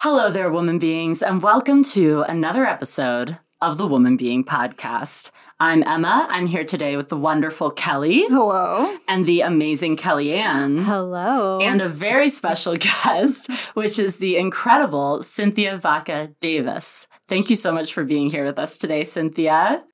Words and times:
Hello 0.00 0.30
there, 0.30 0.48
woman 0.48 0.78
beings, 0.78 1.24
and 1.24 1.42
welcome 1.42 1.82
to 1.82 2.22
another 2.22 2.64
episode 2.64 3.36
of 3.60 3.78
the 3.78 3.86
Woman 3.88 4.16
Being 4.16 4.44
Podcast. 4.44 5.32
I'm 5.58 5.82
Emma. 5.82 6.28
I'm 6.30 6.46
here 6.46 6.62
today 6.62 6.96
with 6.96 7.08
the 7.08 7.16
wonderful 7.16 7.72
Kelly. 7.72 8.22
Hello. 8.28 8.96
And 9.08 9.26
the 9.26 9.40
amazing 9.40 9.96
Kellyanne. 9.96 10.84
Hello. 10.84 11.58
And 11.60 11.80
a 11.80 11.88
very 11.88 12.28
special 12.28 12.76
guest, 13.04 13.50
which 13.74 13.98
is 13.98 14.18
the 14.18 14.36
incredible 14.36 15.20
Cynthia 15.24 15.76
Vacca 15.76 16.32
Davis. 16.38 17.08
Thank 17.26 17.50
you 17.50 17.56
so 17.56 17.72
much 17.72 17.92
for 17.92 18.04
being 18.04 18.30
here 18.30 18.44
with 18.44 18.60
us 18.60 18.78
today, 18.78 19.02
Cynthia. 19.02 19.84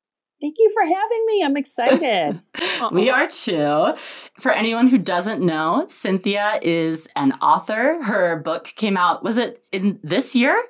Thank 0.44 0.56
you 0.58 0.70
for 0.74 0.82
having 0.82 1.24
me. 1.26 1.42
I'm 1.42 1.56
excited. 1.56 2.42
we 2.92 3.08
are 3.08 3.26
too. 3.26 3.94
For 4.38 4.52
anyone 4.52 4.88
who 4.88 4.98
doesn't 4.98 5.40
know, 5.40 5.86
Cynthia 5.88 6.58
is 6.60 7.08
an 7.16 7.32
author. 7.40 8.02
Her 8.02 8.36
book 8.36 8.64
came 8.76 8.98
out, 8.98 9.24
was 9.24 9.38
it 9.38 9.64
in 9.72 9.98
this 10.02 10.36
year? 10.36 10.62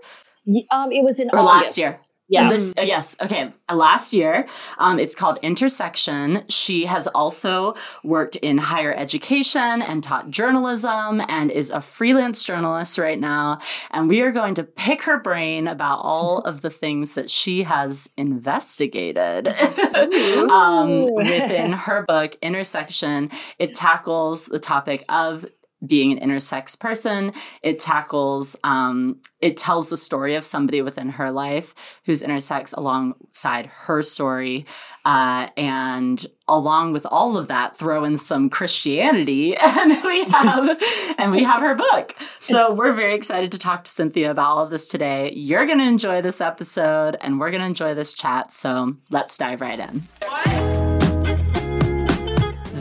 Um, 0.71 0.93
it 0.93 1.03
was 1.03 1.19
in 1.19 1.29
or 1.33 1.41
August. 1.41 1.77
last 1.77 1.79
year. 1.79 2.01
Yeah. 2.29 2.49
This, 2.49 2.73
uh, 2.79 2.83
yes. 2.83 3.17
Okay. 3.21 3.53
Uh, 3.69 3.77
last 3.77 4.15
year, 4.15 4.47
um, 4.79 4.99
it's 4.99 5.15
called 5.15 5.39
Intersexion. 5.43 6.45
She 6.51 6.87
has 6.87 7.07
also 7.09 7.75
worked 8.03 8.37
in 8.37 8.57
higher 8.57 8.95
education 8.95 9.83
and 9.83 10.03
taught 10.03 10.31
journalism 10.31 11.21
and 11.29 11.51
is 11.51 11.71
a 11.71 11.83
freelance 11.83 12.43
journalist 12.43 12.97
right 12.97 13.21
now. 13.21 13.59
And 13.91 14.09
we 14.09 14.23
are 14.23 14.33
going 14.33 14.55
to 14.55 14.65
pick 14.65 15.03
her 15.03 15.19
brain 15.19 15.69
about 15.69 15.99
all 16.03 16.39
of 16.45 16.63
the 16.63 16.71
things 16.71 17.15
that 17.15 17.29
she 17.29 17.63
has 17.65 18.11
investigated 18.17 19.49
um, 19.49 21.13
within 21.15 21.73
her 21.73 22.05
book, 22.09 22.37
Intersexion. 22.43 23.33
It 23.59 23.75
tackles 23.75 24.47
the 24.47 24.59
topic 24.59 25.05
of 25.11 25.45
being 25.87 26.13
an 26.13 26.29
intersex 26.29 26.79
person. 26.79 27.33
It 27.63 27.79
tackles, 27.79 28.57
um, 28.65 29.21
it 29.41 29.57
tells 29.57 29.91
the 29.91 29.97
story 29.97 30.35
of 30.35 30.45
somebody 30.45 30.83
within 30.83 31.11
her 31.11 31.31
life 31.31 32.01
who's 32.05 32.23
intersex 32.23 32.77
alongside 32.77 33.67
her 33.67 34.03
story. 34.03 34.67
Uh, 35.05 35.49
and 35.57 36.27
along 36.49 36.93
with 36.93 37.07
all 37.11 37.37
of 37.37 37.49
that, 37.49 37.77
throw 37.77 38.05
in 38.05 38.17
some 38.17 38.49
Christianity 38.49 39.57
and 39.61 40.03
we 40.05 40.25
have, 40.25 40.83
and 41.19 41.33
we 41.33 41.43
have 41.43 41.61
her 41.61 41.75
book. 41.75 42.15
So 42.39 42.73
we're 42.73 42.93
very 42.93 43.15
excited 43.15 43.53
to 43.53 43.59
talk 43.59 43.85
to 43.85 43.91
Cynthia 43.91 44.31
about 44.31 44.49
all 44.49 44.65
of 44.65 44.71
this 44.71 44.89
today. 44.89 45.33
You're 45.35 45.67
going 45.67 45.79
to 45.79 45.85
enjoy 45.85 46.23
this 46.23 46.41
episode 46.41 47.17
and 47.21 47.39
we're 47.39 47.51
going 47.51 47.61
to 47.61 47.67
enjoy 47.67 47.95
this 47.95 48.13
chat. 48.13 48.51
So 48.51 48.97
let's 49.11 49.37
dive 49.37 49.61
right 49.61 49.79
in. 49.79 50.09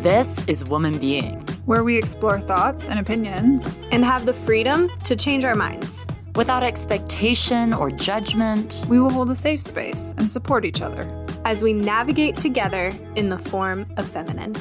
This 0.01 0.43
is 0.47 0.65
Woman 0.65 0.97
Being 0.97 1.45
where 1.65 1.83
we 1.83 1.97
explore 1.97 2.39
thoughts 2.39 2.87
and 2.87 2.99
opinions 2.99 3.85
and 3.91 4.03
have 4.03 4.25
the 4.25 4.33
freedom 4.33 4.89
to 5.03 5.15
change 5.15 5.45
our 5.45 5.55
minds. 5.55 6.05
Without 6.35 6.63
expectation 6.63 7.73
or 7.73 7.91
judgment, 7.91 8.85
we 8.89 8.99
will 8.99 9.09
hold 9.09 9.29
a 9.29 9.35
safe 9.35 9.61
space 9.61 10.15
and 10.17 10.31
support 10.31 10.65
each 10.65 10.81
other 10.81 11.07
as 11.45 11.61
we 11.61 11.73
navigate 11.73 12.35
together 12.35 12.91
in 13.15 13.29
the 13.29 13.37
form 13.37 13.85
of 13.97 14.07
feminine. 14.09 14.55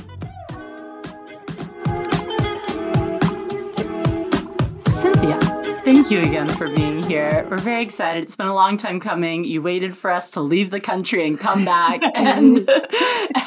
Cynthia, 4.86 5.51
thank 5.84 6.10
you 6.10 6.20
again 6.20 6.48
for 6.48 6.68
being 6.68 7.02
here. 7.02 7.46
We're 7.50 7.58
very 7.58 7.82
excited. 7.82 8.22
It's 8.22 8.36
been 8.36 8.46
a 8.46 8.54
long 8.54 8.76
time 8.76 9.00
coming. 9.00 9.44
You 9.44 9.62
waited 9.62 9.96
for 9.96 10.10
us 10.10 10.30
to 10.32 10.40
leave 10.40 10.70
the 10.70 10.80
country 10.80 11.26
and 11.26 11.38
come 11.38 11.64
back, 11.64 12.00
and, 12.14 12.68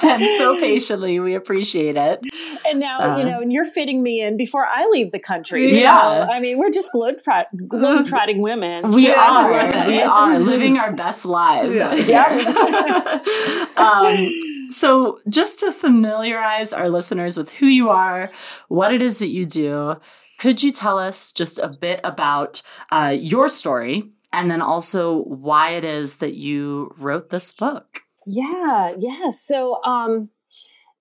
and 0.04 0.24
so 0.38 0.60
patiently. 0.60 1.20
We 1.20 1.36
appreciate 1.36 1.96
it. 1.96 2.22
And 2.68 2.80
now, 2.80 3.00
uh, 3.00 3.18
you 3.18 3.24
know, 3.24 3.40
and 3.40 3.52
you're 3.52 3.66
fitting 3.66 4.04
me 4.04 4.22
in 4.22 4.38
before 4.38 4.66
I 4.66 4.88
leave 4.88 5.12
the 5.12 5.20
country. 5.20 5.66
Yeah. 5.68 6.02
So, 6.02 6.32
I 6.32 6.40
mean, 6.40 6.58
we're 6.58 6.72
just 6.72 6.92
globe, 6.92 7.18
trotting 7.24 8.42
women. 8.42 8.86
We 8.88 9.06
so. 9.06 9.16
are. 9.16 9.88
we 9.88 10.02
are 10.02 10.40
living 10.40 10.78
our 10.78 10.92
best 10.92 11.26
lives. 11.26 11.78
Yeah. 11.78 11.94
yeah. 11.96 13.64
um, 13.78 14.70
so, 14.70 15.20
just 15.30 15.62
to 15.62 15.72
familiarize 15.72 16.74
our 16.74 16.90
listeners 16.90 17.38
with 17.38 17.50
who 17.52 17.68
you 17.68 17.90
are, 17.90 18.30
what 18.68 18.94
it 18.94 19.02
is 19.02 19.20
that 19.20 19.30
you 19.30 19.46
do, 19.46 19.98
could 20.38 20.64
you 20.64 20.72
tell 20.72 21.00
us 21.00 21.32
just 21.32 21.60
a 21.60 21.68
bit 21.68 22.00
about 22.04 22.62
uh, 22.92 23.16
your 23.18 23.50
story 23.50 24.12
and 24.34 24.52
then 24.52 24.62
also 24.62 25.24
why 25.24 25.72
it 25.72 25.86
is 25.86 26.18
that 26.18 26.36
you 26.36 26.94
wrote 26.98 27.30
this 27.30 27.52
book? 27.52 28.02
Yeah, 28.28 28.94
yeah. 29.00 29.30
So, 29.30 29.82
um, 29.84 30.30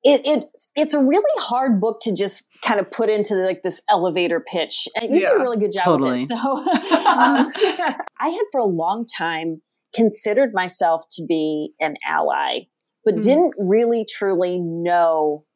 it, 0.03 0.21
it 0.27 0.44
it's 0.77 0.93
a 0.93 1.03
really 1.03 1.41
hard 1.43 1.81
book 1.81 1.99
to 2.03 2.15
just 2.15 2.50
kind 2.62 2.78
of 2.78 2.91
put 2.91 3.09
into 3.09 3.34
like 3.37 3.62
this 3.62 3.81
elevator 3.91 4.39
pitch, 4.39 4.87
and 5.00 5.15
you 5.15 5.23
yeah, 5.23 5.31
do 5.31 5.37
a 5.37 5.41
really 5.41 5.56
good 5.56 5.73
job 5.73 5.84
totally. 5.84 6.11
with 6.12 6.21
it. 6.21 6.27
So, 6.27 6.37
um, 6.37 7.47
I 8.21 8.28
had 8.28 8.44
for 8.53 8.61
a 8.61 8.67
long 8.67 9.06
time 9.06 9.62
considered 9.94 10.53
myself 10.53 11.05
to 11.12 11.25
be 11.27 11.73
an 11.81 11.97
ally, 12.06 12.67
but 13.05 13.15
mm. 13.15 13.23
didn't 13.23 13.55
really 13.59 14.05
truly 14.05 14.61
know 14.61 15.47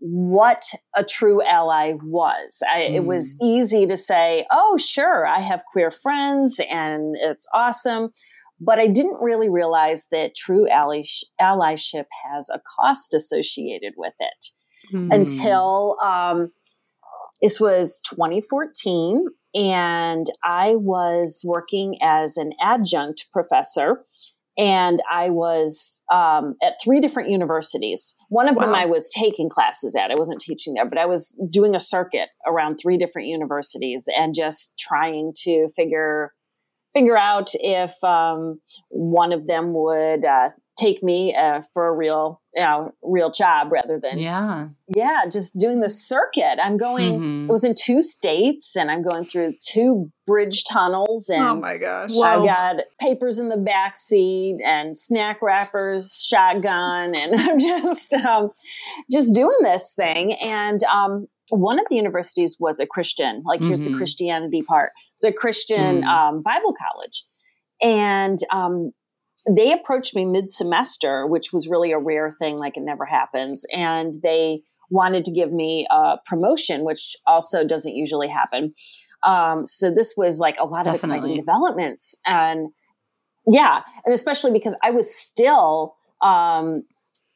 what 0.00 0.64
a 0.96 1.04
true 1.04 1.42
ally 1.46 1.92
was. 2.02 2.62
I, 2.68 2.80
mm. 2.80 2.94
It 2.94 3.04
was 3.04 3.36
easy 3.42 3.86
to 3.86 3.96
say, 3.96 4.46
oh, 4.50 4.78
sure, 4.78 5.26
I 5.26 5.40
have 5.40 5.62
queer 5.70 5.90
friends 5.90 6.60
and 6.70 7.14
it's 7.20 7.48
awesome. 7.54 8.10
But 8.58 8.78
I 8.78 8.86
didn't 8.86 9.22
really 9.22 9.48
realize 9.48 10.08
that 10.10 10.34
true 10.34 10.68
ally- 10.68 11.04
allyship 11.40 12.06
has 12.30 12.50
a 12.50 12.60
cost 12.76 13.14
associated 13.14 13.94
with 13.96 14.14
it 14.18 14.46
mm. 14.92 15.14
until 15.14 15.96
um, 16.02 16.48
this 17.40 17.60
was 17.60 18.00
2014. 18.10 19.26
And 19.54 20.26
I 20.44 20.76
was 20.76 21.42
working 21.44 21.98
as 22.02 22.36
an 22.36 22.52
adjunct 22.60 23.26
professor 23.32 24.04
and 24.60 25.00
I 25.10 25.30
was 25.30 26.02
um, 26.12 26.54
at 26.62 26.74
three 26.84 27.00
different 27.00 27.30
universities. 27.30 28.14
One 28.28 28.46
of 28.46 28.56
wow. 28.56 28.66
them 28.66 28.74
I 28.74 28.84
was 28.84 29.08
taking 29.08 29.48
classes 29.48 29.96
at. 29.96 30.10
I 30.10 30.16
wasn't 30.16 30.38
teaching 30.38 30.74
there, 30.74 30.84
but 30.84 30.98
I 30.98 31.06
was 31.06 31.40
doing 31.48 31.74
a 31.74 31.80
circuit 31.80 32.28
around 32.46 32.76
three 32.76 32.98
different 32.98 33.28
universities 33.28 34.06
and 34.14 34.34
just 34.34 34.78
trying 34.78 35.32
to 35.44 35.68
figure 35.74 36.34
figure 36.92 37.16
out 37.16 37.50
if 37.54 37.92
um, 38.04 38.60
one 38.90 39.32
of 39.32 39.46
them 39.46 39.72
would 39.72 40.26
uh, 40.26 40.50
take 40.80 41.02
me 41.02 41.34
uh, 41.34 41.62
for 41.72 41.88
a 41.88 41.94
real 41.94 42.40
you 42.54 42.62
know 42.62 42.92
real 43.02 43.30
job 43.30 43.70
rather 43.70 44.00
than 44.00 44.18
yeah 44.18 44.68
yeah 44.88 45.24
just 45.30 45.56
doing 45.58 45.80
the 45.80 45.88
circuit 45.88 46.58
i'm 46.60 46.76
going 46.76 47.12
mm-hmm. 47.12 47.44
it 47.44 47.50
was 47.50 47.64
in 47.64 47.74
two 47.74 48.02
states 48.02 48.76
and 48.76 48.90
i'm 48.90 49.02
going 49.02 49.24
through 49.24 49.52
two 49.60 50.10
bridge 50.26 50.64
tunnels 50.64 51.28
and 51.28 51.44
oh 51.44 51.54
my 51.54 51.76
gosh 51.76 52.10
i 52.10 52.44
got 52.44 52.76
papers 52.98 53.38
in 53.38 53.48
the 53.50 53.56
back 53.56 53.96
seat 53.96 54.58
and 54.64 54.96
snack 54.96 55.40
wrappers 55.40 56.26
shotgun 56.28 57.14
and 57.16 57.34
i'm 57.36 57.58
just 57.58 58.14
um, 58.14 58.50
just 59.10 59.32
doing 59.34 59.58
this 59.62 59.92
thing 59.94 60.32
and 60.42 60.82
um, 60.84 61.28
one 61.50 61.78
of 61.78 61.86
the 61.88 61.96
universities 61.96 62.56
was 62.58 62.80
a 62.80 62.86
christian 62.86 63.42
like 63.46 63.60
mm-hmm. 63.60 63.68
here's 63.68 63.82
the 63.82 63.90
mm-hmm. 63.90 63.98
christianity 63.98 64.62
part 64.62 64.90
it's 65.14 65.24
a 65.24 65.32
christian 65.32 66.02
mm. 66.02 66.04
um, 66.04 66.42
bible 66.42 66.74
college 66.74 67.24
and 67.82 68.38
um, 68.52 68.90
they 69.48 69.72
approached 69.72 70.14
me 70.14 70.26
mid 70.26 70.50
semester, 70.50 71.26
which 71.26 71.52
was 71.52 71.68
really 71.68 71.92
a 71.92 71.98
rare 71.98 72.30
thing, 72.30 72.58
like 72.58 72.76
it 72.76 72.82
never 72.82 73.04
happens. 73.04 73.64
And 73.74 74.14
they 74.22 74.62
wanted 74.90 75.24
to 75.24 75.32
give 75.32 75.52
me 75.52 75.86
a 75.90 76.18
promotion, 76.26 76.84
which 76.84 77.16
also 77.26 77.66
doesn't 77.66 77.94
usually 77.94 78.28
happen. 78.28 78.74
Um, 79.22 79.64
so 79.64 79.92
this 79.92 80.14
was 80.16 80.40
like 80.40 80.58
a 80.58 80.64
lot 80.64 80.84
Definitely. 80.84 80.90
of 80.92 81.14
exciting 81.14 81.36
developments. 81.36 82.20
And 82.26 82.70
yeah, 83.46 83.82
and 84.04 84.14
especially 84.14 84.52
because 84.52 84.76
I 84.82 84.90
was 84.90 85.14
still 85.14 85.94
um, 86.20 86.84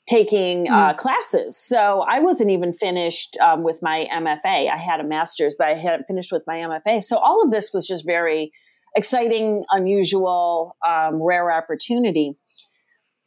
taking 0.07 0.69
uh, 0.69 0.93
mm. 0.93 0.97
classes. 0.97 1.57
So 1.57 2.05
I 2.09 2.21
wasn't 2.21 2.51
even 2.51 2.73
finished 2.73 3.37
um, 3.39 3.63
with 3.63 3.81
my 3.83 4.07
MFA. 4.13 4.71
I 4.71 4.79
had 4.79 5.01
a 5.01 5.05
master's, 5.05 5.55
but 5.57 5.69
I 5.69 5.75
hadn't 5.75 6.05
finished 6.07 6.33
with 6.33 6.45
my 6.47 6.57
MFA. 6.57 7.03
So 7.03 7.19
all 7.19 7.43
of 7.43 7.51
this 7.51 7.73
was 7.73 7.87
just 7.87 8.07
very 8.07 8.53
exciting, 8.95 9.65
unusual, 9.71 10.77
um, 10.87 11.23
rare 11.23 11.53
opportunity. 11.53 12.37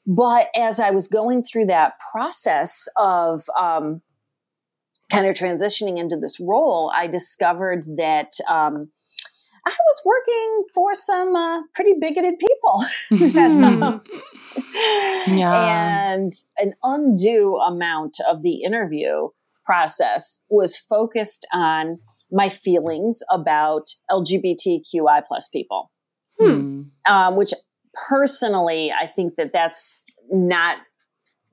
But 0.06 0.48
as 0.56 0.80
I 0.80 0.92
was 0.92 1.08
going 1.08 1.44
through 1.44 1.66
that 1.66 1.94
process 2.12 2.88
of 2.96 3.44
um, 3.60 4.02
kind 5.12 5.26
of 5.28 5.36
transitioning 5.36 5.98
into 5.98 6.18
this 6.18 6.40
role, 6.40 6.92
I 6.96 7.08
discovered 7.08 7.98
that 7.98 8.32
um, 8.50 8.90
I 9.66 9.72
was 9.72 10.02
working 10.06 10.66
for 10.74 10.94
some 10.94 11.36
uh, 11.36 11.62
pretty 11.76 11.96
bigoted 12.00 12.36
people. 12.40 12.86
um, 13.38 14.02
yeah. 15.28 16.14
And 16.14 16.32
an 16.58 16.74
undue 16.84 17.58
amount 17.58 18.18
of 18.30 18.44
the 18.44 18.64
interview 18.64 19.28
process 19.66 20.46
was 20.50 20.78
focused 20.78 21.46
on 21.54 22.00
my 22.32 22.50
feelings 22.50 23.22
about 23.32 23.88
LGBTQI 24.12 25.24
plus 25.28 25.48
people, 25.48 25.92
hmm. 26.40 26.84
um, 27.08 27.36
which 27.36 27.54
personally, 28.10 28.92
I 28.92 29.08
think 29.08 29.36
that 29.38 29.54
that's 29.54 30.04
not 30.30 30.78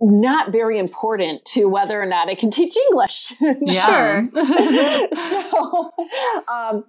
not 0.00 0.52
very 0.52 0.78
important 0.78 1.42
to 1.46 1.66
whether 1.66 2.00
or 2.00 2.06
not 2.06 2.28
I 2.28 2.34
can 2.34 2.50
teach 2.58 2.76
English. 2.90 3.32
Sure. 3.66 4.28
so 5.12 5.90
um, 6.52 6.84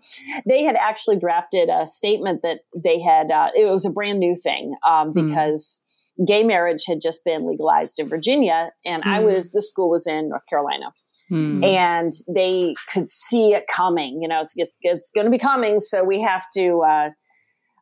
they 0.45 0.63
had 0.63 0.75
actually 0.75 1.17
drafted 1.17 1.69
a 1.69 1.85
statement 1.85 2.41
that 2.41 2.61
they 2.83 2.99
had, 2.99 3.31
uh, 3.31 3.49
it 3.55 3.65
was 3.65 3.85
a 3.85 3.91
brand 3.91 4.19
new 4.19 4.35
thing 4.35 4.75
um, 4.87 5.11
Hmm. 5.11 5.27
because 5.29 5.84
gay 6.25 6.43
marriage 6.43 6.83
had 6.87 6.99
just 7.01 7.25
been 7.25 7.45
legalized 7.47 7.99
in 7.99 8.07
Virginia. 8.07 8.71
And 8.85 9.03
I 9.03 9.19
Hmm. 9.19 9.25
was, 9.25 9.51
the 9.51 9.61
school 9.61 9.89
was 9.89 10.07
in 10.07 10.29
North 10.29 10.45
Carolina 10.49 10.93
Hmm. 11.29 11.63
and 11.63 12.11
they 12.33 12.75
could 12.93 13.09
see 13.09 13.53
it 13.53 13.65
coming. 13.73 14.21
You 14.21 14.27
know, 14.27 14.39
it's, 14.39 14.53
it's, 14.55 14.77
it's 14.81 15.11
going 15.11 15.25
to 15.25 15.31
be 15.31 15.39
coming. 15.39 15.79
So 15.79 16.03
we 16.03 16.21
have 16.21 16.45
to 16.53 16.81
uh, 16.81 17.09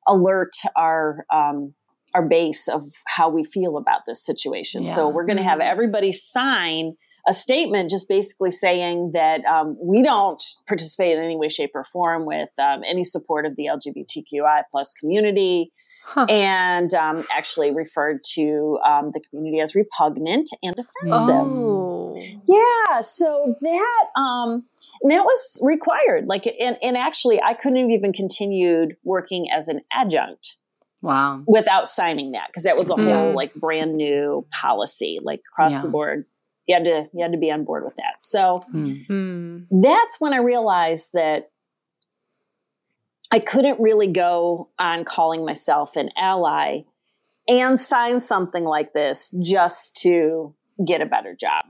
alert 0.07 0.51
our, 0.75 1.25
um, 1.31 1.73
our 2.15 2.27
base 2.27 2.67
of 2.67 2.91
how 3.07 3.29
we 3.29 3.43
feel 3.43 3.77
about 3.77 4.01
this 4.07 4.23
situation. 4.25 4.87
So 4.87 5.07
we're 5.09 5.25
going 5.25 5.37
to 5.37 5.43
have 5.43 5.59
everybody 5.59 6.11
sign 6.11 6.95
a 7.27 7.33
statement 7.33 7.89
just 7.89 8.09
basically 8.09 8.51
saying 8.51 9.11
that 9.13 9.45
um, 9.45 9.77
we 9.81 10.03
don't 10.03 10.43
participate 10.67 11.17
in 11.17 11.23
any 11.23 11.37
way, 11.37 11.47
shape, 11.49 11.71
or 11.73 11.85
form 11.85 12.25
with 12.25 12.49
um, 12.59 12.81
any 12.85 13.03
support 13.03 13.45
of 13.45 13.55
the 13.55 13.67
LGBTQI 13.67 14.63
plus 14.69 14.93
community, 14.93 15.71
Huh. 16.05 16.25
and 16.29 16.93
um, 16.93 17.23
actually 17.35 17.73
referred 17.73 18.23
to 18.33 18.77
um, 18.85 19.11
the 19.13 19.21
community 19.21 19.59
as 19.61 19.73
repugnant 19.73 20.49
and 20.61 20.75
offensive. 20.77 21.35
Oh. 21.35 22.15
Yeah, 22.45 22.99
so 23.01 23.55
that 23.61 24.05
um 24.15 24.63
that 25.07 25.23
was 25.23 25.59
required. 25.63 26.27
Like 26.27 26.45
and, 26.45 26.77
and 26.83 26.97
actually 26.97 27.41
I 27.41 27.53
couldn't 27.53 27.79
have 27.79 27.89
even 27.89 28.13
continued 28.13 28.97
working 29.03 29.49
as 29.51 29.67
an 29.69 29.81
adjunct 29.93 30.57
Wow. 31.01 31.43
without 31.47 31.87
signing 31.87 32.33
that 32.33 32.47
because 32.47 32.63
that 32.63 32.77
was 32.77 32.89
a 32.89 32.95
Yeah. 32.97 33.05
whole 33.17 33.31
like 33.33 33.53
brand 33.55 33.95
new 33.95 34.45
policy, 34.51 35.19
like 35.23 35.41
across 35.51 35.73
Yeah. 35.73 35.81
the 35.83 35.89
board. 35.89 36.25
You 36.67 36.75
had 36.75 36.83
to 36.85 37.09
you 37.13 37.23
had 37.23 37.31
to 37.31 37.37
be 37.39 37.49
on 37.51 37.63
board 37.63 37.83
with 37.85 37.95
that. 37.95 38.19
So. 38.19 38.61
Hmm. 38.71 39.63
that's 39.71 40.19
when 40.21 40.33
I 40.33 40.37
realized 40.37 41.11
that 41.13 41.49
I 43.33 43.39
couldn't 43.39 43.79
really 43.79 44.07
go 44.07 44.69
on 44.77 45.05
calling 45.05 45.43
myself 45.45 45.95
an 45.95 46.09
ally 46.15 46.81
and 47.49 47.79
sign 47.79 48.19
something 48.19 48.63
like 48.63 48.93
this 48.93 49.35
just 49.43 49.97
to 50.03 50.53
get 50.85 51.01
a 51.01 51.05
better 51.05 51.35
job. 51.35 51.63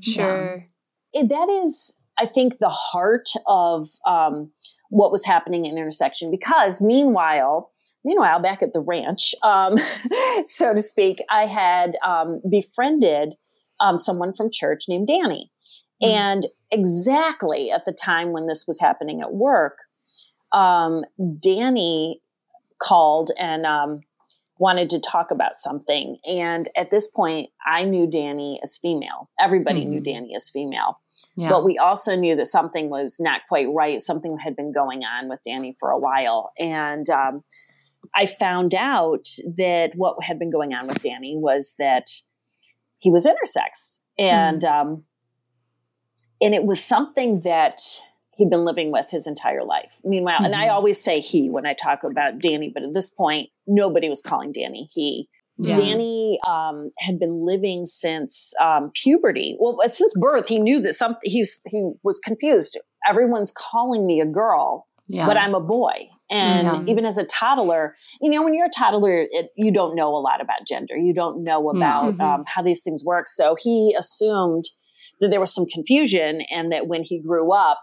Sure. 0.00 0.66
it, 1.12 1.28
that 1.28 1.48
is, 1.48 1.96
I 2.18 2.26
think, 2.26 2.58
the 2.58 2.68
heart 2.68 3.28
of 3.46 3.88
um, 4.06 4.50
what 4.90 5.10
was 5.10 5.24
happening 5.24 5.64
in 5.64 5.74
Intersexion. 5.76 6.30
Because 6.30 6.80
meanwhile, 6.80 7.70
meanwhile, 8.04 8.38
back 8.40 8.62
at 8.62 8.72
the 8.72 8.80
ranch, 8.80 9.34
um, 9.42 9.76
so 10.44 10.74
to 10.74 10.82
speak, 10.82 11.18
I 11.30 11.46
had 11.46 11.96
um, 12.06 12.40
befriended 12.48 13.34
um, 13.80 13.98
someone 13.98 14.32
from 14.34 14.50
church 14.52 14.84
named 14.88 15.06
Danny, 15.06 15.50
Mhm. 16.02 16.08
and 16.08 16.46
exactly 16.70 17.70
at 17.70 17.86
the 17.86 17.92
time 17.92 18.32
when 18.32 18.46
this 18.46 18.66
was 18.66 18.80
happening 18.80 19.22
at 19.22 19.32
work, 19.32 19.78
um, 20.56 21.04
Danny 21.38 22.22
called 22.78 23.30
and 23.38 23.66
um, 23.66 24.00
wanted 24.58 24.88
to 24.90 25.00
talk 25.00 25.30
about 25.30 25.54
something. 25.54 26.16
And 26.26 26.68
at 26.76 26.90
this 26.90 27.06
point, 27.08 27.50
I 27.66 27.84
knew 27.84 28.06
Danny 28.08 28.58
as 28.62 28.78
female. 28.78 29.28
Everybody 29.38 29.84
knew 29.84 30.00
Mhm. 30.00 30.04
Danny 30.04 30.34
as 30.34 30.50
female. 30.50 31.00
Yeah. 31.36 31.50
But 31.50 31.64
we 31.64 31.76
also 31.78 32.16
knew 32.16 32.34
that 32.36 32.46
something 32.46 32.88
was 32.88 33.18
not 33.20 33.42
quite 33.48 33.68
right. 33.70 34.00
Something 34.00 34.38
had 34.38 34.56
been 34.56 34.72
going 34.72 35.04
on 35.04 35.28
with 35.28 35.40
Danny 35.42 35.76
for 35.78 35.90
a 35.90 35.98
while. 35.98 36.52
And 36.58 37.08
um, 37.10 37.44
I 38.14 38.24
found 38.26 38.74
out 38.74 39.26
that 39.56 39.92
what 39.94 40.22
had 40.22 40.38
been 40.38 40.50
going 40.50 40.72
on 40.72 40.86
with 40.86 41.00
Danny 41.02 41.36
was 41.36 41.74
that 41.78 42.06
he 42.98 43.10
was 43.10 43.26
intersex. 43.26 44.00
And, 44.18 44.64
um, 44.64 45.04
and 46.40 46.54
it 46.54 46.64
was 46.64 46.82
something 46.82 47.40
that 47.42 47.80
he'd 48.36 48.50
been 48.50 48.64
living 48.64 48.92
with 48.92 49.10
his 49.10 49.26
entire 49.26 49.64
life. 49.64 50.00
Meanwhile, 50.04 50.44
and 50.44 50.54
I 50.54 50.66
Mhm. 50.68 50.72
always 50.72 51.02
say 51.02 51.20
he 51.20 51.50
when 51.50 51.66
I 51.66 51.74
talk 51.74 52.04
about 52.04 52.38
Danny, 52.38 52.70
but 52.72 52.82
at 52.82 52.92
this 52.94 53.10
point, 53.10 53.50
nobody 53.66 54.08
was 54.08 54.22
calling 54.22 54.52
Danny 54.52 54.88
he. 54.92 55.28
Yeah. 55.58 55.74
Danny 55.74 56.38
um, 56.46 56.90
had 56.98 57.18
been 57.18 57.46
living 57.46 57.86
since 57.86 58.52
um, 58.60 58.90
puberty. 58.94 59.56
Well, 59.58 59.78
since 59.88 60.12
birth, 60.18 60.48
he 60.48 60.58
knew 60.58 60.80
that 60.82 60.92
something. 60.94 61.20
He 61.24 61.40
was, 61.40 61.62
he 61.66 61.90
was 62.02 62.20
confused. 62.20 62.78
Everyone's 63.08 63.52
calling 63.56 64.06
me 64.06 64.20
a 64.20 64.26
girl, 64.26 64.86
yeah. 65.08 65.26
but 65.26 65.38
I'm 65.38 65.54
a 65.54 65.60
boy. 65.60 66.10
And 66.30 66.66
Yeah. 66.66 66.82
even 66.92 67.06
as 67.06 67.16
a 67.16 67.24
toddler, 67.24 67.94
you 68.20 68.30
know, 68.30 68.42
when 68.42 68.52
you're 68.52 68.66
a 68.66 68.70
toddler, 68.70 69.26
it, 69.30 69.50
you 69.56 69.70
don't 69.72 69.94
know 69.94 70.14
a 70.14 70.18
lot 70.18 70.42
about 70.42 70.66
gender. 70.66 70.96
You 70.96 71.14
don't 71.14 71.42
know 71.42 71.70
about 71.70 72.16
Mhm. 72.16 72.20
um, 72.20 72.44
how 72.46 72.60
these 72.62 72.82
things 72.82 73.02
work. 73.02 73.26
So 73.28 73.54
he 73.58 73.94
assumed 73.98 74.64
that 75.20 75.30
there 75.30 75.40
was 75.40 75.54
some 75.54 75.64
confusion, 75.66 76.42
and 76.50 76.70
that 76.72 76.86
when 76.88 77.02
he 77.02 77.18
grew 77.18 77.50
up, 77.54 77.80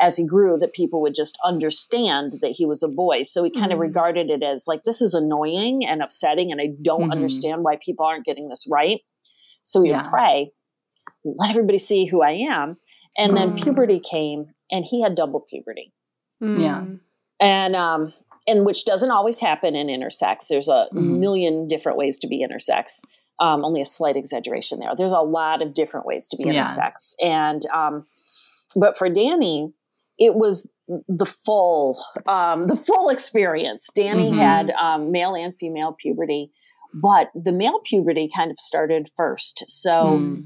as 0.00 0.16
he 0.16 0.26
grew, 0.26 0.58
that 0.58 0.72
people 0.74 1.00
would 1.00 1.14
just 1.14 1.38
understand 1.44 2.34
that 2.42 2.52
he 2.52 2.66
was 2.66 2.82
a 2.82 2.88
boy. 2.88 3.22
So 3.22 3.42
he 3.44 3.50
kind 3.50 3.72
of 3.72 3.78
Mhm. 3.78 3.82
regarded 3.82 4.30
it 4.30 4.42
as 4.42 4.66
like, 4.68 4.82
this 4.84 5.00
is 5.00 5.14
annoying 5.14 5.86
and 5.86 6.02
upsetting, 6.02 6.52
and 6.52 6.60
I 6.60 6.68
don't 6.82 7.08
Mhm. 7.08 7.12
understand 7.12 7.64
why 7.64 7.76
people 7.82 8.04
aren't 8.04 8.26
getting 8.26 8.48
this 8.48 8.66
right. 8.70 9.00
So 9.62 9.82
he 9.82 9.90
Yeah. 9.90 10.02
would 10.02 10.10
pray, 10.10 10.52
let 11.24 11.50
everybody 11.50 11.78
see 11.78 12.04
who 12.06 12.22
I 12.22 12.32
am. 12.32 12.76
And 13.18 13.36
then 13.36 13.52
Mm. 13.52 13.62
puberty 13.62 13.98
came, 14.00 14.54
and 14.70 14.84
he 14.84 15.00
had 15.00 15.14
double 15.14 15.40
puberty 15.40 15.92
Hmm. 16.40 16.60
Yeah. 16.60 16.84
and 17.40 17.74
um 17.76 18.12
and 18.48 18.64
which 18.64 18.84
doesn't 18.84 19.10
always 19.10 19.40
happen 19.40 19.74
in 19.74 19.86
intersex 19.88 20.48
there's 20.48 20.68
a 20.68 20.88
Mhm. 20.92 21.18
million 21.18 21.66
different 21.68 21.96
ways 21.98 22.18
to 22.20 22.26
be 22.26 22.44
intersex 22.46 23.04
um, 23.40 23.64
only 23.64 23.80
a 23.80 23.84
slight 23.84 24.16
exaggeration 24.16 24.78
there 24.80 24.94
there's 24.96 25.12
a 25.12 25.20
lot 25.20 25.62
of 25.62 25.72
different 25.74 26.04
ways 26.06 26.26
to 26.28 26.36
be 26.36 26.44
Yeah. 26.44 26.62
intersex 26.64 27.14
and 27.22 27.64
um 27.74 28.06
but 28.74 28.96
for 28.98 29.08
danny 29.08 29.72
it 30.18 30.34
was 30.34 30.72
the 31.08 31.26
full 31.26 31.96
um 32.26 32.66
the 32.66 32.76
full 32.76 33.08
experience 33.10 33.88
danny 33.94 34.30
Mhm. 34.30 34.36
had 34.38 34.70
um 34.72 35.10
male 35.10 35.34
and 35.34 35.54
female 35.58 35.94
puberty 36.00 36.50
but 36.94 37.30
the 37.34 37.52
male 37.52 37.80
puberty 37.84 38.28
kind 38.34 38.50
of 38.50 38.58
started 38.58 39.08
first 39.16 39.64
so 39.68 40.16
Hmm. 40.18 40.40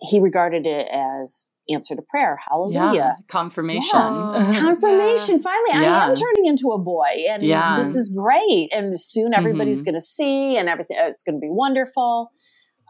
he 0.00 0.20
regarded 0.20 0.66
it 0.66 0.88
as 0.92 1.48
answer 1.68 1.96
to 1.96 2.02
prayer 2.02 2.38
hallelujah 2.48 2.92
Yeah. 2.94 3.14
Confirmation. 3.28 3.98
Yeah. 3.98 4.52
confirmation 4.60 5.40
finally 5.40 5.72
i 5.72 5.84
am 6.08 6.14
turning 6.14 6.46
into 6.46 6.68
a 6.70 6.78
boy 6.78 7.12
and 7.28 7.42
Yeah. 7.42 7.76
this 7.78 7.96
is 7.96 8.08
great 8.16 8.68
and 8.72 8.98
soon 9.00 9.34
everybody's 9.34 9.82
Mhm. 9.82 9.86
going 9.86 9.94
to 9.94 10.00
see 10.00 10.56
and 10.58 10.68
everything 10.68 10.96
it's 11.00 11.22
going 11.22 11.36
to 11.36 11.40
be 11.40 11.50
wonderful 11.50 12.30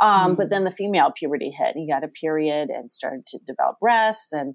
um, 0.03 0.33
Mhm. 0.33 0.37
but 0.37 0.51
then 0.51 0.65
the 0.65 0.71
female 0.71 1.11
puberty 1.19 1.51
hit 1.51 1.75
and 1.75 1.79
he 1.83 1.87
got 1.91 2.05
a 2.05 2.09
period 2.09 2.69
and 2.69 2.93
started 2.93 3.25
to 3.29 3.39
develop 3.47 3.77
breasts 3.81 4.31
and 4.33 4.55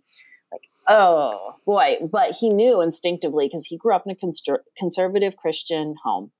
oh 0.87 1.53
boy 1.65 1.95
but 2.11 2.31
he 2.39 2.49
knew 2.49 2.81
instinctively 2.81 3.45
because 3.47 3.65
he 3.67 3.77
grew 3.77 3.93
up 3.95 4.03
in 4.05 4.11
a 4.11 4.15
conser- 4.15 4.63
conservative 4.77 5.37
christian 5.37 5.95
home 6.03 6.31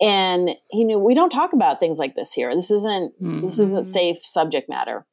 and 0.00 0.50
he 0.70 0.84
knew 0.84 0.98
we 0.98 1.14
don't 1.14 1.30
talk 1.30 1.52
about 1.52 1.78
things 1.80 1.98
like 1.98 2.14
this 2.14 2.32
here 2.32 2.54
this 2.54 2.70
isn't 2.70 3.12
this 3.42 3.58
isn't 3.58 3.82
Mhm. 3.82 3.92
safe 3.92 4.18
subject 4.24 4.68
matter 4.68 5.06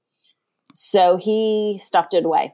so 0.74 1.18
he 1.18 1.78
stuffed 1.80 2.14
it 2.14 2.26
away 2.26 2.54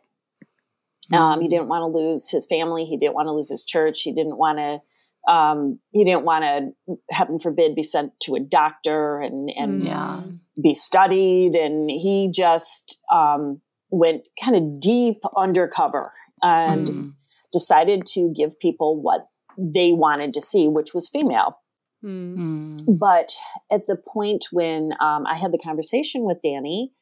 um, 1.13 1.41
he 1.41 1.50
didn't 1.50 1.67
want 1.67 1.81
to 1.81 1.88
lose 1.88 2.29
his 2.31 2.46
family. 2.46 2.86
He 2.86 2.96
didn't 2.96 3.15
want 3.15 3.27
to 3.27 3.34
lose 3.34 3.50
his 3.50 3.65
church. 3.65 4.01
He 4.03 4.13
didn't 4.13 4.38
want 4.38 4.60
to. 4.60 5.29
Um, 5.29 5.79
he 5.91 6.05
didn't 6.05 6.24
want 6.24 6.46
to, 6.46 6.96
heaven 7.10 7.38
forbid, 7.38 7.75
be 7.75 7.84
sent 7.84 8.17
to 8.22 8.36
a 8.36 8.39
doctor 8.39 9.20
and 9.20 9.50
and. 9.50 9.84
Yeah. 9.84 10.22
be 10.62 10.74
studied. 10.74 11.55
And 11.55 11.89
he 11.91 12.31
just 12.34 13.01
um, 13.12 13.60
went 13.91 14.24
kind 14.41 14.55
of 14.55 14.79
deep 14.79 15.21
undercover 15.36 16.12
and 16.41 16.88
Hmm. 16.89 17.10
decided 17.51 18.05
to 18.05 18.33
give 18.36 18.57
people 18.60 19.00
what 19.00 19.27
they 19.57 19.91
wanted 19.91 20.33
to 20.33 20.41
see, 20.41 20.67
which 20.67 20.93
was 20.93 21.10
female. 21.10 21.57
Hmm. 22.01 22.36
Hmm. 22.36 22.75
But 22.98 23.38
at 23.69 23.86
the 23.86 23.95
point 23.95 24.45
when 24.51 24.93
um, 25.00 25.25
I 25.27 25.36
had 25.36 25.51
the 25.51 25.60
conversation 25.60 26.24
with 26.24 26.41
Danny, 26.41 26.93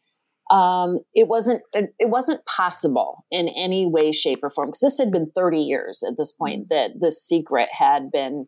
um, 0.52 1.00
it 1.14 1.28
wasn't 1.28 1.62
it, 1.74 1.94
it 2.00 2.10
wasn't 2.10 2.44
possible 2.46 3.24
in 3.30 3.48
any 3.50 3.86
way, 3.86 4.12
shape, 4.12 4.40
or 4.44 4.50
form 4.50 4.70
because 4.70 4.80
this 4.80 4.98
had 4.98 5.12
been 5.12 5.30
30 5.36 5.60
years 5.60 6.04
at 6.06 6.18
this 6.18 6.32
point 6.32 6.70
that 6.70 7.00
this 7.00 7.24
secret 7.24 7.70
had 7.72 8.12
been 8.12 8.48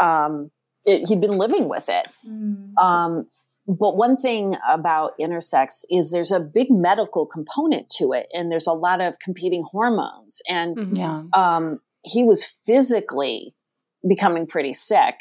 um, 0.00 0.50
it, 0.86 1.08
he'd 1.08 1.20
been 1.20 1.36
living 1.38 1.68
with 1.68 1.88
it. 1.88 2.06
Um, 2.78 3.26
but 3.66 3.96
one 3.96 4.16
thing 4.16 4.56
about 4.68 5.12
intersex 5.18 5.84
is 5.90 6.10
there's 6.10 6.32
a 6.32 6.40
big 6.40 6.70
medical 6.70 7.24
component 7.26 7.88
to 7.98 8.12
it, 8.12 8.26
and 8.32 8.50
there's 8.50 8.66
a 8.66 8.72
lot 8.72 9.00
of 9.00 9.18
competing 9.18 9.62
hormones, 9.70 10.42
and 10.48 10.76
Mhm. 10.76 10.98
Yeah. 10.98 11.22
um, 11.32 11.80
he 12.02 12.22
was 12.24 12.44
physically 12.44 13.54
becoming 14.06 14.46
pretty 14.46 14.74
sick 14.74 15.14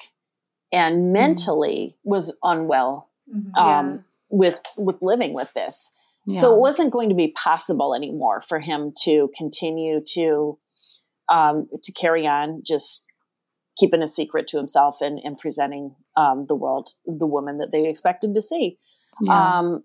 and 0.73 1.13
mentally 1.13 1.95
was 2.03 2.37
unwell 2.43 3.09
um, 3.57 4.05
with 4.29 4.61
with 4.77 4.97
living 5.01 5.33
with 5.33 5.53
this. 5.53 5.93
So 6.29 6.53
it 6.55 6.59
wasn't 6.59 6.91
going 6.91 7.09
to 7.09 7.15
be 7.15 7.29
possible 7.29 7.93
anymore 7.93 8.39
for 8.41 8.59
him 8.59 8.93
to 9.03 9.29
continue 9.37 10.01
to 10.13 10.57
um, 11.29 11.67
to 11.83 11.91
carry 11.93 12.27
on 12.27 12.61
just 12.65 13.05
keeping 13.77 14.01
a 14.01 14.07
secret 14.07 14.47
to 14.47 14.57
himself 14.57 15.01
and, 15.01 15.19
and 15.23 15.37
presenting 15.37 15.95
um, 16.15 16.45
the 16.47 16.55
world 16.55 16.89
the 17.05 17.27
woman 17.27 17.57
that 17.57 17.71
they 17.71 17.87
expected 17.87 18.33
to 18.33 18.41
see. 18.41 18.77
Yeah. 19.21 19.59
Um, 19.59 19.83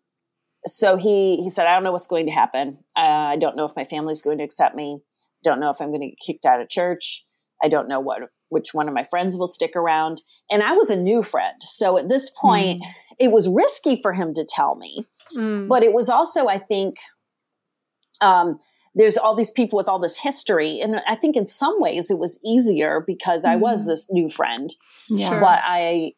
so 0.64 0.96
he 0.96 1.36
he 1.36 1.50
said, 1.50 1.66
I 1.66 1.74
don't 1.74 1.84
know 1.84 1.92
what's 1.92 2.06
going 2.06 2.26
to 2.26 2.32
happen. 2.32 2.78
Uh, 2.96 3.00
I 3.32 3.36
don't 3.36 3.56
know 3.56 3.64
if 3.64 3.76
my 3.76 3.84
family's 3.84 4.22
going 4.22 4.38
to 4.38 4.44
accept 4.44 4.74
me. 4.74 5.00
Don't 5.44 5.60
know 5.60 5.70
if 5.70 5.80
I'm 5.80 5.88
going 5.88 6.00
to 6.00 6.08
get 6.08 6.18
kicked 6.24 6.46
out 6.46 6.60
of 6.60 6.68
church. 6.68 7.24
I 7.62 7.68
don't 7.68 7.88
know 7.88 8.00
what 8.00 8.22
which 8.50 8.72
one 8.72 8.88
of 8.88 8.94
my 8.94 9.04
friends 9.04 9.36
will 9.36 9.46
stick 9.46 9.76
around. 9.76 10.22
And 10.50 10.62
I 10.62 10.72
was 10.72 10.90
a 10.90 10.96
new 10.96 11.22
friend, 11.22 11.56
so 11.60 11.98
at 11.98 12.08
this 12.08 12.30
point, 12.30 12.82
mm. 12.82 12.86
it 13.18 13.30
was 13.30 13.48
risky 13.48 14.00
for 14.00 14.12
him 14.12 14.32
to 14.34 14.44
tell 14.48 14.74
me. 14.74 15.04
Mm. 15.36 15.68
But 15.68 15.82
it 15.82 15.92
was 15.92 16.08
also, 16.08 16.48
I 16.48 16.58
think, 16.58 16.96
um, 18.20 18.58
there's 18.98 19.16
all 19.16 19.34
these 19.34 19.50
people 19.50 19.76
with 19.76 19.88
all 19.88 20.00
this 20.00 20.18
history. 20.18 20.80
And 20.80 21.00
I 21.06 21.14
think 21.14 21.36
in 21.36 21.46
some 21.46 21.80
ways 21.80 22.10
it 22.10 22.18
was 22.18 22.40
easier 22.44 23.02
because 23.06 23.44
I 23.44 23.54
was 23.54 23.82
mm-hmm. 23.82 23.90
this 23.90 24.10
new 24.10 24.28
friend. 24.28 24.74
Yeah. 25.08 25.38
But 25.38 25.60
I 25.64 26.14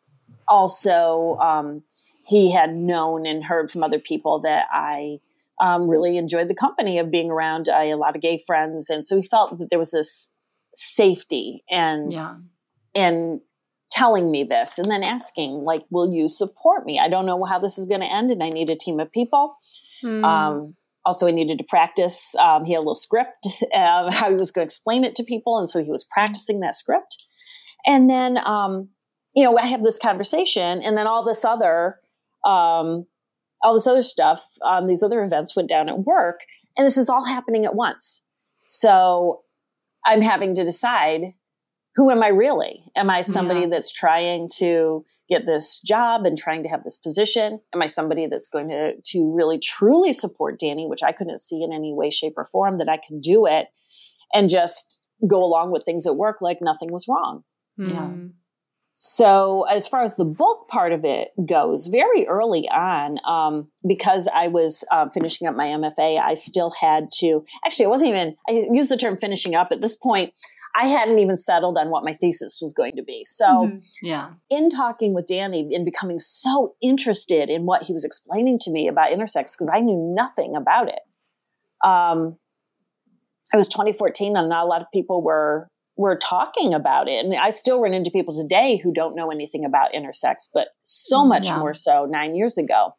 also, 0.49 1.37
um, 1.41 1.83
he 2.27 2.51
had 2.51 2.75
known 2.75 3.27
and 3.27 3.45
heard 3.45 3.71
from 3.71 3.85
other 3.85 3.99
people 3.99 4.41
that 4.41 4.67
I 4.73 5.19
um, 5.61 5.89
really 5.89 6.17
enjoyed 6.17 6.49
the 6.49 6.55
company 6.55 6.99
of 6.99 7.11
being 7.11 7.31
around 7.31 7.69
uh, 7.69 7.75
a 7.75 7.95
lot 7.97 8.17
of 8.17 8.23
gay 8.23 8.43
friends. 8.47 8.89
And 8.89 9.07
so 9.07 9.17
he 9.17 9.29
felt 9.29 9.59
that 9.59 9.69
there 9.69 9.79
was 9.79 9.91
this 9.91 10.33
safety 10.73 11.63
and, 11.71 12.11
yeah. 12.11 12.37
and 12.97 13.43
telling 13.91 14.31
me 14.31 14.43
this 14.43 14.79
and 14.79 14.91
then 14.91 15.03
asking 15.03 15.65
like, 15.65 15.85
will 15.91 16.11
you 16.11 16.29
support 16.29 16.87
me? 16.87 16.99
I 16.99 17.09
don't 17.09 17.27
know 17.27 17.45
how 17.45 17.59
this 17.59 17.77
is 17.77 17.85
going 17.85 18.01
to 18.01 18.11
end 18.11 18.31
and 18.31 18.43
I 18.43 18.49
need 18.49 18.71
a 18.71 18.77
team 18.77 19.01
of 19.01 19.13
people. 19.13 19.57
Mm. 20.03 20.25
Um, 20.25 20.77
also 21.11 21.27
he 21.27 21.33
needed 21.33 21.59
to 21.59 21.65
practice 21.65 22.37
um, 22.37 22.65
he 22.65 22.73
had 22.73 22.79
a 22.79 22.87
little 22.87 22.95
script 22.95 23.49
uh, 23.75 24.09
how 24.13 24.31
he 24.31 24.37
was 24.37 24.53
going 24.53 24.63
to 24.63 24.67
explain 24.67 25.03
it 25.03 25.17
to 25.17 25.25
people 25.25 25.59
and 25.59 25.69
so 25.69 25.83
he 25.83 25.91
was 25.91 26.05
practicing 26.05 26.61
that 26.61 26.77
script. 26.77 27.17
And 27.85 28.09
then 28.09 28.39
um, 28.47 28.91
you 29.35 29.43
know 29.43 29.59
i 29.59 29.67
have 29.67 29.83
this 29.83 29.99
conversation 29.99 30.81
and 30.83 30.97
then 30.97 31.09
all 31.09 31.25
this 31.25 31.45
other 31.45 31.97
um, 32.45 33.07
all 33.63 33.75
this 33.75 33.89
other 33.89 34.03
stuff 34.03 34.47
um, 34.65 34.87
these 34.87 35.03
other 35.03 35.25
events 35.25 35.57
went 35.57 35.69
down 35.69 35.89
at 35.89 35.99
work 35.99 36.41
and 36.77 36.87
this 36.87 36.97
is 36.97 37.11
all 37.11 37.27
happening 37.27 37.65
at 37.65 37.75
once. 37.75 38.25
So 38.63 39.43
i'm 40.07 40.23
having 40.23 40.55
to 40.55 40.65
decide 40.65 41.35
who 42.01 42.11
am 42.11 42.23
I 42.23 42.29
really? 42.29 42.83
Am 42.97 43.11
I 43.11 43.21
somebody 43.21 43.61
yeah. 43.61 43.67
that's 43.67 43.93
trying 43.93 44.49
to 44.57 45.05
get 45.29 45.45
this 45.45 45.83
job 45.83 46.25
and 46.25 46.39
trying 46.39 46.63
to 46.63 46.69
have 46.71 46.83
this 46.83 46.97
position? 46.97 47.61
Am 47.75 47.83
I 47.83 47.89
somebody 47.89 48.27
that's 48.27 48.49
going 48.49 48.71
to, 48.71 48.93
to 49.05 49.35
really 49.37 49.59
truly 49.59 50.15
support 50.15 50.59
Danny, 50.59 50.87
which 50.87 51.03
I 51.03 51.13
couldn't 51.13 51.41
see 51.41 51.63
in 51.63 51.75
any 51.75 51.93
way, 51.93 52.09
shape, 52.09 52.33
or 52.39 52.47
form 52.47 52.79
that 52.79 52.89
I 52.89 52.97
could 52.97 53.21
do 53.21 53.45
it 53.45 53.67
and 54.33 54.49
just 54.49 55.07
go 55.29 55.45
along 55.45 55.73
with 55.73 55.85
things 55.85 56.07
at 56.07 56.17
work 56.17 56.39
like 56.41 56.63
nothing 56.63 56.91
was 56.91 57.05
wrong? 57.07 57.45
Mm. 57.79 58.33
So, 58.93 59.67
as 59.71 59.87
far 59.87 60.03
as 60.03 60.17
the 60.17 60.25
book 60.25 60.67
part 60.69 60.93
of 60.93 61.05
it 61.05 61.29
goes, 61.47 61.87
very 61.87 62.27
early 62.27 62.69
on, 62.69 63.19
um, 63.25 63.69
because 63.87 64.29
I 64.35 64.49
was 64.49 64.85
uh, 64.91 65.09
finishing 65.15 65.47
up 65.47 65.55
my 65.55 65.67
MFA, 65.67 66.21
I 66.21 66.35
still 66.35 66.73
had 66.81 67.09
to. 67.19 67.45
Actually, 67.65 67.87
I 67.87 67.89
wasn't 67.89 68.11
even. 68.11 68.37
I 68.49 68.65
used 68.71 68.91
the 68.91 68.97
term 68.97 69.17
finishing 69.17 69.55
up 69.55 69.69
at 69.71 69.81
this 69.81 69.97
point. 69.97 70.33
I 70.77 70.87
hadn't 70.87 71.19
even 71.19 71.37
settled 71.37 71.79
on 71.79 71.91
what 71.91 72.05
my 72.05 72.13
thesis 72.13 72.59
was 72.61 72.73
going 72.73 72.95
to 72.97 73.03
be. 73.03 73.23
So, 73.25 73.47
mm-hmm. 73.47 73.77
yeah. 74.03 74.31
In 74.51 74.71
talking 74.71 75.15
with 75.15 75.27
Danny 75.27 75.69
and 75.73 75.85
becoming 75.85 76.19
so 76.19 76.75
interested 76.83 77.49
in 77.49 77.67
what 77.67 77.85
he 77.85 77.93
was 77.93 78.05
explaining 78.05 78.59
to 78.61 78.71
me 78.71 78.89
about 78.89 79.11
intersex, 79.11 79.55
because 79.55 79.71
I 79.73 79.81
knew 79.81 80.15
nothing 80.17 80.57
about 80.57 80.89
it. 80.89 81.01
Um, 81.85 82.39
it 83.53 83.57
was 83.57 83.69
2014 83.69 84.37
and 84.37 84.49
not 84.49 84.65
a 84.65 84.69
lot 84.69 84.81
of 84.81 84.89
people 84.93 85.23
were 85.23 85.69
were 86.01 86.17
talking 86.17 86.73
about 86.73 87.09
it. 87.09 87.23
And 87.23 87.37
I 87.37 87.51
still 87.51 87.79
run 87.79 87.93
into 87.93 88.11
people 88.11 88.33
today 88.33 88.81
who 88.83 88.91
don't 88.91 89.15
know 89.15 89.31
anything 89.31 89.67
about 89.67 89.93
intersex, 89.93 90.49
but 90.53 90.69
so 90.83 91.19
mm, 91.19 91.29
much 91.29 91.47
yeah. 91.47 91.59
more 91.59 91.75
so 91.75 92.07
nine 92.07 92.35
years 92.35 92.57
ago. 92.57 92.95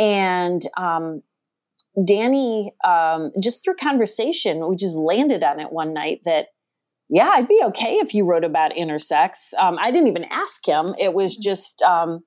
And 0.00 0.60
um, 0.76 1.22
Danny, 2.04 2.72
um, 2.84 3.30
just 3.40 3.62
through 3.62 3.76
conversation, 3.76 4.68
we 4.68 4.74
just 4.74 4.98
landed 4.98 5.44
on 5.44 5.60
it 5.60 5.70
one 5.70 5.94
night 5.94 6.22
that 6.24 6.46
yeah, 7.08 7.30
I'd 7.34 7.46
be 7.46 7.60
okay 7.66 7.96
if 7.96 8.14
you 8.14 8.24
wrote 8.24 8.44
about 8.44 8.72
intersex. 8.72 9.52
Um, 9.60 9.76
I 9.78 9.90
didn't 9.90 10.08
even 10.08 10.24
ask 10.24 10.66
him. 10.66 10.94
It 10.98 11.12
was 11.12 11.36
just 11.36 11.82
um, 11.82 12.20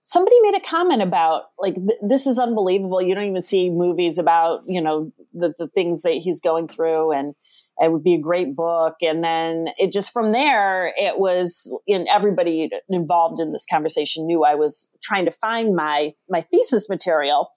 somebody 0.00 0.36
made 0.42 0.54
a 0.54 0.60
comment 0.60 1.02
about 1.02 1.46
like 1.58 1.74
th- 1.74 2.00
this 2.08 2.26
is 2.26 2.38
unbelievable. 2.38 3.02
You 3.02 3.14
don't 3.14 3.24
even 3.24 3.40
see 3.40 3.68
movies 3.68 4.16
about 4.16 4.60
you 4.66 4.80
know 4.80 5.12
the, 5.34 5.52
the 5.58 5.66
things 5.66 6.02
that 6.02 6.14
he's 6.14 6.40
going 6.40 6.68
through, 6.68 7.12
and 7.12 7.34
it 7.78 7.92
would 7.92 8.02
be 8.02 8.14
a 8.14 8.20
great 8.20 8.56
book. 8.56 8.94
And 9.02 9.22
then 9.22 9.66
it 9.76 9.92
just 9.92 10.12
from 10.12 10.32
there, 10.32 10.92
it 10.96 11.18
was 11.18 11.72
in 11.86 12.06
everybody 12.08 12.70
involved 12.88 13.40
in 13.40 13.48
this 13.52 13.66
conversation 13.70 14.26
knew 14.26 14.44
I 14.44 14.54
was 14.54 14.94
trying 15.02 15.26
to 15.26 15.30
find 15.30 15.74
my 15.74 16.12
my 16.28 16.40
thesis 16.40 16.88
material. 16.88 17.50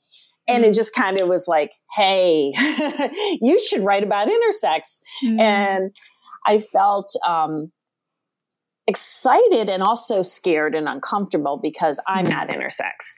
And 0.48 0.64
it 0.64 0.68
mm-hmm. 0.68 0.74
just 0.74 0.96
kind 0.96 1.20
of 1.20 1.28
was 1.28 1.48
like, 1.48 1.72
hey, 1.96 2.52
you 3.42 3.60
should 3.60 3.82
write 3.82 4.04
about 4.04 4.28
intersex. 4.28 4.98
Mm. 5.24 5.40
And 5.40 5.96
I 6.48 6.60
felt 6.60 7.12
um, 7.28 7.72
excited 8.88 9.70
and 9.70 9.84
also 9.84 10.24
scared 10.24 10.74
and 10.74 10.90
uncomfortable 10.90 11.60
because 11.62 12.02
I'm 12.08 12.26
mm-hmm. 12.26 12.34
not 12.34 12.48
intersex. 12.48 13.14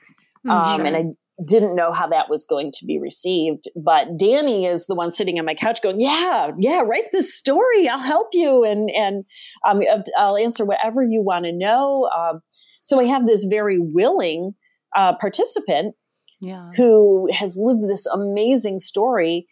Mm, 0.46 0.52
um, 0.52 0.78
sure. 0.78 0.86
And 0.86 0.98
I 0.98 1.04
didn't 1.46 1.76
know 1.76 1.92
how 1.92 2.08
that 2.08 2.30
was 2.30 2.46
going 2.46 2.72
to 2.74 2.86
be 2.86 3.00
received. 3.00 3.66
But 3.76 4.18
Danny 4.18 4.66
is 4.66 4.88
the 4.88 4.96
one 4.96 5.12
sitting 5.12 5.40
on 5.40 5.46
my 5.46 5.56
couch 5.56 5.82
going, 5.82 6.00
"Yeah, 6.00 6.52
yeah, 6.58 6.82
write 6.82 7.12
this 7.12 7.36
story. 7.36 7.88
I'll 7.88 8.00
help 8.00 8.30
you, 8.34 8.64
and 8.64 8.90
and 8.92 9.26
um, 9.66 9.82
I'll 10.18 10.38
answer 10.38 10.66
whatever 10.66 11.04
you 11.04 11.22
want 11.22 11.46
to 11.46 11.52
know." 11.52 12.10
Um, 12.18 12.42
so 12.82 13.00
I 13.00 13.06
have 13.06 13.28
this 13.28 13.46
very 13.46 13.80
willing 13.80 14.52
uh, 14.96 15.14
participant 15.20 15.96
yeah. 16.42 16.72
who 16.76 17.30
has 17.32 17.58
lived 17.60 17.84
this 17.84 18.06
amazing 18.08 18.80
story 18.80 19.48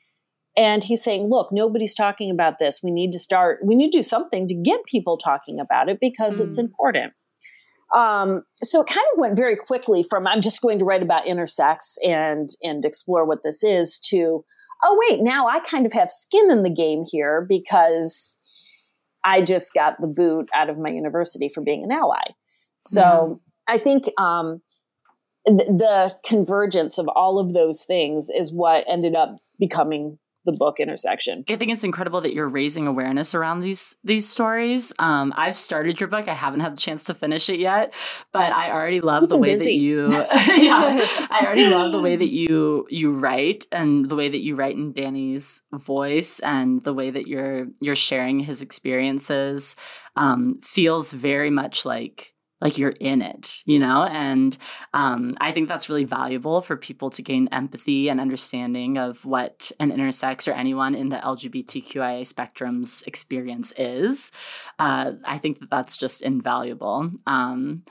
and 0.58 0.84
he's 0.84 1.04
saying, 1.04 1.30
look, 1.30 1.50
nobody's 1.52 1.96
talking 1.96 2.32
about 2.32 2.56
this. 2.60 2.82
We 2.84 2.92
need 2.92 3.12
to 3.12 3.20
start, 3.20 3.60
we 3.64 3.76
need 3.76 3.92
to 3.92 4.00
do 4.00 4.04
something 4.04 4.48
to 4.48 4.56
get 4.56 4.84
people 4.86 5.18
talking 5.18 5.60
about 5.60 5.88
it 5.88 6.00
because 6.02 6.42
mm. 6.42 6.48
it's 6.48 6.58
important. 6.58 7.14
Um, 7.96 8.44
so 8.62 8.82
it 8.82 8.88
kind 8.88 9.06
of 9.14 9.20
went 9.20 9.36
very 9.36 9.56
quickly 9.56 10.04
from 10.04 10.28
I'm 10.28 10.42
just 10.42 10.62
going 10.62 10.80
to 10.80 10.86
write 10.86 11.02
about 11.02 11.26
intersex 11.26 11.96
and 12.06 12.48
and 12.62 12.86
explore 12.86 13.26
what 13.26 13.42
this 13.44 13.64
is 13.64 14.00
to 14.10 14.46
oh 14.84 15.04
wait 15.10 15.22
now 15.22 15.48
I 15.48 15.60
kind 15.60 15.88
of 15.88 15.94
have 15.94 16.12
skin 16.12 16.52
in 16.52 16.62
the 16.62 16.70
game 16.70 17.04
here 17.10 17.46
because 17.50 18.40
I 19.24 19.42
just 19.42 19.74
got 19.74 20.00
the 20.00 20.08
boot 20.08 20.50
out 20.54 20.70
of 20.70 20.78
my 20.78 20.90
university 20.90 21.50
for 21.50 21.62
being 21.62 21.84
an 21.84 21.92
ally. 21.92 22.24
So 22.80 23.02
mm. 23.02 23.40
I 23.68 23.78
think 23.78 24.10
um, 24.20 24.62
th- 25.46 25.68
the 25.68 26.16
convergence 26.26 26.98
of 26.98 27.08
all 27.10 27.40
of 27.40 27.54
those 27.54 27.84
things 27.84 28.30
is 28.30 28.54
what 28.54 28.86
ended 28.88 29.16
up 29.16 29.36
becoming 29.60 30.20
the 30.46 30.56
book 30.58 30.78
Intersexion. 30.80 31.50
I 31.50 31.56
think 31.56 31.72
it's 31.72 31.84
incredible 31.84 32.22
that 32.22 32.34
you're 32.34 32.48
raising 32.48 32.88
awareness 32.88 33.36
around 33.36 33.60
these 33.60 33.98
these 34.04 34.28
stories. 34.28 34.94
Um, 35.00 35.34
I've 35.36 35.56
started 35.56 36.00
your 36.00 36.08
book. 36.08 36.28
I 36.28 36.34
haven't 36.34 36.62
had 36.62 36.74
the 36.74 36.78
chance 36.78 37.04
to 37.06 37.14
finish 37.14 37.50
it 37.50 37.60
yet, 37.60 37.94
but 38.32 38.52
I 38.52 38.72
already 38.72 39.02
love 39.02 39.30
the 39.30 39.38
way 39.38 39.56
busy. 39.56 39.66
that 39.66 39.74
you 39.74 40.08
yeah, 40.64 41.06
I 41.30 41.44
already 41.46 41.70
love 41.70 41.92
the 41.92 42.02
way 42.02 42.16
that 42.16 42.32
you 42.32 42.88
you 42.90 43.12
write 43.12 43.66
and 43.72 44.08
the 44.08 44.16
way 44.16 44.30
that 44.30 44.40
you 44.40 44.56
write 44.56 44.76
in 44.76 44.94
Danny's 44.94 45.64
voice 45.74 46.40
and 46.40 46.84
the 46.84 46.94
way 46.94 47.12
that 47.12 47.28
you're 47.28 47.68
you're 47.82 47.96
sharing 47.96 48.40
his 48.40 48.62
experiences 48.62 49.76
um, 50.16 50.60
feels 50.62 51.12
very 51.12 51.50
much 51.50 51.86
like 51.86 52.34
like 52.62 52.78
you're 52.78 52.96
in 53.00 53.22
it, 53.22 53.62
you 53.66 53.80
know? 53.80 54.04
And 54.04 54.58
um, 54.94 55.36
I 55.40 55.52
think 55.52 55.68
that's 55.68 55.90
really 55.90 56.04
valuable 56.04 56.62
for 56.62 56.76
people 56.76 57.10
to 57.12 57.22
gain 57.22 57.48
empathy 57.52 58.10
and 58.10 58.20
understanding 58.20 58.98
of 58.98 59.26
what 59.26 59.72
an 59.80 59.92
intersex 59.92 60.48
or 60.48 60.56
anyone 60.56 60.96
in 60.96 61.10
the 61.10 61.18
LGBTQIA 61.18 62.26
spectrum's 62.26 63.04
experience 63.04 63.74
is. 63.78 64.32
Uh, 64.78 65.14
I 65.26 65.38
think 65.38 65.60
that 65.60 65.70
that's 65.70 65.98
just 65.98 66.22
invaluable. 66.22 67.12
Um, 67.26 67.84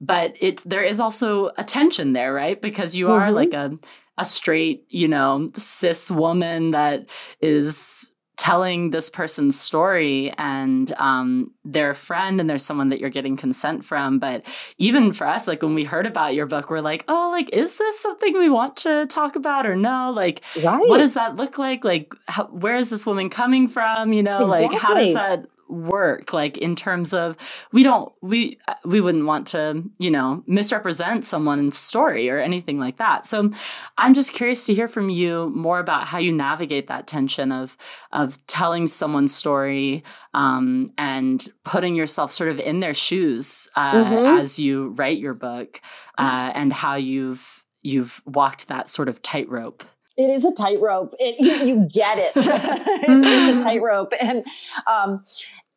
but 0.00 0.34
it's 0.40 0.64
there 0.64 0.82
is 0.82 1.00
also 1.00 1.50
a 1.56 1.64
tension 1.64 2.10
there, 2.10 2.32
right? 2.32 2.60
Because 2.60 2.96
you 2.96 3.10
are 3.10 3.26
mm-hmm. 3.26 3.34
like 3.34 3.54
a 3.54 3.78
a 4.16 4.24
straight, 4.24 4.84
you 4.88 5.08
know, 5.08 5.50
cis 5.54 6.10
woman 6.10 6.70
that 6.70 7.06
is 7.40 8.12
telling 8.36 8.90
this 8.90 9.08
person's 9.08 9.58
story 9.58 10.32
and 10.38 10.92
um, 10.96 11.52
they're 11.64 11.90
a 11.90 11.94
friend 11.94 12.40
and 12.40 12.50
there's 12.50 12.64
someone 12.64 12.88
that 12.88 12.98
you're 12.98 13.10
getting 13.10 13.36
consent 13.36 13.84
from 13.84 14.18
but 14.18 14.44
even 14.78 15.12
for 15.12 15.26
us 15.26 15.46
like 15.46 15.62
when 15.62 15.74
we 15.74 15.84
heard 15.84 16.06
about 16.06 16.34
your 16.34 16.46
book 16.46 16.68
we're 16.68 16.80
like 16.80 17.04
oh 17.06 17.28
like 17.30 17.48
is 17.52 17.78
this 17.78 17.98
something 18.00 18.36
we 18.36 18.50
want 18.50 18.76
to 18.76 19.06
talk 19.06 19.36
about 19.36 19.66
or 19.66 19.76
no 19.76 20.12
like 20.14 20.42
right. 20.64 20.88
what 20.88 20.98
does 20.98 21.14
that 21.14 21.36
look 21.36 21.58
like 21.58 21.84
like 21.84 22.12
how, 22.26 22.46
where 22.46 22.76
is 22.76 22.90
this 22.90 23.06
woman 23.06 23.30
coming 23.30 23.68
from 23.68 24.12
you 24.12 24.22
know 24.22 24.42
exactly. 24.42 24.68
like 24.68 24.78
how 24.78 24.94
does 24.94 25.14
that 25.14 25.46
work 25.74 26.32
like 26.32 26.56
in 26.58 26.74
terms 26.74 27.12
of 27.12 27.36
we 27.72 27.82
don't 27.82 28.12
we 28.22 28.58
we 28.84 29.00
wouldn't 29.00 29.26
want 29.26 29.46
to 29.46 29.82
you 29.98 30.10
know 30.10 30.42
misrepresent 30.46 31.24
someone's 31.24 31.76
story 31.76 32.30
or 32.30 32.38
anything 32.38 32.78
like 32.78 32.96
that 32.96 33.24
so 33.24 33.50
i'm 33.98 34.14
just 34.14 34.32
curious 34.32 34.66
to 34.66 34.74
hear 34.74 34.88
from 34.88 35.10
you 35.10 35.50
more 35.54 35.80
about 35.80 36.04
how 36.04 36.18
you 36.18 36.32
navigate 36.32 36.86
that 36.86 37.06
tension 37.06 37.52
of 37.52 37.76
of 38.12 38.44
telling 38.46 38.86
someone's 38.86 39.34
story 39.34 40.02
um, 40.34 40.88
and 40.98 41.48
putting 41.64 41.94
yourself 41.94 42.32
sort 42.32 42.50
of 42.50 42.58
in 42.58 42.80
their 42.80 42.94
shoes 42.94 43.68
uh, 43.76 43.94
mm-hmm. 43.94 44.38
as 44.38 44.58
you 44.58 44.88
write 44.90 45.18
your 45.18 45.34
book 45.34 45.80
uh, 46.18 46.50
and 46.54 46.72
how 46.72 46.94
you've 46.94 47.64
you've 47.84 48.22
walked 48.26 48.68
that 48.68 48.88
sort 48.88 49.08
of 49.08 49.22
tightrope. 49.22 49.84
It 50.16 50.30
is 50.30 50.44
a 50.44 50.52
tightrope. 50.52 51.14
You, 51.20 51.34
you 51.38 51.88
get 51.92 52.18
it. 52.18 52.32
it's, 52.36 52.46
it's 52.46 53.62
a 53.62 53.64
tightrope, 53.64 54.12
and 54.20 54.44
um, 54.86 55.24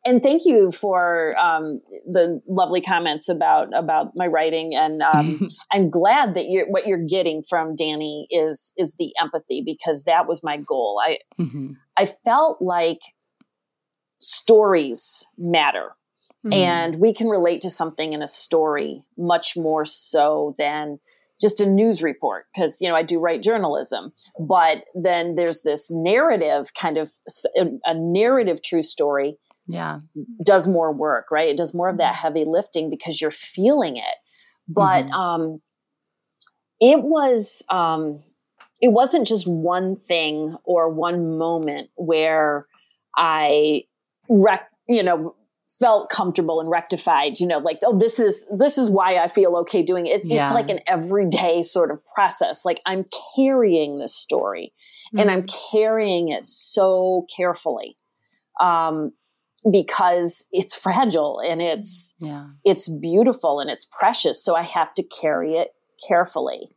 and 0.08 0.22
thank 0.22 0.46
you 0.46 0.72
for 0.72 1.36
um, 1.38 1.80
the 2.06 2.40
lovely 2.48 2.80
comments 2.80 3.28
about 3.28 3.76
about 3.76 4.12
my 4.14 4.26
writing. 4.26 4.74
And 4.74 5.02
um, 5.02 5.46
I'm 5.72 5.90
glad 5.90 6.34
that 6.34 6.48
you're 6.48 6.66
what 6.68 6.86
you're 6.86 7.04
getting 7.04 7.42
from 7.42 7.76
Danny 7.76 8.26
is 8.30 8.72
is 8.78 8.94
the 8.98 9.12
empathy 9.20 9.62
because 9.64 10.04
that 10.04 10.26
was 10.26 10.42
my 10.42 10.56
goal. 10.56 11.00
I 11.04 11.18
mm-hmm. 11.38 11.72
I 11.96 12.06
felt 12.06 12.62
like 12.62 13.00
stories 14.18 15.26
matter. 15.36 15.90
Mm-hmm. 16.46 16.52
And 16.52 16.94
we 16.96 17.12
can 17.12 17.28
relate 17.28 17.60
to 17.62 17.70
something 17.70 18.12
in 18.12 18.22
a 18.22 18.28
story 18.28 19.04
much 19.16 19.56
more 19.56 19.84
so 19.84 20.54
than 20.56 21.00
just 21.40 21.60
a 21.60 21.66
news 21.66 22.02
report 22.02 22.46
because 22.54 22.80
you 22.80 22.88
know 22.88 22.96
I 22.96 23.02
do 23.02 23.20
write 23.20 23.42
journalism, 23.42 24.12
but 24.40 24.84
then 24.94 25.34
there's 25.34 25.62
this 25.62 25.90
narrative 25.90 26.68
kind 26.78 26.98
of 26.98 27.10
a 27.84 27.94
narrative 27.94 28.62
true 28.62 28.82
story. 28.82 29.38
Yeah, 29.68 30.00
does 30.44 30.66
more 30.66 30.92
work, 30.92 31.30
right? 31.30 31.48
It 31.48 31.56
does 31.56 31.74
more 31.74 31.88
of 31.88 31.98
that 31.98 32.14
mm-hmm. 32.14 32.22
heavy 32.22 32.44
lifting 32.46 32.90
because 32.90 33.20
you're 33.20 33.30
feeling 33.30 33.96
it. 33.96 34.16
But 34.66 35.04
mm-hmm. 35.04 35.12
um, 35.12 35.62
it 36.80 37.02
was 37.02 37.64
um, 37.70 38.22
it 38.80 38.92
wasn't 38.92 39.26
just 39.26 39.46
one 39.46 39.96
thing 39.96 40.56
or 40.64 40.88
one 40.88 41.38
moment 41.38 41.90
where 41.96 42.66
I 43.16 43.84
rec- 44.28 44.70
you 44.88 45.02
know 45.02 45.34
felt 45.78 46.08
comfortable 46.08 46.60
and 46.60 46.70
rectified 46.70 47.38
you 47.38 47.46
know 47.46 47.58
like 47.58 47.78
oh 47.84 47.96
this 47.96 48.18
is 48.18 48.46
this 48.56 48.78
is 48.78 48.88
why 48.88 49.16
i 49.16 49.28
feel 49.28 49.54
okay 49.54 49.82
doing 49.82 50.06
it, 50.06 50.24
yeah. 50.24 50.42
it's 50.42 50.52
like 50.52 50.70
an 50.70 50.80
everyday 50.86 51.62
sort 51.62 51.90
of 51.90 52.00
process 52.14 52.64
like 52.64 52.80
i'm 52.86 53.04
carrying 53.36 53.98
this 53.98 54.14
story 54.14 54.72
mm-hmm. 55.08 55.20
and 55.20 55.30
i'm 55.30 55.46
carrying 55.70 56.30
it 56.30 56.44
so 56.44 57.26
carefully 57.36 57.98
um 58.60 59.12
because 59.72 60.46
it's 60.52 60.76
fragile 60.76 61.40
and 61.44 61.60
it's 61.60 62.14
yeah 62.20 62.46
it's 62.64 62.88
beautiful 62.98 63.60
and 63.60 63.70
it's 63.70 63.84
precious 63.98 64.42
so 64.44 64.54
i 64.54 64.62
have 64.62 64.94
to 64.94 65.02
carry 65.20 65.54
it 65.54 65.70
carefully 66.06 66.70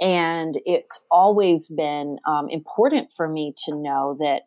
and 0.00 0.54
it's 0.64 1.06
always 1.10 1.68
been 1.68 2.18
um, 2.26 2.48
important 2.48 3.12
for 3.14 3.28
me 3.28 3.52
to 3.66 3.76
know 3.76 4.16
that 4.18 4.42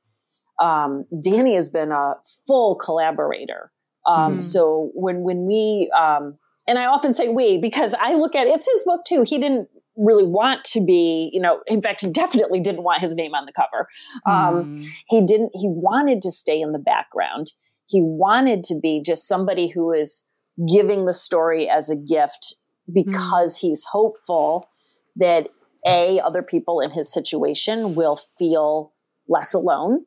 um, 0.64 1.06
Danny 1.22 1.56
has 1.56 1.70
been 1.70 1.92
a 1.92 2.16
full 2.48 2.76
collaborator. 2.76 3.72
Um, 4.08 4.18
mm-hmm. 4.18 4.40
So 4.40 4.92
when 4.96 5.22
when 5.22 5.46
we 5.46 5.92
um, 5.98 6.38
and 6.68 6.80
I 6.80 6.86
often 6.88 7.14
say 7.14 7.30
we 7.30 7.60
because 7.60 7.96
I 8.00 8.16
look 8.16 8.36
at 8.36 8.48
it's 8.48 8.68
his 8.72 8.84
book 8.84 9.02
too. 9.06 9.24
He 9.28 9.38
didn't 9.38 9.70
really 9.96 10.26
want 10.26 10.64
to 10.64 10.84
be, 10.84 11.30
you 11.32 11.40
know, 11.40 11.62
in 11.68 11.80
fact, 11.80 12.02
he 12.02 12.12
definitely 12.12 12.60
didn't 12.60 12.84
want 12.84 13.00
his 13.00 13.16
name 13.16 13.36
on 13.36 13.46
the 13.46 13.54
cover. 13.54 13.88
Um, 14.26 14.80
mm. 14.80 14.86
He 15.08 15.22
didn't. 15.22 15.52
He 15.54 15.68
wanted 15.70 16.22
to 16.24 16.32
stay 16.32 16.60
in 16.60 16.72
the 16.72 16.80
background. 16.80 17.52
He 17.88 18.02
wanted 18.02 18.64
to 18.66 18.80
be 18.82 19.02
just 19.06 19.28
somebody 19.28 19.70
who 19.70 19.92
is 19.92 20.28
giving 20.72 21.06
the 21.06 21.14
story 21.14 21.70
as 21.70 21.90
a 21.90 21.96
gift 21.96 22.56
because 22.92 23.58
mm. 23.58 23.62
he's 23.62 23.86
hopeful 23.92 24.70
that 25.16 25.50
a 25.86 26.20
other 26.22 26.44
people 26.44 26.80
in 26.80 26.92
his 26.92 27.12
situation 27.12 27.96
will 27.96 28.16
feel 28.16 28.94
less 29.28 29.54
alone 29.54 30.06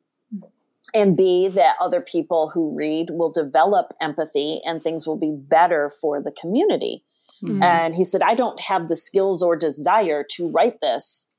and 0.93 1.17
B, 1.17 1.47
that 1.49 1.75
other 1.81 2.01
people 2.01 2.49
who 2.53 2.75
read 2.75 3.09
will 3.11 3.31
develop 3.31 3.93
empathy 4.01 4.61
and 4.63 4.83
things 4.83 5.05
will 5.05 5.17
be 5.17 5.35
better 5.35 5.91
for 6.01 6.21
the 6.21 6.31
community. 6.31 7.03
Mm-hmm. 7.43 7.61
And 7.61 7.93
he 7.93 8.03
said, 8.03 8.21
I 8.23 8.35
don't 8.35 8.59
have 8.61 8.87
the 8.87 8.95
skills 8.95 9.43
or 9.43 9.55
desire 9.55 10.25
to 10.31 10.49
write 10.49 10.79
this, 10.81 11.31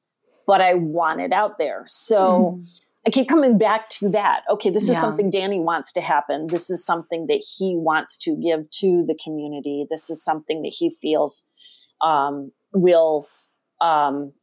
but 0.47 0.61
I 0.61 0.75
want 0.75 1.21
it 1.21 1.33
out 1.33 1.57
there. 1.59 1.83
So 1.87 2.59
mm-hmm. 2.59 2.63
I 3.09 3.11
keep 3.11 3.27
coming 3.27 3.57
back 3.57 3.89
to 4.01 4.11
that. 4.11 4.43
Okay, 4.51 4.69
this 4.69 4.83
is 4.83 4.91
yeah. 4.91 5.01
something 5.01 5.31
Danny 5.31 5.59
wants 5.59 5.93
to 5.95 6.03
happen. 6.03 6.47
This 6.47 6.69
is 6.69 6.85
something 6.85 7.27
that 7.29 7.43
he 7.57 7.75
wants 7.75 8.19
to 8.19 8.37
give 8.37 8.69
to 8.69 9.03
the 9.07 9.19
community. 9.25 9.87
This 9.89 10.11
is 10.11 10.23
something 10.23 10.61
that 10.61 10.75
he 10.77 10.91
feels 10.91 11.49
um, 12.03 12.53
will 12.75 13.27
um, 13.81 14.35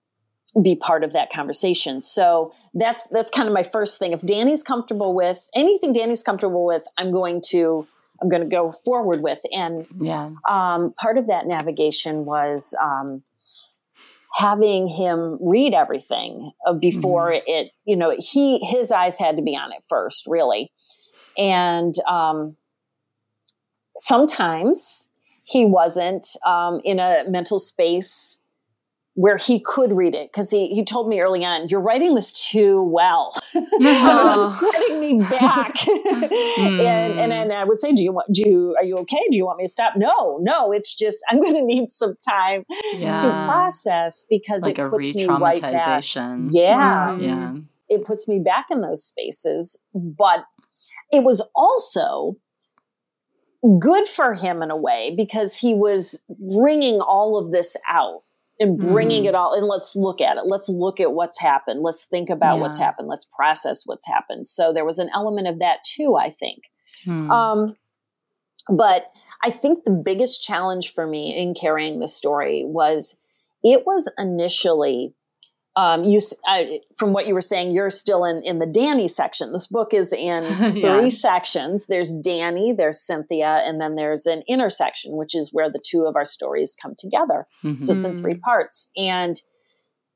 be 0.59 0.75
part 0.75 1.03
of 1.03 1.13
that 1.13 1.31
conversation. 1.31 2.01
So 2.01 2.55
that's 2.73 3.05
that's 3.09 3.29
kind 3.29 3.47
of 3.47 3.53
my 3.53 3.61
first 3.61 3.99
thing. 3.99 4.13
If 4.13 4.21
Danny's 4.21 4.63
comfortable 4.63 5.13
with 5.13 5.47
anything 5.53 5.93
Danny's 5.93 6.23
comfortable 6.23 6.65
with, 6.65 6.87
I'm 6.97 7.11
going 7.11 7.43
to 7.49 7.87
I'm 8.19 8.29
going 8.29 8.41
to 8.41 8.49
go 8.49 8.71
forward 8.71 9.21
with. 9.21 9.41
And 9.53 9.85
yeah, 9.99 10.31
um, 10.49 10.91
part 10.99 11.19
of 11.19 11.27
that 11.27 11.45
navigation 11.45 12.25
was 12.25 12.75
um, 12.81 13.21
having 14.35 14.87
him 14.87 15.37
read 15.41 15.73
everything 15.73 16.51
uh, 16.67 16.73
before 16.73 17.31
mm-hmm. 17.31 17.43
it. 17.47 17.71
You 17.85 17.95
know, 17.95 18.15
he 18.17 18.59
his 18.59 18.91
eyes 18.91 19.17
had 19.17 19.37
to 19.37 19.43
be 19.43 19.55
on 19.55 19.71
it 19.71 19.83
first, 19.89 20.25
really, 20.27 20.71
and 21.37 21.93
um, 22.07 22.57
sometimes 23.97 25.09
he 25.45 25.65
wasn't 25.65 26.25
um, 26.45 26.81
in 26.83 26.99
a 26.99 27.23
mental 27.27 27.59
space 27.59 28.39
where 29.15 29.37
he 29.37 29.61
could 29.61 29.93
read 29.93 30.13
it 30.13 30.29
because 30.31 30.51
he, 30.51 30.67
he 30.75 30.83
told 30.83 31.07
me 31.07 31.21
early 31.21 31.45
on, 31.45 31.69
you're 31.69 31.81
writing 31.81 32.15
this 32.15 32.49
too 32.49 32.83
well. 32.83 33.31
this 33.53 34.37
is 34.37 34.59
putting 34.59 34.99
me 34.99 35.19
back. 35.19 35.73
mm. 35.75 36.29
and, 36.85 37.19
and, 37.19 37.33
and 37.33 37.53
I 37.53 37.63
would 37.63 37.79
say, 37.79 37.93
do 37.93 38.03
you 38.03 38.11
want, 38.11 38.27
do 38.33 38.43
you, 38.45 38.75
are 38.77 38.83
you 38.83 38.97
okay? 38.97 39.21
Do 39.31 39.37
you 39.37 39.45
want 39.45 39.57
me 39.57 39.63
to 39.63 39.69
stop? 39.69 39.93
No, 39.95 40.37
no, 40.41 40.73
it's 40.73 40.93
just, 40.93 41.23
I'm 41.31 41.41
going 41.41 41.53
to 41.53 41.61
need 41.61 41.91
some 41.91 42.15
time 42.27 42.65
yeah. 42.95 43.15
to 43.17 43.29
process 43.29 44.25
because 44.29 44.63
like 44.63 44.77
it 44.77 44.89
puts 44.89 45.15
me 45.15 45.25
right 45.27 45.61
back. 45.61 46.03
Yeah. 46.51 47.15
Mm. 47.17 47.21
Yeah. 47.21 47.55
It 47.87 48.05
puts 48.05 48.27
me 48.27 48.39
back 48.39 48.65
in 48.69 48.81
those 48.81 49.03
spaces. 49.05 49.81
But 49.93 50.43
it 51.13 51.23
was 51.23 51.49
also 51.55 52.35
good 53.79 54.09
for 54.09 54.33
him 54.33 54.61
in 54.61 54.71
a 54.71 54.77
way 54.77 55.13
because 55.15 55.57
he 55.57 55.73
was 55.73 56.25
bringing 56.37 56.99
all 56.99 57.37
of 57.37 57.51
this 57.51 57.77
out 57.89 58.23
and 58.59 58.77
bringing 58.77 59.23
mm. 59.23 59.27
it 59.27 59.35
all 59.35 59.53
and 59.53 59.67
let's 59.67 59.95
look 59.95 60.21
at 60.21 60.37
it 60.37 60.43
let's 60.45 60.69
look 60.69 60.99
at 60.99 61.13
what's 61.13 61.39
happened 61.39 61.81
let's 61.81 62.05
think 62.05 62.29
about 62.29 62.55
yeah. 62.55 62.61
what's 62.61 62.79
happened 62.79 63.07
let's 63.07 63.29
process 63.35 63.83
what's 63.85 64.07
happened 64.07 64.45
so 64.47 64.71
there 64.71 64.85
was 64.85 64.99
an 64.99 65.09
element 65.13 65.47
of 65.47 65.59
that 65.59 65.79
too 65.83 66.15
i 66.15 66.29
think 66.29 66.59
mm. 67.05 67.29
um, 67.29 67.67
but 68.69 69.09
i 69.43 69.49
think 69.49 69.83
the 69.83 69.91
biggest 69.91 70.41
challenge 70.41 70.91
for 70.91 71.05
me 71.05 71.35
in 71.35 71.53
carrying 71.53 71.99
the 71.99 72.07
story 72.07 72.63
was 72.65 73.19
it 73.63 73.85
was 73.85 74.11
initially 74.17 75.13
um, 75.75 76.03
you 76.05 76.21
from 76.97 77.11
what 77.11 77.27
you 77.27 77.33
were 77.33 77.41
saying, 77.41 77.71
you're 77.71 77.89
still 77.89 78.23
in 78.23 78.41
in 78.43 78.59
the 78.59 78.65
Danny 78.65 79.07
section. 79.07 79.51
This 79.51 79.67
book 79.67 79.93
is 79.93 80.13
in 80.13 80.43
yeah. 80.59 80.71
three 80.71 81.09
sections. 81.09 81.87
There's 81.87 82.13
Danny, 82.13 82.71
there's 82.71 83.01
Cynthia, 83.01 83.61
and 83.65 83.81
then 83.81 83.95
there's 83.95 84.25
an 84.25 84.43
intersection, 84.47 85.17
which 85.17 85.35
is 85.35 85.53
where 85.53 85.69
the 85.69 85.83
two 85.83 86.05
of 86.05 86.15
our 86.15 86.25
stories 86.25 86.77
come 86.81 86.95
together. 86.97 87.47
Mm-hmm. 87.63 87.79
So 87.79 87.93
it's 87.93 88.05
in 88.05 88.17
three 88.17 88.35
parts, 88.35 88.89
and 88.95 89.35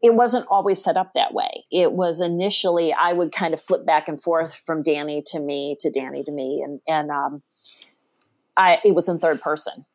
it 0.02 0.14
wasn't 0.14 0.48
always 0.50 0.82
set 0.82 0.96
up 0.96 1.14
that 1.14 1.34
way. 1.34 1.66
It 1.72 1.92
was 1.92 2.22
initially 2.22 2.94
I 2.94 3.12
would 3.12 3.34
kind 3.34 3.54
of 3.54 3.62
flip 3.62 3.86
back 3.86 4.08
and 4.08 4.22
forth 4.22 4.56
from 4.56 4.82
Danny 4.82 5.22
to 5.28 5.40
me 5.40 5.76
to 5.82 5.92
Danny 5.92 6.24
to 6.24 6.32
me, 6.32 6.64
and 6.64 6.80
and 6.88 7.12
um, 7.12 7.44
I 8.56 8.80
it 8.86 8.96
was 8.96 9.10
in 9.10 9.20
third 9.20 9.42
person. 9.42 9.86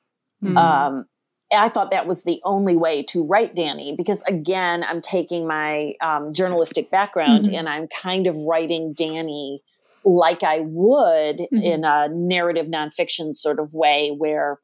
Mm-hmm. 0.43 0.59
Um, 0.59 1.07
I 1.55 1.69
thought 1.69 1.91
that 1.91 2.07
was 2.07 2.25
the 2.25 2.41
only 2.45 2.77
way 2.77 3.03
to 3.05 3.25
write 3.25 3.55
Danny 3.55 3.95
because 3.97 4.23
again, 4.23 4.85
I'm 4.85 5.01
taking 5.01 5.47
my 5.47 5.95
um, 6.03 6.33
journalistic 6.33 6.91
background 6.91 7.47
mm-hmm. 7.47 7.57
and 7.57 7.69
I'm 7.69 7.89
kind 7.89 8.27
of 8.27 8.37
writing 8.37 8.95
Danny 8.95 9.61
like 10.05 10.43
I 10.43 10.61
would 10.61 11.39
mm-hmm. 11.39 11.57
in 11.57 11.85
a 11.85 12.09
narrative 12.09 12.67
nonfiction 12.67 13.35
sort 13.35 13.59
of 13.59 13.73
way 13.73 14.11
where 14.11 14.61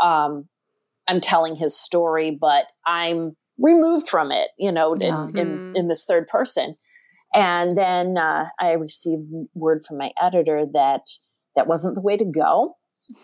um, 0.00 0.48
I'm 1.08 1.20
telling 1.20 1.56
his 1.56 1.78
story, 1.78 2.30
but 2.30 2.66
I'm 2.86 3.36
removed 3.58 4.08
from 4.08 4.32
it, 4.32 4.48
you 4.58 4.72
know, 4.72 4.94
yeah. 4.98 5.06
in, 5.28 5.38
in, 5.38 5.48
mm-hmm. 5.48 5.76
in, 5.76 5.86
this 5.86 6.04
third 6.04 6.28
person. 6.28 6.76
And 7.34 7.76
then 7.76 8.18
uh, 8.18 8.48
I 8.60 8.72
received 8.72 9.30
word 9.54 9.82
from 9.86 9.98
my 9.98 10.12
editor 10.20 10.66
that 10.72 11.06
that 11.56 11.66
wasn't 11.66 11.94
the 11.94 12.02
way 12.02 12.16
to 12.16 12.24
go. 12.24 12.76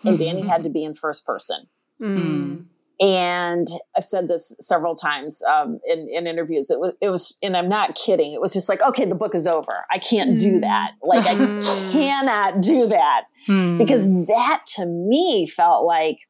And 0.03 0.17
Danny 0.17 0.47
had 0.47 0.63
to 0.63 0.69
be 0.69 0.83
in 0.83 0.93
first 0.93 1.25
person. 1.25 1.67
Mm. 2.01 2.65
And 2.99 3.65
I've 3.95 4.03
said 4.03 4.27
this 4.27 4.53
several 4.59 4.93
times 4.93 5.41
um, 5.43 5.79
in, 5.85 6.09
in, 6.13 6.27
interviews. 6.27 6.69
It 6.69 6.81
was, 6.81 6.93
it 6.99 7.09
was, 7.09 7.37
and 7.41 7.55
I'm 7.55 7.69
not 7.69 7.95
kidding. 7.95 8.33
It 8.33 8.41
was 8.41 8.53
just 8.53 8.67
like, 8.67 8.81
okay, 8.81 9.05
the 9.05 9.15
book 9.15 9.33
is 9.33 9.47
over. 9.47 9.85
I 9.89 9.99
can't 9.99 10.31
mm. 10.31 10.39
do 10.39 10.59
that. 10.59 10.91
Like, 11.01 11.25
I 11.25 11.35
cannot 11.91 12.61
do 12.61 12.87
that 12.87 13.25
mm. 13.47 13.77
because 13.77 14.05
that 14.27 14.63
to 14.75 14.85
me 14.85 15.47
felt 15.47 15.85
like, 15.85 16.27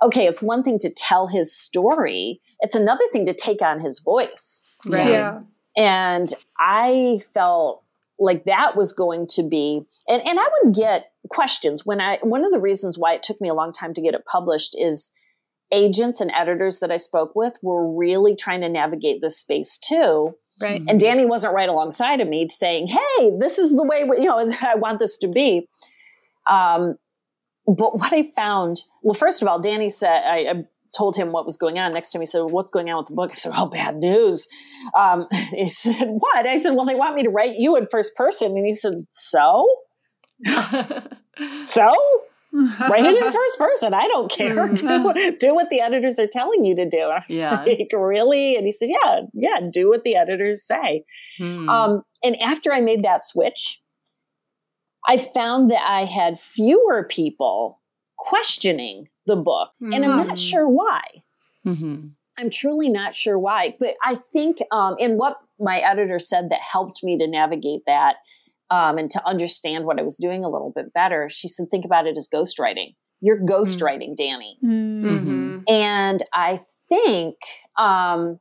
okay, 0.00 0.26
it's 0.26 0.40
one 0.40 0.62
thing 0.62 0.78
to 0.78 0.90
tell 0.90 1.26
his 1.26 1.54
story. 1.54 2.40
It's 2.60 2.76
another 2.76 3.04
thing 3.12 3.26
to 3.26 3.32
take 3.32 3.60
on 3.60 3.80
his 3.80 3.98
voice. 3.98 4.64
Right. 4.86 5.08
Yeah. 5.08 5.40
And 5.76 6.32
I 6.56 7.18
felt 7.34 7.82
like 8.20 8.44
that 8.44 8.76
was 8.76 8.92
going 8.92 9.26
to 9.26 9.42
be, 9.42 9.82
and, 10.08 10.26
and 10.26 10.38
I 10.38 10.48
would 10.62 10.74
get 10.74 11.12
questions 11.30 11.84
when 11.84 12.00
I, 12.00 12.18
one 12.22 12.44
of 12.44 12.52
the 12.52 12.60
reasons 12.60 12.96
why 12.96 13.14
it 13.14 13.22
took 13.22 13.40
me 13.40 13.48
a 13.48 13.54
long 13.54 13.72
time 13.72 13.92
to 13.94 14.02
get 14.02 14.14
it 14.14 14.24
published 14.24 14.76
is 14.78 15.12
agents 15.72 16.20
and 16.20 16.30
editors 16.34 16.80
that 16.80 16.90
I 16.90 16.96
spoke 16.96 17.34
with 17.34 17.58
were 17.62 17.90
really 17.96 18.34
trying 18.36 18.60
to 18.62 18.68
navigate 18.68 19.20
this 19.20 19.38
space 19.38 19.78
too. 19.78 20.34
Right. 20.60 20.82
And 20.86 21.00
Danny 21.00 21.24
wasn't 21.24 21.54
right 21.54 21.68
alongside 21.68 22.20
of 22.20 22.28
me 22.28 22.48
saying, 22.48 22.88
Hey, 22.88 23.30
this 23.38 23.58
is 23.58 23.74
the 23.76 23.84
way, 23.84 24.00
you 24.00 24.24
know, 24.24 24.38
I 24.62 24.74
want 24.74 24.98
this 24.98 25.16
to 25.18 25.28
be. 25.28 25.68
Um, 26.48 26.96
but 27.66 27.98
what 27.98 28.12
I 28.12 28.30
found, 28.34 28.82
well, 29.02 29.14
first 29.14 29.42
of 29.42 29.48
all, 29.48 29.60
Danny 29.60 29.88
said, 29.88 30.22
I, 30.24 30.50
I 30.50 30.64
told 30.96 31.16
him 31.16 31.32
what 31.32 31.46
was 31.46 31.56
going 31.56 31.78
on. 31.78 31.92
Next 31.92 32.12
time 32.12 32.20
he 32.20 32.26
said, 32.26 32.40
well, 32.40 32.48
what's 32.48 32.70
going 32.70 32.90
on 32.90 32.98
with 32.98 33.06
the 33.06 33.14
book? 33.14 33.30
I 33.30 33.34
said, 33.34 33.52
oh, 33.54 33.66
bad 33.66 33.96
news. 33.96 34.48
Um, 34.94 35.26
he 35.50 35.68
said, 35.68 36.08
what? 36.18 36.46
I 36.46 36.56
said, 36.56 36.72
well, 36.72 36.86
they 36.86 36.94
want 36.94 37.14
me 37.14 37.22
to 37.22 37.30
write 37.30 37.56
you 37.56 37.76
in 37.76 37.86
first 37.86 38.16
person. 38.16 38.56
And 38.56 38.66
he 38.66 38.72
said, 38.72 39.06
so? 39.08 39.68
so? 41.60 41.92
Write 42.52 43.04
it 43.04 43.16
in 43.16 43.30
first 43.32 43.58
person. 43.58 43.94
I 43.94 44.08
don't 44.08 44.30
care. 44.30 44.68
do, 44.68 45.36
do 45.38 45.54
what 45.54 45.70
the 45.70 45.80
editors 45.80 46.18
are 46.18 46.26
telling 46.26 46.64
you 46.64 46.74
to 46.76 46.88
do. 46.88 46.98
I 47.02 47.20
was 47.20 47.30
Yeah. 47.30 47.62
like, 47.64 47.90
really? 47.94 48.56
And 48.56 48.66
he 48.66 48.72
said, 48.72 48.88
yeah, 48.90 49.20
yeah, 49.34 49.60
do 49.72 49.88
what 49.88 50.02
the 50.04 50.16
editors 50.16 50.66
say. 50.66 51.04
Hmm. 51.38 51.68
Um, 51.68 52.02
and 52.24 52.40
after 52.42 52.72
I 52.72 52.80
made 52.80 53.04
that 53.04 53.22
switch, 53.22 53.80
I 55.08 55.16
found 55.16 55.70
that 55.70 55.82
I 55.88 56.04
had 56.04 56.38
fewer 56.38 57.04
people 57.04 57.80
questioning 58.18 59.08
the 59.26 59.36
book. 59.36 59.70
And 59.80 60.04
I'm 60.04 60.16
not 60.26 60.36
Mhm. 60.36 60.50
sure 60.50 60.68
why. 60.68 61.02
Mhm. 61.66 62.10
I'm 62.36 62.50
truly 62.50 62.88
not 62.88 63.14
sure 63.14 63.38
why. 63.38 63.74
But 63.78 63.94
I 64.04 64.14
think, 64.14 64.58
um, 64.72 64.96
and 65.00 65.18
what 65.18 65.38
my 65.58 65.78
editor 65.78 66.18
said 66.18 66.50
that 66.50 66.60
helped 66.60 67.02
me 67.04 67.16
to 67.18 67.26
navigate 67.26 67.82
that 67.86 68.16
um, 68.70 68.98
and 68.98 69.10
to 69.10 69.26
understand 69.26 69.84
what 69.84 69.98
I 69.98 70.02
was 70.02 70.16
doing 70.16 70.44
a 70.44 70.48
little 70.48 70.72
bit 70.74 70.92
better, 70.92 71.28
she 71.28 71.48
said, 71.48 71.66
think 71.70 71.84
about 71.84 72.06
it 72.06 72.16
as 72.16 72.28
ghostwriting. 72.32 72.94
You're 73.20 73.40
ghostwriting, 73.40 74.16
Danny. 74.16 74.58
Mhm. 74.64 75.62
And 75.68 76.20
I 76.32 76.60
think 76.88 77.36
um, 77.78 78.40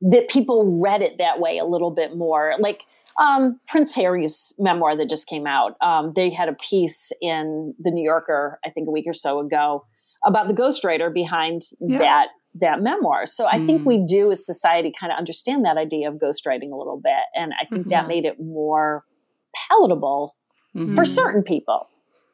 that 0.00 0.28
people 0.28 0.78
read 0.80 1.02
it 1.02 1.18
that 1.18 1.40
way 1.40 1.58
a 1.58 1.64
little 1.64 1.90
bit 1.90 2.16
more. 2.16 2.54
Like 2.58 2.84
um, 3.20 3.58
Prince 3.66 3.94
Harry's 3.96 4.54
memoir 4.58 4.94
that 4.96 5.08
just 5.08 5.26
came 5.28 5.46
out, 5.46 5.76
um, 5.80 6.12
they 6.14 6.30
had 6.30 6.48
a 6.48 6.54
piece 6.54 7.10
in 7.20 7.74
the 7.78 7.90
New 7.90 8.04
Yorker, 8.04 8.60
I 8.64 8.70
think 8.70 8.86
a 8.86 8.90
week 8.92 9.06
or 9.08 9.12
so 9.12 9.40
ago, 9.40 9.84
about 10.24 10.48
the 10.48 10.54
ghostwriter 10.54 11.12
behind 11.12 11.62
Yeah. 11.80 11.98
that 11.98 12.28
that 12.54 12.80
memoir. 12.80 13.24
So 13.26 13.46
I 13.46 13.58
think 13.58 13.82
Mm. 13.82 13.86
we 13.86 14.04
do 14.04 14.30
as 14.32 14.44
society 14.44 14.90
kind 14.90 15.12
of 15.12 15.18
understand 15.18 15.64
that 15.64 15.76
idea 15.76 16.08
of 16.08 16.14
ghostwriting 16.16 16.72
a 16.72 16.76
little 16.76 17.00
bit, 17.02 17.22
and 17.34 17.52
I 17.60 17.64
think 17.66 17.88
that 17.88 18.04
Mhm. 18.04 18.08
made 18.08 18.24
it 18.24 18.40
more 18.40 19.04
palatable 19.54 20.34
Mhm. 20.74 20.94
for 20.94 21.04
certain 21.04 21.42
people. 21.42 21.88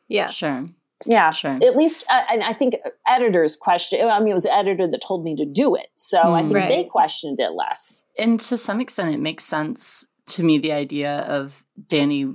Yeah. 0.09 0.27
Sure. 0.29 0.67
Yeah, 1.07 1.31
Sure. 1.31 1.59
at 1.63 1.77
least 1.77 2.05
uh, 2.09 2.23
and 2.31 2.43
i 2.45 2.53
think 2.55 2.77
editors 3.07 3.57
question 3.57 4.09
i 4.09 4.19
mean 4.21 4.29
it 4.29 4.33
was 4.33 4.47
an 4.47 4.53
editor 4.55 4.87
that 4.87 5.03
told 5.07 5.23
me 5.23 5.37
to 5.37 5.45
do 5.45 5.75
it 5.75 5.89
so 5.97 6.19
i 6.19 6.41
Mm. 6.43 6.53
think 6.53 6.69
they 6.69 6.85
questioned 6.85 7.39
it 7.41 7.51
less 7.53 8.07
and 8.19 8.41
to 8.41 8.57
some 8.57 8.81
extent 8.81 9.15
it 9.15 9.21
makes 9.21 9.45
sense 9.45 10.07
to 10.29 10.43
me 10.43 10.57
the 10.57 10.73
idea 10.73 11.19
of 11.29 11.63
danny 11.89 12.35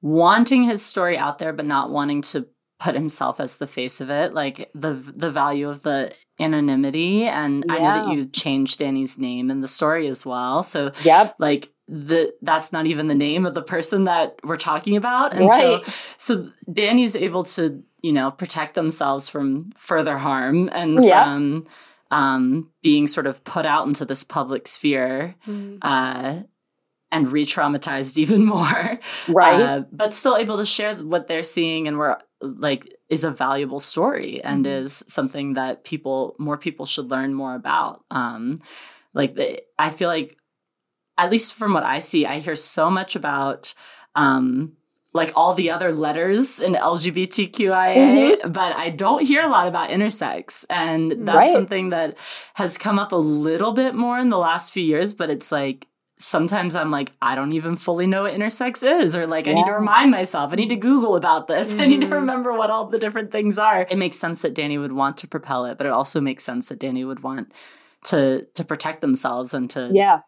wanting 0.00 0.64
his 0.64 0.82
story 0.84 1.18
out 1.18 1.38
there 1.38 1.52
but 1.52 1.66
not 1.66 1.90
wanting 1.90 2.22
to 2.22 2.46
put 2.78 2.94
himself 2.94 3.40
as 3.40 3.56
the 3.58 3.66
face 3.66 4.00
of 4.00 4.08
it 4.10 4.32
like 4.32 4.70
the 4.74 4.92
the 4.94 5.30
value 5.30 5.68
of 5.68 5.82
the 5.82 6.12
anonymity 6.40 7.24
and 7.24 7.64
i 7.68 7.78
know 7.78 7.84
that 8.06 8.14
you 8.14 8.26
changed 8.26 8.78
danny's 8.78 9.18
name 9.18 9.50
in 9.50 9.60
the 9.60 9.68
story 9.68 10.08
as 10.08 10.24
well 10.24 10.62
so 10.62 10.92
yep 11.04 11.34
like 11.38 11.71
the 11.88 12.32
that's 12.42 12.72
not 12.72 12.86
even 12.86 13.08
the 13.08 13.14
name 13.14 13.44
of 13.44 13.54
the 13.54 13.62
person 13.62 14.04
that 14.04 14.36
we're 14.44 14.56
talking 14.56 14.96
about 14.96 15.34
and 15.34 15.50
so 15.50 15.74
right 15.76 15.94
so 16.16 16.48
danny's 16.72 17.16
able 17.16 17.42
to 17.42 17.82
you 18.02 18.12
know 18.12 18.30
protect 18.30 18.74
themselves 18.74 19.28
from 19.28 19.70
further 19.76 20.16
harm 20.18 20.70
and 20.72 21.02
Yeah. 21.02 21.24
from 21.24 21.66
um, 22.10 22.68
being 22.82 23.06
sort 23.06 23.26
of 23.26 23.42
put 23.42 23.64
out 23.66 23.86
into 23.86 24.04
this 24.04 24.22
public 24.22 24.68
sphere 24.68 25.34
Mhm. 25.46 25.78
uh, 25.82 26.42
and 27.10 27.32
re-traumatized 27.32 28.16
even 28.24 28.44
more 28.44 28.98
right 29.28 29.60
uh, 29.60 29.82
but 29.90 30.14
still 30.14 30.36
able 30.36 30.58
to 30.58 30.64
share 30.66 30.94
what 30.96 31.26
they're 31.26 31.42
seeing 31.42 31.88
and 31.88 31.98
we're 31.98 32.16
like 32.40 32.86
is 33.08 33.24
a 33.24 33.30
valuable 33.30 33.80
story 33.80 34.42
and 34.42 34.64
Mhm. 34.66 34.78
is 34.82 35.04
something 35.08 35.54
that 35.54 35.84
people 35.84 36.36
more 36.38 36.56
people 36.58 36.86
should 36.86 37.10
learn 37.10 37.34
more 37.34 37.54
about 37.54 38.04
um 38.10 38.58
like 39.14 39.34
the, 39.34 39.60
i 39.78 39.90
feel 39.90 40.08
like 40.08 40.36
at 41.22 41.30
least 41.30 41.54
from 41.54 41.72
what 41.72 41.84
i 41.84 41.98
see 41.98 42.26
i 42.26 42.38
hear 42.38 42.56
so 42.56 42.90
much 42.90 43.14
about 43.16 43.74
um 44.14 44.72
like 45.14 45.30
all 45.36 45.52
the 45.54 45.70
other 45.70 45.92
letters 45.92 46.58
in 46.60 46.72
lgbtqia 46.74 48.52
but 48.52 48.72
i 48.76 48.90
don't 48.90 49.22
hear 49.24 49.42
a 49.42 49.48
lot 49.48 49.66
about 49.68 49.90
intersex 49.90 50.64
and 50.70 51.12
that's 51.26 51.36
Right. 51.36 51.52
something 51.52 51.90
that 51.90 52.16
has 52.54 52.76
come 52.78 52.98
up 52.98 53.12
a 53.12 53.16
little 53.16 53.72
bit 53.72 53.94
more 53.94 54.18
in 54.18 54.28
the 54.30 54.38
last 54.38 54.72
few 54.72 54.82
years 54.82 55.12
but 55.14 55.30
it's 55.30 55.52
like 55.52 55.86
sometimes 56.18 56.76
I'm 56.76 56.92
like, 56.92 57.10
I 57.20 57.34
don't 57.34 57.52
even 57.52 57.74
fully 57.76 58.06
know 58.06 58.22
what 58.22 58.32
intersex 58.34 58.84
is, 58.88 59.16
or 59.16 59.26
like, 59.26 59.48
I 59.48 59.52
need 59.54 59.66
to 59.66 59.72
remind 59.72 60.12
myself. 60.12 60.52
I 60.52 60.54
need 60.54 60.68
to 60.68 60.76
Google 60.76 61.16
about 61.16 61.48
this. 61.48 61.74
I 61.80 61.86
need 61.86 62.00
to 62.02 62.06
Mhm. 62.06 62.12
remember 62.12 62.52
what 62.52 62.70
all 62.70 62.86
the 62.86 62.98
different 62.98 63.32
things 63.32 63.58
are. 63.58 63.84
It 63.90 63.98
makes 63.98 64.18
sense 64.18 64.42
that 64.42 64.54
Danny 64.54 64.78
would 64.78 64.92
want 64.92 65.16
to 65.16 65.26
propel 65.26 65.64
it, 65.66 65.78
but 65.78 65.86
it 65.88 65.92
also 65.92 66.20
makes 66.20 66.44
sense 66.44 66.68
that 66.68 66.78
Danny 66.78 67.04
would 67.04 67.24
want 67.24 67.50
to 68.04 68.46
to 68.54 68.62
protect 68.64 69.00
themselves 69.00 69.52
and 69.52 69.68
to 69.70 69.90
yeah 69.92 70.20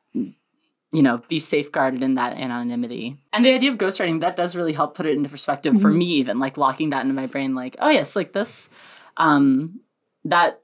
you 0.95 1.03
know 1.03 1.17
be 1.29 1.39
safeguarded 1.39 2.03
in 2.03 2.15
that 2.15 2.33
anonymity. 2.39 3.19
And 3.35 3.45
the 3.45 3.53
idea 3.53 3.71
of 3.73 3.79
ghostwriting 3.79 4.21
that 4.21 4.37
does 4.37 4.55
really 4.57 4.73
help 4.73 4.95
put 4.95 5.07
it 5.07 5.17
into 5.17 5.29
perspective 5.29 5.75
for 5.83 5.91
Mhm. 5.91 5.97
me, 5.99 6.07
even 6.23 6.39
like 6.39 6.57
locking 6.57 6.91
that 6.91 7.03
into 7.03 7.15
my 7.23 7.27
brain, 7.27 7.55
like, 7.63 7.77
oh 7.81 7.91
yes, 7.91 8.15
like 8.17 8.33
this, 8.33 8.71
um, 9.17 9.81
that 10.25 10.61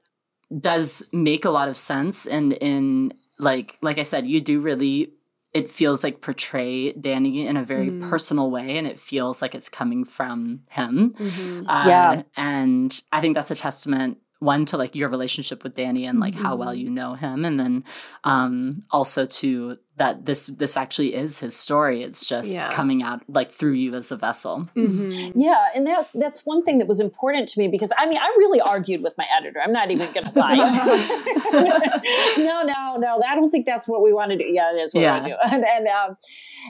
does 0.69 1.07
make 1.13 1.45
a 1.45 1.49
lot 1.49 1.69
of 1.69 1.77
sense 1.77 2.25
and 2.25 2.53
in 2.53 3.13
like 3.39 3.77
like 3.81 3.97
I 3.99 4.03
said, 4.03 4.27
you 4.27 4.41
do 4.41 4.59
really 4.61 5.13
it 5.53 5.69
feels 5.69 6.01
like 6.03 6.21
portray 6.21 6.93
Danny 6.93 7.45
in 7.45 7.57
a 7.57 7.63
very 7.73 7.91
Mm. 7.91 8.09
personal 8.09 8.49
way 8.49 8.77
and 8.77 8.87
it 8.87 8.97
feels 8.99 9.41
like 9.41 9.53
it's 9.53 9.67
coming 9.69 10.05
from 10.05 10.61
him. 10.69 11.13
Mhm. 11.19 11.65
Uh, 11.67 11.87
Yeah. 11.91 12.21
And 12.37 12.89
I 13.11 13.19
think 13.21 13.35
that's 13.35 13.51
a 13.51 13.55
testament 13.55 14.17
one 14.41 14.65
to 14.65 14.75
like 14.75 14.95
your 14.95 15.07
relationship 15.07 15.63
with 15.63 15.75
Danny 15.75 16.05
and 16.07 16.19
like 16.19 16.33
how 16.35 16.55
Mhm. 16.55 16.59
well 16.59 16.73
you 16.73 16.89
know 16.89 17.13
him 17.13 17.45
and 17.45 17.59
then 17.59 17.83
um 18.23 18.79
also 18.89 19.25
to 19.25 19.77
that 19.97 20.25
this 20.25 20.47
this 20.47 20.75
actually 20.77 21.13
is 21.13 21.37
his 21.39 21.55
story 21.55 22.01
it's 22.01 22.25
just 22.25 22.51
Yeah. 22.55 22.71
coming 22.71 23.03
out 23.03 23.21
like 23.27 23.51
through 23.51 23.73
you 23.73 23.93
as 23.93 24.11
a 24.11 24.17
vessel 24.17 24.67
Mhm. 24.75 25.31
yeah 25.35 25.65
and 25.75 25.85
that's 25.85 26.11
that's 26.13 26.43
one 26.43 26.63
thing 26.63 26.79
that 26.79 26.87
was 26.87 26.99
important 26.99 27.47
to 27.49 27.59
me 27.59 27.67
because 27.67 27.91
i 27.99 28.07
mean 28.07 28.17
i 28.17 28.25
really 28.39 28.59
argued 28.61 29.03
with 29.03 29.15
my 29.15 29.27
editor 29.37 29.59
i'm 29.63 29.71
not 29.73 29.91
even 29.91 30.11
gonna 30.11 30.31
lie 30.35 30.55
no 32.49 32.63
no 32.63 32.97
no 32.97 33.21
i 33.27 33.35
don't 33.35 33.51
think 33.51 33.65
that's 33.67 33.87
what 33.87 34.01
we 34.01 34.11
want 34.11 34.31
to 34.31 34.37
do 34.37 34.45
yeah 34.45 34.71
it 34.73 34.77
is 34.79 34.93
what 34.93 35.01
Yeah. 35.01 35.19
we 35.23 35.29
do 35.29 35.35
and 35.53 35.63
and, 35.63 35.87
um, 35.87 36.17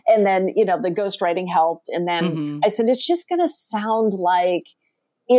and 0.07 0.25
then 0.25 0.49
you 0.55 0.65
know 0.65 0.77
the 0.81 0.91
ghostwriting 0.91 1.47
helped 1.47 1.87
and 1.89 2.07
then 2.07 2.35
Mhm. 2.35 2.59
I 2.65 2.69
said, 2.69 2.89
it's 2.89 3.05
just 3.05 3.27
going 3.29 3.39
to 3.39 3.47
sound 3.47 4.13
like 4.13 4.67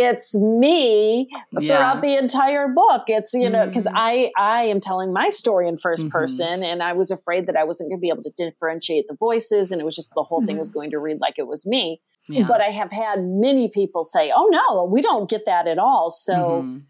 it's 0.00 0.38
me 0.40 1.28
Yeah. 1.52 1.66
throughout 1.68 2.00
the 2.02 2.16
entire 2.16 2.68
book. 2.68 3.02
It's, 3.08 3.34
you 3.34 3.48
know, 3.50 3.66
because 3.66 3.86
Mm. 3.86 3.92
I, 3.94 4.30
I 4.38 4.62
am 4.62 4.80
telling 4.80 5.12
my 5.12 5.28
story 5.28 5.68
in 5.68 5.76
1st 5.76 6.06
Mhm. 6.06 6.10
person 6.10 6.62
and 6.62 6.82
I 6.82 6.92
was 6.94 7.10
afraid 7.10 7.46
that 7.46 7.56
I 7.56 7.64
wasn't 7.64 7.90
going 7.90 7.98
to 7.98 8.00
be 8.00 8.08
able 8.08 8.22
to 8.24 8.32
differentiate 8.36 9.06
the 9.08 9.16
voices. 9.16 9.70
And 9.70 9.80
it 9.80 9.84
was 9.84 9.94
just 9.96 10.12
the 10.14 10.22
whole 10.22 10.42
thing 10.46 10.58
was 10.58 10.70
going 10.70 10.90
to 10.92 10.98
read 10.98 11.18
like 11.20 11.34
it 11.38 11.46
was 11.46 11.66
me. 11.66 12.00
yeah. 12.28 12.46
But 12.46 12.60
I 12.60 12.70
have 12.70 12.92
had 12.92 13.18
many 13.22 13.68
people 13.68 14.02
say, 14.04 14.32
oh 14.34 14.48
no, 14.50 14.84
we 14.84 15.02
don't 15.02 15.28
get 15.28 15.44
that 15.46 15.66
at 15.68 15.78
all. 15.78 16.08
So 16.10 16.62
Mhm. 16.64 16.82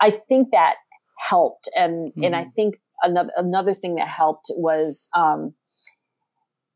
I 0.00 0.10
think 0.10 0.50
that 0.52 0.76
helped. 1.28 1.68
And, 1.76 2.12
and 2.22 2.34
I 2.34 2.44
Mhm. 2.44 2.54
think 2.54 2.80
another, 3.02 3.30
another 3.36 3.74
thing 3.74 3.94
that 3.96 4.08
helped 4.08 4.50
was, 4.56 5.08
um, 5.14 5.54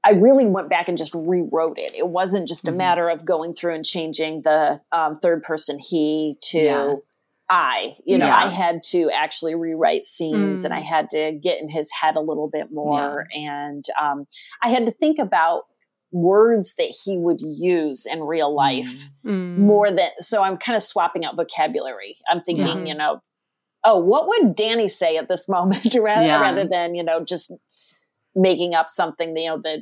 I 0.05 0.11
really 0.13 0.47
went 0.47 0.69
back 0.69 0.89
and 0.89 0.99
just 0.99 1.15
rewrote 1.15 1.79
it. 1.79 1.95
It 1.95 2.09
wasn't 2.09 2.47
just 2.47 2.69
a 2.69 2.73
Mhm. 2.73 2.77
matter 2.77 3.09
of 3.09 3.25
going 3.25 3.55
through 3.55 3.75
and 3.75 3.85
changing 3.85 4.43
the 4.43 4.81
um, 4.93 5.17
third 5.19 5.43
person 5.43 5.79
he 5.79 6.37
to 6.51 6.59
Yeah. 6.63 6.95
I. 7.51 7.95
You 8.05 8.19
know, 8.19 8.27
Yeah. 8.27 8.37
I 8.37 8.49
had 8.49 8.83
to 8.91 9.11
actually 9.11 9.55
rewrite 9.55 10.05
scenes 10.05 10.63
Mm. 10.63 10.65
and 10.67 10.75
I 10.75 10.81
had 10.81 11.09
to 11.11 11.33
get 11.33 11.61
in 11.61 11.69
his 11.71 11.91
head 12.01 12.17
a 12.17 12.21
little 12.21 12.49
bit 12.49 12.71
more. 12.73 13.27
And 13.35 13.85
um, 14.01 14.27
I 14.63 14.69
had 14.71 14.87
to 14.87 14.93
think 14.93 15.19
about 15.19 15.65
words 16.13 16.75
that 16.77 16.95
he 17.05 17.19
would 17.19 17.41
use 17.41 18.07
in 18.07 18.23
real 18.23 18.55
life 18.55 19.11
Mm. 19.27 19.59
more 19.59 19.91
than 19.91 20.07
so 20.19 20.45
i'm 20.45 20.57
kind 20.59 20.77
of 20.77 20.83
swapping 20.83 21.25
out 21.25 21.35
vocabulary 21.35 22.19
i'm 22.31 22.41
thinking 22.41 22.67
Yeah. 22.87 22.93
you 22.93 22.95
know 22.95 23.21
oh 23.85 23.99
what 23.99 24.29
would 24.29 24.55
danny 24.55 24.87
say 24.87 25.17
at 25.17 25.29
this 25.29 25.49
moment 25.57 25.93
rather, 25.99 26.25
Yeah. 26.25 26.41
rather 26.41 26.65
than 26.67 26.95
you 26.95 27.03
know 27.03 27.25
just 27.25 27.53
making 28.35 28.75
up 28.75 28.89
something 28.89 29.37
you 29.37 29.49
know 29.49 29.59
that 29.63 29.81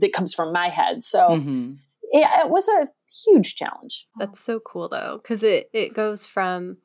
that 0.00 0.12
comes 0.12 0.32
from 0.34 0.52
my 0.52 0.68
head 0.68 1.02
so 1.02 1.28
Mhm. 1.28 1.76
yeah 2.12 2.42
it 2.42 2.50
was 2.50 2.68
a 2.68 2.88
huge 3.26 3.54
challenge 3.56 4.06
That's 4.18 4.40
so 4.40 4.60
cool 4.60 4.88
though, 4.88 5.18
because 5.22 5.42
it 5.42 5.70
it 5.72 5.94
goes 5.94 6.26
from 6.26 6.78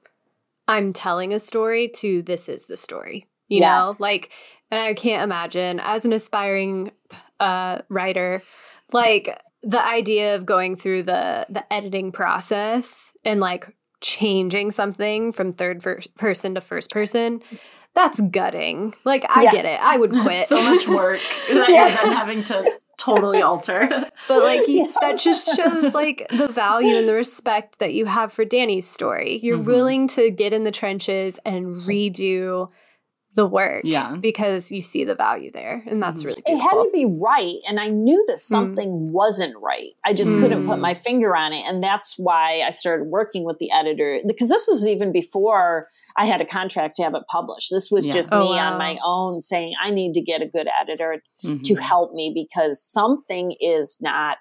I'm 0.67 0.93
telling 0.93 1.33
a 1.33 1.39
story 1.39 1.87
to 1.95 2.21
this 2.21 2.47
is 2.47 2.67
the 2.67 2.77
story. 2.77 3.27
You 3.47 3.61
know, 3.61 3.93
like, 3.99 4.29
and 4.69 4.79
I 4.79 4.93
can't 4.93 5.23
imagine 5.23 5.79
as 5.79 6.05
an 6.05 6.13
aspiring 6.13 6.91
uh, 7.39 7.79
writer, 7.89 8.43
like 8.91 9.41
the 9.63 9.83
idea 9.83 10.35
of 10.35 10.45
going 10.45 10.75
through 10.75 11.03
the 11.03 11.47
the 11.49 11.73
editing 11.73 12.11
process 12.11 13.11
and 13.25 13.39
like 13.39 13.73
changing 14.01 14.69
something 14.69 15.33
from 15.33 15.51
third 15.53 15.81
ver- 15.81 16.01
person 16.17 16.53
to 16.53 16.61
first 16.61 16.91
person, 16.91 17.41
that's 17.95 18.21
gutting. 18.21 18.93
Like 19.03 19.25
I 19.29 19.43
Yeah. 19.43 19.51
get 19.51 19.65
it. 19.65 19.79
I 19.81 19.97
would 19.97 20.11
quit. 20.21 20.39
so 20.39 20.61
much 20.61 20.87
work 20.87 21.19
that 21.49 21.69
Yeah. 21.69 21.87
you're 21.87 21.97
then 21.97 22.11
having 22.13 22.43
to 22.45 22.79
totally 22.97 23.41
alter. 23.41 23.87
But 24.27 24.43
like 24.43 24.67
you, 24.67 24.91
that 25.01 25.17
just 25.17 25.55
shows 25.55 25.93
like 25.93 26.27
the 26.29 26.47
value 26.47 26.97
and 26.97 27.07
the 27.07 27.13
respect 27.13 27.79
that 27.79 27.93
you 27.93 28.05
have 28.05 28.31
for 28.31 28.45
Danny's 28.45 28.87
story. 28.87 29.39
You're 29.41 29.57
Mhm. 29.57 29.65
willing 29.65 30.07
to 30.09 30.29
get 30.29 30.53
in 30.53 30.63
the 30.65 30.71
trenches 30.71 31.39
and 31.45 31.67
redo 31.67 32.69
the 33.35 33.45
work 33.45 33.81
Yeah. 33.83 34.15
because 34.19 34.71
you 34.71 34.81
see 34.81 35.03
the 35.03 35.13
value 35.15 35.51
there 35.51 35.83
and 35.87 36.01
that's 36.01 36.23
Mhm. 36.23 36.27
really 36.27 36.43
it 36.47 36.57
had 36.57 36.71
to 36.71 36.89
be 36.91 37.05
right 37.05 37.55
and 37.67 37.79
i 37.79 37.87
knew 37.87 38.23
that 38.27 38.39
something 38.39 39.11
wasn't 39.13 39.55
right 39.61 39.91
i 40.03 40.13
just 40.13 40.31
couldn't 40.39 40.65
put 40.65 40.77
Mm. 40.79 40.81
my 40.81 40.93
finger 40.95 41.35
on 41.35 41.53
it 41.53 41.63
and 41.67 41.81
that's 41.83 42.15
why 42.17 42.61
i 42.65 42.69
started 42.71 43.07
working 43.07 43.43
with 43.45 43.59
the 43.59 43.71
editor 43.71 44.19
because 44.27 44.49
this 44.49 44.67
was 44.69 44.87
even 44.87 45.11
before 45.11 45.87
i 46.17 46.25
had 46.25 46.41
a 46.41 46.45
contract 46.45 46.95
to 46.95 47.03
have 47.03 47.13
it 47.13 47.23
published 47.31 47.69
this 47.71 47.89
was 47.91 48.05
Yeah. 48.07 48.13
just 48.13 48.33
Oh, 48.33 48.39
me 48.39 48.49
wow. 48.55 48.71
on 48.73 48.77
my 48.79 48.97
own 49.03 49.39
saying 49.39 49.73
i 49.81 49.89
need 49.91 50.13
to 50.15 50.21
get 50.21 50.41
a 50.41 50.47
good 50.47 50.67
editor 50.81 51.21
Mhm. 51.43 51.63
to 51.63 51.75
help 51.75 52.13
me 52.13 52.31
because 52.33 52.81
something 52.83 53.55
is 53.61 53.99
not 54.01 54.39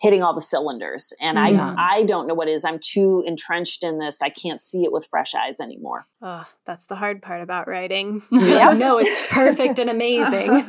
hitting 0.00 0.22
all 0.22 0.32
the 0.34 0.40
cylinders 0.40 1.12
and 1.20 1.36
Yeah. 1.38 1.74
i 1.76 1.98
i 1.98 2.02
don't 2.04 2.26
know 2.28 2.34
what 2.34 2.46
it 2.48 2.52
is 2.52 2.64
i'm 2.64 2.78
too 2.78 3.22
entrenched 3.26 3.82
in 3.84 3.98
this 3.98 4.22
i 4.22 4.28
can't 4.28 4.60
see 4.60 4.84
it 4.84 4.92
with 4.92 5.06
fresh 5.10 5.34
eyes 5.34 5.60
anymore 5.60 6.04
Oh, 6.20 6.42
that's 6.64 6.86
the 6.86 6.96
hard 6.96 7.22
part 7.22 7.42
about 7.42 7.68
writing. 7.68 8.22
Yeah. 8.32 8.72
no, 8.76 8.98
it's 8.98 9.32
perfect 9.32 9.78
and 9.78 9.88
amazing. 9.88 10.48
Don't 10.48 10.66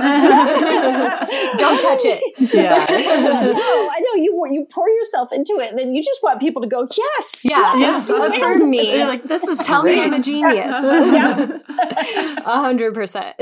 touch 1.82 2.06
it. 2.06 2.22
Yeah. 2.54 2.86
no, 2.88 3.90
I 3.90 4.00
know 4.00 4.22
you 4.22 4.48
you 4.52 4.68
pour 4.72 4.88
yourself 4.88 5.30
into 5.34 5.54
it, 5.60 5.72
and 5.72 5.80
then 5.80 5.96
you 5.96 6.04
just 6.04 6.20
want 6.22 6.40
people 6.40 6.62
to 6.62 6.68
go, 6.68 6.88
yes, 6.96 7.42
Yeah, 7.44 7.76
yes, 7.78 8.08
Yeah. 8.08 8.18
yes." 8.18 8.36
affirm 8.36 8.70
me. 8.70 8.92
You're 8.96 9.08
like, 9.08 9.24
this 9.24 9.48
is 9.48 9.58
Tell 9.60 9.82
me 9.82 10.00
I'm 10.00 10.14
a 10.14 10.22
genius. 10.22 10.54
Yeah. 10.56 11.58
A 12.46 12.62
hundred 12.62 12.94
percent. 12.94 13.36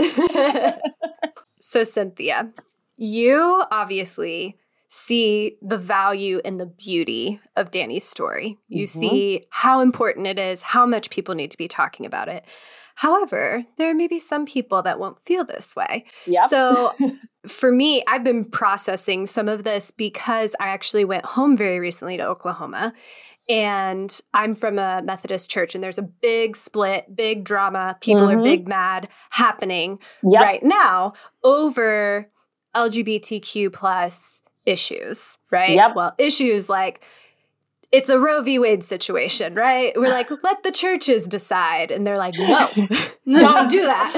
So, 1.60 1.84
Cynthia, 1.84 2.54
you 2.96 3.64
obviously 3.70 4.56
see 4.88 5.58
the 5.62 5.78
value 5.78 6.40
and 6.46 6.60
the 6.60 6.66
beauty 6.66 7.40
of 7.56 7.72
Danny's 7.72 8.06
story. 8.06 8.58
You 8.70 8.86
Mhm. 8.86 8.90
see 8.90 9.46
how 9.50 9.82
important 9.82 10.28
it 10.28 10.40
is, 10.40 10.62
how 10.64 10.86
much 10.86 11.10
people 11.10 11.36
need 11.36 11.52
to 11.52 11.58
be 11.58 11.68
talking 11.68 12.06
about 12.06 12.30
it. 12.30 12.46
However, 12.96 13.66
there 13.78 13.94
may 13.94 14.08
be 14.08 14.18
some 14.18 14.46
people 14.46 14.82
that 14.82 15.00
won't 15.00 15.24
feel 15.26 15.44
this 15.46 15.76
way. 15.76 16.06
Yep. 16.26 16.50
So, 16.50 16.94
for 17.48 17.72
me, 17.72 18.02
I've 18.08 18.24
been 18.24 18.44
processing 18.46 19.28
some 19.28 19.48
of 19.48 19.64
this 19.64 19.92
because 19.92 20.56
I 20.60 20.70
actually 20.70 21.06
went 21.06 21.26
home 21.26 21.56
very 21.56 21.80
recently 21.80 22.18
to 22.18 22.24
Oklahoma. 22.24 22.94
And 23.50 24.20
I'm 24.34 24.56
from 24.56 24.78
a 24.78 25.02
Methodist 25.04 25.50
church, 25.50 25.74
and 25.74 25.82
there's 25.84 25.98
a 25.98 26.02
big 26.02 26.58
split, 26.58 27.16
big 27.16 27.46
drama. 27.46 27.98
People 28.02 28.30
are 28.30 28.36
Mhm. 28.36 28.44
big 28.44 28.68
mad 28.68 29.08
happening 29.30 30.00
Yep. 30.24 30.42
right 30.42 30.64
now 30.64 31.14
over 31.46 32.30
LGBTQ 32.76 33.70
plus 33.70 34.42
issues, 34.68 35.38
right? 35.52 35.72
Yep. 35.72 35.96
Well, 35.96 36.14
issues 36.18 36.70
like 36.70 37.04
it's 37.90 38.10
a 38.10 38.20
Roe 38.20 38.42
v. 38.42 38.60
Wade 38.60 38.84
situation, 38.84 39.56
right? 39.56 39.94
We're 39.96 40.10
like, 40.10 40.30
let 40.44 40.62
the 40.64 40.72
churches 40.72 41.26
decide. 41.26 41.90
And 41.90 42.06
they're 42.06 42.18
like, 42.18 42.34
no, 42.38 42.70
don't 43.40 43.70
do 43.72 43.82
that. 43.84 44.14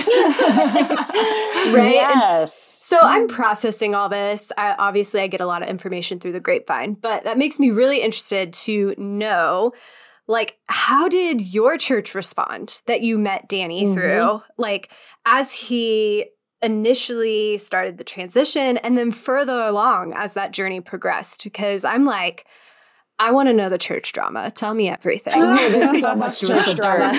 right? 1.73 1.77
And 1.77 2.21
Yes. 2.21 2.57
so 2.57 2.97
I'm 3.01 3.27
processing 3.27 3.93
all 3.93 4.09
this. 4.09 4.51
I, 4.57 4.75
obviously, 4.79 5.21
I 5.21 5.27
get 5.27 5.41
a 5.41 5.45
lot 5.45 5.61
of 5.61 5.69
information 5.69 6.19
through 6.19 6.31
the 6.31 6.39
grapevine, 6.39 6.93
but 6.95 7.23
that 7.25 7.37
makes 7.37 7.59
me 7.59 7.69
really 7.69 8.01
interested 8.01 8.53
to 8.53 8.95
know, 8.97 9.71
like, 10.27 10.57
how 10.67 11.07
did 11.07 11.41
your 11.41 11.77
church 11.77 12.15
respond 12.15 12.81
that 12.87 13.01
you 13.01 13.19
met 13.19 13.47
Danny 13.47 13.85
Mhm. 13.85 13.93
through? 13.93 14.41
Like, 14.57 14.91
as 15.27 15.53
he 15.53 16.25
initially 16.61 17.57
started 17.57 17.97
the 17.97 18.03
transition 18.03 18.77
and 18.77 18.97
then 18.97 19.11
further 19.11 19.59
along 19.59 20.13
as 20.13 20.33
that 20.33 20.51
journey 20.51 20.81
progressed, 20.81 21.43
because 21.43 21.85
I'm 21.85 22.05
like, 22.05 22.45
I 23.21 23.31
want 23.31 23.49
to 23.49 23.53
know 23.53 23.67
the 23.67 23.77
church 23.77 24.13
drama. 24.13 24.49
Tell 24.49 24.73
me 24.73 24.87
everything. 24.89 25.33
Oh, 25.35 25.69
there's 25.71 25.99
so 25.99 26.15
much 26.15 26.39
Give 26.39 26.51
us 26.51 26.65
church 26.65 26.77
drama. 26.77 27.11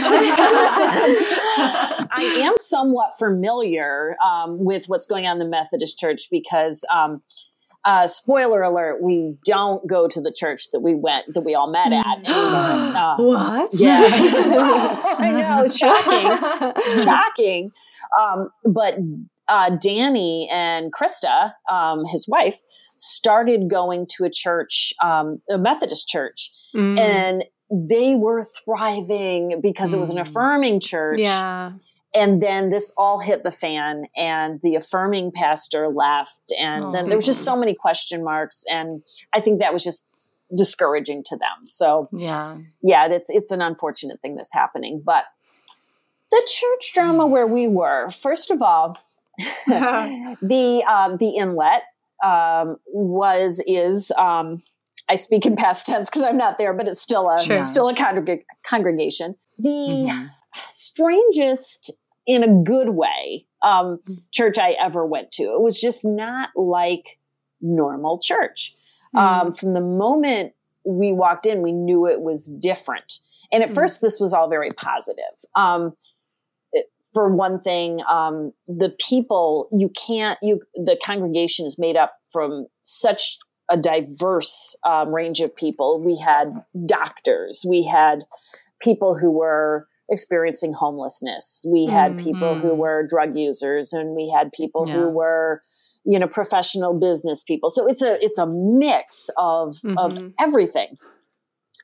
I 2.12 2.40
am 2.42 2.54
somewhat 2.56 3.18
familiar 3.18 4.16
um, 4.24 4.64
with 4.64 4.86
what's 4.86 5.06
going 5.06 5.26
on 5.26 5.32
in 5.32 5.38
the 5.38 5.48
Methodist 5.48 5.98
Church 5.98 6.28
because, 6.30 6.86
um, 6.92 7.18
uh, 7.84 8.06
spoiler 8.06 8.62
alert, 8.62 9.02
we 9.02 9.36
don't 9.44 9.86
go 9.86 10.06
to 10.08 10.20
the 10.20 10.32
church 10.34 10.70
that 10.72 10.80
we 10.80 10.94
went 10.94 11.24
that 11.32 11.42
we 11.42 11.54
all 11.54 11.70
met 11.70 11.92
at. 11.92 12.06
anymore. 12.24 12.34
Uh, 12.34 13.16
what? 13.16 13.70
yeah, 13.74 14.00
I 15.18 15.30
know, 15.32 15.66
shocking. 15.66 17.04
shocking. 17.04 17.72
Um, 18.18 18.50
but 18.64 18.94
uh, 19.48 19.70
Danny 19.82 20.48
and 20.52 20.92
Krista, 20.92 21.52
um, 21.70 22.04
his 22.06 22.26
wife, 22.28 22.60
started 22.96 23.68
going 23.68 24.06
to 24.16 24.24
a 24.24 24.30
church, 24.30 24.92
um, 25.02 25.40
a 25.50 25.58
Methodist 25.58 26.08
church, 26.08 26.50
Mm. 26.74 26.98
and 27.00 27.44
they 27.72 28.14
were 28.14 28.44
thriving 28.44 29.60
because 29.60 29.92
it 29.94 29.98
was 30.00 30.10
an 30.10 30.16
Mm. 30.18 30.20
affirming 30.22 30.80
church. 30.80 31.18
yeah. 31.18 31.72
And 32.12 32.42
then 32.42 32.70
this 32.70 32.92
all 32.98 33.20
hit 33.20 33.44
the 33.44 33.52
fan, 33.52 34.04
and 34.16 34.60
the 34.62 34.74
affirming 34.74 35.30
pastor 35.32 35.88
left, 35.88 36.52
and 36.58 36.92
then 36.92 37.08
there 37.08 37.16
was 37.16 37.24
just 37.26 37.44
so 37.44 37.54
many 37.56 37.72
question 37.74 38.24
marks, 38.24 38.64
and 38.70 39.02
I 39.32 39.38
think 39.40 39.60
that 39.60 39.72
was 39.72 39.84
just 39.84 40.34
discouraging 40.56 41.22
to 41.26 41.36
them. 41.36 41.66
So 41.66 42.08
Yeah. 42.12 42.56
yeah, 42.82 43.06
it's 43.06 43.30
it's 43.30 43.52
an 43.52 43.62
unfortunate 43.62 44.20
thing 44.20 44.34
that's 44.34 44.52
happening. 44.52 45.02
But 45.04 45.24
the 46.30 46.42
church 46.46 46.92
drama 46.94 47.26
where 47.26 47.46
we 47.46 47.66
were, 47.68 48.08
first 48.10 48.50
of 48.50 48.62
all, 48.62 48.98
the 49.66 50.84
um, 50.88 51.16
the 51.18 51.36
inlet 51.38 51.84
um, 52.24 52.76
was 52.92 53.62
is 53.66 54.12
um, 54.18 54.62
I 55.08 55.14
speak 55.16 55.46
in 55.46 55.56
past 55.56 55.86
tense 55.86 56.08
because 56.08 56.22
I'm 56.22 56.36
not 56.36 56.58
there, 56.58 56.72
but 56.72 56.86
it's 56.86 57.00
still 57.00 57.28
a 57.30 57.42
Sure. 57.42 57.60
still 57.62 57.88
a 57.88 57.94
congreg- 57.94 58.44
congregation. 58.64 59.34
The 59.58 59.68
Mhm. 60.08 60.30
strangest 60.68 61.90
in 62.26 62.42
a 62.42 62.48
good 62.62 62.90
way 62.90 63.46
um, 63.62 64.00
church 64.30 64.58
I 64.58 64.70
ever 64.72 65.04
went 65.06 65.32
to. 65.32 65.42
It 65.44 65.60
was 65.60 65.80
just 65.80 66.04
not 66.04 66.50
like 66.56 67.18
normal 67.60 68.18
church. 68.18 68.74
Um, 69.14 69.52
from 69.52 69.74
the 69.74 69.84
moment 69.84 70.52
we 70.84 71.12
walked 71.12 71.46
in, 71.46 71.62
we 71.62 71.72
knew 71.72 72.06
it 72.06 72.20
was 72.22 72.48
different. 72.48 73.18
And 73.52 73.62
at 73.62 73.70
Mm. 73.70 73.74
first, 73.74 74.00
this 74.00 74.20
was 74.20 74.32
all 74.32 74.48
very 74.48 74.70
positive. 74.70 75.34
For 77.12 77.34
one 77.34 77.60
thing, 77.60 78.00
um, 78.08 78.52
the 78.66 78.94
people 79.00 79.68
you 79.72 79.88
can't 79.90 80.38
you 80.42 80.60
the 80.74 80.96
congregation 81.04 81.66
is 81.66 81.76
made 81.78 81.96
up 81.96 82.14
from 82.32 82.66
such 82.82 83.36
a 83.70 83.76
diverse 83.76 84.76
um, 84.86 85.12
range 85.14 85.40
of 85.40 85.54
people. 85.54 86.00
We 86.04 86.16
had 86.16 86.52
doctors, 86.86 87.64
we 87.68 87.84
had 87.84 88.24
people 88.80 89.16
who 89.16 89.30
were 89.30 89.86
experiencing 90.08 90.72
homelessness, 90.72 91.64
we 91.70 91.88
had 91.88 92.16
people 92.18 92.58
who 92.60 92.74
Mhm. 92.74 92.78
were 92.78 93.06
drug 93.08 93.36
users, 93.36 93.92
and 93.92 94.14
we 94.14 94.28
had 94.30 94.52
people 94.52 94.86
Yeah. 94.86 94.94
who 94.94 95.08
were 95.10 95.60
you 96.04 96.18
know 96.18 96.26
professional 96.26 96.94
business 96.98 97.42
people 97.42 97.68
so 97.68 97.86
it's 97.86 98.00
a 98.02 98.16
it's 98.24 98.38
a 98.38 98.46
mix 98.46 99.28
of 99.36 99.76
of 99.98 100.14
Mhm. 100.14 100.32
everything 100.40 100.96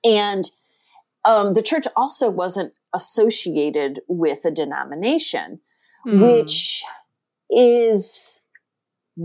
and 0.05 0.45
um, 1.27 1.55
the 1.55 1.63
church 1.63 1.87
also 1.97 2.31
wasn't 2.31 2.73
associated 2.95 4.01
with 4.09 4.45
a 4.45 4.51
denomination 4.51 5.61
Mm. 6.07 6.23
which 6.23 6.85
is 7.51 8.45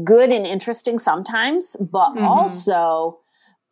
good 0.06 0.30
and 0.32 0.46
interesting 0.48 0.98
sometimes 1.00 1.76
but 1.92 2.12
Mhm. 2.16 2.24
also 2.28 3.20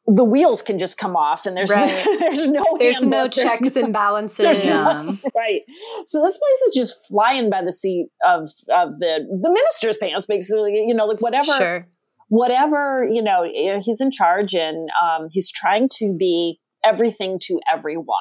the 0.06 0.24
wheels 0.24 0.62
can 0.64 0.78
just 0.80 0.98
come 0.98 1.16
off 1.16 1.46
and 1.46 1.56
there's 1.56 1.70
Right. 1.72 2.04
there's 2.20 2.48
no 2.48 2.64
There's 2.80 3.04
no 3.06 3.18
handbook, 3.18 3.34
there's 3.34 3.60
checks 3.60 3.76
no- 3.76 3.84
and 3.84 3.94
balances. 4.04 4.66
No- 4.66 5.18
right. 5.36 5.62
So 6.06 6.24
this 6.24 6.38
place 6.38 6.62
is 6.68 6.76
just 6.76 7.00
flying 7.08 7.50
by 7.52 7.62
the 7.64 7.72
seat 7.72 8.08
of 8.26 8.42
of 8.74 8.98
the 9.00 9.14
the 9.44 9.52
minister's 9.58 9.98
pants, 9.98 10.26
basically. 10.26 10.84
You 10.88 10.96
know, 10.96 11.06
like 11.06 11.22
whatever 11.22 11.54
Sure. 11.54 11.88
whatever 12.30 13.08
you 13.12 13.22
know 13.22 13.44
eh, 13.44 13.80
he's 13.86 14.02
in 14.02 14.10
charge 14.10 14.56
and 14.56 14.90
um, 15.04 15.28
he's 15.32 15.52
trying 15.52 15.88
to 16.00 16.16
be 16.18 16.60
everything 16.84 17.40
to 17.44 17.60
everyone, 17.72 18.18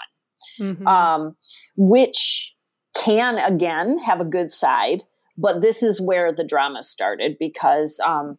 Mhm. 0.61 0.87
um, 0.87 1.37
which 1.77 2.55
can 2.95 3.39
again 3.39 3.99
have 3.99 4.21
a 4.21 4.25
good 4.25 4.51
side. 4.51 5.05
But 5.37 5.61
this 5.63 5.83
is 5.83 6.01
where 6.01 6.33
the 6.33 6.45
drama 6.45 6.83
started 6.83 7.37
because 7.39 8.01
um, 8.05 8.39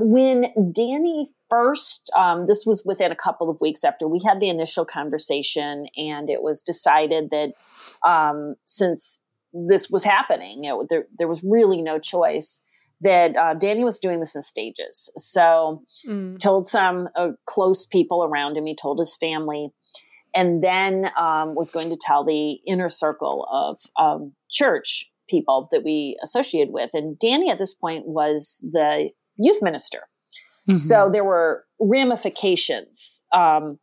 when 0.00 0.52
Danny 0.72 1.32
first, 1.48 2.10
um, 2.16 2.46
this 2.46 2.64
was 2.66 2.82
within 2.86 3.12
a 3.12 3.16
couple 3.16 3.48
of 3.50 3.60
weeks 3.60 3.84
after 3.84 4.08
we 4.08 4.20
had 4.26 4.40
the 4.40 4.48
initial 4.48 4.84
conversation, 4.84 5.86
and 5.96 6.28
it 6.30 6.42
was 6.42 6.62
decided 6.62 7.30
that 7.30 7.52
um, 8.06 8.54
since 8.64 9.20
this 9.52 9.90
was 9.90 10.04
happening, 10.04 10.64
it, 10.64 10.74
there, 10.88 11.06
there 11.18 11.28
was 11.28 11.42
really 11.44 11.82
no 11.82 11.98
choice. 11.98 12.64
That 13.02 13.36
uh, 13.36 13.54
Danny 13.54 13.84
was 13.84 13.98
doing 13.98 14.20
this 14.20 14.34
in 14.34 14.42
stages. 14.42 15.12
So 15.16 15.82
Mm. 16.06 16.38
told 16.38 16.66
some 16.66 17.08
uh, 17.16 17.30
close 17.46 17.86
people 17.86 18.24
around 18.24 18.56
him. 18.56 18.66
He 18.66 18.74
told 18.74 18.98
his 18.98 19.16
family, 19.16 19.70
and 20.34 20.62
then 20.62 21.10
um, 21.18 21.54
was 21.54 21.70
going 21.70 21.90
to 21.90 21.96
tell 22.00 22.24
the 22.24 22.54
inner 22.66 22.88
circle 22.88 23.46
of 23.50 23.80
um, 23.96 24.32
church 24.50 25.10
people 25.28 25.68
that 25.70 25.84
we 25.84 26.18
associated 26.22 26.72
with. 26.72 26.90
And 26.94 27.18
Danny 27.18 27.50
at 27.50 27.58
this 27.58 27.74
point 27.74 28.06
was 28.06 28.66
the 28.72 29.10
youth 29.36 29.62
minister. 29.62 30.08
Mm-hmm. 30.68 30.72
So 30.72 31.08
there 31.10 31.24
were 31.24 31.64
ramifications. 31.80 33.26
Um, 33.32 33.78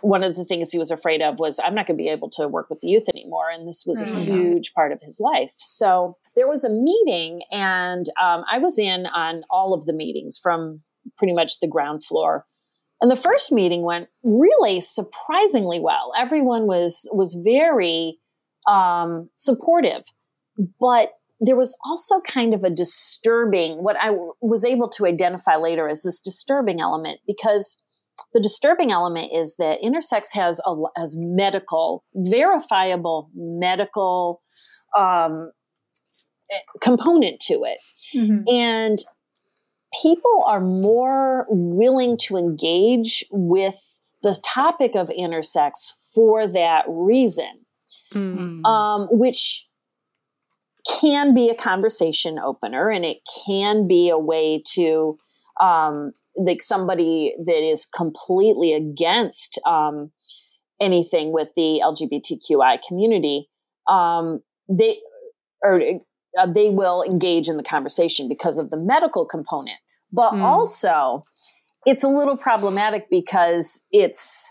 one 0.00 0.24
of 0.24 0.34
the 0.36 0.44
things 0.44 0.72
he 0.72 0.78
was 0.78 0.90
afraid 0.90 1.22
of 1.22 1.38
was 1.38 1.60
I'm 1.64 1.74
not 1.74 1.86
going 1.86 1.96
to 1.96 2.02
be 2.02 2.08
able 2.08 2.30
to 2.30 2.48
work 2.48 2.68
with 2.68 2.80
the 2.80 2.88
youth 2.88 3.08
anymore. 3.08 3.50
And 3.52 3.68
this 3.68 3.84
was 3.86 4.00
a 4.00 4.06
mm-hmm. 4.06 4.22
huge 4.22 4.72
part 4.74 4.92
of 4.92 5.00
his 5.02 5.20
life. 5.20 5.52
So 5.56 6.16
there 6.36 6.48
was 6.48 6.64
a 6.64 6.70
meeting, 6.70 7.42
and 7.52 8.06
um, 8.20 8.44
I 8.50 8.58
was 8.58 8.78
in 8.78 9.06
on 9.06 9.44
all 9.50 9.74
of 9.74 9.86
the 9.86 9.92
meetings 9.92 10.38
from 10.42 10.82
pretty 11.16 11.32
much 11.32 11.60
the 11.60 11.68
ground 11.68 12.04
floor. 12.04 12.46
And 13.00 13.10
the 13.10 13.16
first 13.16 13.52
meeting 13.52 13.82
went 13.82 14.08
really 14.22 14.80
surprisingly 14.80 15.80
well. 15.80 16.12
Everyone 16.16 16.66
was 16.66 17.08
was 17.12 17.34
very 17.44 18.18
um, 18.68 19.28
supportive, 19.34 20.02
but 20.80 21.10
there 21.40 21.56
was 21.56 21.76
also 21.84 22.20
kind 22.20 22.54
of 22.54 22.62
a 22.62 22.70
disturbing 22.70 23.82
what 23.82 23.96
I 24.00 24.06
w- 24.06 24.32
was 24.40 24.64
able 24.64 24.88
to 24.90 25.06
identify 25.06 25.56
later 25.56 25.88
as 25.88 26.02
this 26.02 26.20
disturbing 26.20 26.80
element 26.80 27.20
because 27.26 27.82
the 28.32 28.40
disturbing 28.40 28.90
element 28.90 29.30
is 29.34 29.56
that 29.56 29.82
intersex 29.82 30.34
has 30.34 30.60
a 30.66 30.74
has 30.96 31.16
medical 31.18 32.04
verifiable 32.14 33.30
medical 33.34 34.42
um, 34.96 35.50
component 36.80 37.40
to 37.40 37.64
it 37.64 37.78
mm-hmm. 38.14 38.42
and 38.48 38.98
people 40.02 40.44
are 40.46 40.60
more 40.60 41.46
willing 41.48 42.16
to 42.16 42.36
engage 42.36 43.24
with 43.30 44.00
the 44.22 44.38
topic 44.44 44.94
of 44.94 45.08
intersex 45.08 45.92
for 46.14 46.46
that 46.46 46.84
reason 46.88 47.64
mm-hmm. 48.12 48.64
um, 48.64 49.08
which 49.10 49.68
can 51.00 51.32
be 51.32 51.48
a 51.48 51.54
conversation 51.54 52.38
opener 52.38 52.90
and 52.90 53.04
it 53.04 53.18
can 53.46 53.88
be 53.88 54.10
a 54.10 54.18
way 54.18 54.62
to 54.64 55.18
um, 55.60 56.12
like 56.36 56.60
somebody 56.60 57.34
that 57.44 57.62
is 57.62 57.86
completely 57.86 58.72
against 58.72 59.58
um, 59.66 60.10
anything 60.80 61.32
with 61.32 61.48
the 61.54 61.80
lgbtqi 61.82 62.78
community 62.86 63.48
um, 63.88 64.42
they 64.68 64.98
or 65.62 65.80
uh, 66.38 66.46
they 66.46 66.70
will 66.70 67.02
engage 67.02 67.48
in 67.48 67.56
the 67.56 67.62
conversation 67.62 68.28
because 68.28 68.58
of 68.58 68.70
the 68.70 68.76
medical 68.76 69.24
component 69.24 69.78
but 70.12 70.32
mm. 70.32 70.42
also 70.42 71.24
it's 71.86 72.02
a 72.02 72.08
little 72.08 72.36
problematic 72.36 73.08
because 73.10 73.84
it's 73.92 74.50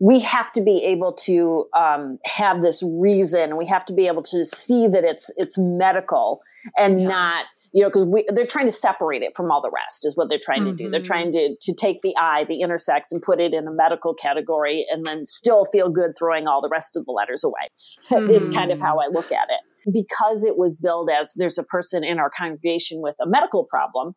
we 0.00 0.20
have 0.20 0.52
to 0.52 0.62
be 0.62 0.84
able 0.84 1.12
to 1.12 1.66
um, 1.74 2.18
have 2.24 2.60
this 2.62 2.82
reason. 2.86 3.56
We 3.56 3.66
have 3.66 3.84
to 3.86 3.92
be 3.92 4.06
able 4.06 4.22
to 4.22 4.44
see 4.44 4.86
that 4.88 5.04
it's 5.04 5.32
it's 5.36 5.56
medical 5.58 6.40
and 6.76 7.00
yeah. 7.00 7.08
not 7.08 7.44
you 7.72 7.82
know 7.82 7.88
because 7.88 8.06
they're 8.34 8.46
trying 8.46 8.66
to 8.66 8.72
separate 8.72 9.22
it 9.22 9.36
from 9.36 9.50
all 9.50 9.62
the 9.62 9.70
rest 9.70 10.04
is 10.04 10.16
what 10.16 10.28
they're 10.28 10.38
trying 10.42 10.62
mm-hmm. 10.62 10.76
to 10.76 10.84
do. 10.84 10.90
They're 10.90 11.00
mm-hmm. 11.00 11.06
trying 11.06 11.32
to 11.32 11.56
to 11.60 11.74
take 11.74 12.02
the 12.02 12.14
I, 12.18 12.44
the 12.44 12.60
intersex, 12.60 13.12
and 13.12 13.22
put 13.22 13.40
it 13.40 13.54
in 13.54 13.68
a 13.68 13.72
medical 13.72 14.14
category, 14.14 14.84
and 14.90 15.06
then 15.06 15.24
still 15.24 15.64
feel 15.64 15.88
good 15.88 16.12
throwing 16.18 16.46
all 16.46 16.60
the 16.60 16.68
rest 16.68 16.96
of 16.96 17.06
the 17.06 17.12
letters 17.12 17.44
away. 17.44 17.70
Mm-hmm. 18.10 18.30
is 18.34 18.48
kind 18.48 18.72
of 18.72 18.80
how 18.80 18.98
I 18.98 19.06
look 19.10 19.30
at 19.32 19.48
it. 19.48 19.60
Because 19.92 20.44
it 20.44 20.56
was 20.56 20.76
billed 20.76 21.10
as 21.10 21.34
there's 21.36 21.58
a 21.58 21.64
person 21.64 22.04
in 22.04 22.18
our 22.18 22.30
congregation 22.30 23.00
with 23.00 23.16
a 23.20 23.26
medical 23.26 23.64
problem, 23.64 24.14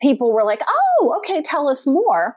people 0.00 0.32
were 0.32 0.44
like, 0.44 0.62
"Oh, 0.68 1.14
okay, 1.18 1.42
tell 1.42 1.68
us 1.68 1.86
more." 1.86 2.36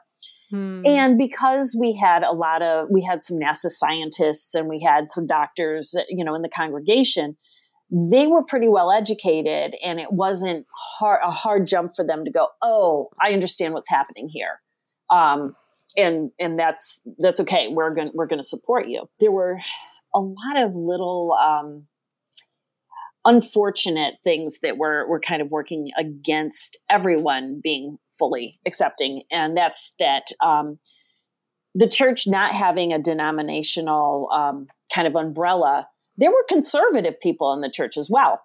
Hmm. 0.50 0.82
And 0.84 1.16
because 1.16 1.76
we 1.78 1.94
had 1.94 2.22
a 2.22 2.32
lot 2.32 2.60
of, 2.62 2.88
we 2.90 3.02
had 3.02 3.22
some 3.22 3.38
NASA 3.38 3.70
scientists 3.70 4.54
and 4.54 4.68
we 4.68 4.82
had 4.82 5.08
some 5.08 5.26
doctors, 5.26 5.94
you 6.08 6.24
know, 6.24 6.34
in 6.34 6.42
the 6.42 6.48
congregation, 6.48 7.36
they 7.90 8.26
were 8.26 8.42
pretty 8.42 8.68
well 8.68 8.90
educated 8.90 9.74
and 9.84 10.00
it 10.00 10.12
wasn't 10.12 10.66
hard, 10.98 11.20
a 11.24 11.30
hard 11.30 11.66
jump 11.66 11.92
for 11.94 12.04
them 12.04 12.24
to 12.24 12.30
go, 12.30 12.48
oh, 12.62 13.10
I 13.20 13.32
understand 13.32 13.74
what's 13.74 13.88
happening 13.88 14.28
here. 14.28 14.60
Um, 15.08 15.54
and, 15.96 16.30
and 16.38 16.58
that's, 16.58 17.06
that's 17.18 17.40
okay. 17.40 17.68
We're 17.68 17.94
going, 17.94 18.10
we're 18.14 18.26
going 18.26 18.40
to 18.40 18.46
support 18.46 18.88
you. 18.88 19.08
There 19.18 19.32
were 19.32 19.60
a 20.14 20.20
lot 20.20 20.56
of 20.56 20.74
little, 20.74 21.32
um, 21.32 21.86
unfortunate 23.24 24.14
things 24.24 24.60
that 24.62 24.78
were, 24.78 25.06
were 25.08 25.20
kind 25.20 25.42
of 25.42 25.50
working 25.50 25.90
against 25.98 26.78
everyone 26.88 27.60
being 27.62 27.98
fully 28.18 28.58
accepting, 28.66 29.22
and 29.30 29.56
that's 29.56 29.94
that 29.98 30.24
um, 30.44 30.78
the 31.74 31.88
church 31.88 32.26
not 32.26 32.52
having 32.52 32.92
a 32.92 32.98
denominational 32.98 34.28
um, 34.32 34.66
kind 34.94 35.06
of 35.06 35.14
umbrella. 35.16 35.88
There 36.16 36.30
were 36.30 36.44
conservative 36.48 37.18
people 37.20 37.52
in 37.52 37.60
the 37.60 37.70
church 37.70 37.96
as 37.96 38.08
well. 38.10 38.40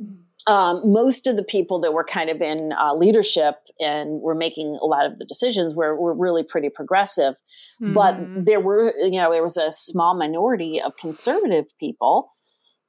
Mm-hmm. 0.00 0.22
Um, 0.46 0.92
most 0.92 1.26
of 1.26 1.36
the 1.36 1.42
people 1.42 1.78
that 1.80 1.92
were 1.92 2.04
kind 2.04 2.30
of 2.30 2.40
in 2.40 2.72
uh, 2.72 2.94
leadership 2.94 3.56
and 3.80 4.22
were 4.22 4.34
making 4.34 4.78
a 4.80 4.86
lot 4.86 5.04
of 5.04 5.18
the 5.18 5.26
decisions 5.26 5.74
were, 5.74 5.94
were 6.00 6.14
really 6.14 6.42
pretty 6.42 6.70
progressive. 6.70 7.34
Mm-hmm. 7.82 7.92
But 7.92 8.46
there 8.46 8.60
were, 8.60 8.94
you 9.02 9.20
know, 9.20 9.30
there 9.30 9.42
was 9.42 9.58
a 9.58 9.70
small 9.70 10.16
minority 10.16 10.80
of 10.80 10.96
conservative 10.96 11.66
people, 11.78 12.32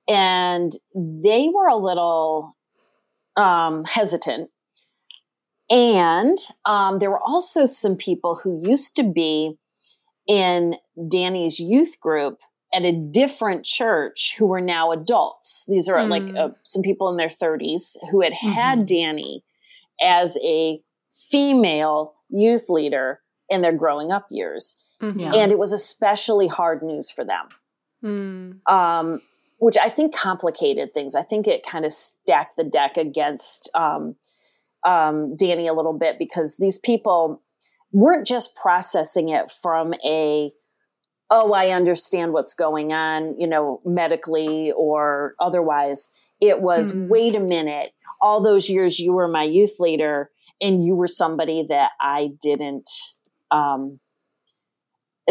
and 0.10 0.72
they 0.96 1.50
were 1.54 1.68
a 1.68 1.76
little 1.76 2.56
um, 3.38 3.86
hesitant 3.86 4.50
and 5.70 6.38
um, 6.66 7.00
there 7.00 7.12
were 7.12 7.22
also 7.22 7.66
some 7.66 7.96
people 7.96 8.40
who 8.44 8.62
used 8.68 8.96
to 8.96 9.04
be 9.04 9.58
in 10.28 10.76
Danny's 11.10 11.60
youth 11.60 12.00
group 12.00 12.40
at 12.74 12.84
a 12.84 12.92
different 12.92 13.66
church 13.66 14.36
who 14.38 14.48
were 14.48 14.62
now 14.62 14.92
adults. 14.92 15.64
These 15.68 15.88
are 15.90 15.98
mm. 15.98 16.10
like 16.10 16.36
uh, 16.36 16.50
some 16.64 16.82
people 16.82 17.10
in 17.10 17.18
their 17.18 17.28
30s 17.28 17.98
who 18.12 18.22
had 18.22 18.34
mm-hmm. 18.34 18.50
had 18.50 18.86
Danny 18.86 19.44
as 20.02 20.38
a 20.44 20.82
female 21.12 22.14
youth 22.30 22.70
leader 22.70 23.22
in 23.50 23.62
their 23.62 23.74
growing 23.74 24.12
up 24.12 24.28
years. 24.30 24.84
Mm-hmm. 25.02 25.34
And 25.34 25.52
it 25.52 25.58
was 25.58 25.74
especially 25.74 26.48
hard 26.48 26.84
news 26.84 27.10
for 27.10 27.24
them. 27.24 27.48
Mm. 28.04 28.72
Um, 28.72 29.22
which 29.60 29.78
I 29.78 29.90
think 29.90 30.16
complicated 30.16 30.94
things. 30.94 31.16
I 31.16 31.24
think 31.24 31.48
it 31.48 31.66
kind 31.66 31.86
of 31.86 31.92
stacked 31.94 32.58
the 32.58 32.64
deck 32.64 32.98
against 32.98 33.70
um, 33.76 34.16
um, 34.86 35.36
Danny 35.36 35.68
a 35.68 35.74
little 35.74 35.98
bit 35.98 36.18
because 36.18 36.58
these 36.58 36.80
people 36.80 37.42
weren't 37.92 38.26
just 38.26 38.56
processing 38.56 39.30
it 39.30 39.52
from 39.52 39.94
a 40.06 40.52
oh 41.32 41.54
i 41.54 41.70
understand 41.70 42.34
what's 42.34 42.54
going 42.54 42.94
on 42.94 43.36
you 43.40 43.48
know 43.48 43.82
medically 43.86 44.72
or 44.76 45.34
otherwise 45.40 46.10
it 46.40 46.62
was 46.62 46.94
mm-hmm. 46.94 47.10
wait 47.10 47.36
a 47.36 47.40
minute 47.40 47.92
all 48.22 48.42
those 48.42 48.70
years 48.70 49.00
you 49.00 49.14
were 49.14 49.28
my 49.28 49.44
youth 49.44 49.76
leader 49.80 50.30
and 50.62 50.86
you 50.86 50.96
were 50.96 51.08
somebody 51.08 51.66
that 51.68 51.92
i 52.00 52.30
didn't 52.42 52.90
um 53.52 54.00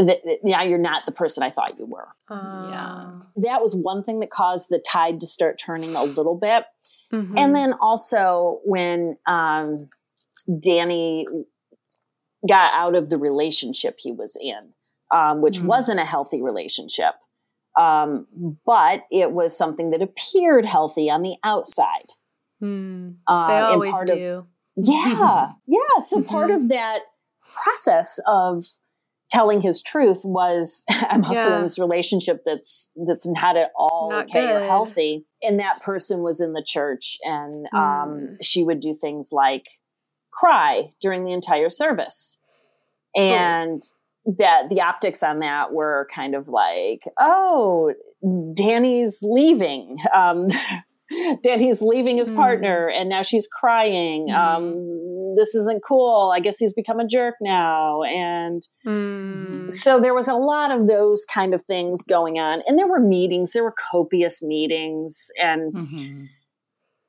that, 0.06 0.38
now 0.42 0.62
you're 0.62 0.78
not 0.78 1.06
the 1.06 1.12
person 1.12 1.42
i 1.42 1.50
thought 1.50 1.78
you 1.78 1.86
were 1.86 2.08
uh. 2.30 2.68
yeah 2.70 3.10
that 3.36 3.60
was 3.60 3.74
one 3.74 4.02
thing 4.02 4.20
that 4.20 4.30
caused 4.30 4.68
the 4.68 4.78
tide 4.78 5.20
to 5.20 5.26
start 5.26 5.60
turning 5.64 5.94
a 5.94 6.02
little 6.02 6.34
bit 6.34 6.64
Mm-hmm. 7.12 7.38
And 7.38 7.56
then 7.56 7.72
also 7.80 8.60
when 8.64 9.16
um, 9.26 9.88
Danny 10.60 11.26
got 12.46 12.72
out 12.74 12.94
of 12.94 13.08
the 13.08 13.18
relationship 13.18 13.96
he 13.98 14.12
was 14.12 14.36
in, 14.40 14.72
um, 15.14 15.40
which 15.40 15.58
mm-hmm. 15.58 15.68
wasn't 15.68 16.00
a 16.00 16.04
healthy 16.04 16.42
relationship, 16.42 17.14
um, 17.78 18.26
but 18.66 19.04
it 19.10 19.32
was 19.32 19.56
something 19.56 19.90
that 19.90 20.02
appeared 20.02 20.66
healthy 20.66 21.10
on 21.10 21.22
the 21.22 21.36
outside. 21.44 22.12
Mm. 22.62 23.16
Uh, 23.26 23.46
they 23.46 23.60
always 23.60 24.04
do. 24.04 24.12
Of, 24.12 24.46
yeah, 24.76 25.52
yeah. 25.66 26.00
So 26.00 26.22
part 26.22 26.50
mm-hmm. 26.50 26.62
of 26.62 26.68
that 26.70 27.00
process 27.54 28.20
of 28.26 28.64
telling 29.30 29.60
his 29.60 29.82
truth 29.82 30.22
was 30.24 30.84
I'm 30.90 31.24
also 31.24 31.50
yeah. 31.50 31.56
in 31.56 31.62
this 31.62 31.78
relationship 31.78 32.42
that's 32.44 32.90
that's 33.06 33.26
not 33.26 33.56
at 33.56 33.70
all 33.76 34.10
not 34.10 34.24
okay 34.26 34.46
good. 34.46 34.62
or 34.62 34.66
healthy. 34.66 35.24
And 35.42 35.60
that 35.60 35.80
person 35.80 36.22
was 36.22 36.40
in 36.40 36.52
the 36.52 36.64
church 36.66 37.18
and 37.22 37.66
mm. 37.72 37.78
um, 37.78 38.36
she 38.42 38.62
would 38.62 38.80
do 38.80 38.94
things 38.94 39.30
like 39.32 39.66
cry 40.32 40.90
during 41.00 41.24
the 41.24 41.32
entire 41.32 41.68
service. 41.68 42.40
And 43.14 43.80
oh. 44.26 44.34
that 44.38 44.68
the 44.68 44.82
optics 44.82 45.22
on 45.22 45.40
that 45.40 45.72
were 45.72 46.08
kind 46.14 46.34
of 46.34 46.48
like, 46.48 47.02
oh, 47.18 47.94
Danny's 48.54 49.20
leaving. 49.22 49.96
Um, 50.14 50.48
Danny's 51.42 51.80
leaving 51.80 52.18
his 52.18 52.30
mm. 52.30 52.36
partner 52.36 52.88
and 52.88 53.08
now 53.08 53.22
she's 53.22 53.48
crying. 53.48 54.28
Mm. 54.28 54.38
Um, 54.38 55.07
this 55.38 55.54
isn't 55.54 55.82
cool. 55.86 56.32
I 56.34 56.40
guess 56.40 56.58
he's 56.58 56.72
become 56.72 56.98
a 56.98 57.06
jerk 57.06 57.36
now. 57.40 58.02
And 58.02 58.60
mm. 58.86 59.70
so 59.70 60.00
there 60.00 60.14
was 60.14 60.28
a 60.28 60.34
lot 60.34 60.70
of 60.70 60.88
those 60.88 61.24
kind 61.24 61.54
of 61.54 61.62
things 61.62 62.02
going 62.02 62.38
on. 62.38 62.62
And 62.66 62.78
there 62.78 62.88
were 62.88 62.98
meetings, 62.98 63.52
there 63.52 63.62
were 63.62 63.74
copious 63.90 64.42
meetings. 64.42 65.30
And 65.40 65.72
mm-hmm. 65.72 66.24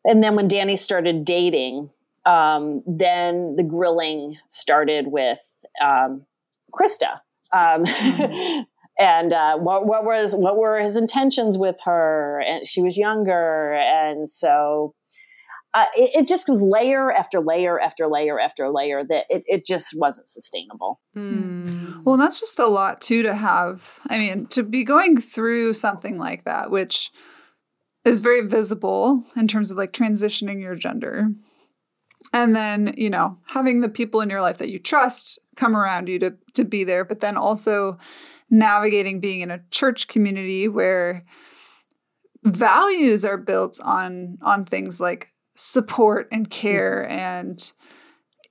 and 0.05 0.23
then 0.23 0.35
when 0.35 0.47
Danny 0.47 0.75
started 0.75 1.25
dating, 1.25 1.89
um, 2.25 2.83
then 2.85 3.55
the 3.55 3.63
grilling 3.63 4.37
started 4.47 5.07
with 5.07 5.39
um, 5.83 6.25
Krista. 6.71 7.21
Um, 7.51 7.83
mm. 7.83 8.65
and 8.99 9.33
uh, 9.33 9.57
what, 9.57 9.87
what 9.87 10.03
was 10.03 10.35
what 10.35 10.57
were 10.57 10.79
his 10.79 10.97
intentions 10.97 11.57
with 11.57 11.77
her 11.85 12.43
and 12.45 12.67
she 12.67 12.81
was 12.81 12.97
younger 12.97 13.73
and 13.73 14.29
so 14.29 14.93
uh, 15.73 15.85
it, 15.95 16.21
it, 16.21 16.27
just 16.27 16.49
was 16.49 16.61
layer 16.61 17.11
after 17.11 17.39
layer 17.39 17.79
after 17.79 18.07
layer 18.07 18.39
after 18.39 18.71
layer 18.71 19.03
that 19.03 19.25
it, 19.29 19.43
it 19.45 19.65
just 19.65 19.93
wasn't 19.97 20.27
sustainable. 20.27 20.99
Mm. 21.15 22.03
well 22.03 22.17
that's 22.17 22.39
just 22.39 22.59
a 22.59 22.67
lot 22.67 23.01
too 23.01 23.21
to 23.23 23.35
have. 23.35 23.99
I 24.09 24.17
mean 24.17 24.47
to 24.47 24.63
be 24.63 24.83
going 24.83 25.17
through 25.17 25.73
something 25.75 26.17
like 26.17 26.45
that 26.45 26.71
which 26.71 27.11
is 28.03 28.19
very 28.19 28.47
visible 28.47 29.23
in 29.35 29.47
terms 29.47 29.69
of 29.69 29.77
like 29.77 29.93
transitioning 29.93 30.61
your 30.61 30.75
gender. 30.75 31.27
And 32.33 32.55
then 32.55 32.93
you 32.97 33.09
know 33.11 33.37
having 33.47 33.81
the 33.81 33.89
people 33.89 34.21
in 34.21 34.29
your 34.29 34.41
life 34.41 34.57
that 34.57 34.71
you 34.71 34.79
trust 34.79 35.39
come 35.55 35.75
around 35.75 36.09
you 36.09 36.17
to 36.19 36.35
to 36.55 36.65
be 36.65 36.83
there 36.83 37.05
but 37.05 37.19
then 37.19 37.37
also 37.37 37.97
navigating 38.49 39.19
being 39.19 39.41
in 39.41 39.51
a 39.51 39.61
church 39.69 40.07
community 40.07 40.67
where 40.67 41.23
values 42.43 43.23
are 43.23 43.37
built 43.37 43.79
on 43.83 44.37
on 44.41 44.65
things 44.65 44.99
like 44.99 45.27
support 45.59 46.27
and 46.31 46.49
care 46.49 47.07
and 47.09 47.73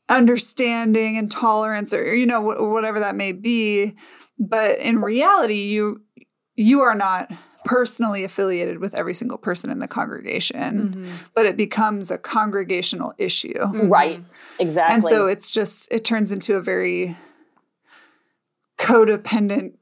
understanding 0.09 1.17
and 1.17 1.31
tolerance 1.31 1.93
or 1.93 2.15
you 2.15 2.27
know 2.27 2.41
wh- 2.43 2.73
whatever 2.73 3.01
that 3.01 3.15
may 3.15 3.33
be 3.33 3.95
but 4.39 4.79
in 4.79 5.01
reality 5.01 5.63
you 5.63 6.03
you 6.55 6.81
are 6.81 6.95
not 6.95 7.31
personally 7.65 8.25
affiliated 8.25 8.79
with 8.79 8.95
every 8.95 9.13
single 9.13 9.37
person 9.37 9.69
in 9.69 9.79
the 9.79 9.87
congregation, 9.87 10.89
mm-hmm. 10.89 11.13
but 11.35 11.45
it 11.45 11.55
becomes 11.55 12.11
a 12.11 12.17
congregational 12.17 13.13
issue. 13.19 13.53
Mm-hmm. 13.53 13.89
Right. 13.89 14.25
Exactly. 14.59 14.95
And 14.95 15.05
so 15.05 15.27
it's 15.27 15.51
just, 15.51 15.93
it 15.93 16.03
turns 16.03 16.33
into 16.33 16.57
a 16.57 16.63
very 16.63 17.15
codependent 18.79 19.75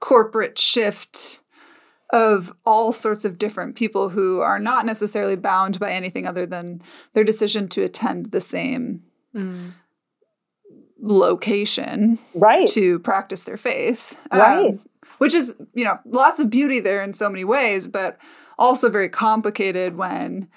corporate 0.00 0.58
shift 0.58 1.40
of 2.12 2.52
all 2.64 2.92
sorts 2.92 3.24
of 3.24 3.38
different 3.38 3.76
people 3.76 4.10
who 4.10 4.40
are 4.40 4.58
not 4.58 4.86
necessarily 4.86 5.36
bound 5.36 5.78
by 5.78 5.90
anything 5.90 6.26
other 6.26 6.46
than 6.46 6.80
their 7.12 7.24
decision 7.24 7.68
to 7.68 7.82
attend 7.82 8.30
the 8.30 8.40
same 8.40 9.02
mm. 9.34 9.72
location 11.00 12.18
right 12.34 12.66
to 12.68 12.98
practice 13.00 13.44
their 13.44 13.58
faith 13.58 14.26
right 14.32 14.70
um, 14.70 14.80
which 15.18 15.34
is, 15.34 15.54
you 15.74 15.84
know, 15.84 15.98
lots 16.04 16.40
of 16.40 16.50
beauty 16.50 16.80
there 16.80 17.02
in 17.02 17.14
so 17.14 17.28
many 17.28 17.44
ways, 17.44 17.88
but 17.88 18.18
also 18.58 18.90
very 18.90 19.08
complicated 19.08 19.96
when 19.96 20.48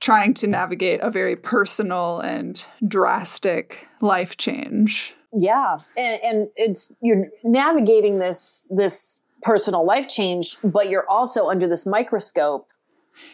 trying 0.00 0.34
to 0.34 0.46
navigate 0.46 1.00
a 1.00 1.10
very 1.10 1.36
personal 1.36 2.20
and 2.20 2.66
drastic 2.86 3.88
life 4.00 4.36
change. 4.36 5.14
Yeah. 5.32 5.78
And, 5.96 6.20
and 6.22 6.48
it's 6.56 6.94
you're 7.00 7.28
navigating 7.42 8.18
this 8.18 8.66
this 8.70 9.22
personal 9.44 9.84
life 9.84 10.08
change, 10.08 10.56
but 10.64 10.88
you're 10.88 11.08
also 11.08 11.48
under 11.48 11.68
this 11.68 11.86
microscope 11.86 12.68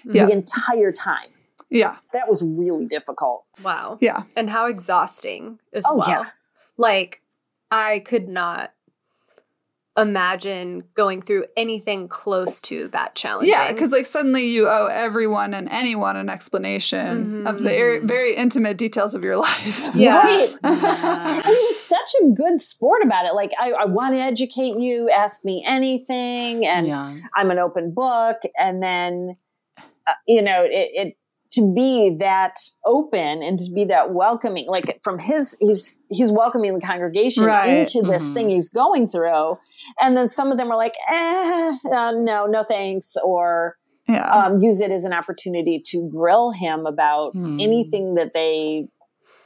yeah. 0.05 0.27
the 0.27 0.33
entire 0.33 0.93
time. 0.93 1.29
Yeah. 1.71 1.97
That 2.13 2.29
was 2.29 2.43
really 2.43 2.87
difficult. 2.87 3.45
Wow. 3.63 3.97
Yeah. 4.01 4.25
And 4.37 4.51
how 4.51 4.67
exhausting 4.67 5.61
as 5.73 5.85
oh, 5.89 5.97
well. 5.99 6.09
Yeah. 6.09 6.25
Like 6.77 7.23
I 7.71 8.01
could 8.01 8.29
not 8.29 8.73
imagine 9.97 10.85
going 10.95 11.21
through 11.21 11.45
anything 11.57 12.09
close 12.09 12.61
to 12.63 12.89
that 12.89 13.15
challenge. 13.15 13.49
Yeah, 13.49 13.73
because 13.73 13.91
like 13.91 14.07
suddenly 14.07 14.47
you 14.47 14.69
owe 14.69 14.87
everyone 14.87 15.53
and 15.53 15.69
anyone 15.69 16.17
an 16.17 16.29
explanation 16.29 17.25
mm-hmm. 17.25 17.47
of 17.47 17.61
the 17.61 17.81
er- 17.81 18.01
very 18.05 18.37
intimate 18.37 18.79
details 18.79 19.15
of 19.15 19.23
your 19.23 19.37
life. 19.37 19.89
Yeah. 20.01 20.23
Right. 20.23 20.55
I 20.63 21.43
mean, 21.45 21.75
such 21.77 22.15
a 22.23 22.29
good 22.29 22.61
sport 22.61 23.03
about 23.05 23.27
it. 23.27 23.35
Like, 23.35 23.51
I, 23.59 23.73
I 23.73 23.85
want 23.87 24.15
to 24.15 24.21
educate 24.21 24.79
you, 24.79 25.11
ask 25.11 25.45
me 25.45 25.65
anything, 25.67 26.65
and 26.65 26.87
yeah. 26.87 27.17
I'm 27.37 27.51
an 27.51 27.59
open 27.59 27.93
book. 27.93 28.37
And 28.59 28.83
then, 28.83 29.37
uh, 29.79 30.13
you 30.27 30.43
know, 30.43 30.63
it, 30.65 30.91
it 30.95 31.17
to 31.51 31.75
be 31.75 32.17
that 32.21 32.57
open 32.85 33.43
and 33.43 33.59
to 33.59 33.73
be 33.73 33.85
that 33.85 34.13
welcoming 34.13 34.67
like 34.69 35.01
from 35.03 35.19
his 35.19 35.57
he's 35.61 36.03
he's 36.09 36.31
welcoming 36.31 36.75
the 36.75 36.81
congregation 36.81 37.45
right. 37.45 37.69
into 37.69 38.07
this 38.07 38.25
mm-hmm. 38.27 38.35
thing 38.35 38.49
he's 38.49 38.69
going 38.69 39.09
through 39.09 39.59
and 40.01 40.17
then 40.17 40.29
some 40.29 40.53
of 40.53 40.59
them 40.59 40.71
are 40.71 40.77
like 40.77 40.95
eh, 41.09 41.77
uh, 41.93 42.13
no 42.13 42.47
no 42.47 42.63
thanks 42.63 43.17
or 43.25 43.77
yeah. 44.09 44.47
um, 44.47 44.61
use 44.61 44.81
it 44.81 44.91
as 44.91 45.05
an 45.05 45.13
opportunity 45.13 45.81
to 45.87 46.09
grill 46.11 46.51
him 46.53 46.87
about 46.87 47.35
mm. 47.35 47.61
anything 47.61 48.15
that 48.15 48.33
they 48.35 48.89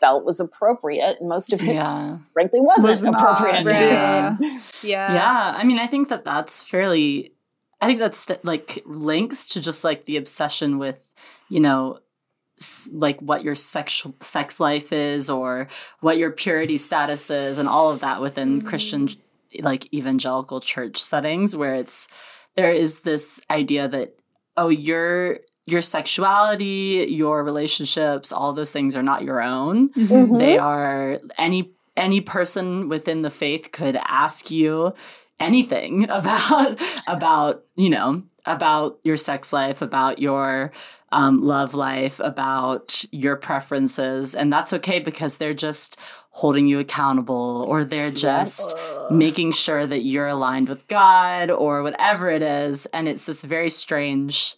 felt 0.01 0.25
was 0.25 0.41
appropriate 0.41 1.17
and 1.21 1.29
most 1.29 1.53
of 1.53 1.63
it 1.63 1.75
yeah. 1.75 2.19
frankly 2.33 2.61
wasn't 2.61 2.89
was 2.89 3.05
appropriate 3.05 3.65
right. 3.65 3.81
yeah. 3.81 4.37
yeah 4.83 5.15
yeah 5.15 5.55
i 5.57 5.65
mean 5.65 5.79
i 5.79 5.87
think 5.87 6.09
that 6.09 6.25
that's 6.25 6.63
fairly 6.63 7.33
i 7.81 7.87
think 7.87 7.99
that's 7.99 8.31
like 8.43 8.83
links 8.85 9.49
to 9.49 9.61
just 9.61 9.85
like 9.85 10.05
the 10.05 10.17
obsession 10.19 10.79
with 10.79 11.14
you 11.49 11.61
know 11.61 11.99
like 12.93 13.21
what 13.21 13.43
your 13.43 13.55
sexual 13.55 14.15
sex 14.21 14.61
life 14.61 14.93
is 14.93 15.29
or 15.29 15.67
what 16.01 16.19
your 16.19 16.31
purity 16.31 16.77
status 16.77 17.31
is 17.31 17.59
and 17.59 17.69
all 17.69 17.91
of 17.91 18.01
that 18.01 18.21
within 18.21 18.59
mm-hmm. 18.59 18.69
christian 18.69 19.09
like 19.61 19.93
evangelical 19.93 20.61
church 20.61 21.03
settings 21.03 21.57
where 21.57 21.75
it's 21.75 22.09
there 22.57 22.71
is 22.71 23.01
this 23.01 23.41
idea 23.51 23.89
that 23.89 24.17
oh 24.57 24.69
your 24.69 25.41
your 25.67 25.83
sexuality 25.83 27.07
your 27.09 27.43
relationships 27.43 28.31
all 28.31 28.53
those 28.53 28.73
things 28.73 28.95
are 28.95 29.03
not 29.03 29.25
your 29.25 29.43
own 29.43 29.89
mm-hmm. 29.91 30.39
they 30.39 30.59
are 30.59 31.19
any 31.39 31.73
any 31.97 32.21
person 32.21 32.89
within 32.89 33.23
the 33.23 33.31
faith 33.31 33.73
could 33.73 33.97
ask 34.07 34.51
you 34.51 34.93
anything 35.41 36.05
about 36.11 36.81
about 37.07 37.65
you 37.77 37.91
know 37.91 38.23
about 38.47 38.99
your 39.05 39.17
sex 39.17 39.53
life 39.53 39.81
about 39.81 40.19
your 40.19 40.71
um, 41.15 41.43
love 41.43 41.75
life, 41.75 42.21
about 42.21 43.05
your 43.13 43.37
preferences. 43.37 44.35
And 44.35 44.53
that's 44.53 44.73
okay 44.75 44.99
because 44.99 45.39
they're 45.39 45.55
just 45.55 45.97
holding 46.31 46.67
you 46.67 46.81
accountable 46.81 47.65
or 47.69 47.85
they're 47.85 48.11
just 48.11 48.75
making 49.11 49.53
sure 49.53 49.87
that 49.87 50.03
you're 50.03 50.27
aligned 50.27 50.69
with 50.69 50.87
God 50.89 51.51
or 51.51 51.83
whatever 51.85 52.29
it 52.31 52.43
is. 52.43 52.87
And 52.87 53.09
it's 53.09 53.27
this 53.27 53.43
very 53.43 53.71
strange 53.71 54.57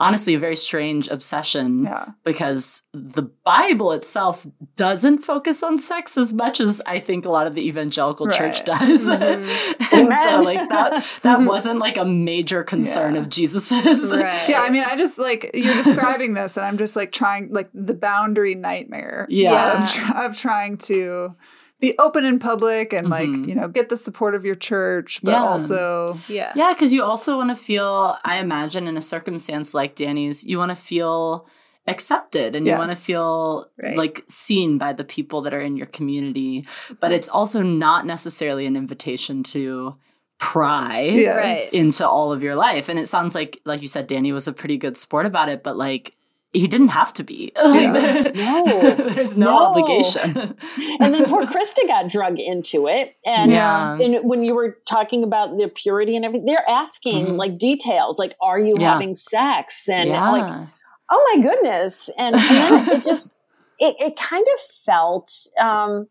honestly 0.00 0.34
a 0.34 0.38
very 0.38 0.56
strange 0.56 1.06
obsession 1.08 1.84
yeah. 1.84 2.06
because 2.24 2.82
the 2.94 3.22
Bible 3.22 3.92
itself 3.92 4.46
doesn't 4.74 5.18
focus 5.18 5.62
on 5.62 5.78
sex 5.78 6.16
as 6.16 6.32
much 6.32 6.58
as 6.58 6.80
I 6.86 6.98
think 6.98 7.26
a 7.26 7.30
lot 7.30 7.46
of 7.46 7.54
the 7.54 7.68
evangelical 7.68 8.26
right. 8.26 8.36
church 8.36 8.64
does. 8.64 9.08
Mm-hmm. 9.08 9.94
and 9.94 10.14
so 10.14 10.40
like 10.40 10.68
that 10.70 11.06
that 11.22 11.38
mm-hmm. 11.38 11.46
wasn't 11.46 11.78
like 11.78 11.98
a 11.98 12.04
major 12.04 12.64
concern 12.64 13.14
yeah. 13.14 13.20
of 13.20 13.28
Jesus's. 13.28 14.10
Right. 14.10 14.48
Yeah, 14.48 14.62
I 14.62 14.70
mean 14.70 14.84
I 14.84 14.96
just 14.96 15.18
like 15.18 15.50
you're 15.52 15.74
describing 15.74 16.32
this 16.32 16.56
and 16.56 16.64
I'm 16.64 16.78
just 16.78 16.96
like 16.96 17.12
trying 17.12 17.52
like 17.52 17.68
the 17.74 17.94
boundary 17.94 18.54
nightmare 18.54 19.26
yeah. 19.28 19.84
of, 20.16 20.32
of 20.32 20.36
trying 20.36 20.78
to 20.78 21.36
be 21.80 21.98
open 21.98 22.24
in 22.24 22.38
public 22.38 22.92
and 22.92 23.08
like 23.08 23.28
mm-hmm. 23.28 23.48
you 23.48 23.54
know 23.54 23.66
get 23.66 23.88
the 23.88 23.96
support 23.96 24.34
of 24.34 24.44
your 24.44 24.54
church 24.54 25.20
but 25.22 25.32
yeah. 25.32 25.42
also 25.42 26.18
yeah 26.28 26.52
yeah 26.54 26.72
because 26.72 26.92
you 26.92 27.02
also 27.02 27.36
want 27.36 27.50
to 27.50 27.56
feel 27.56 28.16
i 28.24 28.36
imagine 28.36 28.86
in 28.86 28.96
a 28.96 29.00
circumstance 29.00 29.74
like 29.74 29.94
danny's 29.96 30.44
you 30.44 30.58
want 30.58 30.70
to 30.70 30.76
feel 30.76 31.48
accepted 31.86 32.54
and 32.54 32.66
yes. 32.66 32.74
you 32.74 32.78
want 32.78 32.90
to 32.90 32.96
feel 32.96 33.66
right. 33.82 33.96
like 33.96 34.22
seen 34.28 34.78
by 34.78 34.92
the 34.92 35.02
people 35.02 35.40
that 35.40 35.54
are 35.54 35.60
in 35.60 35.76
your 35.76 35.86
community 35.86 36.66
but 37.00 37.10
it's 37.10 37.28
also 37.28 37.62
not 37.62 38.06
necessarily 38.06 38.66
an 38.66 38.76
invitation 38.76 39.42
to 39.42 39.96
pry 40.38 41.00
yes. 41.00 41.72
into 41.72 42.06
all 42.06 42.32
of 42.32 42.42
your 42.42 42.54
life 42.54 42.88
and 42.88 42.98
it 42.98 43.06
sounds 43.08 43.34
like 43.34 43.60
like 43.64 43.82
you 43.82 43.88
said 43.88 44.06
danny 44.06 44.32
was 44.32 44.46
a 44.46 44.52
pretty 44.52 44.76
good 44.76 44.96
sport 44.96 45.26
about 45.26 45.48
it 45.48 45.62
but 45.62 45.76
like 45.76 46.14
he 46.52 46.66
didn't 46.66 46.88
have 46.88 47.12
to 47.14 47.22
be. 47.22 47.52
Yeah. 47.56 48.32
no, 48.34 48.94
there's 49.14 49.36
no, 49.36 49.46
no, 49.46 49.66
obligation. 49.66 50.56
and 51.00 51.14
then 51.14 51.26
poor 51.26 51.44
Krista 51.46 51.86
got 51.86 52.08
drug 52.08 52.40
into 52.40 52.88
it. 52.88 53.16
And, 53.24 53.52
yeah. 53.52 53.96
and 54.00 54.18
when 54.28 54.42
you 54.42 54.54
were 54.54 54.78
talking 54.84 55.22
about 55.22 55.56
the 55.56 55.68
purity 55.68 56.16
and 56.16 56.24
everything, 56.24 56.46
they're 56.46 56.68
asking 56.68 57.26
mm-hmm. 57.26 57.36
like 57.36 57.56
details, 57.56 58.18
like, 58.18 58.34
are 58.40 58.58
you 58.58 58.76
yeah. 58.78 58.92
having 58.92 59.14
sex? 59.14 59.88
And 59.88 60.10
like, 60.10 60.68
oh 61.10 61.34
my 61.34 61.42
goodness. 61.42 62.10
And, 62.18 62.34
and 62.34 62.88
it 62.88 63.04
just, 63.04 63.40
it, 63.78 63.94
it 64.00 64.16
kind 64.16 64.46
of 64.54 64.60
felt, 64.84 65.30
um, 65.60 66.08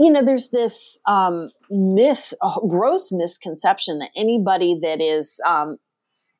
you 0.00 0.10
know, 0.10 0.24
there's 0.24 0.50
this 0.50 0.98
um, 1.06 1.50
mis, 1.70 2.34
gross 2.68 3.12
misconception 3.12 4.00
that 4.00 4.10
anybody 4.16 4.76
that 4.82 5.00
is 5.00 5.40
um, 5.46 5.76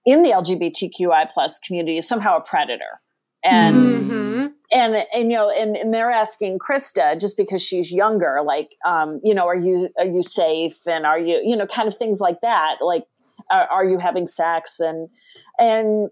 in 0.04 0.24
the 0.24 0.30
LGBTQI 0.30 1.30
plus 1.30 1.60
community 1.60 1.96
is 1.96 2.08
somehow 2.08 2.36
a 2.36 2.40
predator 2.40 3.00
and 3.44 3.76
mm-hmm. 3.76 4.46
and 4.72 5.06
and 5.14 5.30
you 5.30 5.36
know 5.36 5.52
and, 5.56 5.76
and 5.76 5.92
they're 5.92 6.10
asking 6.10 6.58
krista 6.58 7.18
just 7.20 7.36
because 7.36 7.62
she's 7.62 7.92
younger 7.92 8.38
like 8.44 8.76
um 8.84 9.20
you 9.22 9.34
know 9.34 9.46
are 9.46 9.56
you 9.56 9.90
are 9.98 10.06
you 10.06 10.22
safe 10.22 10.86
and 10.86 11.06
are 11.06 11.18
you 11.18 11.40
you 11.44 11.56
know 11.56 11.66
kind 11.66 11.86
of 11.86 11.96
things 11.96 12.20
like 12.20 12.40
that 12.40 12.76
like 12.80 13.04
are, 13.50 13.66
are 13.66 13.84
you 13.84 13.98
having 13.98 14.26
sex 14.26 14.80
and 14.80 15.08
and 15.58 16.08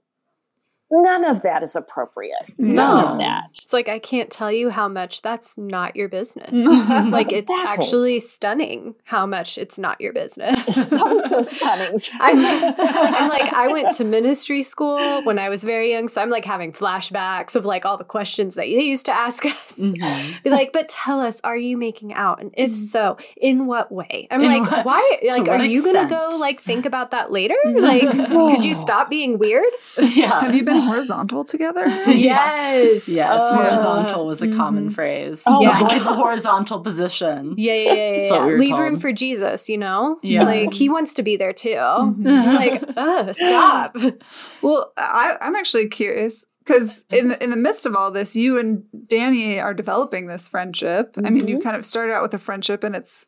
none 0.93 1.25
of 1.25 1.43
that 1.43 1.63
is 1.63 1.75
appropriate. 1.75 2.53
None 2.59 3.05
of 3.05 3.19
that. 3.19 3.45
It's 3.51 3.73
like 3.73 3.89
I 3.89 3.99
can't 3.99 4.31
tell 4.31 4.53
you 4.53 4.71
how 4.71 4.89
much 4.89 5.23
that's 5.23 5.57
not 5.59 5.97
your 5.97 6.09
business. 6.09 6.51
like 6.53 7.33
it's 7.33 7.49
Exactly. 7.51 7.67
actually 7.85 8.19
stunning 8.21 8.95
how 9.05 9.25
much 9.27 9.57
it's 9.59 9.79
not 9.79 10.01
your 10.01 10.13
business. 10.13 10.65
So 10.91 11.19
so 11.19 11.43
stunning. 11.43 11.97
I'm, 12.21 12.39
I'm 12.39 13.29
like 13.29 13.53
I 13.53 13.69
went 13.69 13.95
to 13.97 14.05
ministry 14.05 14.63
school 14.63 15.23
when 15.25 15.39
I 15.39 15.49
was 15.49 15.65
very 15.65 15.91
young, 15.93 16.09
so 16.09 16.21
I'm 16.21 16.31
like 16.31 16.45
having 16.45 16.73
flashbacks 16.73 17.57
of 17.57 17.65
like 17.65 17.85
all 17.87 17.97
the 17.97 18.05
questions 18.05 18.55
that 18.55 18.63
they 18.67 18.83
used 18.85 19.07
to 19.07 19.13
ask 19.13 19.45
us. 19.47 19.79
Mhm. 19.79 20.43
Be 20.45 20.51
like, 20.51 20.73
but 20.73 20.89
tell 20.89 21.21
us, 21.21 21.41
are 21.43 21.57
you 21.57 21.77
making 21.77 22.13
out? 22.15 22.41
And 22.41 22.51
if 22.57 22.75
so, 22.75 23.17
in 23.37 23.67
what 23.67 23.91
way? 23.91 24.29
I'm 24.31 24.43
In 24.43 24.49
like, 24.61 24.71
what- 24.71 24.85
why? 24.87 25.19
Like, 25.27 25.49
are 25.49 25.65
you 25.65 25.83
gonna 25.83 26.09
go 26.09 26.37
like 26.39 26.61
think 26.61 26.85
about 26.87 27.11
that 27.13 27.33
later? 27.33 27.57
Like, 27.65 28.11
could 28.11 28.65
you 28.65 28.75
stop 28.75 29.09
being 29.09 29.39
weird? 29.39 29.65
yeah. 29.99 30.41
Have 30.43 30.55
you 30.55 30.65
been 30.65 30.82
horizontal 30.83 31.45
together? 31.45 31.85
Yes. 32.07 33.09
Yes, 33.09 33.43
Uh, 33.51 33.55
horizontal 33.57 34.27
was 34.27 34.43
a 34.43 34.51
common 34.53 34.89
Mhm. 34.91 34.95
phrase. 34.95 35.45
Oh, 35.47 35.61
Yeah. 35.63 35.77
Avoid 35.77 36.01
the 36.11 36.15
horizontal 36.15 36.81
position. 36.81 37.55
Yeah, 37.57 37.75
yeah, 37.75 37.93
yeah. 37.93 37.95
yeah, 37.95 38.23
yeah. 38.35 38.47
we 38.47 38.57
Leave 38.57 38.69
told. 38.71 38.81
room 38.81 38.97
for 39.01 39.13
Jesus, 39.13 39.69
you 39.69 39.79
know? 39.79 40.19
Yeah. 40.23 40.45
Like 40.45 40.75
he 40.75 40.89
wants 40.89 41.15
to 41.15 41.23
be 41.23 41.37
there 41.37 41.53
too. 41.53 41.71
Mhm. 41.71 42.55
like, 42.55 42.83
ugh, 42.97 43.35
stop. 43.35 43.97
Well, 44.63 44.93
I, 44.97 45.37
I'm 45.41 45.57
actually 45.57 45.89
curious 45.89 46.45
because 46.65 47.05
in 47.11 47.29
the, 47.29 47.43
in 47.43 47.51
the 47.51 47.57
midst 47.57 47.87
of 47.87 47.97
all 47.97 48.11
this, 48.13 48.37
you 48.37 48.59
and 48.59 48.85
Danny 49.09 49.59
are 49.59 49.75
developing 49.75 50.27
this 50.27 50.47
friendship. 50.49 51.17
I 51.25 51.31
mean, 51.31 51.49
you 51.49 51.59
kind 51.59 51.75
of 51.77 51.85
started 51.85 52.13
out 52.15 52.23
with 52.23 52.35
a 52.35 52.39
friendship, 52.39 52.85
and 52.85 52.95
it's 52.95 53.27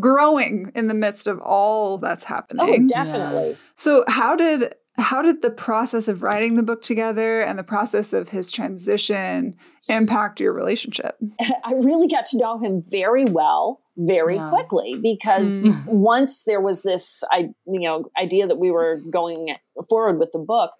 growing 0.00 0.72
in 0.74 0.88
the 0.88 0.94
midst 0.94 1.26
of 1.28 1.38
all 1.40 1.98
that's 1.98 2.24
Oh, 2.24 2.28
happening. 2.28 2.86
definitely. 2.88 3.56
so, 3.76 4.04
how 4.08 4.34
did 4.34 4.74
how 5.02 5.22
did 5.22 5.42
the 5.42 5.50
process 5.50 6.08
of 6.08 6.22
writing 6.22 6.54
the 6.56 6.62
book 6.62 6.82
together 6.82 7.42
and 7.42 7.58
the 7.58 7.64
process 7.64 8.12
of 8.12 8.28
his 8.30 8.50
transition 8.52 9.54
impact 9.88 10.40
your 10.40 10.52
relationship? 10.52 11.16
I 11.64 11.74
really 11.74 12.08
got 12.08 12.24
to 12.26 12.38
know 12.38 12.58
him 12.58 12.82
very 12.88 13.24
well 13.24 13.80
very 13.98 14.36
Yeah. 14.36 14.48
quickly 14.48 14.98
because 15.02 15.66
once 15.86 16.44
there 16.44 16.62
was 16.62 16.82
this 16.82 17.22
I 17.30 17.50
you 17.66 17.80
know 17.80 18.04
idea 18.18 18.46
that 18.46 18.58
we 18.58 18.70
were 18.70 19.00
going 19.10 19.54
forward 19.90 20.18
with 20.18 20.30
the 20.32 20.38
book 20.38 20.70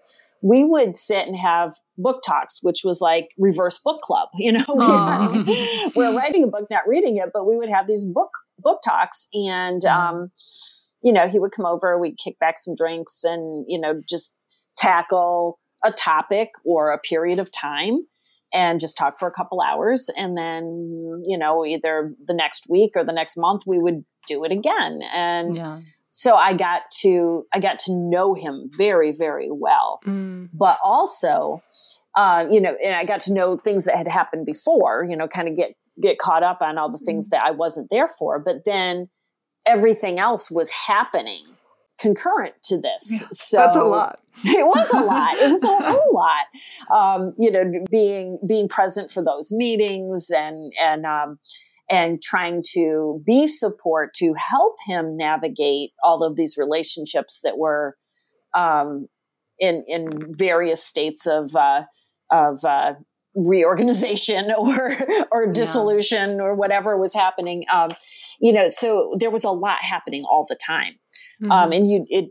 we 0.44 0.64
would 0.64 0.96
sit 0.96 1.26
and 1.28 1.36
have 1.36 1.74
book 1.98 2.22
talks 2.26 2.60
which 2.62 2.80
was 2.84 3.02
like 3.02 3.28
reverse 3.36 3.78
book 3.84 4.00
club 4.00 4.28
you 4.38 4.50
know 4.50 4.64
we 4.74 4.84
Aw. 4.86 5.28
are, 5.28 5.90
we're 5.94 6.16
writing 6.16 6.42
a 6.42 6.46
book 6.46 6.68
not 6.70 6.88
reading 6.88 7.16
it 7.18 7.28
but 7.34 7.46
we 7.46 7.58
would 7.58 7.68
have 7.68 7.86
these 7.86 8.06
book 8.06 8.30
book 8.58 8.80
talks 8.82 9.28
and 9.34 9.82
Yeah. 9.84 10.08
um 10.08 10.30
you 11.02 11.12
know 11.12 11.28
he 11.28 11.38
would 11.38 11.52
come 11.52 11.66
over 11.66 11.98
we'd 11.98 12.16
kick 12.18 12.38
back 12.38 12.56
some 12.58 12.74
drinks 12.74 13.24
and 13.24 13.64
you 13.68 13.80
know 13.80 14.00
just 14.08 14.38
tackle 14.76 15.58
a 15.84 15.90
topic 15.92 16.50
or 16.64 16.92
a 16.92 16.98
period 16.98 17.38
of 17.38 17.50
time 17.50 18.06
and 18.54 18.80
just 18.80 18.96
talk 18.98 19.18
for 19.18 19.26
a 19.26 19.32
couple 19.32 19.60
hours. 19.60 20.10
And 20.16 20.36
then 20.36 21.22
you 21.24 21.38
know 21.38 21.64
either 21.64 22.14
the 22.24 22.34
next 22.34 22.68
week 22.68 22.92
or 22.94 23.04
the 23.04 23.12
next 23.12 23.36
month 23.36 23.62
we 23.66 23.78
would 23.78 24.04
do 24.26 24.44
it 24.44 24.52
again. 24.52 25.00
And 25.12 25.56
Yeah. 25.56 25.80
so 26.08 26.36
i 26.36 26.52
got 26.52 26.82
to 27.00 27.46
i 27.54 27.58
got 27.58 27.78
to 27.80 27.92
know 27.94 28.34
him 28.34 28.68
very 28.76 29.12
very 29.12 29.50
well. 29.50 30.00
Mm. 30.06 30.50
but 30.52 30.78
also 30.84 31.62
uh, 32.14 32.44
you 32.50 32.60
know 32.60 32.74
and 32.84 32.94
i 32.94 33.04
got 33.04 33.20
to 33.20 33.32
know 33.32 33.56
things 33.56 33.86
that 33.86 33.96
had 33.96 34.06
happened 34.08 34.44
before 34.44 35.06
you 35.08 35.16
know 35.16 35.26
kind 35.26 35.48
of 35.48 35.56
get 35.56 35.70
get 36.00 36.18
caught 36.18 36.42
up 36.42 36.60
on 36.60 36.76
all 36.78 36.90
the 36.90 37.02
things 37.04 37.28
that 37.30 37.42
i 37.42 37.50
wasn't 37.50 37.88
there 37.90 38.08
for. 38.08 38.38
But 38.38 38.64
then 38.64 39.08
everything 39.66 40.18
else 40.18 40.50
was 40.50 40.70
happening 40.70 41.44
concurrent 41.98 42.54
to 42.64 42.76
this 42.78 43.24
so 43.30 43.58
That's 43.58 43.76
a 43.76 43.84
lot. 43.84 44.20
it 44.44 44.66
was 44.66 44.90
a 44.92 45.00
lot. 45.00 45.34
It 45.34 45.50
was 45.50 45.62
a 45.62 45.68
whole 45.80 46.14
lot. 46.14 46.46
Um, 46.90 47.34
you 47.38 47.50
know, 47.50 47.70
being 47.90 48.38
being 48.46 48.68
present 48.68 49.12
for 49.12 49.22
those 49.22 49.52
meetings 49.52 50.30
and 50.34 50.72
and 50.82 51.06
um, 51.06 51.38
and 51.88 52.20
trying 52.20 52.62
to 52.72 53.22
be 53.24 53.46
support 53.46 54.14
to 54.14 54.34
help 54.34 54.76
him 54.86 55.16
navigate 55.16 55.92
all 56.02 56.24
of 56.24 56.34
these 56.34 56.56
relationships 56.58 57.40
that 57.44 57.56
were 57.56 57.96
um, 58.54 59.06
in 59.58 59.84
in 59.86 60.34
various 60.34 60.82
states 60.82 61.26
of 61.26 61.54
uh, 61.54 61.82
of 62.30 62.64
uh, 62.64 62.94
reorganization 63.34 64.50
or 64.58 64.96
or 65.30 65.52
dissolution 65.52 66.40
or 66.40 66.54
whatever 66.54 66.96
was 66.96 67.14
happening. 67.14 67.64
Um, 67.72 67.90
you 68.40 68.52
know, 68.52 68.68
so 68.68 69.12
there 69.18 69.30
was 69.30 69.44
a 69.44 69.50
lot 69.50 69.82
happening 69.82 70.24
all 70.28 70.44
the 70.48 70.58
time. 70.64 70.94
Mm-hmm. 71.42 71.50
um, 71.50 71.72
and 71.72 71.90
you 71.90 72.06
it 72.08 72.30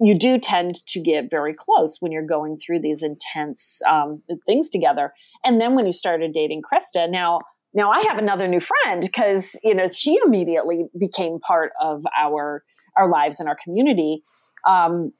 you 0.00 0.16
do 0.16 0.38
tend 0.38 0.76
to 0.86 1.00
get 1.00 1.28
very 1.28 1.52
close 1.52 1.98
when 2.00 2.12
you're 2.12 2.26
going 2.26 2.56
through 2.56 2.78
these 2.78 3.02
intense 3.02 3.80
um, 3.88 4.22
things 4.46 4.70
together. 4.70 5.12
And 5.44 5.60
then 5.60 5.74
when 5.74 5.86
you 5.86 5.92
started 5.92 6.32
dating 6.32 6.62
krista 6.62 7.10
now 7.10 7.40
now 7.74 7.90
i 7.90 8.00
have 8.08 8.16
another 8.16 8.48
new 8.48 8.60
friend 8.60 9.02
because 9.02 9.58
you 9.62 9.74
know 9.74 9.86
she 9.88 10.18
immediately 10.24 10.86
became 10.98 11.38
part 11.40 11.72
of 11.80 12.04
our 12.18 12.64
our 12.96 13.10
lives 13.10 13.40
and 13.40 13.48
our 13.48 13.56
community. 13.62 14.22
Um, 14.66 15.12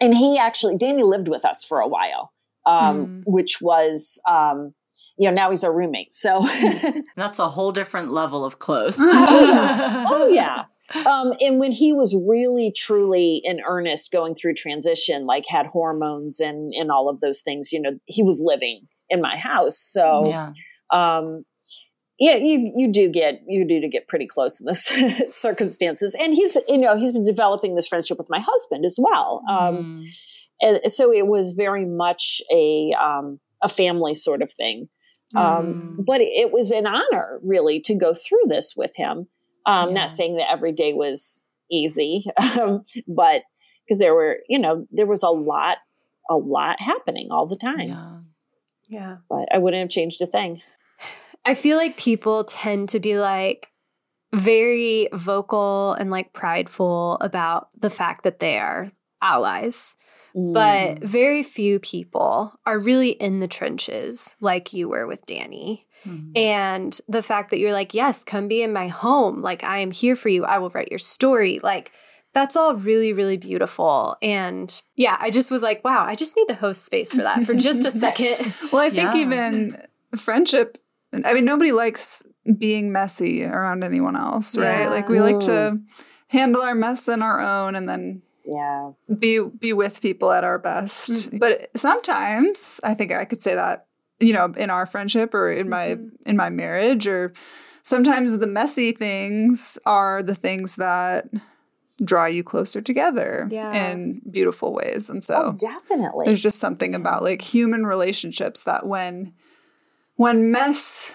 and 0.00 0.14
he 0.14 0.38
actually 0.38 0.76
danny 0.76 1.02
lived 1.02 1.28
with 1.28 1.44
us 1.44 1.64
for 1.64 1.80
a 1.80 1.88
while 1.88 2.32
um, 2.66 3.06
Mhm. 3.06 3.22
which 3.26 3.58
was 3.60 4.20
um, 4.28 4.74
you 5.18 5.28
know 5.28 5.34
now 5.34 5.48
he's 5.50 5.64
our 5.64 5.74
roommate 5.76 6.12
so 6.12 6.46
That's 7.16 7.38
a 7.38 7.48
whole 7.48 7.72
different 7.72 8.12
level 8.12 8.44
of 8.44 8.58
close. 8.58 8.98
oh 9.00 9.44
yeah 9.52 10.06
oh 10.10 10.28
yeah 10.28 10.64
um, 11.06 11.32
and 11.40 11.60
when 11.60 11.70
he 11.70 11.92
was 11.92 12.20
really 12.26 12.72
truly 12.76 13.40
in 13.44 13.60
earnest 13.66 14.10
going 14.10 14.34
through 14.34 14.54
transition 14.54 15.24
like 15.26 15.44
had 15.48 15.66
hormones 15.66 16.40
and 16.40 16.72
and 16.74 16.90
all 16.90 17.08
of 17.08 17.20
those 17.20 17.42
things 17.42 17.70
you 17.72 17.80
know 17.80 17.92
he 18.06 18.22
was 18.22 18.42
living 18.44 18.88
in 19.08 19.20
my 19.20 19.36
house 19.36 19.76
so 19.78 20.26
yeah. 20.28 20.52
um 20.92 21.44
yeah 22.18 22.34
you 22.36 22.72
you 22.76 22.90
do 22.92 23.08
get 23.08 23.40
you 23.46 23.64
do 23.66 23.80
to 23.80 23.88
get 23.88 24.08
pretty 24.08 24.26
close 24.26 24.60
in 24.60 24.66
those 24.66 24.84
circumstances 25.34 26.16
and 26.18 26.34
he's 26.34 26.56
you 26.68 26.78
know 26.78 26.96
he's 26.96 27.12
been 27.12 27.24
developing 27.24 27.74
this 27.76 27.86
friendship 27.88 28.18
with 28.18 28.28
my 28.30 28.40
husband 28.40 28.84
as 28.84 28.98
well 29.00 29.42
um 29.48 29.94
Mm. 29.94 30.08
And 30.60 30.80
so 30.90 31.12
it 31.12 31.26
was 31.26 31.52
very 31.52 31.84
much 31.86 32.42
a 32.52 32.92
um 32.92 33.40
a 33.62 33.68
family 33.68 34.14
sort 34.14 34.42
of 34.42 34.52
thing 34.52 34.88
um, 35.36 35.94
Mm. 35.96 36.04
but 36.06 36.20
it 36.20 36.52
was 36.52 36.72
an 36.72 36.86
honor 36.86 37.38
really 37.42 37.80
to 37.82 37.94
go 37.94 38.12
through 38.14 38.42
this 38.48 38.74
with 38.76 38.92
him. 38.96 39.28
Um, 39.66 39.88
Yeah. 39.88 39.94
Not 39.94 40.10
saying 40.10 40.34
that 40.34 40.50
every 40.50 40.72
day 40.72 40.92
was 40.92 41.46
easy, 41.70 42.24
um, 42.60 42.82
but 43.06 43.42
because 43.84 44.00
there 44.00 44.14
were, 44.14 44.38
you 44.48 44.58
know, 44.58 44.86
there 44.90 45.06
was 45.06 45.22
a 45.22 45.30
lot, 45.30 45.78
a 46.28 46.34
lot 46.36 46.80
happening 46.80 47.28
all 47.30 47.46
the 47.46 47.54
time. 47.56 47.88
Yeah. 47.88 48.18
Yeah. 48.88 49.16
But 49.28 49.46
I 49.54 49.58
wouldn't 49.58 49.80
have 49.82 49.90
changed 49.90 50.20
a 50.20 50.26
thing. 50.26 50.62
I 51.44 51.54
feel 51.54 51.76
like 51.76 51.96
people 51.96 52.42
tend 52.42 52.88
to 52.88 52.98
be 52.98 53.16
like 53.18 53.68
very 54.34 55.08
vocal 55.12 55.92
and 55.92 56.10
like 56.10 56.32
prideful 56.32 57.18
about 57.20 57.68
the 57.78 57.90
fact 57.90 58.24
that 58.24 58.40
they 58.40 58.58
are 58.58 58.90
allies. 59.22 59.94
Mm. 60.34 60.54
But 60.54 61.02
very 61.06 61.42
few 61.42 61.78
people 61.80 62.52
are 62.66 62.78
really 62.78 63.10
in 63.10 63.40
the 63.40 63.48
trenches 63.48 64.36
like 64.40 64.72
you 64.72 64.88
were 64.88 65.06
with 65.06 65.26
Danny. 65.26 65.86
Mhm. 66.06 66.36
And 66.38 66.98
the 67.08 67.22
fact 67.22 67.50
that 67.50 67.58
you're 67.58 67.72
like, 67.72 67.92
yes, 67.94 68.24
come 68.24 68.48
be 68.48 68.62
in 68.62 68.72
my 68.72 68.88
home. 68.88 69.42
Like, 69.42 69.62
I 69.64 69.78
am 69.78 69.90
here 69.90 70.16
for 70.16 70.28
you. 70.28 70.44
I 70.44 70.58
will 70.58 70.70
write 70.70 70.90
your 70.90 70.98
story. 70.98 71.60
Like, 71.62 71.92
that's 72.32 72.56
all 72.56 72.74
really, 72.74 73.12
really 73.12 73.36
beautiful. 73.36 74.16
And 74.22 74.80
yeah, 74.96 75.16
I 75.20 75.30
just 75.30 75.50
was 75.50 75.62
like, 75.62 75.84
wow, 75.84 76.04
I 76.04 76.14
just 76.14 76.36
need 76.36 76.46
to 76.48 76.54
host 76.54 76.84
space 76.84 77.10
for 77.12 77.22
that 77.22 77.44
for 77.44 77.54
just 77.54 77.84
a 77.84 77.90
second. 78.06 78.54
Well, 78.72 78.80
I 78.82 78.88
think 78.90 79.14
Yeah. 79.14 79.20
even 79.20 79.76
friendship, 80.16 80.78
I 81.12 81.34
mean, 81.34 81.44
nobody 81.44 81.72
likes 81.72 82.22
being 82.56 82.92
messy 82.92 83.44
around 83.44 83.82
anyone 83.84 84.16
else, 84.16 84.56
right? 84.56 84.82
Yeah. 84.82 84.90
Like 84.90 85.08
we 85.08 85.20
like 85.20 85.40
to 85.40 85.80
handle 86.28 86.62
our 86.62 86.74
mess 86.76 87.08
on 87.08 87.20
our 87.20 87.40
own 87.40 87.74
and 87.74 87.88
then 87.88 88.22
yeah. 88.50 88.90
be 89.18 89.40
be 89.40 89.72
with 89.72 90.00
people 90.02 90.32
at 90.32 90.44
our 90.44 90.58
best. 90.58 91.10
Mhm. 91.10 91.38
But 91.38 91.70
sometimes 91.76 92.80
I 92.82 92.94
think 92.94 93.12
I 93.12 93.24
could 93.24 93.42
say 93.42 93.54
that, 93.54 93.86
you 94.18 94.32
know, 94.32 94.46
in 94.56 94.70
our 94.70 94.86
friendship 94.86 95.34
or 95.34 95.50
in 95.50 95.68
my 95.68 95.96
Mhm. 95.96 96.10
in 96.26 96.36
my 96.36 96.50
marriage 96.50 97.06
or 97.06 97.32
sometimes 97.82 98.36
the 98.38 98.46
messy 98.46 98.92
things 98.92 99.78
are 99.86 100.22
the 100.22 100.34
things 100.34 100.76
that 100.76 101.26
draw 102.02 102.24
you 102.24 102.42
closer 102.42 102.80
together 102.80 103.46
Yeah. 103.50 103.72
in 103.72 104.22
beautiful 104.30 104.72
ways. 104.72 105.10
And 105.10 105.22
so 105.24 105.34
oh, 105.34 105.52
definitely. 105.58 106.26
there's 106.26 106.40
just 106.40 106.58
something 106.58 106.94
about 106.94 107.22
like 107.22 107.42
human 107.42 107.84
relationships 107.86 108.62
that 108.64 108.86
when 108.86 109.32
when 110.16 110.50
mess 110.50 111.14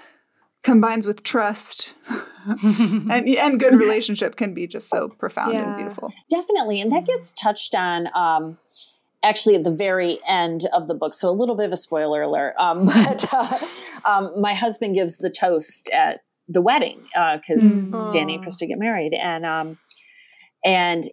combines 0.65 1.05
with 1.05 1.21
trust 1.23 1.93
and 2.63 3.27
and 3.27 3.59
good 3.59 3.79
relationship 3.79 4.35
can 4.35 4.53
be 4.53 4.65
just 4.67 4.89
so 4.89 5.09
profound 5.09 5.53
Yeah. 5.53 5.63
and 5.67 5.75
beautiful. 5.77 6.11
Definitely. 6.29 6.81
And 6.81 6.91
that 6.91 7.05
gets 7.05 7.31
touched 7.33 7.75
on 7.75 8.09
um, 8.15 8.57
actually 9.23 9.55
at 9.55 9.63
the 9.63 9.71
very 9.71 10.19
end 10.27 10.61
of 10.73 10.87
the 10.87 10.93
book. 10.95 11.13
So 11.13 11.29
a 11.29 11.37
little 11.41 11.55
bit 11.55 11.65
of 11.67 11.71
a 11.71 11.77
spoiler 11.77 12.21
alert. 12.23 12.55
Um, 12.59 12.85
but 13.05 13.25
uh, 13.33 13.59
um, 14.05 14.31
my 14.41 14.53
husband 14.53 14.95
gives 14.95 15.17
the 15.17 15.29
toast 15.29 15.89
at 15.93 16.21
the 16.47 16.61
wedding 16.61 16.99
because 17.13 17.79
Mm. 17.79 18.11
Danny 18.11 18.35
and 18.35 18.43
Aw. 18.43 18.47
Krista 18.47 18.67
get 18.67 18.77
married. 18.79 19.13
And 19.13 19.45
um, 19.45 19.77
and 20.63 21.03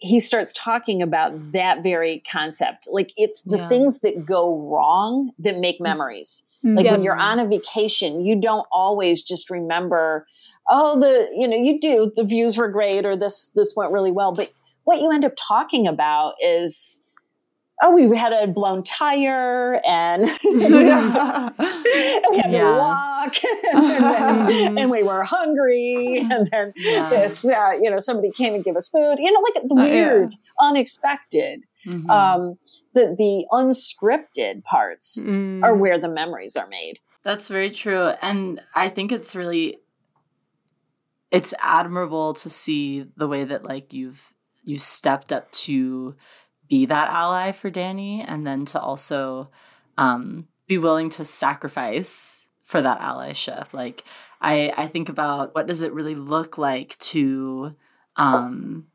he 0.00 0.20
starts 0.20 0.52
talking 0.52 1.02
about 1.02 1.52
that 1.52 1.82
very 1.82 2.22
concept. 2.30 2.86
Like 2.90 3.10
it's 3.16 3.42
the 3.42 3.56
Yeah. 3.58 3.68
things 3.68 4.00
that 4.00 4.24
go 4.24 4.56
wrong 4.70 5.32
that 5.38 5.58
make 5.58 5.80
memories. 5.80 6.44
Mm. 6.64 6.76
Like 6.76 6.84
Yeah. 6.86 6.92
when 6.92 7.02
you're 7.02 7.18
on 7.18 7.38
a 7.38 7.46
vacation, 7.46 8.24
you 8.24 8.40
don't 8.40 8.66
always 8.72 9.22
just 9.22 9.48
remember, 9.50 10.26
oh, 10.68 10.98
the, 11.00 11.28
you 11.36 11.46
know, 11.48 11.56
you 11.56 11.78
do, 11.80 12.12
the 12.14 12.24
views 12.24 12.56
were 12.56 12.68
great 12.68 13.06
or 13.06 13.16
this, 13.16 13.50
this 13.54 13.74
went 13.76 13.92
really 13.92 14.10
well. 14.12 14.32
But 14.32 14.50
what 14.84 15.00
you 15.00 15.10
end 15.12 15.24
up 15.24 15.34
talking 15.38 15.86
about 15.86 16.34
is, 16.42 17.02
oh, 17.80 17.92
we 17.94 18.16
had 18.16 18.32
a 18.32 18.46
blown 18.48 18.82
tire 18.82 19.80
and 19.86 20.22
Yeah. 20.42 21.50
we 22.30 22.38
had 22.38 22.52
Yeah. 22.52 22.62
to 22.72 22.76
walk 22.78 23.34
and, 23.72 24.48
then- 24.48 24.78
and 24.78 24.90
we 24.90 25.02
were 25.04 25.22
hungry 25.22 26.18
and 26.30 26.48
then 26.50 26.72
this 26.74 27.48
uh, 27.48 27.72
you 27.80 27.90
know 27.90 27.98
somebody 27.98 28.30
came 28.32 28.54
and 28.54 28.64
gave 28.64 28.74
us 28.76 28.88
food 28.88 29.16
you 29.18 29.30
know 29.30 29.40
like 29.40 29.62
the 29.68 29.74
Uh, 29.74 29.84
weird 29.84 30.34
unexpected 30.60 31.64
Mhm. 31.86 32.10
um 32.10 32.58
the 32.94 33.14
the 33.16 33.46
unscripted 33.52 34.64
parts 34.64 35.24
Mm. 35.24 35.62
are 35.64 35.74
where 35.76 35.98
the 35.98 36.08
memories 36.08 36.56
are 36.56 36.68
made 36.68 36.98
That's 37.22 37.48
very 37.48 37.70
true. 37.70 38.08
And 38.22 38.60
I 38.74 38.88
think 38.88 39.12
it's 39.12 39.34
really 39.36 39.78
it's 41.30 41.52
admirable 41.62 42.32
to 42.34 42.48
see 42.48 43.04
the 43.16 43.28
way 43.28 43.44
that 43.44 43.64
like 43.64 43.92
you've 43.92 44.32
you've 44.64 44.82
stepped 44.82 45.32
up 45.32 45.50
to 45.52 46.14
be 46.68 46.86
that 46.86 47.08
ally 47.10 47.52
for 47.52 47.70
Danny 47.70 48.22
and 48.22 48.46
then 48.46 48.64
to 48.66 48.80
also 48.80 49.50
um 49.98 50.48
be 50.66 50.78
willing 50.78 51.10
to 51.10 51.24
sacrifice 51.24 52.46
for 52.62 52.80
that 52.82 53.00
allyship. 53.00 53.72
Like 53.72 54.04
I 54.40 54.72
I 54.76 54.86
think 54.86 55.08
about 55.08 55.54
what 55.54 55.66
does 55.66 55.82
it 55.82 55.92
really 55.92 56.14
look 56.14 56.56
like 56.58 56.96
to 57.12 57.74
um 58.16 58.86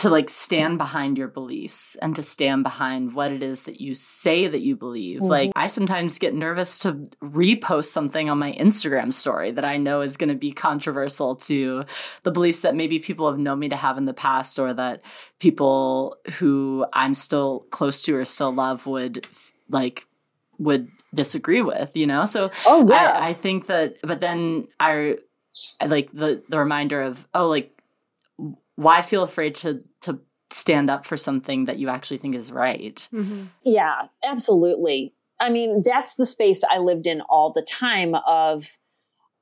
to 0.00 0.08
like 0.08 0.30
stand 0.30 0.78
behind 0.78 1.18
your 1.18 1.28
beliefs 1.28 1.94
and 1.96 2.16
to 2.16 2.22
stand 2.22 2.62
behind 2.62 3.12
what 3.12 3.30
it 3.30 3.42
is 3.42 3.64
that 3.64 3.82
you 3.82 3.94
say 3.94 4.46
that 4.46 4.62
you 4.62 4.74
believe. 4.74 5.20
Mhm. 5.20 5.28
Like 5.28 5.50
I 5.54 5.66
sometimes 5.66 6.18
get 6.18 6.32
nervous 6.34 6.78
to 6.80 7.04
repost 7.22 7.84
something 7.84 8.30
on 8.30 8.38
my 8.38 8.52
Instagram 8.54 9.12
story 9.12 9.50
that 9.50 9.64
I 9.66 9.76
know 9.76 10.00
is 10.00 10.16
going 10.16 10.30
to 10.30 10.34
be 10.34 10.52
controversial 10.52 11.36
to 11.36 11.84
the 12.22 12.30
beliefs 12.30 12.62
that 12.62 12.74
maybe 12.74 12.98
people 12.98 13.30
have 13.30 13.38
known 13.38 13.58
me 13.58 13.68
to 13.68 13.76
have 13.76 13.98
in 13.98 14.06
the 14.06 14.14
past 14.14 14.58
or 14.58 14.72
that 14.72 15.02
people 15.38 16.16
who 16.38 16.86
I'm 16.94 17.12
still 17.12 17.66
close 17.70 18.00
to 18.02 18.16
or 18.16 18.24
still 18.24 18.54
love 18.54 18.86
would 18.86 19.26
like 19.68 20.06
would 20.58 20.88
disagree 21.12 21.60
with, 21.60 21.94
you 21.94 22.06
know? 22.06 22.24
So 22.24 22.50
oh 22.64 22.86
yeah 22.88 23.18
I, 23.20 23.28
I 23.28 23.34
think 23.34 23.66
that, 23.66 23.96
but 24.02 24.22
then 24.22 24.66
I, 24.78 25.18
I 25.78 25.86
like 25.86 26.10
the 26.14 26.42
the 26.48 26.58
reminder 26.58 27.02
of 27.02 27.28
oh, 27.34 27.48
like 27.48 27.76
why 28.84 29.02
feel 29.02 29.22
afraid 29.22 29.54
to 29.56 29.82
to 30.02 30.20
stand 30.50 30.90
up 30.90 31.06
for 31.06 31.16
something 31.16 31.66
that 31.66 31.78
you 31.78 31.88
actually 31.88 32.16
think 32.18 32.34
is 32.34 32.50
right? 32.50 33.08
Mhm. 33.12 33.48
yeah 33.62 34.06
absolutely 34.24 35.14
i 35.38 35.48
mean 35.50 35.82
that's 35.84 36.14
the 36.16 36.26
space 36.26 36.62
i 36.74 36.78
lived 36.78 37.06
in 37.06 37.20
all 37.22 37.52
the 37.52 37.62
time 37.62 38.14
of 38.26 38.78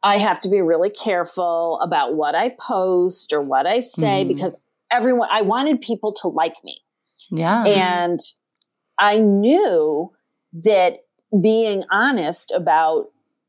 i 0.03 0.19
have 0.19 0.39
to 0.41 0.49
be 0.49 0.61
really 0.61 0.91
careful 0.91 1.79
about 1.81 2.15
what 2.15 2.35
i 2.35 2.49
post 2.61 3.33
or 3.33 3.41
what 3.53 3.67
i 3.67 3.81
say 3.81 4.25
Mhm. 4.25 4.29
because 4.29 4.55
everyone 4.91 5.29
i 5.33 5.43
wanted 5.43 5.81
people 5.81 6.13
to 6.23 6.29
like 6.29 6.57
me 6.65 6.77
Yeah, 7.31 7.65
And 7.65 8.21
I 8.99 9.19
knew 9.19 10.13
that 10.65 10.93
being 11.49 11.85
honest 11.91 12.51
about 12.51 13.07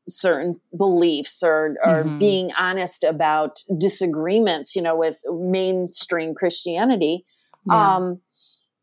certain 0.08 0.60
beliefs 0.76 1.42
or, 1.42 1.76
or 1.84 2.04
Mhm. 2.04 2.18
being 2.18 2.52
honest 2.58 3.04
about 3.04 3.62
disagreements, 3.78 4.74
you 4.74 4.82
know, 4.82 4.96
with 4.96 5.20
mainstream 5.30 6.34
Christianity, 6.34 7.24
Yeah. 7.66 7.96
um, 7.96 8.20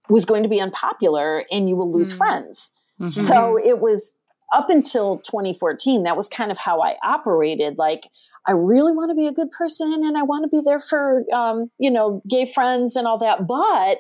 was 0.10 0.26
going 0.26 0.44
to 0.44 0.50
be 0.50 0.62
unpopular 0.62 1.44
and 1.52 1.68
you 1.68 1.76
will 1.76 1.92
lose 1.92 2.14
Mm. 2.14 2.18
friends. 2.18 2.72
Mhm. 3.02 3.08
So 3.08 3.58
it 3.58 3.80
was 3.80 4.18
up 4.54 4.70
until 4.70 5.18
2014, 5.20 6.04
that 6.04 6.16
was 6.16 6.30
kind 6.30 6.52
of 6.52 6.58
how 6.58 6.82
I 6.82 6.96
operated. 7.04 7.78
Like, 7.78 8.10
I 8.48 8.52
really 8.54 8.94
want 8.94 9.10
to 9.12 9.16
be 9.16 9.28
a 9.28 9.34
good 9.34 9.52
person 9.52 10.06
and 10.06 10.18
I 10.18 10.24
want 10.24 10.44
to 10.44 10.48
be 10.48 10.62
there 10.64 10.80
for, 10.80 11.26
um, 11.34 11.70
you 11.78 11.92
know, 11.92 12.22
gay 12.30 12.46
friends 12.46 12.96
and 12.96 13.06
all 13.06 13.18
that. 13.18 13.46
But 13.46 14.00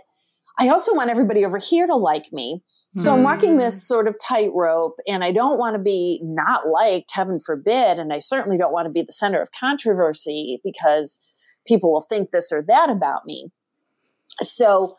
I 0.60 0.70
also 0.70 0.96
want 0.96 1.10
everybody 1.12 1.46
over 1.46 1.58
here 1.60 1.86
to 1.86 1.96
like 1.96 2.34
me. 2.34 2.64
So 2.96 3.14
I'm 3.14 3.22
walking 3.22 3.54
Mm. 3.54 3.58
this 3.60 3.88
sort 3.88 4.08
of 4.08 4.16
tightrope 4.20 4.98
and 5.08 5.24
I 5.24 5.32
don't 5.32 5.60
want 5.60 5.76
to 5.76 5.80
be 5.80 6.20
not 6.24 6.68
liked, 6.68 7.12
heaven 7.14 7.40
forbid. 7.40 8.00
And 8.00 8.12
I 8.12 8.18
certainly 8.18 8.58
don't 8.58 8.72
want 8.74 8.88
to 8.88 8.92
be 8.92 9.04
the 9.04 9.12
center 9.12 9.40
of 9.40 9.50
controversy 9.52 10.60
because 10.64 11.20
people 11.68 11.92
will 11.94 12.02
think 12.02 12.32
this 12.32 12.52
or 12.52 12.64
that 12.68 12.90
about 12.90 13.26
me. 13.26 13.52
So 14.42 14.96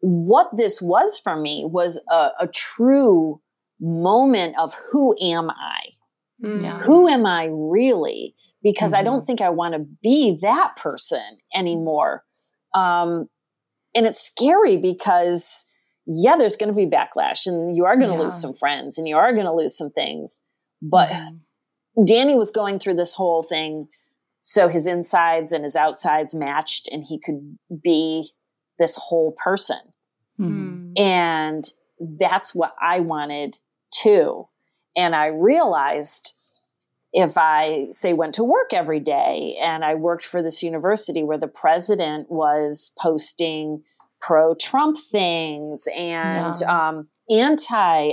what 0.00 0.48
this 0.54 0.82
was 0.82 1.18
for 1.18 1.36
me 1.36 1.64
was 1.64 2.04
a, 2.10 2.30
a 2.40 2.48
true 2.48 3.40
moment 3.80 4.58
of 4.58 4.74
who 4.90 5.14
am 5.22 5.48
I? 5.50 5.80
Mm. 6.44 6.62
Yeah. 6.62 6.80
Who 6.80 7.06
am 7.06 7.24
I 7.24 7.48
really? 7.52 8.34
Because 8.64 8.94
I 8.94 9.02
Mhm. 9.02 9.04
don't 9.04 9.26
think 9.26 9.40
I 9.40 9.50
want 9.50 9.74
to 9.74 9.86
be 10.02 10.38
that 10.42 10.74
person 10.76 11.38
anymore. 11.54 12.24
Um, 12.74 13.28
and 13.94 14.06
it's 14.06 14.20
scary 14.20 14.76
because, 14.76 15.66
yeah, 16.06 16.36
there's 16.36 16.56
going 16.56 16.72
to 16.72 16.76
be 16.76 16.86
backlash 16.86 17.46
and 17.46 17.76
you 17.76 17.84
are 17.84 17.96
going 17.96 18.10
to 18.10 18.16
Yeah. 18.16 18.22
lose 18.24 18.40
some 18.40 18.54
friends 18.54 18.98
and 18.98 19.06
you 19.08 19.16
are 19.16 19.32
going 19.32 19.46
to 19.46 19.52
lose 19.54 19.76
some 19.76 19.90
things. 19.90 20.42
But 20.80 21.10
Mhm. 21.10 21.40
Danny 22.06 22.34
was 22.34 22.50
going 22.50 22.78
through 22.78 22.94
this 22.94 23.14
whole 23.14 23.42
thing 23.42 23.88
so 24.40 24.66
his 24.66 24.86
insides 24.88 25.52
and 25.52 25.62
his 25.62 25.76
outsides 25.76 26.34
matched 26.34 26.88
and 26.88 27.04
he 27.04 27.18
could 27.20 27.58
be 27.82 28.32
this 28.78 28.96
whole 28.96 29.32
person. 29.32 29.78
Mhm. 30.38 30.92
Mm. 30.96 31.00
And 31.00 31.64
that's 32.00 32.52
what 32.54 32.74
I 32.80 32.98
wanted 33.00 33.58
too. 33.92 34.48
And 34.96 35.14
I 35.14 35.26
realized 35.26 36.34
if 37.12 37.36
I, 37.36 37.86
say, 37.90 38.12
went 38.14 38.34
to 38.34 38.44
work 38.44 38.72
every 38.72 39.00
day 39.00 39.56
and 39.62 39.84
I 39.84 39.94
worked 39.94 40.24
for 40.24 40.42
this 40.42 40.62
university 40.62 41.22
where 41.22 41.38
the 41.38 41.48
president 41.48 42.30
was 42.30 42.92
posting 42.98 43.82
pro 44.20 44.54
Trump 44.54 44.96
things 45.10 45.84
and 45.96 46.54
Yeah. 46.60 46.88
um, 46.88 47.08
anti 47.30 48.12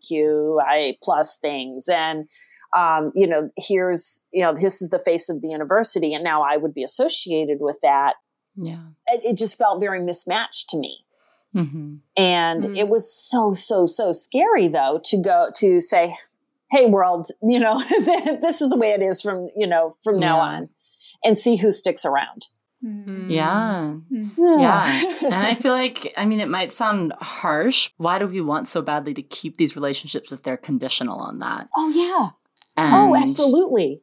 LGBTQI 0.00 0.94
plus 1.02 1.38
things. 1.40 1.88
And, 1.88 2.28
um, 2.76 3.12
you 3.14 3.26
know, 3.26 3.50
here's, 3.56 4.26
you 4.32 4.42
know, 4.42 4.54
this 4.54 4.82
is 4.82 4.90
the 4.90 4.98
face 4.98 5.28
of 5.28 5.40
the 5.40 5.48
university. 5.48 6.14
And 6.14 6.24
now 6.24 6.42
I 6.42 6.56
would 6.56 6.74
be 6.74 6.82
associated 6.84 7.58
with 7.60 7.76
that. 7.82 8.14
yeah. 8.58 8.78
It, 9.08 9.20
it 9.24 9.36
just 9.36 9.58
felt 9.58 9.80
very 9.80 10.00
mismatched 10.02 10.70
to 10.70 10.78
me. 10.78 11.04
Mhm. 11.54 11.98
And 12.16 12.62
Mm. 12.62 12.76
it 12.78 12.88
was 12.88 13.12
so, 13.14 13.52
so, 13.52 13.86
so 13.86 14.12
scary 14.12 14.68
though 14.68 15.00
to 15.04 15.16
go 15.20 15.50
to 15.56 15.80
say, 15.80 16.16
Hey 16.70 16.86
world, 16.86 17.28
you 17.42 17.60
know, 17.60 17.78
this 18.40 18.60
is 18.60 18.68
the 18.70 18.76
way 18.76 18.90
it 18.90 19.02
is 19.02 19.22
from, 19.22 19.48
you 19.56 19.66
know, 19.66 19.96
from 20.02 20.18
now 20.18 20.36
Yeah. 20.38 20.42
on 20.42 20.68
and 21.24 21.38
see 21.38 21.56
who 21.56 21.70
sticks 21.72 22.04
around. 22.04 22.46
Mm. 22.84 23.30
Yeah. 23.30 23.96
Yeah. 24.36 25.14
and 25.24 25.34
I 25.34 25.54
feel 25.54 25.72
like, 25.72 26.12
I 26.16 26.24
mean, 26.24 26.40
it 26.40 26.48
might 26.48 26.70
sound 26.70 27.12
harsh. 27.20 27.90
Why 27.96 28.18
do 28.18 28.26
we 28.26 28.40
want 28.40 28.66
so 28.66 28.82
badly 28.82 29.14
to 29.14 29.22
keep 29.22 29.56
these 29.56 29.76
relationships 29.76 30.32
if 30.32 30.42
they're 30.42 30.56
conditional 30.56 31.18
on 31.18 31.38
that? 31.38 31.68
Oh 31.76 31.88
yeah. 31.90 32.30
And 32.76 32.94
oh, 32.94 33.16
absolutely. 33.16 34.02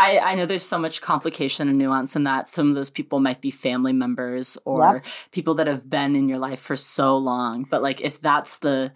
I, 0.00 0.18
I 0.18 0.34
know 0.36 0.46
there's 0.46 0.62
so 0.64 0.78
much 0.78 1.00
complication 1.00 1.68
and 1.68 1.76
nuance 1.78 2.14
in 2.16 2.24
that. 2.24 2.46
Some 2.48 2.68
of 2.70 2.74
those 2.76 2.90
people 2.90 3.18
might 3.20 3.40
be 3.40 3.50
family 3.50 3.92
members 3.92 4.56
or 4.64 4.94
Yep. 4.94 5.04
people 5.32 5.54
that 5.54 5.66
have 5.66 5.88
been 5.90 6.14
in 6.16 6.28
your 6.28 6.38
life 6.38 6.60
for 6.60 6.76
so 6.76 7.16
long. 7.16 7.64
But 7.68 7.82
like, 7.82 8.00
if 8.00 8.20
that's 8.20 8.58
the 8.58 8.92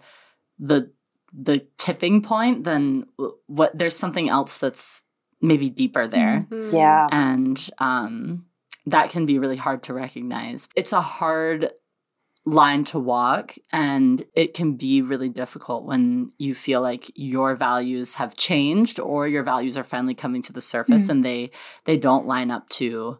the 0.59 0.91
the 1.33 1.65
tipping 1.85 2.21
point, 2.21 2.63
then 2.63 2.83
what? 3.47 3.71
There's 3.77 3.97
something 4.03 4.27
else 4.37 4.53
that's 4.63 5.03
maybe 5.41 5.69
deeper 5.69 6.07
there, 6.07 6.45
Mm. 6.49 6.71
Yeah. 6.73 7.07
and 7.11 7.57
um, 7.79 8.45
that 8.93 9.09
can 9.13 9.25
be 9.25 9.37
really 9.39 9.57
hard 9.65 9.83
to 9.83 9.93
recognize. 9.93 10.67
It's 10.75 10.93
a 10.93 11.01
hard 11.01 11.71
line 12.45 12.83
to 12.83 12.99
walk 12.99 13.55
and 13.71 14.15
it 14.35 14.53
can 14.53 14.69
be 14.75 15.01
really 15.01 15.29
difficult 15.29 15.85
when 15.85 16.31
you 16.37 16.53
feel 16.53 16.81
like 16.81 17.09
your 17.15 17.55
values 17.55 18.15
have 18.15 18.35
changed 18.35 18.99
or 18.99 19.27
your 19.29 19.43
values 19.43 19.77
are 19.77 19.83
finally 19.85 20.13
coming 20.23 20.41
to 20.41 20.51
the 20.53 20.59
surface 20.73 21.05
Mm. 21.07 21.11
and 21.11 21.19
they 21.25 21.51
they 21.85 21.97
don't 21.97 22.27
line 22.27 22.51
up 22.51 22.67
to 22.79 23.17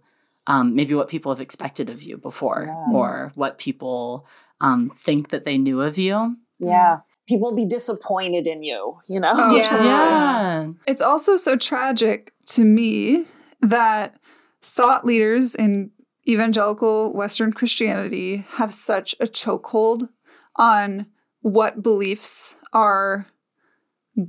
um, 0.47 0.75
maybe 0.75 0.93
what 0.93 1.07
people 1.07 1.31
have 1.31 1.39
expected 1.47 1.89
of 1.89 2.03
you 2.03 2.17
before 2.17 2.63
Yeah. 2.67 2.97
or 2.97 3.31
what 3.35 3.57
people 3.67 4.25
um, 4.59 4.91
think 5.05 5.29
that 5.29 5.45
they 5.45 5.57
knew 5.57 5.79
of 5.81 5.97
you 5.97 6.35
Yeah. 6.59 6.99
People 7.27 7.53
be 7.55 7.65
disappointed 7.65 8.47
in 8.47 8.63
you, 8.63 8.97
you 9.07 9.19
know? 9.19 9.31
Oh, 9.33 9.55
Yeah. 9.55 9.69
totally. 9.69 9.87
yeah 9.89 10.67
It's 10.87 11.01
also 11.01 11.35
so 11.35 11.55
tragic 11.55 12.33
to 12.47 12.63
me 12.65 13.25
that 13.61 14.15
thought 14.61 15.05
leaders 15.05 15.55
in 15.55 15.91
evangelical 16.27 17.13
Western 17.13 17.51
Christianity 17.53 18.45
have 18.51 18.71
such 18.73 19.13
a 19.19 19.25
chokehold 19.25 20.09
on 20.57 21.05
what 21.41 21.81
beliefs 21.83 22.57
are 22.71 23.27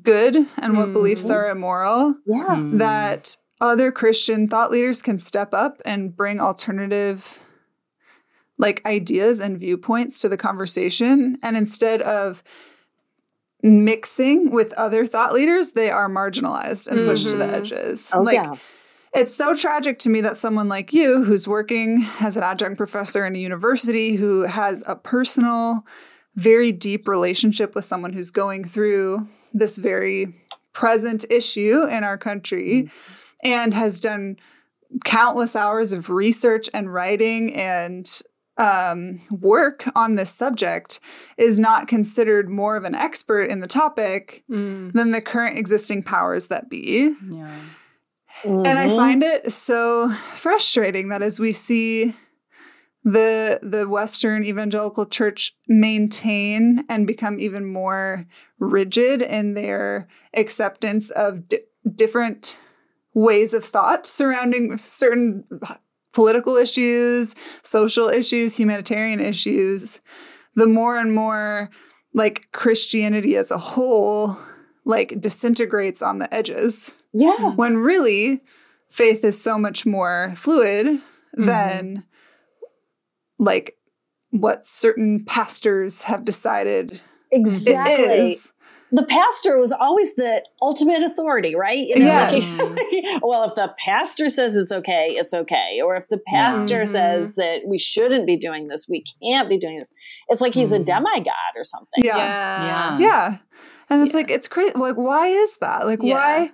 good 0.02 0.36
and 0.56 0.76
what 0.76 0.92
beliefs 0.92 1.26
Mhm. 1.30 1.34
are 1.34 1.50
immoral 1.50 2.14
Yeah. 2.26 2.56
Hmm. 2.56 2.78
that 2.78 3.36
other 3.60 3.92
Christian 3.92 4.48
thought 4.48 4.70
leaders 4.70 5.02
can 5.02 5.18
step 5.18 5.52
up 5.54 5.80
and 5.84 6.16
bring 6.16 6.40
alternative 6.40 7.38
like 8.58 8.84
ideas 8.86 9.40
and 9.40 9.58
viewpoints 9.58 10.20
to 10.20 10.28
the 10.28 10.36
conversation. 10.36 11.38
And 11.42 11.56
instead 11.56 12.02
of 12.02 12.42
mixing 13.64 14.50
with 14.50 14.72
other 14.74 15.06
thought 15.06 15.32
leaders, 15.32 15.70
they 15.70 15.90
are 15.90 16.08
marginalized 16.08 16.86
and 16.86 17.06
pushed 17.06 17.30
to 17.30 17.36
the 17.36 17.46
Mhm. 17.46 17.54
edges. 17.54 18.10
Oh, 18.12 18.20
like 18.20 18.34
yeah. 18.34 18.54
it's 19.14 19.34
so 19.34 19.54
tragic 19.54 19.98
to 20.00 20.10
me 20.10 20.20
that 20.20 20.36
someone 20.36 20.68
like 20.68 20.92
you, 20.92 21.24
who's 21.24 21.48
working 21.48 22.06
as 22.20 22.36
an 22.36 22.42
adjunct 22.42 22.76
professor 22.76 23.24
in 23.24 23.34
a 23.34 23.38
university, 23.38 24.16
who 24.16 24.42
has 24.42 24.84
a 24.86 24.94
personal, 24.94 25.86
very 26.36 26.72
deep 26.72 27.08
relationship 27.08 27.74
with 27.74 27.86
someone 27.86 28.12
who's 28.12 28.30
going 28.30 28.64
through 28.64 29.26
this 29.54 29.78
very 29.78 30.34
present 30.74 31.24
issue 31.30 31.84
in 31.84 32.04
our 32.04 32.18
country 32.18 32.90
and 33.42 33.72
has 33.72 33.98
done 33.98 34.36
countless 35.04 35.56
hours 35.56 35.92
of 35.92 36.10
research 36.10 36.68
and 36.74 36.92
writing 36.92 37.54
and 37.54 38.20
um, 38.56 39.20
work 39.30 39.84
on 39.96 40.14
this 40.14 40.30
subject 40.30 41.00
is 41.36 41.58
not 41.58 41.88
considered 41.88 42.48
more 42.48 42.76
of 42.76 42.84
an 42.84 42.94
expert 42.94 43.44
in 43.50 43.60
the 43.60 43.66
topic 43.66 44.44
Mm. 44.50 44.92
than 44.92 45.10
the 45.10 45.20
current 45.20 45.58
existing 45.58 46.02
powers 46.02 46.46
that 46.48 46.68
be. 46.70 47.14
Yeah. 47.30 47.50
And 48.44 48.66
I 48.78 48.86
Mhm. 48.88 48.96
find 48.96 49.22
it 49.22 49.52
so 49.52 50.10
frustrating 50.34 51.08
that 51.08 51.22
as 51.22 51.38
we 51.40 51.52
see 51.52 52.14
the 53.04 53.58
the 53.62 53.86
Western 53.88 54.44
evangelical 54.44 55.04
church 55.06 55.56
maintain 55.68 56.84
and 56.88 57.06
become 57.06 57.38
even 57.38 57.66
more 57.66 58.24
rigid 58.58 59.20
in 59.20 59.54
their 59.54 60.08
acceptance 60.34 61.10
of 61.10 61.48
di- 61.48 61.60
different 61.94 62.58
ways 63.12 63.52
of 63.54 63.64
thought 63.64 64.06
surrounding 64.06 64.76
certain 64.78 65.44
political 66.14 66.56
issues, 66.56 67.34
social 67.62 68.08
issues, 68.08 68.56
humanitarian 68.58 69.20
issues, 69.20 70.00
the 70.54 70.66
more 70.66 70.98
and 70.98 71.12
more 71.14 71.68
like 72.14 72.48
Christianity 72.52 73.36
as 73.36 73.50
a 73.50 73.58
whole 73.58 74.38
like 74.86 75.20
disintegrates 75.20 76.00
on 76.02 76.18
the 76.18 76.32
edges 76.32 76.92
yeah. 77.12 77.50
when 77.56 77.76
really 77.78 78.42
faith 78.88 79.24
is 79.24 79.40
so 79.42 79.58
much 79.58 79.84
more 79.84 80.32
fluid 80.36 81.00
Mm-hmm. 81.36 81.46
than 81.46 82.04
like 83.40 83.76
what 84.30 84.64
certain 84.64 85.24
pastors 85.24 86.02
have 86.02 86.24
decided 86.24 87.00
Exactly. 87.32 87.92
it 87.92 88.20
is. 88.20 88.52
The 88.94 89.02
pastor 89.04 89.58
was 89.58 89.72
always 89.72 90.14
the 90.14 90.42
ultimate 90.62 91.02
authority, 91.02 91.54
right? 91.56 91.78
You 91.86 91.98
know, 91.98 92.04
Yes. 92.06 92.32
he's- 92.58 93.18
well, 93.22 93.44
if 93.48 93.54
the 93.54 93.74
pastor 93.84 94.28
says 94.28 94.56
it's 94.56 94.70
okay, 94.72 95.14
it's 95.18 95.34
okay. 95.34 95.80
Or 95.84 95.96
if 95.96 96.08
the 96.08 96.20
pastor 96.28 96.82
Mhm. 96.82 96.88
says 96.88 97.34
that 97.34 97.62
we 97.66 97.76
shouldn't 97.78 98.24
be 98.26 98.36
doing 98.36 98.68
this, 98.68 98.86
we 98.88 99.02
can't 99.22 99.48
be 99.48 99.58
doing 99.58 99.78
this. 99.78 99.92
It's 100.28 100.40
like 100.40 100.54
he's 100.54 100.72
a 100.72 100.78
Mhm. 100.78 100.84
demigod 100.84 101.52
or 101.56 101.64
something. 101.64 102.04
Yeah. 102.04 102.16
Yeah. 102.16 102.66
Yeah. 102.66 102.98
Yeah. 102.98 103.36
And 103.90 104.02
it's 104.02 104.14
Yeah. 104.14 104.20
like 104.20 104.30
it's 104.30 104.48
crazy. 104.48 104.72
Like, 104.76 104.96
why 104.96 105.26
is 105.28 105.56
that? 105.58 105.86
Like, 105.86 106.00
Yeah. 106.02 106.14
why 106.14 106.50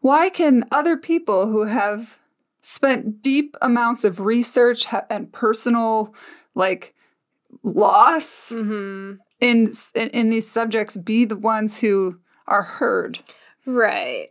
why 0.00 0.30
can 0.30 0.64
other 0.72 0.96
people 0.96 1.46
who 1.48 1.64
have 1.64 2.18
spent 2.60 3.22
deep 3.22 3.56
amounts 3.62 4.04
of 4.04 4.20
research 4.20 4.86
and 5.10 5.32
personal 5.32 6.14
like 6.54 6.94
loss 7.62 8.50
hmm 8.50 9.12
in, 9.42 9.70
in 9.94 10.30
these 10.30 10.48
subjects 10.48 10.96
be 10.96 11.24
the 11.24 11.36
ones 11.36 11.80
who 11.80 12.18
are 12.46 12.62
heard? 12.62 13.18
Right. 13.66 14.28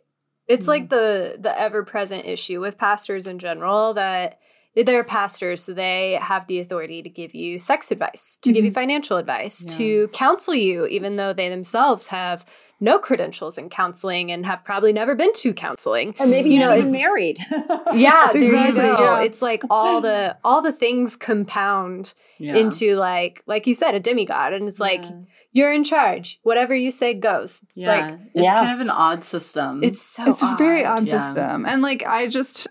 It's 0.47 0.67
like 0.67 0.85
mm. 0.85 0.89
the 0.89 1.37
the 1.39 1.59
ever 1.59 1.83
present 1.83 2.25
issue 2.25 2.59
with 2.59 2.77
pastors 2.77 3.27
in 3.27 3.39
general 3.39 3.93
that 3.93 4.39
they're 4.75 5.03
pastors, 5.03 5.63
so 5.63 5.73
they 5.73 6.13
have 6.21 6.47
the 6.47 6.59
authority 6.59 7.01
to 7.01 7.09
give 7.09 7.35
you 7.35 7.59
sex 7.59 7.91
advice, 7.91 8.37
to 8.41 8.51
give 8.53 8.63
you 8.63 8.71
mm-hmm. 8.71 8.75
financial 8.75 9.17
advice, 9.17 9.65
Yeah. 9.67 9.77
to 9.77 10.07
counsel 10.09 10.55
you, 10.55 10.85
even 10.87 11.17
though 11.17 11.33
they 11.33 11.49
themselves 11.49 12.07
have 12.07 12.45
no 12.81 12.97
credentials 12.99 13.57
in 13.57 13.69
counseling 13.69 14.31
and 14.31 14.45
have 14.45 14.65
probably 14.65 14.91
never 14.91 15.13
been 15.15 15.31
to 15.33 15.53
counseling. 15.53 16.15
Or 16.19 16.25
maybe 16.25 16.49
You 16.49 16.55
you 16.55 16.59
know, 16.61 16.71
know, 16.71 16.77
even 16.77 16.91
married. 16.91 17.37
Yeah, 17.93 18.29
there 18.33 18.41
you 18.67 18.73
go. 18.73 18.81
yeah. 18.99 19.21
It's 19.21 19.41
like 19.41 19.63
all 19.69 20.01
the 20.01 20.35
all 20.43 20.61
the 20.61 20.71
things 20.71 21.15
compound 21.15 22.13
Yeah. 22.39 22.55
into 22.55 22.95
like 22.97 23.43
like 23.45 23.67
you 23.67 23.73
said, 23.73 23.93
a 23.95 23.99
demigod. 23.99 24.51
And 24.53 24.67
it's 24.67 24.79
like 24.79 25.03
Yeah. 25.03 25.11
you're 25.51 25.73
in 25.73 25.83
charge. 25.83 26.39
Whatever 26.43 26.75
you 26.75 26.89
say 26.91 27.13
goes. 27.13 27.61
Yeah. 27.75 27.87
Like 28.07 28.19
it's 28.33 28.43
Yeah. 28.45 28.53
kind 28.55 28.71
of 28.73 28.79
an 28.81 28.89
odd 28.89 29.23
system. 29.23 29.83
it's 29.83 30.01
so 30.01 30.29
it's 30.29 30.41
a 30.43 30.55
very 30.57 30.83
odd 30.83 31.07
yeah. 31.07 31.17
system 31.19 31.65
and 31.65 31.81
like 31.81 32.03
i 32.05 32.27
just 32.27 32.67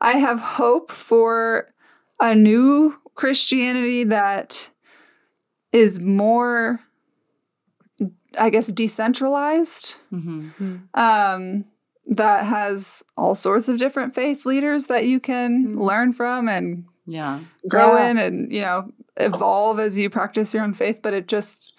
i 0.00 0.12
have 0.26 0.40
hope 0.40 0.90
for 0.90 1.72
a 2.20 2.34
new 2.34 2.94
christianity 3.14 4.04
that 4.04 4.70
is 5.72 6.00
more 6.00 6.80
i 8.38 8.50
guess 8.50 8.68
decentralized 8.68 9.96
Mhm. 10.12 10.88
um 10.94 11.64
that 12.06 12.44
has 12.46 13.02
all 13.16 13.34
sorts 13.34 13.68
of 13.68 13.78
different 13.78 14.14
faith 14.14 14.44
leaders 14.44 14.86
that 14.88 15.06
you 15.06 15.18
can 15.20 15.68
Mhm. 15.74 15.78
learn 15.80 16.12
from 16.12 16.48
and 16.48 16.84
Yeah. 17.06 17.40
grow 17.68 17.96
Yeah. 17.96 18.10
in 18.10 18.18
and 18.18 18.52
you 18.52 18.60
know 18.62 18.90
evolve 19.16 19.78
as 19.80 19.98
you 19.98 20.10
practice 20.10 20.52
your 20.54 20.64
own 20.64 20.74
faith 20.74 21.00
but 21.02 21.14
it 21.14 21.28
just 21.28 21.72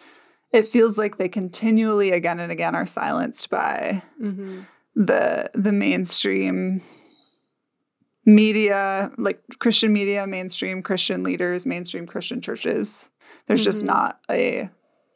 it 0.52 0.68
feels 0.70 0.98
like 0.98 1.18
they 1.18 1.28
continually 1.28 2.12
again 2.12 2.40
and 2.40 2.52
again 2.52 2.76
are 2.76 2.86
silenced 2.86 3.50
by 3.50 4.02
hmm 4.18 4.62
the 4.96 5.50
the 5.54 5.74
mainstream 5.74 6.82
media 8.26 9.12
like 9.18 9.42
christian 9.60 9.94
media 9.94 10.26
mainstream 10.26 10.82
christian 10.82 11.22
leaders 11.24 11.66
mainstream 11.66 12.08
christian 12.08 12.42
churches 12.42 13.10
there's 13.48 13.64
just 13.64 13.84
Mhm. 13.84 13.88
not 13.88 14.20
a 14.32 14.70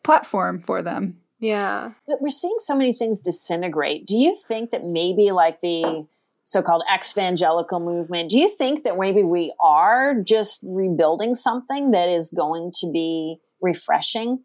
platform 0.03 0.59
for 0.61 0.81
them 0.81 1.17
Yeah. 1.39 1.91
But 2.07 2.21
we're 2.21 2.29
seeing 2.29 2.55
so 2.59 2.75
many 2.75 2.93
things 2.93 3.21
disintegrate. 3.21 4.05
Do 4.05 4.17
you 4.17 4.35
think 4.35 4.71
that 4.71 4.85
maybe 4.85 5.31
like 5.31 5.61
the 5.61 6.05
so-called 6.43 6.83
evangelical 6.93 7.79
movement, 7.79 8.31
do 8.31 8.39
you 8.39 8.49
think 8.49 8.83
that 8.83 8.97
maybe 8.97 9.23
we 9.23 9.53
are 9.61 10.15
just 10.21 10.65
rebuilding 10.67 11.35
something 11.35 11.91
that 11.91 12.09
is 12.09 12.33
going 12.35 12.71
to 12.79 12.91
be 12.91 13.37
refreshing? 13.61 14.43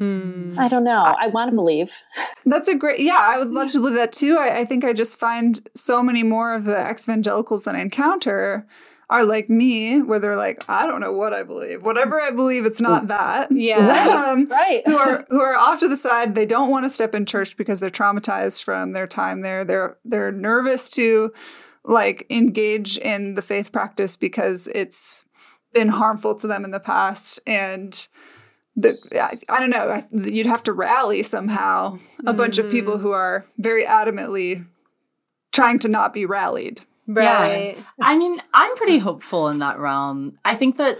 Mm. 0.00 0.56
I 0.58 0.68
don't 0.68 0.84
know. 0.84 1.14
I 1.18 1.28
want 1.28 1.50
to 1.50 1.54
believe. 1.54 2.02
that's 2.46 2.68
a 2.68 2.74
great 2.74 2.98
yeah 2.98 3.18
i 3.20 3.38
would 3.38 3.50
love 3.50 3.70
to 3.70 3.78
believe 3.78 3.94
that 3.94 4.12
too 4.12 4.36
i, 4.36 4.60
I 4.60 4.64
think 4.64 4.84
i 4.84 4.92
just 4.92 5.18
find 5.18 5.60
so 5.76 6.02
many 6.02 6.22
more 6.22 6.54
of 6.54 6.64
the 6.64 6.90
evangelicals 6.90 7.62
that 7.64 7.76
i 7.76 7.80
encounter 7.80 8.66
are 9.10 9.24
like 9.26 9.50
me 9.50 10.00
where 10.00 10.18
they're 10.18 10.36
like 10.36 10.64
i 10.68 10.86
don't 10.86 11.00
know 11.00 11.12
what 11.12 11.32
i 11.34 11.42
believe 11.42 11.82
whatever 11.82 12.20
i 12.20 12.30
believe 12.30 12.64
it's 12.64 12.80
not 12.80 13.08
that 13.08 13.50
Yeah. 13.52 13.78
um, 14.30 14.46
Right. 14.46 14.82
who 14.86 14.96
are 14.96 15.26
who 15.28 15.40
are 15.40 15.56
off 15.56 15.80
to 15.80 15.88
the 15.88 15.96
side. 15.96 16.34
They 16.34 16.46
don't 16.46 16.70
want 16.70 16.84
to 16.84 16.90
step 16.90 17.14
in 17.14 17.26
church 17.26 17.56
because 17.56 17.80
they're 17.80 17.90
traumatized 17.90 18.62
from 18.64 18.92
their 18.92 19.06
time 19.06 19.42
there. 19.42 19.64
They're 19.64 19.96
they're 20.04 20.32
nervous 20.32 20.90
to 20.92 21.32
like 21.84 22.26
engage 22.30 22.96
in 22.98 23.34
the 23.34 23.42
faith 23.42 23.72
practice 23.72 24.16
because 24.16 24.68
it's 24.74 25.24
been 25.74 25.88
harmful 25.88 26.34
to 26.36 26.46
them 26.46 26.64
in 26.64 26.70
the 26.70 26.80
past 26.80 27.40
and 27.46 28.06
the 28.76 28.96
I, 29.14 29.36
I 29.54 29.60
don't 29.60 29.70
know 29.70 29.90
I, 29.90 30.04
you'd 30.12 30.46
have 30.46 30.62
to 30.64 30.72
rally 30.72 31.22
somehow 31.22 31.98
a 32.26 32.32
bunch 32.32 32.58
of 32.58 32.70
people 32.70 32.98
who 32.98 33.10
are 33.10 33.44
very 33.58 33.84
adamantly 33.84 34.64
trying 35.52 35.78
to 35.80 35.88
not 35.88 36.14
be 36.14 36.24
rallied 36.24 36.80
Right. 37.06 37.76
I 38.00 38.16
mean, 38.16 38.40
I'm 38.54 38.76
pretty 38.76 38.98
hopeful 38.98 39.48
in 39.48 39.58
that 39.58 39.78
realm. 39.78 40.38
I 40.44 40.54
think 40.54 40.76
that 40.76 40.98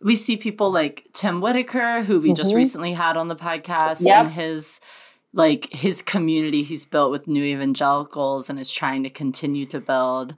we 0.00 0.16
see 0.16 0.36
people 0.36 0.70
like 0.72 1.06
Tim 1.12 1.40
Whitaker, 1.40 2.02
who 2.02 2.20
we 2.20 2.32
just 2.32 2.52
Mhm. 2.52 2.56
recently 2.56 2.92
had 2.94 3.16
on 3.16 3.28
the 3.28 3.36
podcast, 3.36 4.04
Yep. 4.06 4.16
and 4.24 4.32
his 4.32 4.80
like 5.34 5.72
his 5.72 6.02
community 6.02 6.62
he's 6.62 6.84
built 6.84 7.10
with 7.10 7.26
new 7.26 7.42
evangelicals 7.42 8.50
and 8.50 8.58
is 8.60 8.70
trying 8.70 9.02
to 9.02 9.08
continue 9.08 9.64
to 9.66 9.80
build. 9.80 10.34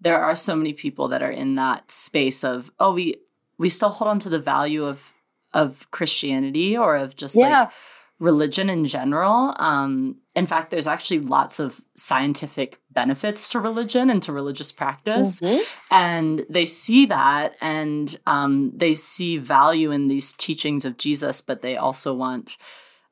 There 0.00 0.22
are 0.22 0.34
so 0.34 0.54
many 0.54 0.74
people 0.74 1.08
that 1.08 1.22
are 1.22 1.30
in 1.30 1.54
that 1.54 1.90
space 1.90 2.44
of, 2.44 2.70
oh, 2.78 2.92
we 2.92 3.14
we 3.56 3.68
still 3.68 3.88
hold 3.90 4.08
on 4.10 4.18
to 4.20 4.28
the 4.28 4.38
value 4.38 4.84
of 4.84 5.12
of 5.54 5.90
Christianity 5.92 6.76
or 6.76 6.96
of 6.96 7.14
just 7.16 7.36
Yeah. 7.36 7.60
like 7.60 7.70
religion 8.18 8.68
in 8.68 8.84
general. 8.86 9.54
Um, 9.58 10.16
in 10.34 10.46
fact, 10.46 10.70
there's 10.70 10.86
actually 10.88 11.20
lots 11.20 11.58
of 11.60 11.80
scientific 11.96 12.80
benefits 12.94 13.48
to 13.50 13.60
religion 13.60 14.08
and 14.10 14.22
to 14.22 14.32
religious 14.32 14.72
practice. 14.72 15.40
Mhm. 15.40 15.60
And 15.90 16.46
they 16.48 16.64
see 16.64 17.06
that 17.06 17.54
and 17.60 18.16
um, 18.26 18.72
they 18.74 18.94
see 18.94 19.36
value 19.38 19.90
in 19.90 20.08
these 20.08 20.32
teachings 20.32 20.84
of 20.84 20.96
Jesus, 20.96 21.40
but 21.40 21.62
they 21.62 21.76
also 21.76 22.14
want 22.14 22.56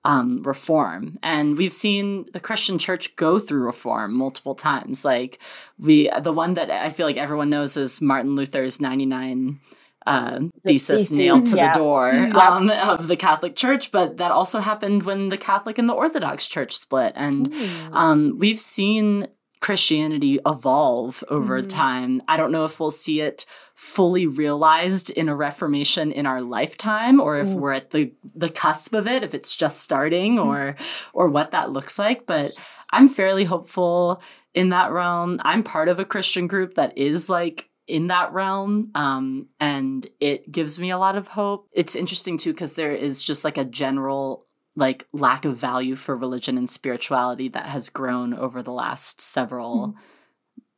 um, 0.04 0.42
reform. 0.42 1.16
And 1.22 1.56
we've 1.56 1.72
seen 1.72 2.26
the 2.32 2.40
Christian 2.40 2.76
church 2.76 3.14
go 3.14 3.38
through 3.38 3.62
reform 3.64 4.16
multiple 4.16 4.56
times. 4.56 5.04
Like, 5.04 5.38
we, 5.78 6.10
the 6.22 6.32
one 6.32 6.54
that 6.54 6.72
I 6.72 6.88
feel 6.90 7.06
like 7.06 7.16
everyone 7.16 7.50
knows 7.50 7.76
is 7.76 8.00
Martin 8.00 8.34
Luther's 8.34 8.80
99 8.80 9.60
uh, 10.04 10.40
thesis, 10.64 11.02
theses, 11.02 11.16
nailed 11.16 11.46
to 11.46 11.56
yeah. 11.56 11.72
the 11.72 11.78
door 11.78 12.10
Yep. 12.12 12.34
um, 12.34 12.68
of 12.70 13.06
the 13.06 13.14
Catholic 13.14 13.54
Church, 13.54 13.92
but 13.92 14.16
that 14.16 14.32
also 14.32 14.58
happened 14.58 15.04
when 15.04 15.28
the 15.28 15.38
Catholic 15.38 15.78
and 15.78 15.88
the 15.88 15.92
Orthodox 15.94 16.48
Church 16.48 16.72
split. 16.76 17.12
And 17.14 17.52
Mm. 17.52 17.92
um, 17.94 18.38
we've 18.40 18.58
seen 18.58 19.28
Christianity 19.62 20.40
evolve 20.44 21.22
over 21.28 21.60
mm-hmm. 21.60 21.68
time. 21.68 22.22
I 22.26 22.36
don't 22.36 22.50
know 22.50 22.64
if 22.64 22.80
we'll 22.80 22.90
see 22.90 23.20
it 23.20 23.46
fully 23.74 24.26
realized 24.26 25.08
in 25.10 25.28
a 25.28 25.36
reformation 25.36 26.10
in 26.10 26.26
our 26.26 26.42
lifetime 26.42 27.20
or 27.20 27.38
if 27.38 27.46
mm. 27.46 27.54
we're 27.54 27.72
at 27.72 27.92
the 27.92 28.12
the 28.34 28.48
cusp 28.48 28.92
of 28.92 29.06
it, 29.06 29.22
if 29.22 29.34
it's 29.34 29.54
just 29.56 29.80
starting 29.80 30.36
mm. 30.36 30.44
or 30.44 30.74
or 31.12 31.28
what 31.28 31.52
that 31.52 31.70
looks 31.70 31.96
like, 31.96 32.26
but 32.26 32.52
I'm 32.90 33.08
fairly 33.08 33.44
hopeful 33.44 34.20
in 34.52 34.70
that 34.70 34.90
realm. 34.90 35.40
I'm 35.44 35.62
part 35.62 35.88
of 35.88 36.00
a 36.00 36.04
Christian 36.04 36.48
group 36.48 36.74
that 36.74 36.98
is 36.98 37.30
like 37.30 37.70
in 37.86 38.08
that 38.08 38.32
realm 38.32 38.90
um, 38.96 39.48
and 39.60 40.04
it 40.18 40.50
gives 40.50 40.80
me 40.80 40.90
a 40.90 40.98
lot 40.98 41.16
of 41.16 41.28
hope. 41.28 41.68
It's 41.72 41.94
interesting 41.94 42.36
too 42.36 42.52
because 42.52 42.74
there 42.74 42.92
is 42.92 43.22
just 43.22 43.44
like 43.44 43.58
a 43.58 43.64
general 43.64 44.46
like 44.76 45.06
lack 45.12 45.44
of 45.44 45.56
value 45.56 45.96
for 45.96 46.16
religion 46.16 46.56
and 46.56 46.68
spirituality 46.68 47.48
that 47.48 47.66
has 47.66 47.88
grown 47.88 48.32
over 48.34 48.62
the 48.62 48.72
last 48.72 49.20
several 49.20 49.88
mm 49.88 49.94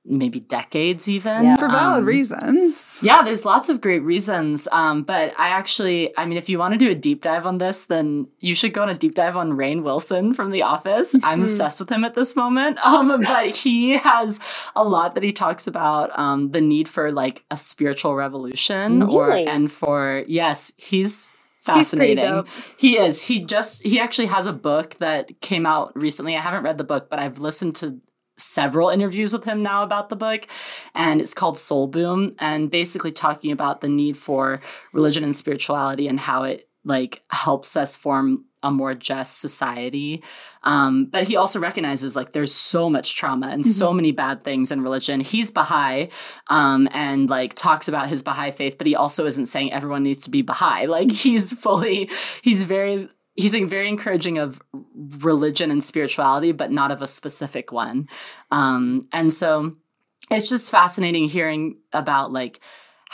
maybe 0.07 0.39
decades 0.39 1.09
even 1.09 1.45
yeah. 1.45 1.57
for 1.57 1.67
valid 1.67 2.01
um, 2.01 2.05
reasons 2.05 2.99
yeah 3.03 3.23
there's 3.23 3.47
lots 3.47 3.71
of 3.71 3.81
great 3.81 4.03
reasons 4.03 4.69
um, 4.71 5.03
but 5.03 5.33
i 5.39 5.49
actually 5.49 6.17
i 6.19 6.27
mean 6.27 6.37
if 6.37 6.49
you 6.51 6.59
want 6.59 6.75
to 6.75 6.79
do 6.79 6.91
a 6.91 6.95
deep 6.95 7.23
dive 7.23 7.47
on 7.47 7.57
this 7.57 7.87
then 7.87 8.27
you 8.39 8.55
should 8.55 8.75
go 8.75 8.83
on 8.83 8.91
a 8.91 8.95
deep 8.95 9.15
dive 9.15 9.37
on 9.37 9.53
Rainn 9.53 9.83
Wilson 9.83 10.35
from 10.35 10.51
the 10.51 10.61
office 10.61 11.15
i'm 11.15 11.21
mm-hmm. 11.21 11.45
obsessed 11.45 11.81
with 11.81 11.89
him 11.89 12.05
at 12.05 12.15
this 12.15 12.37
moment 12.37 12.79
um, 12.85 13.19
but 13.21 13.55
he 13.55 13.97
has 13.97 14.41
a 14.77 14.85
lot 14.85 15.15
that 15.15 15.25
he 15.25 15.33
talks 15.33 15.67
about 15.67 16.17
um, 16.19 16.51
the 16.51 16.61
need 16.61 16.87
for 16.87 17.11
like 17.11 17.43
a 17.51 17.57
spiritual 17.57 18.15
revolution 18.15 19.01
really? 19.01 19.15
or 19.15 19.33
and 19.33 19.73
for 19.73 20.23
yes 20.27 20.73
he's 20.77 21.31
fascinating. 21.65 22.45
He 22.77 22.97
is. 22.97 23.23
He 23.23 23.45
just 23.45 23.83
he 23.83 23.99
actually 24.01 24.27
has 24.27 24.47
a 24.47 24.53
book 24.53 24.97
that 24.99 25.41
came 25.41 25.67
out 25.67 25.93
recently. 25.97 26.37
I 26.37 26.41
haven't 26.41 26.65
read 26.65 26.79
the 26.79 26.85
book, 26.85 27.09
but 27.09 27.19
I've 27.19 27.39
listened 27.39 27.77
to 27.77 28.01
several 28.37 28.89
interviews 28.91 29.33
with 29.33 29.45
him 29.45 29.63
now 29.63 29.85
about 29.85 30.09
the 30.09 30.17
book 30.17 30.47
and 30.95 31.21
it's 31.21 31.35
called 31.35 31.57
soul 31.57 31.87
boom 31.87 32.35
and 32.41 32.69
basically 32.69 33.13
talking 33.13 33.53
about 33.53 33.81
the 33.81 33.89
need 33.89 34.17
for 34.17 34.61
religion 34.93 35.23
and 35.23 35.37
spirituality 35.37 36.09
and 36.09 36.19
how 36.19 36.43
it 36.43 36.69
like 36.85 37.23
helps 37.31 37.77
us 37.77 37.95
form 37.95 38.45
a 38.65 38.71
more 38.71 38.95
just 38.95 39.39
society. 39.41 40.25
Um, 40.65 41.07
but 41.07 41.29
he 41.29 41.37
also 41.37 41.61
recognizes 41.61 42.17
like 42.17 42.33
there's 42.33 42.55
so 42.55 42.91
much 42.91 43.15
trauma 43.15 43.49
and 43.49 43.63
mm-hmm. 43.63 43.71
so 43.71 43.93
many 43.93 44.11
bad 44.11 44.43
things 44.43 44.73
in 44.73 44.83
religion. 44.83 45.21
He's 45.21 45.51
Baha'i 45.51 46.09
um, 46.49 46.89
and 46.93 47.31
like 47.31 47.55
talks 47.55 47.87
about 47.87 48.09
his 48.09 48.23
Baha'i 48.23 48.51
faith, 48.51 48.79
but 48.79 48.87
he 48.87 48.97
also 48.97 49.27
isn't 49.27 49.47
saying 49.47 49.73
everyone 49.73 50.03
needs 50.03 50.21
to 50.21 50.31
be 50.31 50.43
Baha'i. 50.43 50.87
Like 50.95 51.11
he's 51.11 51.53
fully, 51.53 52.09
he's 52.41 52.63
very 52.63 53.09
he's 53.35 53.55
very 53.55 53.89
encouraging 53.89 54.39
of 54.39 54.63
religion 54.95 55.73
and 55.73 55.83
spirituality, 55.83 56.53
but 56.53 56.71
not 56.71 56.93
of 56.93 57.03
a 57.03 57.07
specific 57.07 57.73
one. 57.73 58.09
Um, 58.53 59.09
and 59.13 59.33
so 59.33 59.73
it's 60.31 60.49
just 60.49 60.71
fascinating 60.71 61.29
hearing 61.29 61.79
about 61.93 62.33
like 62.33 62.61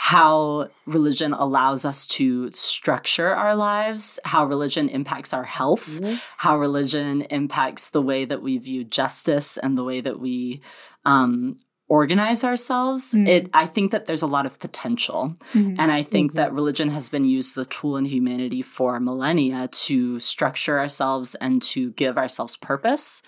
how 0.03 0.67
religion 0.87 1.31
allows 1.31 1.85
us 1.85 2.07
to 2.07 2.51
structure 2.53 3.35
our 3.35 3.55
lives, 3.55 4.19
how 4.25 4.43
religion 4.43 4.89
impacts 4.89 5.31
our 5.31 5.43
health, 5.43 5.87
mm-hmm. 5.87 6.15
how 6.37 6.57
religion 6.57 7.21
impacts 7.29 7.91
the 7.91 8.01
way 8.01 8.25
that 8.25 8.41
we 8.41 8.57
view 8.57 8.83
justice 8.83 9.57
and 9.57 9.77
the 9.77 9.83
way 9.83 10.01
that 10.01 10.19
we 10.19 10.59
um, 11.05 11.55
organize 11.87 12.45
ourselves 12.45 13.13
mm-hmm. 13.13 13.27
it 13.27 13.49
i 13.53 13.65
think 13.65 13.91
that 13.91 14.05
there's 14.05 14.21
a 14.21 14.27
lot 14.27 14.45
of 14.45 14.57
potential 14.59 15.35
mm-hmm. 15.53 15.75
and 15.77 15.91
i 15.91 16.01
think 16.01 16.31
mm-hmm. 16.31 16.37
that 16.37 16.53
religion 16.53 16.89
has 16.89 17.09
been 17.09 17.25
used 17.25 17.57
as 17.57 17.65
a 17.65 17.69
tool 17.69 17.97
in 17.97 18.05
humanity 18.05 18.61
for 18.61 18.97
millennia 18.97 19.67
to 19.67 20.17
structure 20.17 20.79
ourselves 20.79 21.35
and 21.35 21.61
to 21.61 21.91
give 21.91 22.17
ourselves 22.17 22.55
purpose 22.55 23.21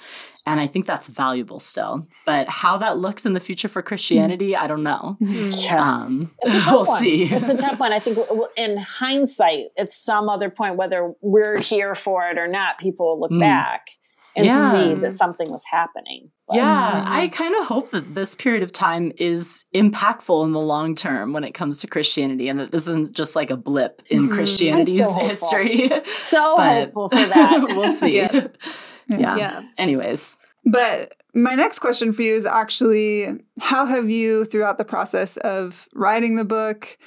and 0.45 0.59
i 0.59 0.67
think 0.67 0.85
that's 0.85 1.07
valuable 1.07 1.59
still 1.59 2.07
but 2.25 2.49
how 2.49 2.77
that 2.77 2.97
looks 2.97 3.25
in 3.25 3.33
the 3.33 3.39
future 3.39 3.67
for 3.67 3.81
christianity 3.81 4.55
i 4.55 4.67
don't 4.67 4.83
know 4.83 5.17
mm-hmm. 5.21 5.49
yeah. 5.63 5.81
Um, 5.81 6.31
we'll 6.43 6.85
one. 6.85 6.99
see 6.99 7.23
it's 7.23 7.49
a 7.49 7.57
tough 7.57 7.79
one 7.79 7.93
i 7.93 7.99
think 7.99 8.17
in 8.57 8.77
hindsight 8.77 9.65
at 9.77 9.89
some 9.89 10.29
other 10.29 10.49
point 10.49 10.75
whether 10.75 11.13
we're 11.21 11.59
here 11.59 11.95
for 11.95 12.29
it 12.29 12.37
or 12.37 12.47
not 12.47 12.79
people 12.79 13.07
will 13.07 13.19
look 13.21 13.31
mm. 13.31 13.39
back 13.39 13.87
and 14.35 14.45
yeah. 14.45 14.71
see 14.71 14.93
that 14.95 15.13
something 15.13 15.49
was 15.49 15.63
happening. 15.69 16.31
But, 16.47 16.57
yeah, 16.57 17.05
I 17.07 17.27
kind 17.27 17.55
of 17.55 17.67
hope 17.67 17.91
that 17.91 18.15
this 18.15 18.35
period 18.35 18.63
of 18.63 18.71
time 18.71 19.11
is 19.17 19.65
impactful 19.73 20.43
in 20.43 20.51
the 20.51 20.59
long 20.59 20.95
term 20.95 21.33
when 21.33 21.43
it 21.43 21.53
comes 21.53 21.79
to 21.81 21.87
Christianity 21.87 22.49
and 22.49 22.59
that 22.59 22.71
this 22.71 22.87
isn't 22.87 23.13
just 23.13 23.35
like 23.35 23.51
a 23.51 23.57
blip 23.57 24.01
in 24.09 24.23
mm-hmm. 24.23 24.33
Christianity's 24.33 25.15
so 25.15 25.23
history. 25.25 25.89
So 26.23 26.55
hopeful 26.57 27.09
for 27.09 27.15
that. 27.15 27.63
we'll 27.75 27.93
see. 27.93 28.17
Yeah. 28.17 28.47
Yeah. 29.19 29.35
yeah. 29.37 29.61
Anyways. 29.77 30.37
But 30.65 31.13
my 31.33 31.55
next 31.55 31.79
question 31.79 32.13
for 32.13 32.21
you 32.21 32.33
is 32.33 32.45
actually 32.45 33.27
how 33.59 33.85
have 33.85 34.09
you, 34.09 34.45
throughout 34.45 34.77
the 34.77 34.85
process 34.85 35.37
of 35.37 35.87
writing 35.93 36.35
the 36.35 36.45
book, 36.45 36.97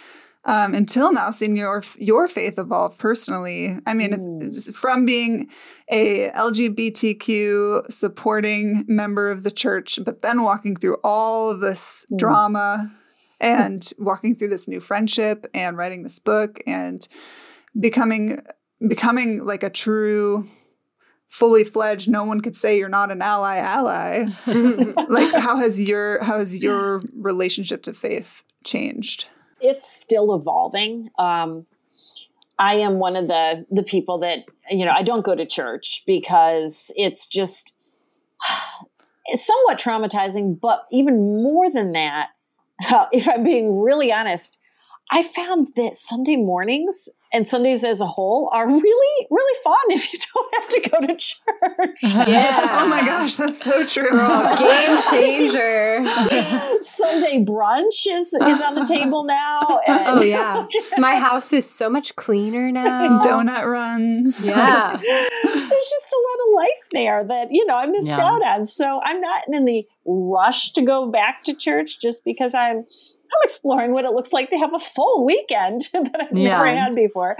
um, 0.46 0.74
until 0.74 1.12
now 1.12 1.30
seen 1.30 1.56
your 1.56 1.82
your 1.98 2.28
faith 2.28 2.56
evolve 2.58 2.96
personally. 2.98 3.78
I 3.84 3.94
mean, 3.94 4.12
it's, 4.12 4.68
it's 4.68 4.78
from 4.78 5.04
being 5.04 5.50
a 5.90 6.30
LGBTQ 6.30 7.90
supporting 7.90 8.84
member 8.86 9.30
of 9.30 9.42
the 9.42 9.50
church, 9.50 9.98
but 10.04 10.22
then 10.22 10.42
walking 10.42 10.76
through 10.76 10.98
all 11.02 11.50
of 11.50 11.60
this 11.60 12.06
mm. 12.12 12.18
drama 12.18 12.92
and 13.40 13.90
walking 13.98 14.36
through 14.36 14.48
this 14.48 14.68
new 14.68 14.80
friendship 14.80 15.46
and 15.52 15.76
writing 15.76 16.04
this 16.04 16.20
book 16.20 16.60
and 16.64 17.08
becoming 17.78 18.40
becoming 18.86 19.44
like 19.44 19.64
a 19.64 19.70
true 19.70 20.48
fully 21.28 21.64
fledged 21.64 22.08
no 22.08 22.24
one 22.24 22.40
could 22.40 22.56
say 22.56 22.78
you're 22.78 22.88
not 22.88 23.10
an 23.10 23.20
ally 23.20 23.56
ally 23.56 24.26
like 25.08 25.32
how 25.34 25.56
has 25.56 25.82
your 25.82 26.22
how 26.24 26.38
has 26.38 26.62
your 26.62 27.00
relationship 27.14 27.82
to 27.82 27.92
faith 27.92 28.42
changed 28.64 29.26
it's 29.60 29.90
still 29.90 30.34
evolving. 30.34 31.10
Um, 31.18 31.66
I 32.58 32.76
am 32.76 32.98
one 32.98 33.16
of 33.16 33.28
the 33.28 33.66
the 33.70 33.82
people 33.82 34.18
that 34.18 34.44
you 34.70 34.84
know 34.84 34.92
I 34.94 35.02
don't 35.02 35.24
go 35.24 35.34
to 35.34 35.46
church 35.46 36.02
because 36.06 36.92
it's 36.96 37.26
just 37.26 37.76
it's 39.26 39.46
somewhat 39.46 39.78
traumatizing. 39.78 40.58
But 40.60 40.86
even 40.90 41.42
more 41.42 41.70
than 41.70 41.92
that, 41.92 42.28
uh, 42.90 43.06
if 43.12 43.28
I'm 43.28 43.44
being 43.44 43.78
really 43.78 44.12
honest, 44.12 44.58
I 45.10 45.22
found 45.22 45.68
that 45.76 45.96
Sunday 45.96 46.36
mornings 46.36 47.08
and 47.32 47.46
Sundays 47.46 47.84
as 47.84 48.00
a 48.00 48.06
whole 48.06 48.50
are 48.52 48.66
really, 48.66 49.26
really 49.30 49.60
fun 49.64 49.76
if 49.90 50.12
you 50.12 50.18
don't 50.34 50.54
have 50.54 50.68
to 50.68 50.90
go 50.90 51.00
to 51.06 51.16
church. 51.16 52.26
Yeah. 52.26 52.82
oh 52.82 52.88
my 52.88 53.04
gosh, 53.04 53.36
that's 53.36 53.62
so 53.62 53.84
true. 53.84 54.10
Girl, 54.10 54.56
game 54.56 54.98
changer. 55.10 56.04
Sunday 56.80 57.44
brunch 57.44 58.06
is, 58.08 58.32
is 58.32 58.60
on 58.60 58.74
the 58.74 58.86
table 58.86 59.24
now. 59.24 59.60
And, 59.86 60.18
oh, 60.18 60.22
yeah. 60.22 60.66
My 60.98 61.16
house 61.16 61.52
is 61.52 61.68
so 61.70 61.88
much 61.88 62.16
cleaner 62.16 62.72
now. 62.72 63.20
Donut 63.20 63.70
runs. 63.70 64.46
Yeah. 64.46 64.96
There's 64.96 65.04
just 65.44 66.12
a 66.12 66.22
lot 66.26 66.48
of 66.48 66.54
life 66.54 66.88
there 66.92 67.24
that, 67.24 67.48
you 67.50 67.64
know, 67.66 67.76
I 67.76 67.86
missed 67.86 68.16
yeah. 68.16 68.26
out 68.26 68.42
on. 68.42 68.66
So 68.66 69.00
I'm 69.04 69.20
not 69.20 69.44
in 69.52 69.64
the 69.64 69.84
rush 70.06 70.72
to 70.72 70.82
go 70.82 71.10
back 71.10 71.42
to 71.44 71.54
church 71.54 72.00
just 72.00 72.24
because 72.24 72.54
I'm 72.54 72.86
I'm 73.36 73.44
exploring 73.44 73.92
what 73.92 74.04
it 74.04 74.12
looks 74.12 74.32
like 74.32 74.50
to 74.50 74.58
have 74.58 74.74
a 74.74 74.78
full 74.78 75.24
weekend 75.24 75.82
that 75.92 76.16
I've 76.20 76.36
yeah. 76.36 76.50
never 76.50 76.66
had 76.66 76.94
before. 76.94 77.36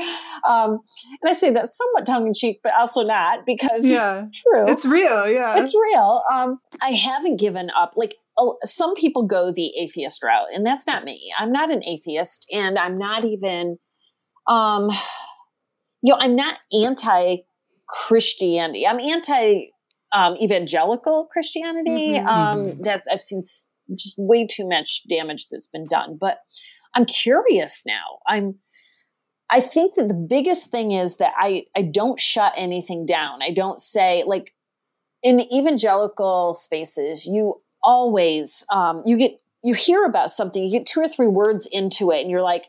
Um, 0.49 0.81
and 1.23 1.31
I 1.31 1.33
say 1.33 1.51
that 1.51 1.69
somewhat 1.69 2.07
tongue 2.07 2.27
in 2.27 2.35
cheek, 2.35 2.61
but 2.63 2.73
also 2.79 3.03
not 3.03 3.47
because 3.47 3.91
yeah. 3.91 4.19
it's 4.19 4.43
true. 4.43 4.69
It's 4.69 4.85
real. 4.85 5.29
Yeah. 5.29 5.61
It's 5.61 5.75
real. 5.75 6.23
Um, 6.33 6.59
I 6.83 6.91
haven't 6.91 7.41
given 7.41 7.71
up. 7.71 7.95
Like, 7.97 8.17
oh, 8.39 8.59
some 8.63 8.95
people 8.95 9.27
go 9.27 9.53
the 9.53 9.73
atheist 9.81 10.23
route, 10.23 10.49
and 10.55 10.67
that's 10.67 10.87
not 10.87 11.05
me. 11.05 11.33
I'm 11.39 11.53
not 11.53 11.71
an 11.71 11.83
atheist, 11.85 12.47
and 12.53 12.79
I'm 12.79 12.99
not 12.99 13.25
even, 13.25 13.79
um, 14.47 14.91
you 16.03 16.13
know, 16.13 16.19
I'm 16.21 16.37
not 16.37 16.59
anti 16.73 17.39
Christianity. 17.89 18.87
I'm 18.87 19.01
anti 19.01 19.71
um, 20.13 20.37
evangelical 20.41 21.27
Christianity. 21.31 22.15
Mm-hmm, 22.15 22.27
um, 22.27 22.67
mm-hmm. 22.67 22.83
That's 22.83 23.07
I've 23.11 23.23
seen 23.23 23.43
just 23.95 24.17
way 24.19 24.47
too 24.47 24.69
much 24.69 25.03
damage 25.09 25.49
that's 25.49 25.69
been 25.69 25.87
done. 25.87 26.17
But 26.21 26.39
I'm 26.95 27.05
curious 27.05 27.85
now. 27.87 28.19
I'm 28.27 28.57
I 29.49 29.61
think 29.61 29.95
that 29.95 30.09
the 30.09 30.27
biggest 30.29 30.71
thing 30.71 30.93
is 30.93 31.19
that 31.19 31.33
I 31.37 31.65
I 31.77 31.83
don't 31.83 32.19
shut 32.19 32.53
anything 32.57 33.07
down. 33.07 33.41
I 33.43 33.51
don't 33.51 33.79
say 33.79 34.25
like 34.27 34.55
in 35.23 35.41
evangelical 35.53 36.55
spaces, 36.55 37.27
you 37.27 37.61
always 37.83 38.65
um, 38.73 39.03
you 39.05 39.17
get 39.17 39.41
you 39.63 39.75
hear 39.75 40.05
about 40.05 40.31
something, 40.31 40.63
you 40.63 40.71
get 40.71 40.87
two 40.87 41.01
or 41.01 41.09
three 41.09 41.29
words 41.29 41.69
into 41.71 42.11
it, 42.11 42.21
and 42.21 42.31
you're 42.31 42.43
like, 42.43 42.67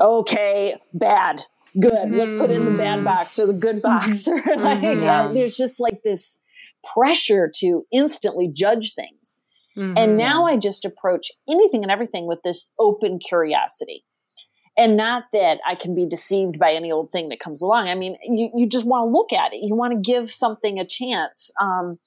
okay, 0.00 0.76
bad, 0.92 1.42
good. 1.80 1.92
Mm-hmm. 1.92 2.16
Let's 2.16 2.34
put 2.34 2.50
in 2.50 2.64
the 2.64 2.72
bad 2.72 2.96
mm-hmm. 2.96 3.04
box 3.04 3.38
or 3.38 3.46
the 3.46 3.52
good 3.52 3.80
box, 3.82 4.28
mm-hmm. 4.28 4.48
or 4.50 4.56
like 4.56 4.80
mm-hmm. 4.80 5.02
yeah. 5.02 5.28
there's 5.32 5.56
just 5.56 5.80
like 5.80 6.02
this 6.02 6.40
pressure 6.94 7.50
to 7.56 7.86
instantly 7.92 8.48
judge 8.52 8.94
things. 8.94 9.38
Mm-hmm. 9.76 9.94
And 9.96 10.16
now 10.16 10.44
I 10.44 10.56
just 10.56 10.84
approach 10.84 11.30
anything 11.48 11.82
and 11.82 11.90
everything 11.90 12.26
with 12.26 12.42
this 12.42 12.72
open 12.78 13.18
curiosity. 13.18 14.04
And 14.78 14.96
not 14.96 15.24
that 15.32 15.58
I 15.66 15.74
can 15.74 15.94
be 15.94 16.06
deceived 16.06 16.58
by 16.58 16.72
any 16.72 16.92
old 16.92 17.10
thing 17.10 17.30
that 17.30 17.40
comes 17.40 17.62
along. 17.62 17.88
I 17.88 17.94
mean, 17.94 18.16
you, 18.22 18.50
you 18.54 18.68
just 18.68 18.86
want 18.86 19.06
to 19.06 19.12
look 19.12 19.32
at 19.32 19.54
it. 19.54 19.60
You 19.62 19.74
want 19.74 19.94
to 19.94 20.12
give 20.12 20.30
something 20.30 20.78
a 20.78 20.84
chance. 20.84 21.50
Um, 21.60 21.98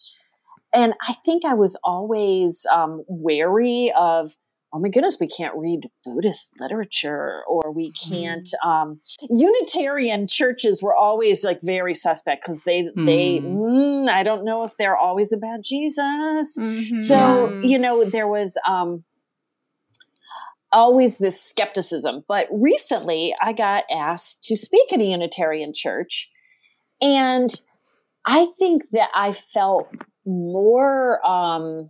and 0.74 0.94
I 1.08 1.14
think 1.26 1.46
I 1.46 1.56
was 1.56 1.80
always 1.84 2.68
um, 2.72 3.04
wary 3.08 3.92
of 3.98 4.36
oh 4.72 4.80
my 4.80 4.90
goodness, 4.90 5.18
we 5.20 5.28
can't 5.28 5.56
read 5.56 5.90
Buddhist 6.06 6.60
literature 6.60 7.42
or 7.48 7.72
we 7.72 7.92
can't. 7.92 8.48
Mm. 8.64 8.68
Um, 8.68 9.02
Unitarian 9.30 10.28
churches 10.28 10.84
were 10.84 10.96
always 10.96 11.44
like 11.44 11.60
very 11.64 11.96
suspect 11.96 12.44
because 12.44 12.64
they, 12.64 12.84
mm. 12.84 13.06
they, 13.06 13.40
mm, 13.40 14.08
I 14.08 14.24
don't 14.24 14.46
know 14.46 14.64
if 14.64 14.74
they're 14.78 14.98
always 14.98 15.34
about 15.34 15.62
Jesus. 15.64 16.58
Mm-hmm. 16.58 16.96
So, 16.96 17.60
you 17.62 17.80
know, 17.80 18.06
there 18.06 18.28
was, 18.28 18.58
um, 18.68 19.04
always 20.72 21.18
this 21.18 21.42
skepticism. 21.42 22.24
But 22.28 22.48
recently 22.52 23.34
I 23.42 23.54
got 23.54 23.86
asked 23.92 24.44
to 24.44 24.56
speak 24.56 24.94
at 24.94 25.00
a 25.00 25.04
Unitarian 25.04 25.74
church 25.74 26.30
and 27.02 27.50
I 28.26 28.48
think 28.60 28.90
that 28.92 29.10
I 29.16 29.32
felt 29.32 29.92
more, 30.26 31.26
um, 31.28 31.90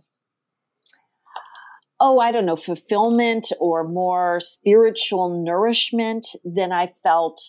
oh, 2.00 2.18
I 2.18 2.32
don't 2.32 2.46
know, 2.46 2.56
fulfillment 2.56 3.52
or 3.60 3.86
more 3.86 4.40
spiritual 4.40 5.42
nourishment 5.44 6.26
than 6.44 6.72
I 6.72 6.86
felt 6.86 7.40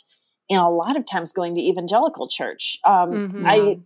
in 0.49 0.59
a 0.59 0.69
lot 0.69 0.97
of 0.97 1.05
times 1.05 1.31
going 1.31 1.55
to 1.55 1.61
evangelical 1.61 2.27
church. 2.27 2.77
Um, 2.85 3.11
mm-hmm. 3.11 3.45
I, 3.47 3.77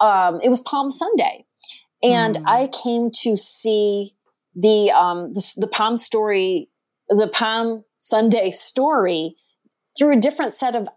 um, 0.00 0.40
it 0.42 0.48
was 0.48 0.60
Palm 0.60 0.90
Sunday 0.90 1.44
and 2.02 2.36
mm. 2.36 2.42
I 2.46 2.68
came 2.68 3.10
to 3.22 3.36
see 3.36 4.14
the, 4.54 4.92
um, 4.92 5.32
the, 5.32 5.54
the 5.56 5.66
Palm 5.66 5.96
story, 5.96 6.70
the 7.08 7.26
Palm 7.26 7.84
Sunday 7.96 8.50
story 8.50 9.34
through 9.98 10.16
a 10.16 10.20
different 10.20 10.52
set 10.52 10.76
of 10.76 10.88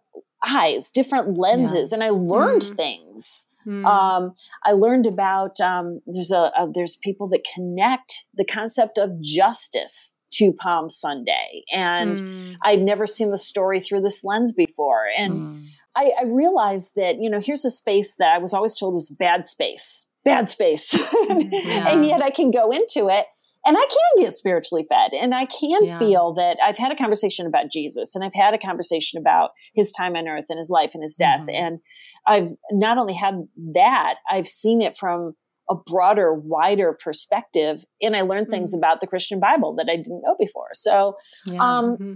eyes, 0.48 0.92
different 0.92 1.38
lenses, 1.38 1.92
yeah. 1.92 1.96
and 1.96 2.04
I 2.04 2.10
learned 2.10 2.62
mm. 2.62 2.76
things. 2.76 3.48
Mm. 3.66 3.86
Um, 3.86 4.34
I 4.66 4.72
learned 4.72 5.06
about 5.06 5.60
um, 5.60 6.02
there's 6.08 6.32
a, 6.32 6.52
a, 6.58 6.70
there's 6.74 6.96
people 6.96 7.28
that 7.30 7.46
connect 7.54 8.26
the 8.34 8.46
concept 8.46 8.98
of 8.98 9.22
justice 9.22 10.16
to 10.32 10.54
Palm 10.54 10.90
Sunday, 10.90 11.64
and 11.74 12.18
mm. 12.18 12.56
I'd 12.64 12.82
never 12.82 13.08
seen 13.08 13.32
the 13.32 13.38
story 13.38 13.80
through 13.80 14.02
this 14.02 14.24
lens 14.24 14.54
before, 14.54 15.06
and 15.18 15.34
mm. 15.34 15.66
I, 15.96 16.12
I, 16.20 16.24
realized 16.26 16.94
that 16.96 17.16
you 17.20 17.30
know 17.30 17.40
here's 17.40 17.66
a 17.66 17.72
space 17.72 18.16
that 18.18 18.36
I 18.36 18.38
was 18.38 18.54
always 18.54 18.76
told 18.76 18.94
was 18.94 19.10
bad 19.10 19.48
space, 19.48 20.08
bad 20.24 20.50
space, 20.50 20.94
yeah. 21.30 21.90
and 21.90 22.06
yet 22.06 22.22
I 22.22 22.30
can 22.30 22.52
go 22.52 22.72
into 22.72 23.10
it 23.10 23.26
and 23.66 23.78
I 23.78 23.86
can 23.86 24.24
get 24.24 24.34
spiritually 24.34 24.86
fed 24.88 25.12
and 25.14 25.36
I 25.36 25.46
can 25.46 25.86
yeah. 25.86 25.98
feel 25.98 26.34
that 26.34 26.58
I've 26.64 26.78
had 26.78 26.92
a 26.92 26.96
conversation 26.96 27.46
about 27.46 27.70
Jesus 27.72 28.16
and 28.16 28.24
I've 28.24 28.34
had 28.34 28.54
a 28.54 28.58
conversation 28.58 29.20
about 29.20 29.52
his 29.74 29.92
time 29.92 30.16
on 30.16 30.28
earth 30.28 30.46
and 30.50 30.58
his 30.58 30.70
life 30.70 30.92
and 30.94 31.04
his 31.04 31.16
death. 31.16 31.42
Mm-hmm. 31.42 31.66
And 31.66 31.80
I've 32.26 32.50
not 32.72 32.98
only 32.98 33.14
had 33.14 33.48
that, 33.74 34.16
I've 34.30 34.48
seen 34.48 34.82
it 34.82 34.96
from 34.96 35.34
a 35.70 35.76
broader, 35.76 36.34
wider 36.34 36.98
perspective. 37.04 37.84
And 38.02 38.16
I 38.16 38.22
learned 38.22 38.46
mm-hmm. 38.46 38.52
things 38.52 38.74
about 38.74 39.02
the 39.02 39.08
Christian 39.08 39.40
Bible 39.40 39.76
that 39.76 39.88
I 39.90 39.98
didn't 39.98 40.24
know 40.24 40.36
before. 40.40 40.70
So, 40.74 41.16
yeah. 41.46 41.60
um, 41.60 41.98
mm-hmm. 41.98 42.14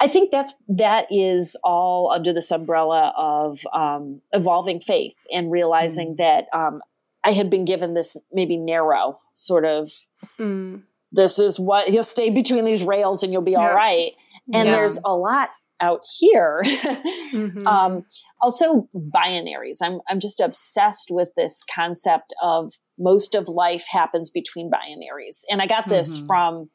I 0.00 0.08
think 0.08 0.32
that's 0.32 0.54
that 0.68 1.06
is 1.10 1.56
all 1.62 2.10
under 2.12 2.32
this 2.32 2.50
umbrella 2.50 3.12
of 3.16 3.60
um, 3.72 4.20
evolving 4.32 4.80
faith 4.80 5.14
and 5.32 5.52
realizing 5.52 6.14
mm. 6.14 6.16
that 6.16 6.46
um, 6.52 6.80
I 7.24 7.30
had 7.30 7.50
been 7.50 7.64
given 7.64 7.94
this 7.94 8.16
maybe 8.32 8.56
narrow 8.56 9.20
sort 9.32 9.64
of 9.64 9.90
mm. 10.38 10.82
this 11.12 11.38
is 11.38 11.58
what 11.58 11.92
you'll 11.92 12.02
stay 12.02 12.30
between 12.30 12.64
these 12.64 12.84
rails 12.84 13.22
and 13.22 13.32
you'll 13.32 13.42
be 13.42 13.52
yeah. 13.52 13.58
all 13.58 13.74
right. 13.74 14.12
And 14.52 14.68
yeah. 14.68 14.76
there's 14.76 15.00
a 15.04 15.14
lot 15.14 15.50
out 15.80 16.02
here. 16.18 16.60
mm-hmm. 16.64 17.66
um, 17.66 18.04
also 18.40 18.88
binaries. 18.94 19.78
I'm 19.82 20.00
I'm 20.08 20.20
just 20.20 20.40
obsessed 20.40 21.08
with 21.10 21.30
this 21.36 21.62
concept 21.74 22.34
of 22.42 22.72
most 22.98 23.34
of 23.34 23.48
life 23.48 23.86
happens 23.90 24.30
between 24.30 24.70
binaries. 24.70 25.44
And 25.50 25.60
I 25.60 25.66
got 25.66 25.88
this 25.88 26.18
mm-hmm. 26.18 26.26
from 26.26 26.70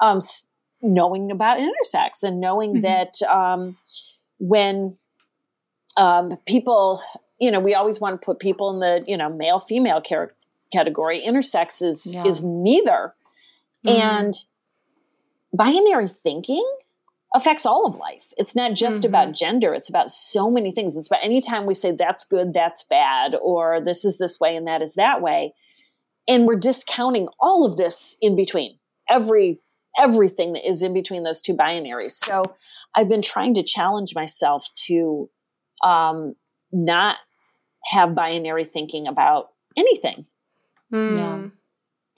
um, 0.00 0.18
knowing 0.80 1.30
about 1.30 1.58
intersex 1.58 2.22
and 2.22 2.40
knowing 2.40 2.74
mm-hmm. 2.74 2.82
that 2.82 3.22
um, 3.30 3.76
when 4.38 4.96
um, 5.96 6.36
people 6.46 7.02
you 7.42 7.50
know, 7.50 7.58
we 7.58 7.74
always 7.74 8.00
want 8.00 8.20
to 8.20 8.24
put 8.24 8.38
people 8.38 8.70
in 8.70 8.78
the, 8.78 9.04
you 9.04 9.16
know, 9.16 9.28
male 9.28 9.58
female 9.58 10.00
category. 10.72 11.20
Intersex 11.20 11.82
is 11.82 12.14
yeah. 12.14 12.24
is 12.24 12.44
neither. 12.44 13.14
Mm-hmm. 13.84 14.00
And 14.00 14.34
binary 15.52 16.06
thinking 16.06 16.64
affects 17.34 17.66
all 17.66 17.84
of 17.84 17.96
life. 17.96 18.32
It's 18.36 18.54
not 18.54 18.74
just 18.76 19.02
mm-hmm. 19.02 19.08
about 19.08 19.34
gender, 19.34 19.74
it's 19.74 19.90
about 19.90 20.08
so 20.08 20.52
many 20.52 20.70
things. 20.70 20.96
It's 20.96 21.08
about 21.08 21.24
anytime 21.24 21.66
we 21.66 21.74
say 21.74 21.90
that's 21.90 22.24
good, 22.24 22.54
that's 22.54 22.84
bad, 22.84 23.34
or 23.34 23.80
this 23.80 24.04
is 24.04 24.18
this 24.18 24.38
way 24.38 24.54
and 24.54 24.68
that 24.68 24.80
is 24.80 24.94
that 24.94 25.20
way. 25.20 25.52
And 26.28 26.46
we're 26.46 26.54
discounting 26.54 27.26
all 27.40 27.66
of 27.66 27.76
this 27.76 28.16
in 28.22 28.36
between. 28.36 28.78
Every 29.10 29.58
everything 29.98 30.52
that 30.52 30.64
is 30.64 30.80
in 30.80 30.94
between 30.94 31.24
those 31.24 31.42
two 31.42 31.56
binaries. 31.56 32.12
So 32.12 32.54
I've 32.94 33.08
been 33.08 33.20
trying 33.20 33.54
to 33.54 33.64
challenge 33.64 34.14
myself 34.14 34.68
to 34.86 35.28
um, 35.82 36.36
not 36.70 37.16
have 37.84 38.14
binary 38.14 38.64
thinking 38.64 39.06
about 39.06 39.50
anything. 39.76 40.26
Mm. 40.92 41.16
Yeah. 41.16 41.48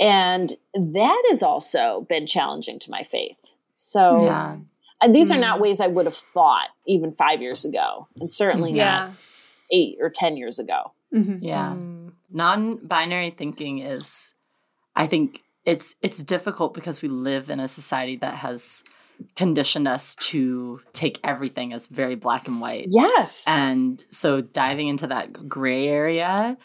And 0.00 0.52
that 0.74 1.22
has 1.28 1.42
also 1.42 2.06
been 2.08 2.26
challenging 2.26 2.78
to 2.80 2.90
my 2.90 3.02
faith. 3.02 3.54
So, 3.74 4.24
yeah. 4.24 4.56
and 5.00 5.14
these 5.14 5.30
mm. 5.30 5.36
are 5.36 5.40
not 5.40 5.56
hmm. 5.56 5.62
ways 5.62 5.80
I 5.80 5.86
would 5.86 6.06
have 6.06 6.16
thought 6.16 6.68
even 6.86 7.12
five 7.12 7.40
years 7.40 7.64
ago, 7.64 8.08
and 8.20 8.30
certainly 8.30 8.72
yeah. 8.72 8.84
not 8.84 9.10
eight 9.70 9.98
or 10.00 10.10
10 10.10 10.36
years 10.36 10.58
ago. 10.58 10.92
Mm-hmm. 11.14 11.44
Yeah. 11.44 11.74
Mm. 11.76 12.12
Non 12.30 12.76
binary 12.84 13.30
thinking 13.30 13.78
is, 13.78 14.34
I 14.96 15.06
think, 15.06 15.42
it's 15.64 15.96
it's 16.02 16.22
difficult 16.22 16.74
because 16.74 17.00
we 17.00 17.08
live 17.08 17.48
in 17.48 17.58
a 17.58 17.68
society 17.68 18.16
that 18.16 18.34
has 18.34 18.84
conditioned 19.36 19.88
us 19.88 20.14
to 20.16 20.80
take 20.92 21.20
everything 21.24 21.72
as 21.72 21.86
very 21.86 22.14
black 22.14 22.48
and 22.48 22.60
white. 22.60 22.88
Yes. 22.90 23.46
And 23.48 24.02
so 24.10 24.40
diving 24.40 24.88
into 24.88 25.06
that 25.08 25.48
gray 25.48 25.88
area 25.88 26.56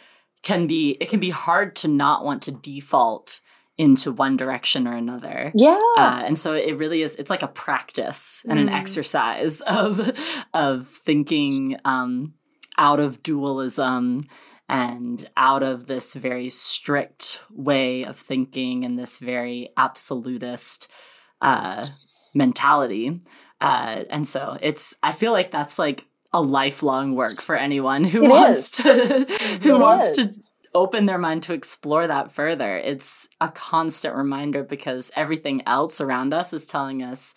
can 0.41 0.67
be 0.67 0.97
it 0.99 1.09
can 1.09 1.19
be 1.19 1.29
hard 1.29 1.75
to 1.77 1.87
not 1.87 2.23
want 2.23 2.43
to 2.43 2.51
default 2.51 3.41
into 3.77 4.11
one 4.11 4.35
direction 4.35 4.87
or 4.87 4.95
another. 4.95 5.51
Yeah. 5.55 5.79
Uh, 5.97 6.23
and 6.25 6.37
so 6.37 6.53
it 6.53 6.77
really 6.77 7.01
is 7.01 7.15
it's 7.15 7.29
like 7.29 7.43
a 7.43 7.47
practice 7.47 8.45
and 8.47 8.59
mm. 8.59 8.63
an 8.63 8.69
exercise 8.69 9.61
of 9.67 10.11
of 10.53 10.87
thinking 10.87 11.77
um, 11.85 12.33
out 12.77 12.99
of 12.99 13.23
dualism 13.23 14.25
and 14.67 15.27
out 15.35 15.63
of 15.63 15.87
this 15.87 16.13
very 16.13 16.49
strict 16.49 17.41
way 17.49 18.03
of 18.03 18.15
thinking 18.15 18.85
and 18.85 18.99
this 18.99 19.17
very 19.17 19.69
absolutist 19.77 20.91
uh, 21.41 21.87
mentality. 22.39 23.21
Uh, 23.61 24.03
and 24.09 24.27
so 24.27 24.57
it's, 24.61 24.95
I 25.03 25.11
feel 25.11 25.31
like 25.31 25.51
that's 25.51 25.77
like 25.77 26.05
a 26.33 26.41
lifelong 26.41 27.15
work 27.15 27.41
for 27.41 27.55
anyone 27.55 28.03
who 28.03 28.23
it 28.23 28.29
wants 28.29 28.79
is. 28.79 28.83
to, 28.83 29.25
who 29.61 29.75
it 29.75 29.79
wants 29.79 30.17
is. 30.17 30.39
to 30.39 30.51
open 30.73 31.05
their 31.05 31.17
mind 31.17 31.43
to 31.43 31.53
explore 31.53 32.07
that 32.07 32.31
further. 32.31 32.77
It's 32.77 33.27
a 33.39 33.49
constant 33.49 34.15
reminder 34.15 34.63
because 34.63 35.11
everything 35.15 35.61
else 35.67 36.01
around 36.01 36.33
us 36.33 36.53
is 36.53 36.65
telling 36.65 37.03
us 37.03 37.35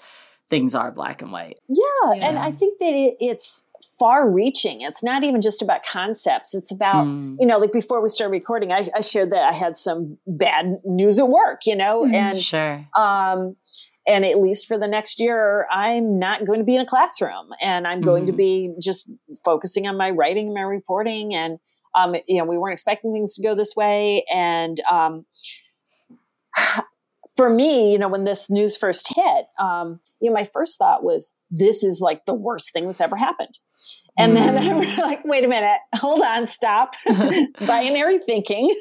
things 0.49 0.75
are 0.75 0.93
black 0.93 1.21
and 1.21 1.33
white. 1.33 1.59
Yeah. 1.69 2.15
yeah. 2.15 2.29
And 2.29 2.39
I 2.39 2.53
think 2.53 2.79
that 2.79 2.95
it, 2.95 3.17
it's, 3.21 3.69
far 4.03 4.29
reaching. 4.29 4.81
It's 4.81 5.05
not 5.05 5.23
even 5.23 5.41
just 5.41 5.63
about 5.63 5.85
concepts. 5.85 6.57
It's 6.57 6.73
about, 6.73 7.07
mm. 7.07 7.37
you 7.39 7.47
know, 7.47 7.59
like 7.59 7.71
before 7.71 8.03
we 8.03 8.09
started 8.09 8.33
recording, 8.33 8.73
I, 8.73 8.85
I, 8.97 9.01
shared 9.01 9.31
that 9.31 9.43
I 9.43 9.53
had 9.53 9.77
some 9.77 10.19
bad 10.27 10.79
news 10.85 11.21
at 11.21 11.29
work, 11.29 11.61
you 11.67 11.77
know, 11.77 12.05
mm, 12.05 12.13
and, 12.13 12.43
sure. 12.43 12.85
um, 12.97 13.55
and 14.07 14.25
at 14.25 14.39
least 14.39 14.67
for 14.67 14.79
the 14.79 14.89
next 14.89 15.21
year, 15.21 15.67
I'm 15.71 16.19
not 16.19 16.45
going 16.45 16.59
to 16.59 16.65
be 16.65 16.75
in 16.75 16.81
a 16.81 16.87
classroom 16.87 17.51
and 17.61 17.87
I'm 17.87 18.01
going 18.01 18.25
mm-hmm. 18.25 18.33
to 18.33 18.37
be 18.37 18.75
just 18.81 19.11
focusing 19.45 19.87
on 19.87 19.97
my 19.97 20.11
writing 20.11 20.47
and 20.47 20.55
my 20.55 20.63
reporting. 20.63 21.35
And, 21.35 21.59
um, 21.97 22.17
you 22.27 22.39
know, 22.39 22.45
we 22.45 22.59
weren't 22.59 22.73
expecting 22.73 23.13
things 23.13 23.35
to 23.37 23.43
go 23.43 23.55
this 23.55 23.77
way. 23.77 24.25
And, 24.33 24.81
um, 24.91 25.27
for 27.37 27.49
me, 27.49 27.93
you 27.93 27.99
know, 27.99 28.09
when 28.09 28.25
this 28.25 28.51
news 28.51 28.77
first 28.77 29.15
hit, 29.15 29.47
um, 29.59 30.01
you 30.21 30.31
know, 30.31 30.35
my 30.35 30.45
first 30.45 30.79
thought 30.79 31.03
was, 31.03 31.37
this 31.51 31.83
is 31.83 32.01
like 32.01 32.27
the 32.27 32.35
worst 32.35 32.73
thing 32.73 32.87
that's 32.87 33.01
ever 33.01 33.17
happened. 33.17 33.59
And 34.19 34.33
mm. 34.33 34.35
then 34.37 34.59
I'm 34.59 34.99
like, 34.99 35.25
wait 35.25 35.45
a 35.45 35.49
minute, 35.49 35.79
hold 35.95 36.23
on, 36.23 36.47
stop. 36.47 36.95
Binary 37.67 38.19
thinking. 38.19 38.75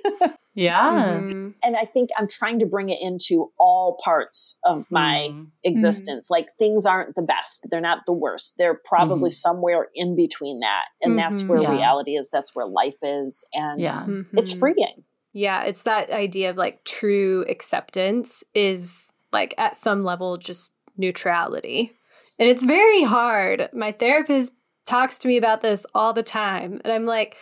Yeah. 0.54 1.20
Mm-hmm. 1.20 1.50
And 1.64 1.78
I 1.78 1.86
think 1.86 2.10
I'm 2.18 2.28
trying 2.28 2.60
to 2.60 2.66
bring 2.66 2.90
it 2.90 3.00
into 3.02 3.52
all 3.58 3.98
parts 4.04 4.60
of 4.66 4.90
my 4.92 5.30
mm-hmm. 5.30 5.44
existence. 5.64 6.30
Like 6.30 6.48
things 6.60 6.86
aren't 6.86 7.16
the 7.16 7.22
best. 7.22 7.68
They're 7.70 7.80
not 7.80 8.00
the 8.06 8.14
worst. 8.14 8.56
They're 8.58 8.80
probably 8.84 9.30
mm-hmm. 9.30 9.50
somewhere 9.50 9.88
in 9.96 10.16
between 10.16 10.60
that. 10.60 10.86
And 11.02 11.18
that's 11.18 11.42
mm-hmm. 11.42 11.54
where 11.54 11.62
yeah. 11.62 11.72
reality 11.72 12.16
is. 12.16 12.30
That's 12.30 12.56
where 12.56 12.66
life 12.66 12.98
is. 13.02 13.46
And 13.54 13.80
yeah. 13.80 14.06
it's 14.34 14.52
mm-hmm. 14.52 14.60
freeing. 14.60 15.04
Yeah. 15.34 15.64
It's 15.64 15.84
that 15.84 16.10
idea 16.12 16.50
of 16.50 16.58
like 16.58 16.84
true 16.84 17.46
acceptance 17.48 18.44
is 18.54 19.12
like 19.32 19.54
at 19.58 19.76
some 19.78 20.04
level 20.04 20.36
just 20.36 20.76
neutrality. 20.98 21.94
And 22.38 22.50
it's 22.50 22.66
very 22.66 23.04
hard. 23.04 23.70
My 23.72 23.94
therapist 23.94 24.54
talks 24.86 25.20
to 25.20 25.28
me 25.30 25.38
about 25.38 25.62
this 25.62 25.86
all 25.96 26.12
the 26.12 26.24
time. 26.24 26.82
And 26.84 26.92
I'm 26.92 27.06
like, 27.06 27.38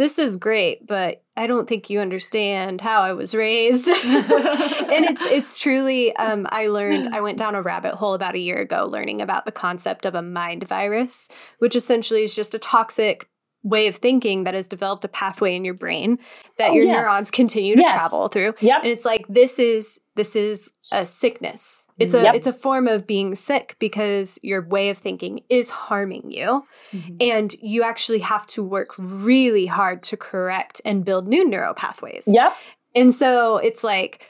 this 0.00 0.18
is 0.18 0.38
great, 0.38 0.86
but 0.86 1.22
I 1.36 1.46
don't 1.46 1.68
think 1.68 1.90
you 1.90 2.00
understand 2.00 2.80
how 2.80 3.02
I 3.02 3.12
was 3.12 3.34
raised. 3.34 3.88
and 3.90 5.04
it's 5.04 5.24
it's 5.26 5.58
truly 5.58 6.16
um, 6.16 6.46
I 6.50 6.68
learned 6.68 7.14
I 7.14 7.20
went 7.20 7.36
down 7.36 7.54
a 7.54 7.60
rabbit 7.60 7.94
hole 7.94 8.14
about 8.14 8.34
a 8.34 8.38
year 8.38 8.56
ago 8.56 8.86
learning 8.86 9.20
about 9.20 9.44
the 9.44 9.52
concept 9.52 10.06
of 10.06 10.14
a 10.14 10.22
mind 10.22 10.66
virus, 10.66 11.28
which 11.58 11.76
essentially 11.76 12.22
is 12.22 12.34
just 12.34 12.54
a 12.54 12.58
toxic 12.58 13.28
way 13.62 13.86
of 13.86 13.96
thinking 13.96 14.44
that 14.44 14.54
has 14.54 14.66
developed 14.66 15.04
a 15.04 15.08
pathway 15.08 15.54
in 15.54 15.64
your 15.64 15.74
brain 15.74 16.18
that 16.58 16.70
Oh, 16.70 16.74
your 16.74 16.84
yes. 16.84 17.04
neurons 17.04 17.30
continue 17.30 17.76
to 17.76 17.82
Yes. 17.82 17.92
travel 17.92 18.28
through. 18.28 18.54
Yep. 18.60 18.82
And 18.82 18.90
it's 18.90 19.04
like 19.04 19.26
this 19.28 19.58
is 19.58 20.00
this 20.16 20.34
is 20.34 20.72
a 20.92 21.04
sickness. 21.06 21.86
It's 21.98 22.14
a 22.14 22.18
mm-hmm. 22.18 22.26
Yep. 22.26 22.34
it's 22.34 22.46
a 22.46 22.52
form 22.52 22.88
of 22.88 23.06
being 23.06 23.34
sick 23.34 23.76
because 23.78 24.38
your 24.42 24.66
way 24.66 24.90
of 24.90 24.98
thinking 24.98 25.40
is 25.48 25.70
harming 25.70 26.30
you. 26.30 26.64
Mm-hmm. 26.92 27.16
And 27.20 27.54
you 27.60 27.82
actually 27.82 28.20
have 28.20 28.46
to 28.48 28.62
work 28.62 28.94
really 28.98 29.66
hard 29.66 30.02
to 30.04 30.16
correct 30.16 30.80
and 30.84 31.04
build 31.04 31.28
new 31.28 31.48
neural 31.48 31.74
pathways. 31.74 32.24
Yep. 32.26 32.54
And 32.94 33.14
so 33.14 33.58
it's 33.58 33.84
like 33.84 34.26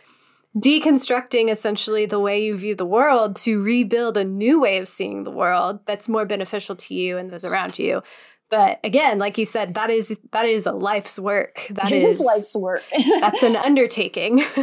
deconstructing 0.56 1.48
essentially 1.50 2.06
the 2.06 2.18
way 2.18 2.44
you 2.44 2.56
view 2.58 2.74
the 2.74 2.84
world 2.84 3.36
to 3.36 3.62
rebuild 3.62 4.16
a 4.16 4.24
new 4.24 4.60
way 4.60 4.78
of 4.78 4.88
seeing 4.88 5.22
the 5.22 5.30
world 5.30 5.80
that's 5.86 6.08
more 6.08 6.26
beneficial 6.26 6.74
to 6.74 6.94
you 6.94 7.16
and 7.18 7.30
those 7.30 7.44
around 7.44 7.78
you. 7.78 8.02
But 8.50 8.80
again, 8.82 9.18
like 9.18 9.38
you 9.38 9.44
said, 9.44 9.74
that 9.74 9.90
is 9.90 10.18
that 10.32 10.44
is 10.46 10.66
a 10.66 10.72
life's 10.72 11.18
work. 11.20 11.66
That 11.70 11.92
It 11.92 12.02
is, 12.02 12.20
is 12.20 12.26
life's 12.26 12.56
work. 12.56 12.82
that's 13.20 13.42
an 13.44 13.54
undertaking. 13.64 14.38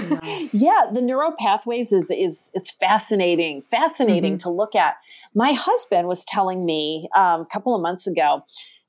yeah, 0.51 0.88
the 0.93 1.01
neural 1.01 1.33
pathways 1.39 1.91
is 1.93 2.11
is 2.11 2.51
it's 2.53 2.71
fascinating, 2.71 3.61
fascinating 3.61 4.33
Mm-hmm. 4.33 4.49
to 4.49 4.49
look 4.49 4.75
at. 4.75 4.95
My 5.33 5.53
husband 5.53 6.07
was 6.07 6.25
telling 6.25 6.65
me 6.65 7.07
um, 7.15 7.41
a 7.41 7.45
couple 7.51 7.73
of 7.75 7.81
months 7.81 8.07
ago 8.07 8.41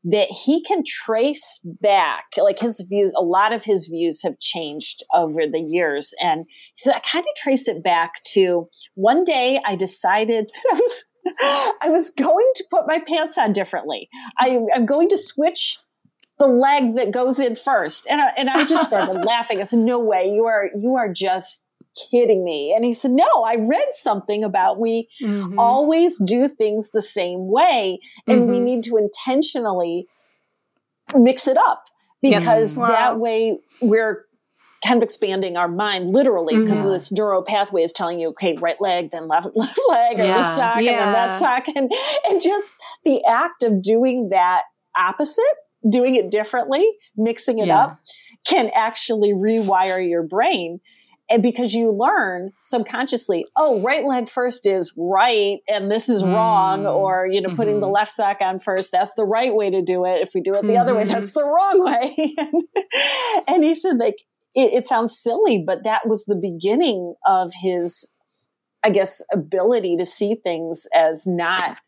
that 0.05 0.29
he 0.31 0.63
can 0.63 0.83
trace 0.87 1.61
back, 1.81 2.25
like 2.37 2.59
his 2.61 2.85
views. 2.89 3.13
A 3.17 3.23
lot 3.23 3.53
of 3.53 3.65
his 3.65 3.89
views 3.89 4.23
have 4.23 4.39
changed 4.41 5.03
over 5.15 5.47
the 5.47 5.61
years, 5.61 6.15
and 6.23 6.47
he 6.49 6.73
said 6.77 6.95
I 6.97 7.01
kind 7.01 7.25
of 7.25 7.35
trace 7.37 7.69
it 7.69 7.83
back 7.85 8.23
to 8.35 8.69
one 8.95 9.25
day 9.25 9.61
I 9.65 9.77
decided 9.77 10.47
that 10.53 10.65
I 10.73 10.75
was 10.75 11.05
I 11.83 11.89
was 11.89 12.11
going 12.11 12.51
to 12.57 12.65
put 12.71 12.87
my 12.87 12.99
pants 13.01 13.39
on 13.39 13.53
differently. 13.53 14.09
I, 14.39 14.61
I'm 14.75 14.87
going 14.87 15.09
to 15.09 15.17
switch 15.17 15.79
the 16.39 16.47
leg 16.47 16.95
that 16.97 17.11
goes 17.11 17.41
in 17.41 17.57
first. 17.57 18.07
And 18.09 18.21
I, 18.21 18.31
and 18.39 18.49
I 18.49 18.65
just 18.67 18.85
started 18.85 19.25
laughing. 19.25 19.61
I 19.61 19.65
said, 19.65 19.81
no 19.81 19.99
way. 19.99 20.31
You 20.31 20.47
are, 20.47 20.71
you 20.77 20.95
are 20.95 21.13
just 21.13 21.65
kidding 22.11 22.45
me. 22.45 22.73
And 22.77 22.85
he 22.85 22.93
said, 22.93 23.11
no, 23.11 23.27
I 23.45 23.57
read 23.57 23.89
something 23.91 24.45
about 24.45 24.79
we 24.79 25.09
Mhm. 25.21 25.55
always 25.59 26.17
do 26.23 26.47
things 26.47 26.91
the 26.91 27.03
same 27.03 27.49
way 27.51 27.99
and 28.29 28.47
we 28.49 28.59
Mhm. 28.61 28.63
need 28.63 28.83
to 28.85 28.97
intentionally 28.97 30.07
mix 31.17 31.49
it 31.49 31.57
up 31.57 31.83
Yep. 32.23 32.41
because 32.43 32.79
Wow. 32.79 32.87
that 32.89 33.19
way 33.19 33.59
we're 33.81 34.27
kind 34.85 34.97
of 34.99 35.03
expanding 35.03 35.57
our 35.57 35.69
mind 35.69 36.13
literally 36.13 36.57
because 36.57 36.85
Mhm. 36.85 36.93
this 36.93 37.11
neural 37.13 37.43
pathway 37.43 37.83
is 37.83 37.93
telling 37.93 38.21
you 38.21 38.29
okay 38.29 38.55
right 38.57 38.81
leg 38.81 39.11
then 39.11 39.27
left, 39.29 39.49
left 39.55 39.79
leg 39.89 40.19
or 40.21 40.25
Yeah. 40.25 40.37
this 40.37 40.57
sock 40.57 40.77
and 40.77 40.87
then 40.87 40.95
Yeah. 40.95 41.13
that 41.13 41.33
sock 41.33 41.69
and, 41.69 41.91
and 42.29 42.41
just 42.41 42.75
the 43.05 43.25
act 43.25 43.63
of 43.65 43.83
doing 43.83 44.29
that 44.31 44.63
opposite 44.97 45.45
doing 45.89 46.15
it 46.17 46.31
differently 46.31 46.89
mixing 47.17 47.59
it 47.59 47.67
Yeah. 47.69 47.83
up 47.85 47.99
can 48.47 48.71
actually 48.75 49.33
rewire 49.33 50.07
your 50.07 50.23
brain 50.23 50.81
and 51.31 51.43
because 51.43 51.75
you 51.75 51.91
learn 51.93 52.53
subconsciously 52.63 53.47
oh 53.57 53.81
right 53.81 54.05
leg 54.05 54.29
first 54.29 54.67
is 54.67 54.95
right 54.97 55.59
and 55.69 55.91
this 55.91 56.09
is 56.09 56.25
wrong 56.25 56.85
Mm. 56.85 56.95
or 56.97 57.29
you 57.31 57.41
know 57.41 57.55
putting 57.55 57.81
the 57.81 57.87
Mhm. 57.87 57.93
left 57.95 58.11
sock 58.11 58.41
on 58.41 58.59
first 58.59 58.91
that's 58.93 59.15
the 59.15 59.25
right 59.25 59.55
way 59.55 59.71
to 59.71 59.83
do 59.83 60.05
it 60.05 60.21
if 60.23 60.31
we 60.35 60.41
do 60.41 60.55
it 60.55 60.63
the 60.63 60.77
other 60.77 60.95
way 60.95 61.05
that's 61.05 61.33
the 61.33 61.45
wrong 61.45 61.85
way 61.85 62.35
and 63.47 63.63
he 63.63 63.75
said 63.75 63.99
like 63.99 64.17
it, 64.55 64.73
it 64.73 64.87
sounds 64.87 65.17
silly 65.19 65.63
but 65.65 65.85
that 65.85 66.07
was 66.07 66.25
the 66.25 66.37
beginning 66.37 67.15
of 67.27 67.53
his 67.63 68.13
i 68.85 68.91
guess 68.91 69.23
ability 69.33 69.97
to 69.97 70.05
see 70.05 70.35
things 70.35 70.87
as 70.95 71.27
not 71.27 71.79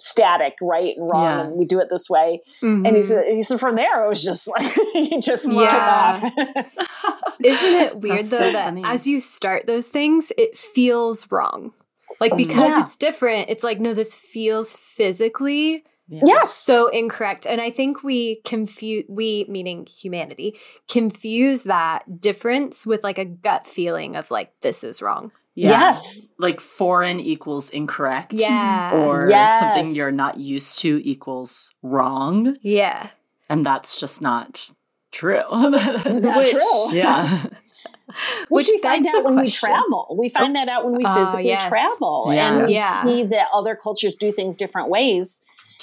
static 0.00 0.54
right 0.62 0.94
and 0.96 1.10
wrong 1.10 1.22
Yeah. 1.24 1.40
and 1.46 1.54
we 1.58 1.64
do 1.64 1.80
it 1.80 1.88
this 1.90 2.08
way 2.08 2.40
and 2.62 2.86
he 2.86 2.92
Mhm. 2.92 3.02
said, 3.02 3.24
he 3.26 3.42
said 3.42 3.58
from 3.58 3.74
there 3.74 4.04
it 4.04 4.08
was 4.08 4.22
just 4.22 4.46
like 4.56 4.72
he 4.92 5.18
just 5.18 5.50
Yeah. 5.52 5.66
took 5.66 5.82
off. 5.82 6.66
Isn't 7.42 7.74
it 7.74 7.96
weird 8.00 8.18
That's 8.20 8.30
though 8.30 8.38
so 8.40 8.52
that 8.52 8.64
funny. 8.66 8.82
as 8.84 9.06
you 9.08 9.20
start 9.20 9.66
those 9.66 9.88
things, 9.88 10.32
it 10.38 10.56
feels 10.56 11.30
wrong? 11.32 11.72
Like 12.20 12.36
because 12.36 12.72
Yeah. 12.72 12.82
it's 12.82 12.96
different, 12.96 13.48
it's 13.50 13.64
like, 13.64 13.80
no, 13.80 13.92
this 13.94 14.14
feels 14.14 14.74
physically 14.74 15.84
Yeah. 16.08 16.22
yes. 16.24 16.54
so 16.54 16.88
incorrect. 16.88 17.46
And 17.46 17.60
I 17.60 17.70
think 17.70 18.02
we 18.02 18.36
confuse, 18.44 19.04
we 19.08 19.44
meaning 19.48 19.86
humanity, 19.86 20.56
confuse 20.90 21.64
that 21.64 22.20
difference 22.20 22.86
with 22.86 23.04
like 23.04 23.18
a 23.18 23.24
gut 23.26 23.66
feeling 23.66 24.16
of 24.16 24.30
like, 24.30 24.52
this 24.62 24.82
is 24.84 25.02
wrong. 25.02 25.32
Yeah. 25.54 25.70
Yes. 25.70 26.28
Like 26.38 26.60
foreign 26.60 27.20
equals 27.20 27.70
incorrect. 27.70 28.32
Yeah. 28.32 28.92
Or 28.94 29.28
Yes. 29.28 29.58
something 29.60 29.94
you're 29.94 30.12
not 30.12 30.38
used 30.38 30.78
to 30.80 31.00
equals 31.04 31.70
wrong. 31.82 32.56
yeah. 32.62 33.08
And 33.50 33.64
that's 33.64 33.98
just 33.98 34.20
not 34.22 34.70
true. 35.10 35.42
It's 35.50 36.20
not 36.20 36.36
Which- 36.36 36.50
true. 36.52 36.92
yeah. 36.96 37.46
Which, 38.48 38.48
Which 38.48 38.68
we 38.72 38.78
find 38.78 39.06
out 39.06 39.24
when 39.24 39.36
we 39.36 39.50
travel. 39.50 40.16
We 40.18 40.28
find 40.30 40.56
oh. 40.56 40.60
that 40.60 40.68
out 40.68 40.84
when 40.86 40.96
we 40.96 41.04
Oh, 41.06 41.14
physically 41.14 41.48
yes. 41.48 41.68
travel 41.68 42.30
Yeah. 42.32 42.48
and 42.54 42.66
we 42.66 42.74
Yeah. 42.74 43.02
see 43.02 43.22
that 43.24 43.48
other 43.52 43.74
cultures 43.76 44.14
do 44.14 44.32
things 44.32 44.56
different 44.56 44.88
ways. 44.88 45.42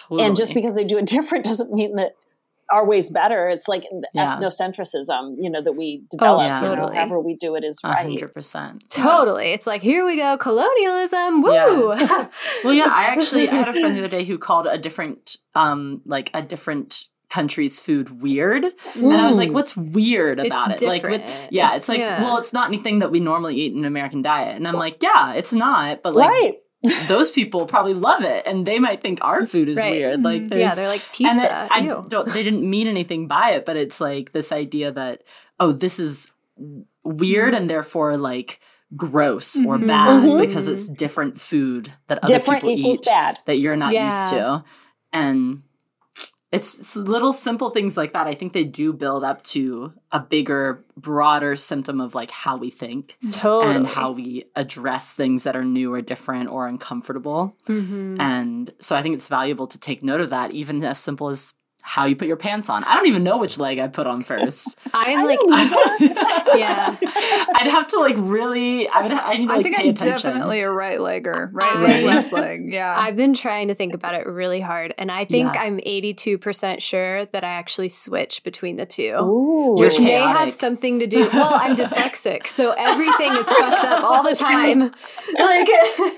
Totally. 0.09 0.23
And 0.27 0.35
just 0.35 0.53
because 0.53 0.75
they 0.75 0.83
do 0.83 0.97
it 0.97 1.05
different 1.17 1.45
doesn't 1.45 1.71
mean 1.73 1.95
that 1.97 2.15
our 2.71 2.83
way's 2.85 3.11
better. 3.11 3.47
It's 3.47 3.67
like 3.67 3.83
Yeah. 4.13 4.37
ethnocentrism, 4.37 5.35
you 5.39 5.49
know, 5.51 5.61
that 5.61 5.73
we 5.73 6.03
develop. 6.09 6.47
yeah. 6.47 6.61
Totally. 6.61 6.95
however 6.95 7.19
we 7.19 7.35
do 7.35 7.55
it 7.55 7.63
is 7.63 7.79
A 7.83 7.89
right. 7.89 8.01
hundred 8.05 8.33
percent. 8.33 8.89
Totally. 8.89 9.51
It's 9.53 9.67
like, 9.67 9.81
here 9.83 10.03
we 10.05 10.15
go, 10.15 10.35
colonialism. 10.37 11.41
Woo. 11.43 11.93
Yeah. 11.95 12.27
Well, 12.63 12.73
yeah, 12.73 12.89
I 12.91 13.03
actually 13.05 13.47
I 13.47 13.53
had 13.53 13.67
a 13.67 13.73
friend 13.73 13.95
the 13.95 13.99
other 13.99 14.07
day 14.07 14.23
who 14.23 14.37
called 14.39 14.65
a 14.67 14.77
different 14.77 15.37
um 15.53 16.01
like 16.05 16.31
a 16.33 16.41
different 16.41 17.05
country's 17.29 17.79
food 17.79 18.21
weird. 18.21 18.63
And 18.95 19.13
I 19.13 19.25
was 19.27 19.37
like, 19.37 19.49
Mm. 19.49 19.53
what's 19.53 19.75
weird 19.75 20.39
It's 20.39 20.47
about 20.47 20.81
it? 20.81 20.87
Like 20.87 21.03
with 21.03 21.21
yeah, 21.51 21.75
it's 21.75 21.89
like, 21.89 21.99
Yeah. 21.99 22.21
well, 22.23 22.37
it's 22.37 22.53
not 22.53 22.67
anything 22.69 22.99
that 22.99 23.11
we 23.11 23.19
normally 23.19 23.55
eat 23.55 23.73
in 23.73 23.79
an 23.79 23.85
American 23.85 24.21
diet. 24.21 24.55
And 24.55 24.67
I'm 24.67 24.75
like, 24.75 25.03
yeah, 25.03 25.33
it's 25.33 25.53
not, 25.53 26.01
but 26.01 26.15
like 26.15 26.29
right. 26.29 26.53
Those 27.07 27.31
people 27.31 27.65
probably 27.65 27.93
love 27.93 28.23
it 28.23 28.45
and 28.45 28.65
they 28.65 28.79
might 28.79 29.01
think 29.01 29.19
our 29.23 29.45
food 29.45 29.69
is 29.69 29.77
Right. 29.79 29.91
weird. 29.91 30.23
Like 30.23 30.43
yeah, 30.53 30.73
they're 30.75 30.87
like 30.87 31.03
pizza. 31.13 31.29
and 31.31 31.39
that- 31.39 31.71
I 31.71 31.81
don't 31.85 32.09
they 32.33 32.43
didn't 32.43 32.69
mean 32.69 32.87
anything 32.87 33.27
by 33.27 33.51
it, 33.51 33.65
but 33.65 33.77
it's 33.77 33.99
like 34.01 34.31
this 34.31 34.51
idea 34.51 34.91
that 34.91 35.23
oh, 35.59 35.71
this 35.71 35.99
is 35.99 36.31
weird 37.03 37.53
Mm-hmm. 37.53 37.61
and 37.61 37.69
therefore 37.69 38.17
like 38.17 38.59
gross 38.95 39.57
or 39.65 39.77
Mhm. 39.77 39.87
bad 39.87 40.23
Mhm. 40.23 40.39
because 40.39 40.67
it's 40.67 40.87
different 40.87 41.39
food 41.39 41.91
that 42.07 42.19
other 42.23 42.39
people 42.39 42.69
equals 42.69 43.01
eat 43.01 43.05
bad. 43.05 43.39
that 43.45 43.57
you're 43.59 43.75
not 43.75 43.93
used 43.93 44.29
to. 44.29 44.63
And 45.11 45.63
it's 46.55 46.95
little 46.95 47.33
simple 47.33 47.69
things 47.69 47.97
like 47.97 48.13
that. 48.13 48.27
I 48.27 48.33
think 48.35 48.53
they 48.53 48.63
do 48.63 48.93
build 48.93 49.23
up 49.23 49.43
to 49.45 49.93
a 50.11 50.19
bigger, 50.19 50.83
broader 50.97 51.55
symptom 51.55 51.99
of 52.01 52.15
like 52.15 52.31
how 52.31 52.57
we 52.57 52.69
think 52.69 53.17
totally. 53.31 53.75
and 53.75 53.87
how 53.87 54.11
we 54.11 54.45
address 54.55 55.13
things 55.13 55.43
that 55.43 55.55
are 55.55 55.63
new 55.65 55.93
or 55.93 56.01
different 56.01 56.49
or 56.49 56.67
uncomfortable. 56.67 57.55
Mhm. 57.67 58.19
And 58.19 58.73
so 58.79 58.95
I 58.95 59.01
think 59.01 59.15
it's 59.15 59.27
valuable 59.27 59.67
to 59.67 59.79
take 59.79 60.01
note 60.03 60.21
of 60.21 60.29
that, 60.29 60.51
even 60.51 60.83
as 60.83 60.99
simple 60.99 61.29
as 61.29 61.55
how 61.87 62.05
you 62.05 62.15
put 62.15 62.27
your 62.27 62.35
pants 62.35 62.67
on. 62.67 62.83
I 62.83 62.95
don't 62.95 63.05
even 63.05 63.23
know 63.23 63.37
which 63.37 63.59
leg 63.59 63.77
I 63.77 63.87
put 63.87 64.07
on 64.07 64.21
first. 64.21 64.75
I'm 64.93 65.19
I 65.19 65.23
like, 65.23 65.39
don't 65.39 66.01
yeah. 66.59 66.95
I'd 67.01 67.67
have 67.69 67.85
to 67.87 67.99
like 67.99 68.15
really. 68.17 68.87
I 68.89 69.01
would. 69.03 69.11
I 69.11 69.35
need 69.37 69.47
to 69.47 69.53
I 69.53 69.55
like 69.57 69.63
think 69.63 69.75
pay 69.77 69.83
I'm 69.83 69.89
attention. 69.89 70.29
definitely 70.31 70.61
a 70.61 70.71
right 70.71 70.97
legger. 70.99 71.49
Right 71.53 71.75
I- 71.75 71.81
leg, 71.83 72.03
left 72.05 72.33
leg. 72.33 72.73
Yeah. 72.73 72.93
I've 72.97 73.15
been 73.15 73.35
trying 73.35 73.67
to 73.67 73.75
think 73.75 73.93
about 73.93 74.15
it 74.15 74.25
really 74.25 74.59
hard, 74.61 74.93
and 74.97 75.11
I 75.11 75.25
think 75.25 75.53
Yeah. 75.53 75.61
I'm 75.61 75.77
82% 75.77 76.81
sure 76.81 77.25
that 77.27 77.43
I 77.43 77.49
actually 77.49 77.89
switch 77.89 78.43
between 78.43 78.77
the 78.77 78.85
two. 78.87 79.15
Ooh. 79.21 79.75
Which 79.77 79.99
may 79.99 80.13
have 80.21 80.51
something 80.51 80.99
to 80.99 81.07
do. 81.07 81.29
Well, 81.33 81.51
I'm 81.53 81.75
dyslexic, 81.75 82.47
so 82.47 82.71
everything 82.77 83.33
is 83.33 83.47
fucked 83.47 83.85
up 83.85 84.03
all 84.03 84.23
the 84.23 84.33
time. 84.35 84.91
Like, 85.39 85.69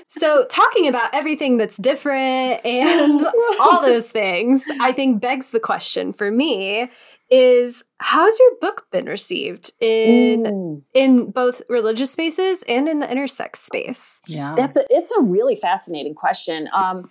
so 0.08 0.46
talking 0.46 0.88
about 0.88 1.10
everything 1.12 1.56
that's 1.58 1.76
different 1.76 2.64
and 2.64 3.20
all 3.60 3.82
those 3.82 4.10
things, 4.10 4.64
I 4.80 4.92
think 4.92 5.20
begs 5.20 5.50
the 5.50 5.57
question 5.60 6.12
for 6.12 6.30
me 6.30 6.88
is 7.30 7.84
how's 7.98 8.38
your 8.38 8.52
book 8.60 8.86
been 8.90 9.04
received 9.06 9.72
in 9.80 10.46
Ooh. 10.46 10.82
in 10.94 11.30
both 11.30 11.60
religious 11.68 12.10
spaces 12.12 12.64
and 12.68 12.88
in 12.88 12.98
the 13.00 13.06
intersex 13.06 13.56
space? 13.56 14.20
Yeah. 14.26 14.54
That's 14.56 14.76
a 14.76 14.84
it's 14.90 15.12
a 15.16 15.20
really 15.22 15.56
fascinating 15.56 16.14
question. 16.14 16.68
Um, 16.72 17.10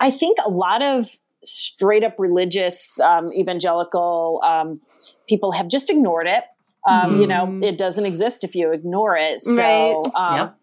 I 0.00 0.10
think 0.10 0.38
a 0.44 0.48
lot 0.50 0.82
of 0.82 1.06
straight 1.42 2.02
up 2.04 2.14
religious 2.18 2.98
um, 3.00 3.32
evangelical 3.32 4.40
um, 4.44 4.80
people 5.28 5.52
have 5.52 5.68
just 5.68 5.90
ignored 5.90 6.26
it. 6.26 6.44
Um, 6.86 7.20
You 7.20 7.26
know, 7.26 7.46
Mhm. 7.46 7.64
it 7.64 7.76
doesn't 7.76 8.06
exist 8.06 8.44
if 8.44 8.54
you 8.54 8.72
ignore 8.72 9.16
it. 9.16 9.40
So 9.40 9.60
Right. 9.62 9.94
um, 10.14 10.36
Yep. 10.36 10.54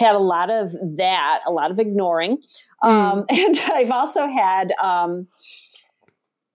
I've 0.00 0.06
had 0.06 0.14
a 0.14 0.18
lot 0.18 0.50
of 0.50 0.72
that, 0.96 1.40
a 1.46 1.52
lot 1.52 1.70
of 1.70 1.78
ignoring, 1.78 2.38
Mm. 2.84 2.88
um, 2.88 3.24
and 3.30 3.58
I've 3.72 3.90
also 3.90 4.26
had. 4.26 4.72
Um, 4.82 5.28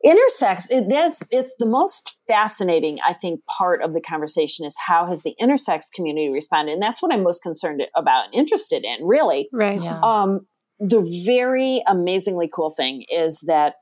intersex 0.06 0.68
it, 0.70 0.88
that's 0.90 1.24
it's 1.32 1.56
the 1.58 1.66
most 1.66 2.18
fascinating 2.28 3.00
i 3.08 3.14
think 3.14 3.44
part 3.46 3.82
of 3.82 3.94
the 3.94 4.02
conversation 4.02 4.64
is 4.66 4.78
how 4.88 5.08
has 5.08 5.24
the 5.24 5.36
intersex 5.42 5.86
community 5.94 6.30
responded 6.30 6.74
and 6.74 6.82
that's 6.82 7.02
what 7.02 7.12
i'm 7.12 7.24
most 7.24 7.42
concerned 7.42 7.82
about 7.96 8.26
and 8.26 8.34
interested 8.36 8.86
in 8.86 9.06
really 9.06 9.50
Right. 9.52 9.82
Yeah. 9.82 10.00
um, 10.02 10.46
the 10.80 11.02
very 11.26 11.82
amazingly 11.88 12.48
cool 12.54 12.70
thing 12.70 13.06
is 13.10 13.42
that 13.48 13.76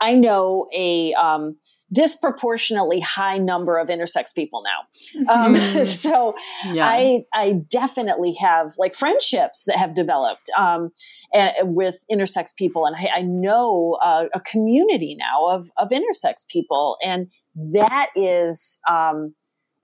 I 0.00 0.14
know 0.14 0.66
a 0.76 1.12
um, 1.14 1.56
disproportionately 1.92 3.00
high 3.00 3.38
number 3.38 3.78
of 3.78 3.88
intersex 3.88 4.34
people 4.34 4.62
now. 4.64 5.32
Um, 5.32 5.52
Mm. 5.62 5.86
so 5.86 6.34
yeah. 6.72 6.86
I 6.88 7.24
I 7.34 7.52
definitely 7.70 8.34
have 8.40 8.72
like 8.78 8.94
friendships 8.94 9.64
that 9.66 9.76
have 9.76 9.94
developed 9.94 10.50
um, 10.58 10.90
and, 11.32 11.52
with 11.74 12.04
intersex 12.10 12.54
people, 12.56 12.86
and 12.86 12.96
I, 12.96 13.18
I 13.18 13.22
know 13.22 13.98
uh, 14.02 14.24
a 14.34 14.40
community 14.40 15.16
now 15.18 15.48
of 15.54 15.70
of 15.78 15.90
intersex 15.90 16.46
people, 16.48 16.96
and 17.04 17.28
that 17.72 18.08
is. 18.16 18.80
Um, 18.90 19.34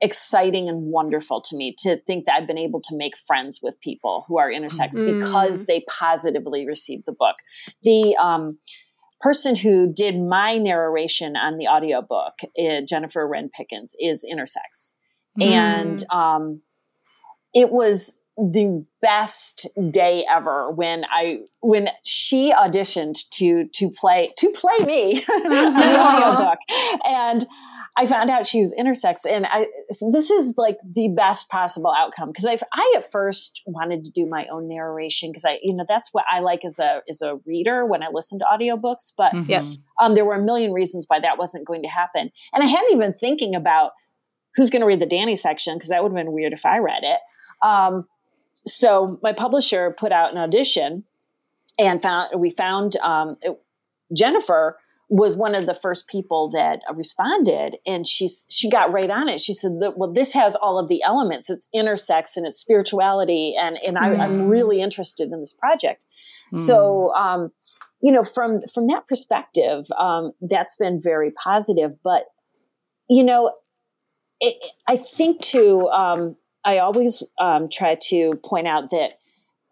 exciting 0.00 0.68
and 0.68 0.92
wonderful 0.92 1.40
to 1.40 1.56
me 1.56 1.74
to 1.76 1.96
think 2.06 2.24
that 2.24 2.36
I've 2.36 2.46
been 2.46 2.56
able 2.56 2.80
to 2.82 2.96
make 2.96 3.14
friends 3.18 3.58
with 3.60 3.74
people 3.80 4.24
who 4.28 4.38
are 4.38 4.48
intersex 4.48 4.90
Mm. 4.96 5.18
because 5.20 5.66
they 5.66 5.84
positively 5.88 6.64
received 6.68 7.02
the 7.04 7.12
book. 7.12 7.34
The 7.82 8.14
um, 8.16 8.58
person 9.20 9.56
who 9.56 9.92
did 9.92 10.18
my 10.18 10.56
narration 10.56 11.36
on 11.36 11.56
the 11.56 11.68
audiobook, 11.68 12.34
uh, 12.58 12.80
Jennifer 12.82 13.26
Wren 13.26 13.50
Pickens, 13.54 13.96
is 14.00 14.26
intersex. 14.30 14.94
And 15.40 16.02
um, 16.10 16.62
it 17.54 17.70
was 17.70 18.18
the 18.36 18.84
best 19.02 19.68
day 19.90 20.24
ever 20.30 20.70
when 20.70 21.04
I 21.12 21.40
when 21.60 21.88
she 22.04 22.52
auditioned 22.52 23.28
to 23.30 23.68
to 23.74 23.90
play 23.90 24.32
to 24.36 24.50
play 24.50 24.78
me 24.84 25.24
on 25.28 25.42
the 25.48 26.00
audiobook. 26.00 26.58
And 27.04 27.46
I 28.00 28.06
found 28.06 28.30
out 28.30 28.46
she 28.46 28.60
was 28.60 28.72
intersex, 28.78 29.26
and 29.28 29.44
I 29.44 29.66
this 30.12 30.30
is 30.30 30.54
like 30.56 30.78
the 30.84 31.08
best 31.08 31.50
possible 31.50 31.92
outcome 31.94 32.28
because 32.28 32.46
I 32.46 32.56
I 32.72 32.94
at 32.96 33.10
first 33.10 33.60
wanted 33.66 34.04
to 34.04 34.10
do 34.12 34.24
my 34.24 34.46
own 34.46 34.68
narration 34.68 35.30
because 35.30 35.44
I 35.44 35.58
you 35.62 35.74
know 35.74 35.84
that's 35.88 36.10
what 36.14 36.24
I 36.30 36.38
like 36.38 36.64
as 36.64 36.78
a 36.78 37.02
as 37.10 37.22
a 37.22 37.40
reader 37.44 37.84
when 37.84 38.02
I 38.04 38.06
listen 38.12 38.38
to 38.38 38.44
audiobooks, 38.44 39.12
but 39.18 39.32
Mhm. 39.32 39.48
Yep. 39.48 39.64
um, 40.00 40.14
there 40.14 40.24
were 40.24 40.36
a 40.36 40.42
million 40.42 40.72
reasons 40.72 41.06
why 41.08 41.18
that 41.18 41.38
wasn't 41.38 41.66
going 41.66 41.82
to 41.82 41.88
happen, 41.88 42.30
and 42.52 42.62
I 42.62 42.66
hadn't 42.66 42.92
even 42.92 43.12
thinking 43.14 43.56
about 43.56 43.92
who's 44.54 44.70
going 44.70 44.80
to 44.80 44.86
read 44.86 45.00
the 45.00 45.06
Danny 45.06 45.34
section 45.36 45.74
because 45.74 45.88
that 45.90 46.02
would 46.02 46.12
have 46.12 46.16
been 46.24 46.32
weird 46.32 46.52
if 46.52 46.64
I 46.64 46.78
read 46.78 47.02
it. 47.02 47.18
Um, 47.66 48.06
so 48.64 49.18
my 49.22 49.32
publisher 49.32 49.90
put 49.90 50.12
out 50.12 50.30
an 50.32 50.38
audition, 50.38 51.04
and 51.78 52.00
found 52.00 52.40
we 52.40 52.50
found 52.50 52.96
um, 52.98 53.34
it- 53.42 53.60
Jennifer 54.16 54.78
was 55.10 55.36
one 55.36 55.54
of 55.54 55.66
the 55.66 55.74
first 55.74 56.06
people 56.08 56.50
that 56.50 56.80
responded 56.94 57.76
and 57.86 58.06
she's 58.06 58.46
she 58.50 58.68
got 58.68 58.92
right 58.92 59.10
on 59.10 59.28
it. 59.28 59.40
She 59.40 59.54
said 59.54 59.72
well 59.96 60.12
this 60.12 60.34
has 60.34 60.54
all 60.56 60.78
of 60.78 60.88
the 60.88 61.02
elements. 61.02 61.48
It's 61.50 61.68
intersex 61.74 62.36
and 62.36 62.46
it's 62.46 62.58
spirituality 62.58 63.54
and 63.58 63.78
and 63.86 63.96
I, 63.98 64.14
i'm 64.16 64.42
really 64.42 64.80
interested 64.80 65.32
in 65.32 65.40
this 65.40 65.52
project. 65.52 66.04
So 66.54 67.14
um 67.14 67.52
you 68.00 68.12
know 68.12 68.22
from 68.22 68.62
from 68.72 68.86
that 68.88 69.06
perspective 69.08 69.86
um 69.98 70.32
that's 70.40 70.76
been 70.76 71.00
very 71.02 71.30
positive 71.30 71.92
but 72.02 72.24
you 73.08 73.24
know 73.24 73.52
it, 74.40 74.54
i 74.86 74.96
think 74.96 75.40
too 75.40 75.88
um 75.88 76.36
i 76.64 76.78
always 76.78 77.22
um 77.40 77.68
try 77.68 77.96
to 78.00 78.34
point 78.44 78.66
out 78.66 78.90
that 78.90 79.18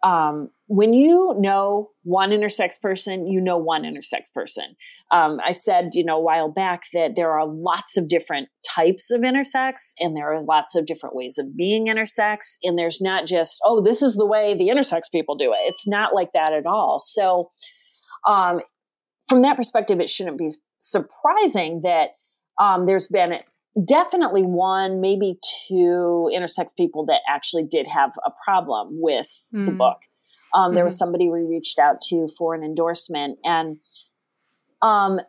um 0.07 0.49
when 0.67 0.93
you 0.93 1.33
know 1.39 1.91
one 2.03 2.31
intersex 2.31 2.79
person, 2.81 3.25
you 3.25 3.39
know 3.39 3.57
one 3.57 3.83
intersex 3.83 4.31
person. 4.33 4.75
Um, 5.11 5.39
I 5.43 5.53
said, 5.53 5.91
you 5.93 6.03
know, 6.03 6.17
a 6.17 6.21
while 6.21 6.51
back 6.51 6.83
that 6.93 7.15
there 7.15 7.31
are 7.31 7.47
lots 7.47 7.97
of 7.97 8.09
different 8.09 8.49
types 8.67 9.09
of 9.09 9.21
intersex 9.21 9.93
and 9.99 10.15
there 10.15 10.31
are 10.33 10.41
lots 10.41 10.75
of 10.75 10.85
different 10.85 11.15
ways 11.15 11.37
of 11.37 11.55
being 11.55 11.87
intersex. 11.87 12.57
And 12.63 12.77
there's 12.77 13.01
not 13.01 13.25
just, 13.25 13.59
oh, 13.65 13.81
this 13.81 14.01
is 14.01 14.15
the 14.15 14.25
way 14.25 14.53
the 14.53 14.67
intersex 14.67 15.03
people 15.11 15.35
do 15.35 15.51
it. 15.51 15.59
It's 15.61 15.87
not 15.87 16.13
like 16.13 16.33
that 16.33 16.51
at 16.51 16.65
all. 16.65 16.99
So, 16.99 17.47
um, 18.27 18.59
from 19.29 19.41
that 19.43 19.55
perspective, 19.55 19.99
it 20.01 20.09
shouldn't 20.09 20.37
be 20.37 20.49
surprising 20.79 21.81
that 21.83 22.09
um, 22.59 22.85
there's 22.85 23.07
been 23.07 23.37
definitely 23.85 24.41
one, 24.41 24.99
maybe 25.01 25.37
two 25.67 26.29
intersex 26.35 26.75
people 26.75 27.05
that 27.05 27.21
actually 27.29 27.63
did 27.69 27.87
have 27.87 28.11
a 28.25 28.31
problem 28.43 28.89
with 28.99 29.29
the 29.51 29.71
Mm. 29.71 29.77
book. 29.77 29.97
Um, 30.53 30.75
There 30.75 30.83
was 30.83 30.97
somebody 30.97 31.29
we 31.29 31.41
reached 31.41 31.79
out 31.79 32.01
to 32.09 32.27
for 32.37 32.55
an 32.55 32.63
endorsement, 32.63 33.39
and 33.43 33.77
um, 34.81 35.19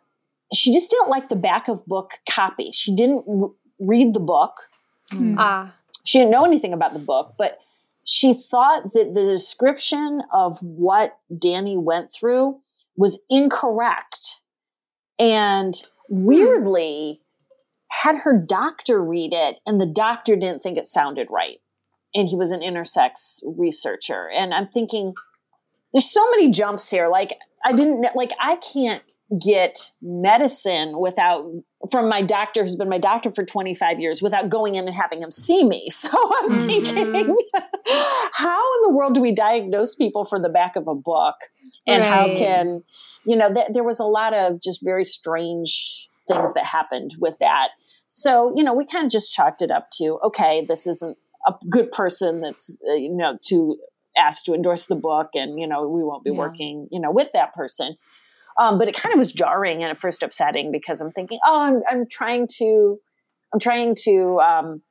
she 0.53 0.73
just 0.73 0.91
didn't 0.91 1.09
like 1.09 1.29
the 1.29 1.35
back 1.35 1.67
of 1.67 1.85
book 1.85 2.13
copy. 2.29 2.71
She 2.71 2.95
didn't 2.95 3.25
r- 3.27 3.51
read 3.79 4.13
the 4.13 4.19
book. 4.19 4.53
Mm. 5.11 5.35
Ah. 5.37 5.73
She 6.05 6.19
didn't 6.19 6.31
know 6.31 6.45
anything 6.45 6.73
about 6.73 6.93
the 6.93 6.99
book, 6.99 7.35
but 7.37 7.59
she 8.03 8.33
thought 8.33 8.93
that 8.93 9.13
the 9.13 9.25
description 9.25 10.21
of 10.33 10.59
what 10.61 11.17
Danny 11.37 11.77
went 11.77 12.11
through 12.11 12.59
was 12.95 13.23
incorrect. 13.29 14.41
And 15.19 15.75
weirdly, 16.07 17.21
had 17.91 18.17
her 18.19 18.37
doctor 18.37 19.03
read 19.03 19.31
it, 19.33 19.59
and 19.65 19.79
the 19.79 19.85
doctor 19.85 20.35
didn't 20.35 20.63
think 20.63 20.77
it 20.77 20.85
sounded 20.85 21.27
right. 21.29 21.59
And 22.15 22.27
he 22.27 22.35
was 22.35 22.51
an 22.51 22.61
intersex 22.61 23.39
researcher. 23.45 24.29
And 24.29 24.53
I'm 24.53 24.67
thinking, 24.67 25.13
there's 25.93 26.11
so 26.11 26.27
many 26.31 26.49
jumps 26.49 26.89
here. 26.89 27.07
Like, 27.07 27.33
I 27.63 27.71
didn't, 27.73 28.05
like, 28.15 28.31
I 28.39 28.55
can't 28.57 29.03
get 29.39 29.77
medicine 30.01 30.99
without 30.99 31.45
from 31.91 32.09
my 32.09 32.21
doctor 32.21 32.61
who's 32.63 32.75
been 32.75 32.89
my 32.89 32.97
doctor 32.97 33.31
for 33.31 33.45
25 33.45 33.99
years 33.99 34.21
without 34.23 34.49
going 34.49 34.73
in 34.75 34.87
and 34.87 34.95
having 34.95 35.21
him 35.21 35.29
see 35.31 35.63
me. 35.63 35.87
So 35.91 36.09
I'm 36.11 36.49
Mhm. 36.49 36.65
thinking, 36.65 37.35
how 38.33 38.59
in 38.75 38.81
the 38.83 38.89
world 38.91 39.13
do 39.13 39.21
we 39.21 39.31
diagnose 39.31 39.93
people 39.95 40.25
for 40.25 40.39
the 40.39 40.49
back 40.49 40.75
of 40.75 40.87
a 40.87 40.95
book? 40.95 41.35
And 41.85 42.03
how 42.03 42.33
can, 42.33 42.83
you 43.23 43.35
know, 43.35 43.53
th- 43.53 43.67
there 43.71 43.83
was 43.83 43.99
a 43.99 44.05
lot 44.05 44.33
of 44.33 44.59
just 44.61 44.83
very 44.83 45.03
strange 45.03 46.09
things 46.27 46.53
that 46.53 46.65
happened 46.65 47.11
with 47.19 47.37
that. 47.39 47.69
So, 48.07 48.53
you 48.55 48.63
know, 48.63 48.73
we 48.73 48.85
kind 48.85 49.05
of 49.05 49.11
just 49.11 49.31
chalked 49.31 49.61
it 49.61 49.71
up 49.71 49.89
to, 49.93 50.19
okay, 50.23 50.65
this 50.67 50.87
isn't 50.87 51.17
a 51.47 51.53
good 51.69 51.91
person 51.91 52.41
that's, 52.41 52.79
uh, 52.89 52.93
you 52.95 53.15
know, 53.15 53.37
to 53.47 53.77
ask 54.17 54.43
to 54.45 54.53
endorse 54.53 54.87
the 54.87 54.95
book 54.95 55.29
and, 55.35 55.59
you 55.59 55.67
know, 55.67 55.87
we 55.87 56.03
won't 56.03 56.23
be 56.23 56.31
Yeah. 56.31 56.37
working, 56.37 56.87
you 56.91 56.99
know, 56.99 57.11
with 57.11 57.29
that 57.33 57.53
person. 57.53 57.95
Um, 58.59 58.77
but 58.77 58.87
it 58.89 58.95
kind 58.95 59.13
of 59.13 59.19
was 59.19 59.31
jarring 59.31 59.81
and 59.83 59.89
at 59.91 59.97
first 59.97 60.21
upsetting 60.21 60.71
because 60.71 60.99
I'm 60.99 61.11
thinking, 61.11 61.39
oh, 61.45 61.61
I'm, 61.61 61.81
I'm 61.89 62.05
trying 62.09 62.47
to, 62.57 62.99
I'm 63.53 63.59
trying 63.59 63.95
to 64.03 64.39
um, 64.39 64.81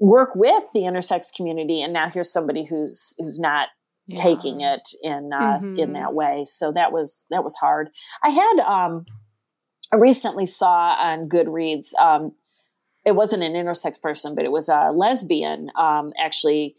work 0.00 0.30
with 0.34 0.64
the 0.74 0.80
intersex 0.80 1.26
community, 1.34 1.80
and 1.80 1.92
now 1.92 2.08
here's 2.10 2.32
somebody 2.32 2.64
who's 2.64 3.14
who's 3.18 3.38
not 3.38 3.68
taking 4.16 4.60
it 4.60 4.82
in 5.02 5.30
uh, 5.32 5.60
in 5.76 5.90
Mhm. 5.90 5.94
that 5.94 6.12
way. 6.12 6.42
So 6.44 6.72
that 6.72 6.92
was 6.92 7.24
that 7.30 7.44
was 7.44 7.54
hard. 7.56 7.88
I 8.24 8.30
had 8.30 8.60
um, 8.60 9.06
I 9.92 9.96
recently 9.96 10.46
saw 10.46 10.94
on 10.98 11.28
Goodreads. 11.28 11.94
Um, 12.00 12.32
it 13.04 13.12
wasn't 13.16 13.42
an 13.42 13.52
intersex 13.52 14.00
person, 14.00 14.34
but 14.34 14.44
it 14.44 14.52
was 14.52 14.68
a 14.68 14.90
lesbian. 14.94 15.70
Um, 15.78 16.12
actually, 16.22 16.76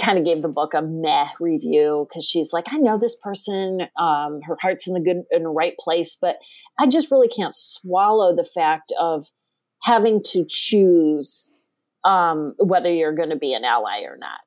kind 0.00 0.18
of 0.18 0.24
gave 0.24 0.42
the 0.42 0.48
book 0.48 0.74
a 0.74 0.82
meh 0.82 1.28
review 1.40 2.06
because 2.08 2.24
she's 2.24 2.52
like, 2.52 2.66
I 2.72 2.78
know 2.78 2.98
this 2.98 3.16
person. 3.22 3.82
Um, 3.98 4.40
her 4.46 4.56
heart's 4.60 4.86
in 4.88 4.94
the 4.94 5.00
good 5.00 5.22
in 5.30 5.42
the 5.44 5.50
right 5.50 5.74
place, 5.78 6.16
but 6.20 6.36
I 6.78 6.86
just 6.86 7.10
really 7.10 7.28
can't 7.28 7.54
swallow 7.54 8.34
the 8.34 8.44
fact 8.44 8.92
of 9.00 9.26
having 9.82 10.22
to 10.26 10.44
choose 10.48 11.54
um, 12.04 12.54
whether 12.58 12.90
you're 12.92 13.14
going 13.14 13.30
to 13.30 13.36
be 13.36 13.54
an 13.54 13.64
ally 13.64 14.02
or 14.02 14.16
not. 14.16 14.40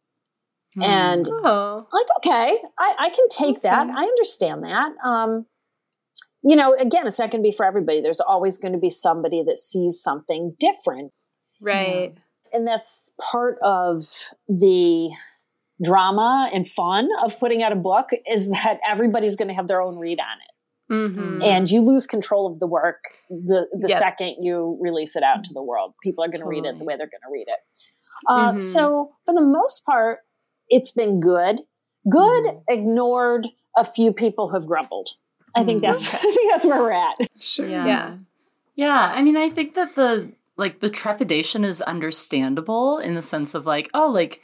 Mm. 0.78 0.84
And 0.84 1.28
Oh. 1.30 1.88
like 1.94 2.06
okay 2.18 2.58
i, 2.78 2.96
I 3.00 3.10
can 3.10 3.30
take 3.30 3.62
that 3.62 3.88
i 3.88 4.04
understand 4.04 4.62
that 4.66 4.92
um 5.06 5.46
you 6.44 6.54
know 6.54 6.74
again 6.74 7.08
it's 7.08 7.18
not 7.18 7.32
going 7.32 7.42
to 7.42 7.48
be 7.48 7.56
for 7.56 7.66
everybody 7.66 8.02
there's 8.02 8.20
always 8.20 8.58
going 8.58 8.74
to 8.74 8.78
be 8.80 8.90
somebody 8.90 9.42
that 9.48 9.58
sees 9.58 10.02
something 10.02 10.54
different 10.60 11.14
Right. 11.62 12.14
and 12.54 12.66
that's 12.68 13.10
part 13.32 13.58
of 13.64 14.04
the 14.48 15.12
drama 15.84 16.50
and 16.54 16.68
fun 16.68 17.10
of 17.24 17.38
putting 17.40 17.62
out 17.62 17.72
a 17.72 17.76
book 17.76 18.10
is 18.30 18.50
that 18.52 18.80
everybody's 18.88 19.36
going 19.36 19.50
to 19.50 19.54
have 19.54 19.68
their 19.68 19.82
own 19.82 19.98
read 19.98 20.20
on 20.20 20.38
it 20.40 20.52
Mm-hmm. 20.94 21.42
and 21.42 21.68
you 21.72 21.82
lose 21.82 22.06
control 22.06 22.46
of 22.46 22.60
the 22.60 22.68
work 22.68 23.00
the 23.32 23.68
the 23.74 23.88
Yep. 23.90 23.98
second 23.98 24.36
you 24.40 24.78
release 24.80 25.16
it 25.16 25.24
out 25.24 25.44
to 25.46 25.54
the 25.54 25.64
world 25.64 25.96
people 26.04 26.24
are 26.24 26.28
going 26.28 26.42
to 26.42 26.48
read 26.48 26.64
it 26.64 26.78
the 26.78 26.84
way 26.86 26.96
they're 26.96 27.08
going 27.08 27.26
to 27.26 27.32
read 27.34 27.48
it 27.48 27.60
uh, 28.30 28.52
Mhm. 28.52 28.60
so 28.60 29.14
for 29.26 29.34
the 29.34 29.42
most 29.42 29.84
part 29.84 30.20
it's 30.70 30.92
been 30.92 31.20
good 31.20 31.62
good 32.08 32.44
Mhm. 32.46 32.62
ignored 32.70 33.48
a 33.76 33.84
few 33.84 34.14
people 34.14 34.50
who 34.50 34.54
have 34.58 34.68
grumbled 34.68 35.10
i 35.56 35.64
think 35.64 35.80
Mm. 35.80 35.86
that's 35.88 36.08
i 36.14 36.18
think 36.18 36.52
that's 36.52 36.66
where 36.68 36.80
we're 36.84 36.92
at 36.92 37.16
Sure. 37.40 37.68
Yeah. 37.68 37.86
Yeah. 37.88 38.18
Yeah, 38.76 39.12
I 39.16 39.24
mean, 39.24 39.38
I 39.38 39.50
think 39.50 39.74
that 39.74 39.96
the 39.96 40.34
like 40.58 40.80
the 40.80 40.90
trepidation 40.90 41.64
is 41.64 41.82
understandable 41.82 42.98
in 42.98 43.14
the 43.14 43.22
sense 43.22 43.54
of 43.54 43.66
like, 43.66 43.90
oh, 43.94 44.10
like 44.10 44.42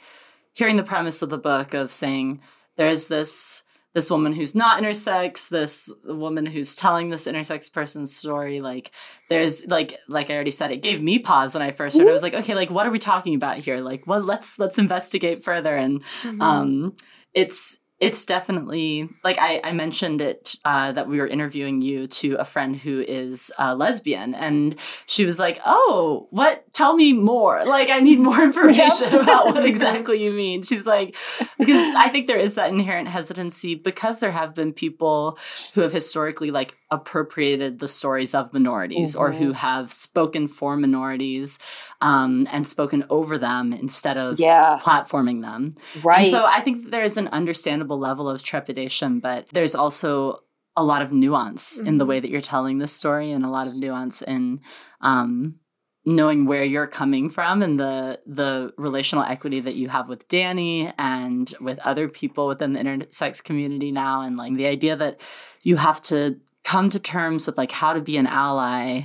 hearing 0.52 0.76
the 0.76 0.82
premise 0.82 1.22
of 1.22 1.30
the 1.30 1.38
book 1.38 1.74
of 1.74 1.90
saying 1.90 2.40
there's 2.76 3.08
this 3.08 3.62
this 3.94 4.10
woman 4.10 4.32
who's 4.32 4.54
not 4.54 4.82
intersex, 4.82 5.50
this 5.50 5.92
woman 6.04 6.46
who's 6.46 6.74
telling 6.74 7.10
this 7.10 7.28
intersex 7.28 7.70
person's 7.70 8.14
story. 8.16 8.58
Like 8.58 8.90
there's 9.28 9.66
like 9.66 9.98
like 10.08 10.30
I 10.30 10.34
already 10.34 10.50
said, 10.50 10.70
it 10.70 10.82
gave 10.82 11.02
me 11.02 11.18
pause 11.18 11.54
when 11.54 11.62
I 11.62 11.70
first 11.70 11.98
heard. 11.98 12.06
It. 12.06 12.10
I 12.10 12.12
was 12.12 12.22
like, 12.22 12.34
okay, 12.34 12.54
like 12.54 12.70
what 12.70 12.86
are 12.86 12.90
we 12.90 12.98
talking 12.98 13.34
about 13.34 13.56
here? 13.56 13.80
Like, 13.80 14.06
well, 14.06 14.20
let's 14.20 14.58
let's 14.58 14.78
investigate 14.78 15.44
further. 15.44 15.76
And 15.76 16.02
mm-hmm. 16.02 16.40
um, 16.40 16.96
it's 17.34 17.78
it's 18.02 18.26
definitely 18.26 19.08
like 19.22 19.38
I, 19.38 19.60
I 19.62 19.70
mentioned 19.70 20.20
it 20.20 20.56
uh, 20.64 20.90
that 20.90 21.06
we 21.06 21.20
were 21.20 21.26
interviewing 21.26 21.82
you 21.82 22.08
to 22.08 22.34
a 22.34 22.44
friend 22.44 22.74
who 22.74 23.00
is 23.00 23.52
a 23.60 23.76
lesbian, 23.76 24.34
and 24.34 24.74
she 25.06 25.24
was 25.24 25.38
like, 25.38 25.60
"Oh, 25.64 26.26
what? 26.30 26.64
Tell 26.74 26.96
me 26.96 27.12
more. 27.12 27.64
Like, 27.64 27.90
I 27.90 28.00
need 28.00 28.18
more 28.18 28.42
information 28.50 29.14
about 29.14 29.46
what 29.46 29.64
exactly 29.72 30.20
you 30.20 30.32
mean." 30.32 30.62
She's 30.62 30.84
like, 30.84 31.14
because 31.56 31.94
I 31.94 32.08
think 32.08 32.26
there 32.26 32.40
is 32.40 32.56
that 32.56 32.70
inherent 32.70 33.06
hesitancy 33.06 33.76
because 33.76 34.18
there 34.18 34.32
have 34.32 34.52
been 34.52 34.72
people 34.72 35.38
who 35.74 35.82
have 35.82 35.92
historically 35.92 36.50
like 36.50 36.76
appropriated 36.90 37.78
the 37.78 37.88
stories 37.88 38.34
of 38.34 38.52
minorities 38.52 39.14
mm-hmm. 39.14 39.22
or 39.22 39.30
who 39.32 39.46
mm-hmm. 39.46 39.52
have 39.52 39.92
spoken 39.92 40.48
for 40.48 40.76
minorities 40.76 41.60
um, 42.02 42.48
and 42.50 42.66
spoken 42.66 43.04
over 43.08 43.38
them 43.38 43.72
instead 43.72 44.18
of 44.18 44.38
yeah. 44.40 44.76
platforming 44.82 45.40
them. 45.40 45.76
Right. 46.02 46.18
And 46.18 46.26
so 46.26 46.44
I 46.46 46.60
think 46.60 46.90
there's 46.90 47.16
an 47.16 47.28
understandable 47.28 47.98
level 47.98 48.28
of 48.28 48.42
trepidation, 48.42 49.20
but 49.20 49.46
there's 49.52 49.76
also 49.76 50.40
a 50.76 50.82
lot 50.82 51.00
of 51.00 51.12
nuance 51.12 51.78
mm-hmm. 51.78 51.86
in 51.86 51.98
the 51.98 52.04
way 52.04 52.16
mm-hmm. 52.16 52.22
that 52.22 52.30
you're 52.30 52.40
telling 52.40 52.78
this 52.78 52.92
story 52.92 53.30
and 53.30 53.44
a 53.44 53.48
lot 53.48 53.68
of 53.68 53.76
nuance 53.76 54.20
in 54.20 54.60
um, 55.00 55.60
knowing 56.04 56.44
where 56.44 56.64
you're 56.64 56.88
coming 56.88 57.30
from 57.30 57.62
and 57.62 57.78
the 57.78 58.18
the 58.26 58.72
relational 58.76 59.24
equity 59.24 59.60
that 59.60 59.76
you 59.76 59.88
have 59.88 60.08
with 60.08 60.26
Danny 60.26 60.92
and 60.98 61.54
with 61.60 61.78
other 61.80 62.08
people 62.08 62.48
within 62.48 62.72
the 62.72 62.80
intersex 62.80 63.42
community 63.44 63.92
now 63.92 64.22
and 64.22 64.36
like 64.36 64.56
the 64.56 64.66
idea 64.66 64.96
that 64.96 65.20
you 65.62 65.76
have 65.76 66.02
to 66.02 66.40
come 66.64 66.90
to 66.90 66.98
terms 66.98 67.46
with 67.46 67.56
like 67.56 67.70
how 67.70 67.92
to 67.92 68.00
be 68.00 68.16
an 68.16 68.26
ally 68.26 69.02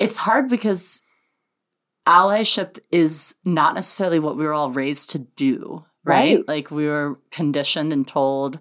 it's 0.00 0.16
hard 0.16 0.48
because 0.48 1.02
allyship 2.06 2.78
is 2.90 3.36
not 3.44 3.74
necessarily 3.74 4.18
what 4.18 4.36
we 4.36 4.44
were 4.44 4.54
all 4.54 4.70
raised 4.70 5.10
to 5.10 5.18
do 5.18 5.84
right, 6.04 6.36
right. 6.36 6.48
like 6.48 6.70
we 6.70 6.86
were 6.86 7.18
conditioned 7.30 7.92
and 7.92 8.06
told 8.06 8.58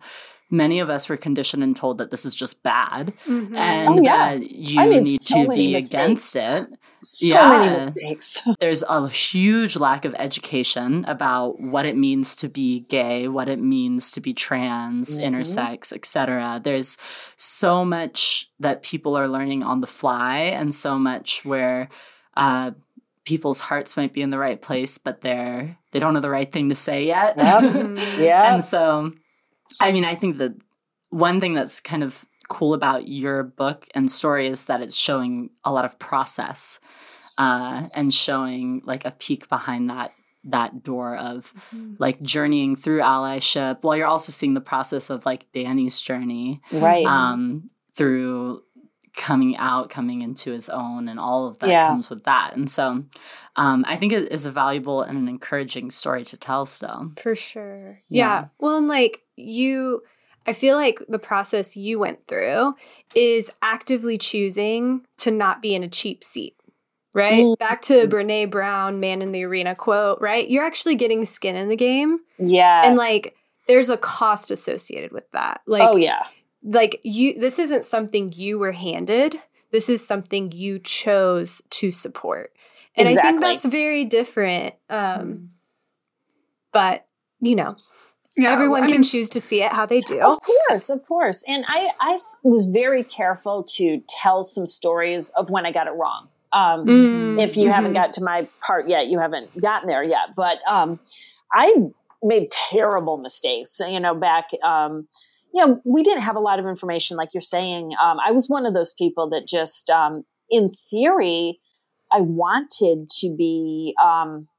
many 0.52 0.80
of 0.80 0.90
us 0.90 1.10
were 1.10 1.18
conditioned 1.18 1.64
and 1.64 1.76
told 1.76 1.98
that 1.98 2.12
this 2.12 2.26
is 2.26 2.36
just 2.36 2.62
bad 2.64 3.14
mm-hmm. 3.26 3.56
and 3.56 3.90
oh, 3.90 4.02
yeah. 4.02 4.36
that 4.36 4.50
you 4.50 4.90
need 4.90 5.22
so 5.22 5.44
to 5.44 5.50
be 5.50 5.74
mistakes. 5.74 5.90
against 5.90 6.36
it. 6.36 6.68
So 7.02 7.26
yeah. 7.26 7.50
many 7.50 7.74
mistakes. 7.74 8.42
There's 8.60 8.84
a 8.84 9.08
huge 9.10 9.76
lack 9.76 10.06
of 10.06 10.16
education 10.18 11.06
about 11.06 11.60
what 11.60 11.86
it 11.86 11.96
means 11.96 12.36
to 12.38 12.50
be 12.50 12.82
gay, 12.82 13.28
what 13.28 13.50
it 13.50 13.60
means 13.60 14.12
to 14.14 14.22
be 14.22 14.34
trans, 14.34 15.20
mm-hmm. 15.20 15.36
intersex, 15.36 15.94
etc. 15.94 16.62
There's 16.64 16.98
so 17.38 17.86
much 17.86 18.50
that 18.60 18.84
people 18.84 19.18
are 19.18 19.28
learning 19.28 19.64
on 19.64 19.82
the 19.82 19.88
fly 19.88 20.38
and 20.38 20.74
so 20.74 20.98
much 20.98 21.44
where 21.44 21.90
uh, 22.38 22.72
people's 23.26 23.60
hearts 23.60 23.98
might 23.98 24.14
be 24.14 24.22
in 24.22 24.30
the 24.30 24.38
right 24.38 24.62
place, 24.62 24.98
but 24.98 25.22
they're 25.22 25.78
they 25.92 26.00
don't 26.00 26.14
know 26.14 26.20
the 26.20 26.30
right 26.30 26.52
thing 26.52 26.70
to 26.70 26.76
say 26.76 27.06
yet. 27.06 27.36
Yep. 27.38 27.98
yeah. 28.20 28.54
and 28.54 28.64
so 28.64 29.12
I 29.82 29.92
mean, 29.92 30.06
I 30.06 30.16
think 30.16 30.38
that 30.38 30.54
one 31.10 31.40
thing 31.40 31.54
that's 31.54 31.80
kind 31.80 32.04
of 32.04 32.26
cool 32.48 32.74
about 32.74 33.08
your 33.08 33.44
book 33.44 33.88
and 33.96 34.10
story 34.10 34.48
is 34.48 34.68
that 34.68 34.82
it's 34.82 34.98
showing 34.98 35.50
a 35.64 35.72
lot 35.72 35.86
of 35.86 35.98
process 35.98 36.80
uh, 37.38 37.88
and 37.94 38.14
showing 38.14 38.82
like 38.86 39.06
a 39.06 39.12
peek 39.12 39.50
behind 39.50 39.90
that 39.90 40.12
that 40.48 40.84
door 40.84 41.18
of 41.18 41.52
mm-hmm. 41.74 41.96
like 41.98 42.22
journeying 42.22 42.76
through 42.76 43.00
allyship 43.00 43.80
while 43.82 43.98
you're 43.98 44.06
also 44.06 44.32
seeing 44.32 44.54
the 44.54 44.62
process 44.62 45.10
of 45.10 45.26
like 45.26 45.52
Danny's 45.54 46.00
journey 46.00 46.62
right 46.72 47.06
um, 47.08 47.68
through 47.96 48.62
coming 49.16 49.56
out 49.58 49.90
coming 49.90 50.22
into 50.22 50.52
his 50.52 50.70
own 50.70 51.08
and 51.08 51.20
all 51.20 51.48
of 51.48 51.60
that 51.60 51.70
yeah. 51.70 51.88
comes 51.88 52.10
with 52.10 52.24
that 52.26 52.56
and 52.56 52.70
so 52.70 53.04
um, 53.58 53.86
I 53.88 53.96
think 53.96 54.12
it 54.12 54.32
is 54.32 54.46
a 54.46 54.52
valuable 54.52 55.02
and 55.02 55.18
an 55.18 55.30
encouraging 55.30 55.90
story 55.90 56.24
to 56.26 56.38
tell 56.38 56.66
still 56.66 57.12
for 57.22 57.36
sure 57.36 58.02
yeah, 58.10 58.26
yeah. 58.26 58.46
well 58.60 58.78
and 58.78 58.88
like 58.88 59.22
you 59.36 60.02
I 60.46 60.54
feel 60.54 60.76
like 60.76 61.00
the 61.10 61.20
process 61.20 61.76
you 61.76 62.00
went 62.00 62.28
through 62.28 62.76
is 63.16 63.52
actively 63.62 64.18
choosing 64.18 65.06
to 65.18 65.32
not 65.32 65.62
be 65.62 65.74
in 65.74 65.84
a 65.84 65.88
cheap 65.88 66.24
seat, 66.24 66.56
right? 67.14 67.44
Mm-hmm. 67.44 67.60
Back 67.60 67.82
to 67.84 68.08
Brene 68.08 68.52
Brown, 68.52 69.00
Man 69.00 69.22
in 69.22 69.32
the 69.32 69.44
Arena 69.44 69.76
quote, 69.76 70.20
right? 70.22 70.48
You're 70.48 70.66
actually 70.66 70.96
getting 70.96 71.26
skin 71.26 71.56
in 71.56 71.68
the 71.68 71.76
game. 71.76 72.20
Yeah. 72.38 72.84
And 72.86 72.96
like, 72.96 73.36
there's 73.68 73.90
a 73.90 73.98
cost 73.98 74.52
associated 74.52 75.12
with 75.12 75.30
that. 75.32 75.62
Like, 75.66 75.90
oh, 75.90 75.96
yeah. 75.96 76.26
Like, 76.68 77.00
you, 77.04 77.40
this 77.40 77.60
isn't 77.60 77.86
something 77.86 78.34
you 78.34 78.58
were 78.58 78.72
handed. 78.72 79.36
This 79.72 79.88
is 79.88 80.06
something 80.06 80.52
you 80.52 80.80
chose 80.80 81.62
to 81.70 81.92
support. 81.92 82.54
And 82.96 83.08
exactly. 83.08 83.28
I 83.28 83.32
think 83.32 83.42
that's 83.42 83.66
very 83.66 84.04
different. 84.04 84.74
Um, 84.90 85.00
mm. 85.00 85.48
But, 86.74 87.06
you 87.40 87.56
know, 87.56 87.76
yeah, 88.36 88.52
Everyone 88.52 88.84
I 88.84 88.88
can 88.88 88.96
mean, 88.96 89.04
choose 89.04 89.30
to 89.30 89.40
see 89.40 89.62
it 89.62 89.72
how 89.72 89.86
they 89.86 90.02
do. 90.02 90.20
Of 90.20 90.40
course, 90.42 90.90
of 90.90 91.06
course. 91.06 91.46
And 91.48 91.64
I, 91.68 91.92
I 92.02 92.18
was 92.44 92.66
very 92.66 93.04
careful 93.04 93.64
to 93.76 94.02
tell 94.10 94.44
some 94.44 94.66
stories 94.66 95.30
of 95.38 95.50
when 95.50 95.66
I 95.66 95.72
got 95.72 95.88
it 95.88 95.94
wrong. 95.94 96.28
Um, 96.52 96.86
mm-hmm. 96.86 97.40
If 97.40 97.56
you 97.56 97.66
mm-hmm. 97.66 97.74
haven't 97.74 97.94
got 97.94 98.14
to 98.14 98.24
my 98.24 98.48
part 98.66 98.90
yet, 98.90 99.08
you 99.08 99.20
haven't 99.20 99.62
gotten 99.62 99.88
there 99.88 100.04
yet. 100.04 100.36
But 100.36 100.58
um, 100.68 101.00
I 101.54 101.76
made 102.24 102.52
terrible 102.52 103.18
mistakes. 103.18 103.80
You 103.80 104.00
know, 104.00 104.16
back. 104.16 104.50
Um, 104.64 105.08
you 105.56 105.66
know, 105.66 105.82
we 105.86 106.04
didn't 106.04 106.24
have 106.24 106.36
a 106.36 106.42
lot 106.42 106.60
of 106.60 106.66
information, 106.66 107.16
like 107.16 107.30
you're 107.34 107.40
saying. 107.40 107.94
Um, 108.04 108.18
I 108.24 108.32
was 108.32 108.50
one 108.50 108.66
of 108.66 108.74
those 108.74 108.92
people 108.92 109.30
that 109.30 109.48
just, 109.48 109.90
um, 109.90 110.26
in 110.50 110.70
theory, 110.70 111.62
I 112.12 112.20
wanted 112.20 113.10
to 113.22 113.34
be 113.34 113.96
um, 114.04 114.50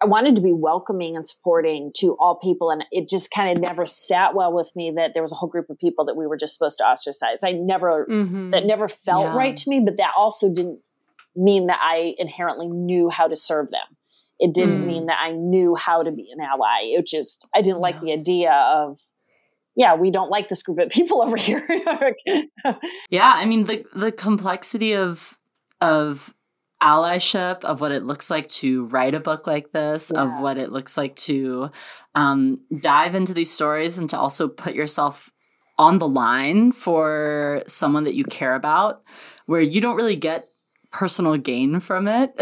I 0.00 0.06
wanted 0.06 0.36
to 0.36 0.42
be 0.42 0.52
welcoming 0.52 1.16
and 1.16 1.26
supporting 1.26 1.90
to 1.96 2.16
all 2.20 2.36
people. 2.36 2.70
And 2.70 2.84
it 2.92 3.08
just 3.08 3.32
kind 3.32 3.50
of 3.50 3.60
never 3.60 3.84
sat 3.84 4.32
well 4.32 4.52
with 4.52 4.70
me 4.76 4.92
that 4.94 5.12
there 5.12 5.22
was 5.22 5.32
a 5.32 5.34
whole 5.34 5.48
group 5.48 5.68
of 5.70 5.78
people 5.78 6.04
that 6.04 6.16
we 6.16 6.28
were 6.28 6.36
just 6.36 6.56
supposed 6.56 6.78
to 6.78 6.84
ostracize. 6.84 7.42
I 7.42 7.50
never, 7.50 8.06
mm-hmm. 8.08 8.50
that 8.50 8.64
never 8.64 8.86
felt 8.86 9.26
yeah. 9.26 9.34
right 9.34 9.56
to 9.56 9.68
me, 9.68 9.80
but 9.80 9.96
that 9.96 10.12
also 10.16 10.54
didn't 10.54 10.78
mean 11.34 11.66
that 11.66 11.80
I 11.82 12.14
inherently 12.16 12.68
knew 12.68 13.10
how 13.10 13.26
to 13.26 13.34
serve 13.34 13.72
them. 13.72 13.96
It 14.38 14.54
didn't 14.54 14.82
mm. 14.82 14.86
mean 14.86 15.06
that 15.06 15.18
I 15.20 15.32
knew 15.32 15.74
how 15.74 16.04
to 16.04 16.12
be 16.12 16.30
an 16.30 16.40
ally. 16.40 16.82
It 16.82 17.06
just, 17.06 17.48
I 17.54 17.60
didn't 17.60 17.80
like 17.80 17.96
yeah. 17.96 18.00
the 18.00 18.12
idea 18.20 18.52
of, 18.52 19.00
yeah, 19.74 19.94
we 19.94 20.10
don't 20.10 20.30
like 20.30 20.48
this 20.48 20.62
group 20.62 20.78
of 20.78 20.90
people 20.90 21.22
over 21.22 21.36
here. 21.36 21.66
yeah. 23.10 23.32
I 23.34 23.44
mean, 23.44 23.64
the, 23.64 23.84
the 23.94 24.12
complexity 24.12 24.94
of, 24.94 25.38
of 25.80 26.34
allyship 26.82 27.64
of 27.64 27.80
what 27.80 27.92
it 27.92 28.02
looks 28.02 28.30
like 28.30 28.48
to 28.48 28.86
write 28.86 29.14
a 29.14 29.20
book 29.20 29.46
like 29.46 29.70
this 29.72 30.10
yeah. 30.12 30.22
of 30.22 30.40
what 30.40 30.58
it 30.58 30.72
looks 30.72 30.98
like 30.98 31.14
to 31.14 31.70
um, 32.14 32.60
dive 32.80 33.14
into 33.14 33.32
these 33.32 33.50
stories 33.50 33.98
and 33.98 34.10
to 34.10 34.18
also 34.18 34.48
put 34.48 34.74
yourself 34.74 35.30
on 35.78 35.98
the 35.98 36.08
line 36.08 36.72
for 36.72 37.62
someone 37.66 38.04
that 38.04 38.14
you 38.14 38.24
care 38.24 38.54
about 38.54 39.02
where 39.46 39.60
you 39.60 39.80
don't 39.80 39.96
really 39.96 40.16
get 40.16 40.44
personal 40.92 41.36
gain 41.36 41.80
from 41.80 42.06
it 42.06 42.32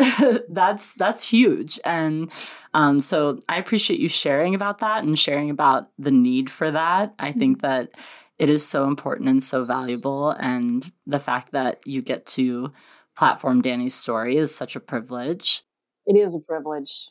that's 0.49 0.95
that's 0.95 1.29
huge 1.29 1.79
and 1.85 2.31
um, 2.75 3.01
so 3.01 3.41
i 3.49 3.57
appreciate 3.57 4.01
you 4.01 4.09
sharing 4.09 4.55
about 4.55 4.79
that 4.79 5.05
and 5.05 5.19
sharing 5.19 5.51
about 5.51 5.89
the 5.99 6.11
need 6.11 6.51
for 6.51 6.71
that 6.71 7.15
i 7.19 7.33
think 7.33 7.59
mm-hmm. 7.59 7.67
that 7.67 7.91
it 8.39 8.51
is 8.51 8.67
so 8.67 8.87
important 8.87 9.29
and 9.29 9.43
so 9.43 9.65
valuable 9.65 10.31
and 10.31 10.91
the 11.07 11.19
fact 11.19 11.53
that 11.53 11.79
you 11.87 12.03
get 12.03 12.27
to 12.27 12.73
platform 13.21 13.61
Danny's 13.61 13.95
story 13.95 14.39
is 14.39 14.55
such 14.55 14.77
a 14.77 14.81
privilege. 14.81 15.63
It 16.07 16.17
is 16.17 16.35
a 16.35 16.41
privilege. 16.41 17.11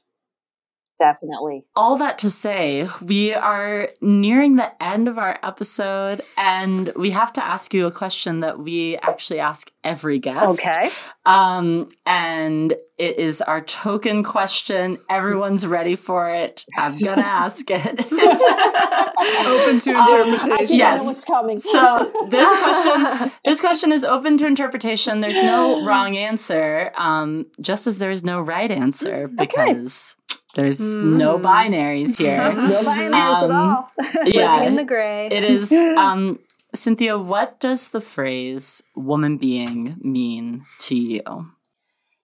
Definitely. 0.99 1.63
All 1.75 1.95
that 1.97 2.19
to 2.19 2.29
say, 2.29 2.87
we 3.01 3.33
are 3.33 3.89
nearing 4.01 4.57
the 4.57 4.83
end 4.83 5.07
of 5.07 5.17
our 5.17 5.39
episode, 5.41 6.21
and 6.37 6.91
we 6.95 7.11
have 7.11 7.31
to 7.33 7.43
ask 7.43 7.73
you 7.73 7.87
a 7.87 7.91
question 7.91 8.41
that 8.41 8.59
we 8.59 8.97
actually 8.97 9.39
ask 9.39 9.71
every 9.83 10.19
guest. 10.19 10.67
Okay. 10.67 10.91
Um, 11.25 11.87
and 12.05 12.73
it 12.97 13.17
is 13.17 13.41
our 13.41 13.61
token 13.61 14.23
question. 14.23 14.97
Everyone's 15.09 15.65
ready 15.65 15.95
for 15.95 16.29
it. 16.29 16.65
I'm 16.77 16.99
gonna 16.99 17.21
ask 17.21 17.65
it. 17.69 18.05
open 19.45 19.79
to 19.79 19.89
interpretation. 19.91 20.73
Um, 20.73 20.79
yes. 20.79 21.05
what's 21.05 21.25
coming. 21.25 21.57
so 21.57 22.27
this 22.29 22.63
question, 22.63 23.31
this 23.45 23.61
question 23.61 23.91
is 23.91 24.03
open 24.03 24.37
to 24.37 24.47
interpretation. 24.47 25.21
There's 25.21 25.41
no 25.41 25.85
wrong 25.87 26.17
answer, 26.17 26.91
um, 26.97 27.45
just 27.61 27.87
as 27.87 27.99
there 27.99 28.11
is 28.11 28.23
no 28.23 28.41
right 28.41 28.69
answer 28.69 29.27
because. 29.27 30.15
Okay 30.15 30.18
there's 30.55 30.79
mm. 30.79 31.03
no 31.17 31.39
binaries 31.39 32.17
here. 32.17 32.53
no 32.53 32.81
binaries 32.83 33.43
um, 33.43 33.51
at 33.51 33.55
all. 33.55 33.91
yeah, 34.25 34.55
Living 34.55 34.67
in 34.67 34.75
the 34.75 34.83
gray. 34.83 35.27
It 35.27 35.43
is. 35.43 35.71
Um, 35.99 36.39
Cynthia, 36.73 37.17
what 37.17 37.59
does 37.59 37.89
the 37.89 37.99
phrase 37.99 38.83
"woman 38.95 39.37
being" 39.37 39.97
mean 40.01 40.65
to 40.79 40.95
you? 40.95 41.21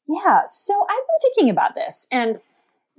Yeah, 0.08 0.42
so 0.46 0.74
I've 0.88 1.04
been 1.08 1.20
thinking 1.22 1.50
about 1.50 1.74
this, 1.74 2.08
and 2.12 2.40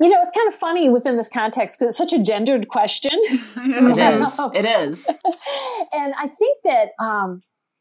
you 0.01 0.09
know, 0.09 0.19
it's 0.21 0.33
kind 0.33 0.49
of 0.49 0.55
funny 0.55 0.89
within 0.89 1.17
this 1.17 1.29
context 1.29 1.79
because 1.79 1.93
it's 1.93 1.99
such 1.99 2.13
a 2.13 2.23
gendered 2.23 2.69
question. 2.69 3.13
it 3.15 4.21
is. 4.21 4.41
It 4.55 4.67
is. 4.67 5.19
and 5.93 6.15
I 6.19 6.29
think 6.29 6.59
that, 6.65 6.89
um, 7.03 7.41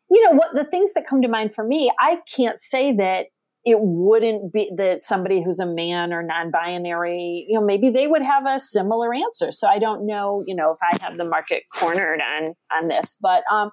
you 0.09 0.23
know, 0.23 0.37
what 0.37 0.53
the 0.53 0.63
things 0.63 0.93
that 0.93 1.05
come 1.07 1.21
to 1.21 1.27
mind 1.27 1.53
for 1.53 1.65
me, 1.65 1.91
I 1.99 2.19
can't 2.33 2.59
say 2.59 2.93
that 2.93 3.27
it 3.65 3.79
wouldn't 3.81 4.53
be 4.53 4.71
that 4.77 4.99
somebody 4.99 5.43
who's 5.43 5.59
a 5.59 5.65
man 5.65 6.13
or 6.13 6.21
non-binary, 6.21 7.47
you 7.49 7.59
know, 7.59 7.65
maybe 7.65 7.89
they 7.89 8.05
would 8.05 8.21
have 8.21 8.45
a 8.47 8.59
similar 8.59 9.11
answer. 9.11 9.51
So 9.51 9.67
I 9.67 9.79
don't 9.79 10.05
know, 10.05 10.43
you 10.45 10.55
know, 10.55 10.69
if 10.69 10.77
I 10.83 11.03
have 11.03 11.17
the 11.17 11.25
market 11.25 11.63
cornered 11.73 12.21
on 12.21 12.53
on 12.77 12.87
this, 12.87 13.17
but 13.19 13.43
um, 13.51 13.71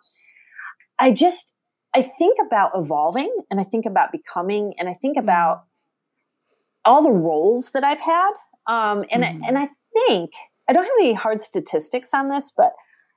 I 0.98 1.12
just 1.12 1.54
I 1.94 2.00
think 2.00 2.38
about 2.44 2.70
evolving 2.74 3.32
and 3.50 3.60
I 3.60 3.64
think 3.64 3.84
about 3.84 4.12
becoming 4.12 4.72
and 4.78 4.88
I 4.88 4.94
think 4.94 5.18
about 5.18 5.58
mm-hmm. 5.58 6.90
all 6.90 7.02
the 7.02 7.12
roles 7.12 7.72
that 7.74 7.84
I've 7.84 8.00
had. 8.00 8.30
Um, 8.66 9.04
and 9.10 9.22
mm-hmm. 9.22 9.44
I, 9.44 9.48
and 9.48 9.58
I 9.58 9.68
think 9.94 10.30
I 10.70 10.72
don't 10.72 10.84
have 10.84 10.92
any 11.00 11.12
hard 11.12 11.42
statistics 11.42 12.14
on 12.14 12.28
this, 12.28 12.50
but 12.56 12.72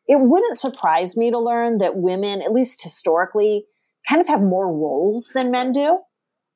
it 0.07 0.19
wouldn't 0.19 0.57
surprise 0.57 1.15
me 1.15 1.31
to 1.31 1.39
learn 1.39 1.77
that 1.77 1.95
women, 1.95 2.41
at 2.41 2.52
least 2.52 2.84
historically, 2.84 3.65
kind 4.10 4.19
of 4.19 4.27
have 4.27 4.41
more 4.41 4.68
roles 4.68 5.31
than 5.34 5.52
men 5.52 5.72
do. 5.72 5.99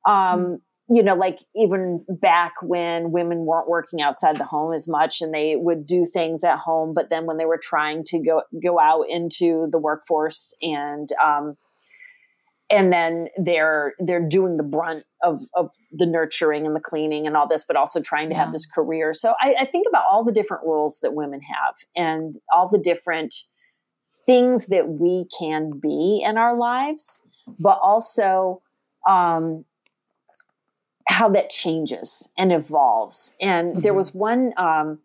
Um, 0.06 0.60
you 0.92 1.04
know, 1.04 1.14
like 1.14 1.38
even 1.54 2.04
back 2.08 2.54
when 2.62 3.12
women 3.12 3.46
weren't 3.46 3.68
working 3.68 4.02
outside 4.02 4.36
the 4.36 4.44
home 4.44 4.72
as 4.72 4.88
much 4.88 5.20
and 5.20 5.32
they 5.32 5.54
would 5.54 5.86
do 5.86 6.04
things 6.04 6.42
at 6.42 6.58
home, 6.58 6.94
but 6.94 7.08
then 7.10 7.26
when 7.26 7.36
they 7.36 7.44
were 7.44 7.60
trying 7.62 8.02
to 8.04 8.20
go 8.20 8.42
go 8.60 8.80
out 8.80 9.04
into 9.08 9.68
the 9.70 9.78
workforce 9.78 10.52
and 10.60 11.08
um, 11.24 11.56
and 12.70 12.92
then 12.92 13.28
they're 13.36 13.94
they're 14.00 14.26
doing 14.26 14.56
the 14.56 14.64
brunt 14.64 15.04
of 15.22 15.40
of 15.54 15.70
the 15.92 16.06
nurturing 16.06 16.66
and 16.66 16.74
the 16.74 16.80
cleaning 16.80 17.24
and 17.26 17.36
all 17.36 17.46
this, 17.46 17.64
but 17.64 17.76
also 17.76 18.00
trying 18.00 18.28
to 18.28 18.34
yeah. 18.34 18.44
have 18.44 18.52
this 18.52 18.68
career. 18.68 19.12
So 19.12 19.34
I, 19.40 19.54
I 19.60 19.64
think 19.66 19.86
about 19.88 20.04
all 20.10 20.24
the 20.24 20.32
different 20.32 20.64
roles 20.64 20.98
that 21.02 21.14
women 21.14 21.40
have 21.40 21.74
and 21.96 22.34
all 22.52 22.68
the 22.68 22.78
different 22.78 23.34
things 24.26 24.66
that 24.68 24.88
we 24.88 25.26
can 25.38 25.78
be 25.80 26.24
in 26.24 26.36
our 26.36 26.56
lives, 26.56 27.22
but 27.58 27.78
also 27.82 28.62
um, 29.08 29.64
how 31.10 31.28
that 31.28 31.50
changes 31.50 32.30
and 32.38 32.52
evolves. 32.52 33.36
And 33.40 33.72
mm-hmm. 33.72 33.80
there 33.80 33.94
was 33.94 34.14
one 34.14 34.52
um, 34.56 35.00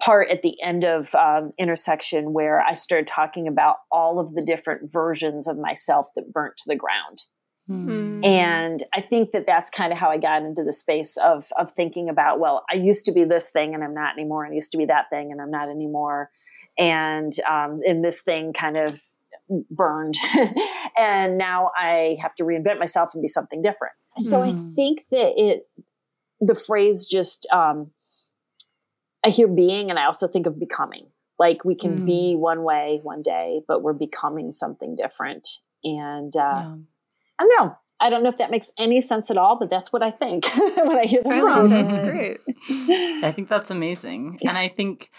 part 0.00 0.30
at 0.30 0.42
the 0.42 0.60
end 0.62 0.84
of 0.84 1.14
um, 1.14 1.52
Intersexion 1.58 2.32
where 2.32 2.60
I 2.60 2.74
started 2.74 3.06
talking 3.06 3.48
about 3.48 3.76
all 3.90 4.20
of 4.20 4.34
the 4.34 4.42
different 4.42 4.92
versions 4.92 5.48
of 5.48 5.58
myself 5.58 6.10
that 6.16 6.32
burnt 6.32 6.58
to 6.58 6.68
the 6.68 6.76
ground. 6.76 7.24
Mm. 7.68 8.24
And 8.24 8.82
I 8.92 9.00
think 9.00 9.30
that 9.30 9.46
that's 9.46 9.70
kind 9.70 9.92
of 9.92 9.98
how 9.98 10.10
I 10.10 10.18
got 10.18 10.42
into 10.42 10.64
the 10.64 10.72
space 10.72 11.16
of 11.16 11.46
of 11.56 11.70
thinking 11.70 12.08
about 12.08 12.40
well, 12.40 12.64
I 12.70 12.74
used 12.74 13.06
to 13.06 13.12
be 13.12 13.24
this 13.24 13.50
thing 13.50 13.74
and 13.74 13.84
I'm 13.84 13.94
not 13.94 14.14
anymore. 14.14 14.46
I 14.46 14.52
used 14.52 14.72
to 14.72 14.78
be 14.78 14.86
that 14.86 15.06
thing 15.08 15.30
and 15.30 15.40
I'm 15.40 15.50
not 15.50 15.68
anymore. 15.68 16.30
And 16.78 17.32
um, 17.48 17.80
and 17.86 18.04
this 18.04 18.22
thing 18.22 18.52
kind 18.52 18.76
of 18.76 19.00
burned, 19.70 20.16
and 20.98 21.38
now 21.38 21.70
I 21.78 22.16
have 22.20 22.34
to 22.36 22.44
reinvent 22.44 22.78
myself 22.80 23.10
and 23.14 23.22
be 23.22 23.28
something 23.28 23.62
different. 23.62 23.94
So 24.18 24.42
I 24.42 24.50
hmm. 24.50 24.74
think 24.74 25.06
that 25.10 25.32
it, 25.36 25.68
the 26.40 26.54
phrase 26.54 27.06
just, 27.06 27.46
um, 27.52 27.92
I 29.24 29.30
hear 29.30 29.48
being 29.48 29.90
and 29.90 29.98
I 29.98 30.06
also 30.06 30.26
think 30.26 30.46
of 30.46 30.58
becoming. 30.58 31.06
Like 31.38 31.64
we 31.64 31.74
can 31.74 32.00
mm. 32.00 32.06
be 32.06 32.36
one 32.36 32.64
way 32.64 33.00
one 33.02 33.22
day, 33.22 33.62
but 33.66 33.82
we're 33.82 33.94
becoming 33.94 34.50
something 34.50 34.94
different. 34.94 35.48
And 35.82 36.36
uh, 36.36 36.38
yeah. 36.38 36.74
I 37.38 37.42
don't 37.42 37.58
know. 37.58 37.76
I 37.98 38.10
don't 38.10 38.22
know 38.22 38.28
if 38.28 38.38
that 38.38 38.50
makes 38.50 38.72
any 38.78 39.00
sense 39.00 39.30
at 39.30 39.38
all, 39.38 39.58
but 39.58 39.70
that's 39.70 39.90
what 39.92 40.02
I 40.02 40.10
think 40.10 40.46
when 40.56 40.98
I 40.98 41.06
hear 41.06 41.22
the 41.22 41.30
phrase. 41.30 41.78
That's 41.78 41.98
great. 41.98 42.38
I 43.24 43.32
think 43.34 43.48
that's 43.48 43.70
amazing. 43.70 44.38
Yeah. 44.40 44.50
And 44.50 44.58
I 44.58 44.68
think, 44.68 45.10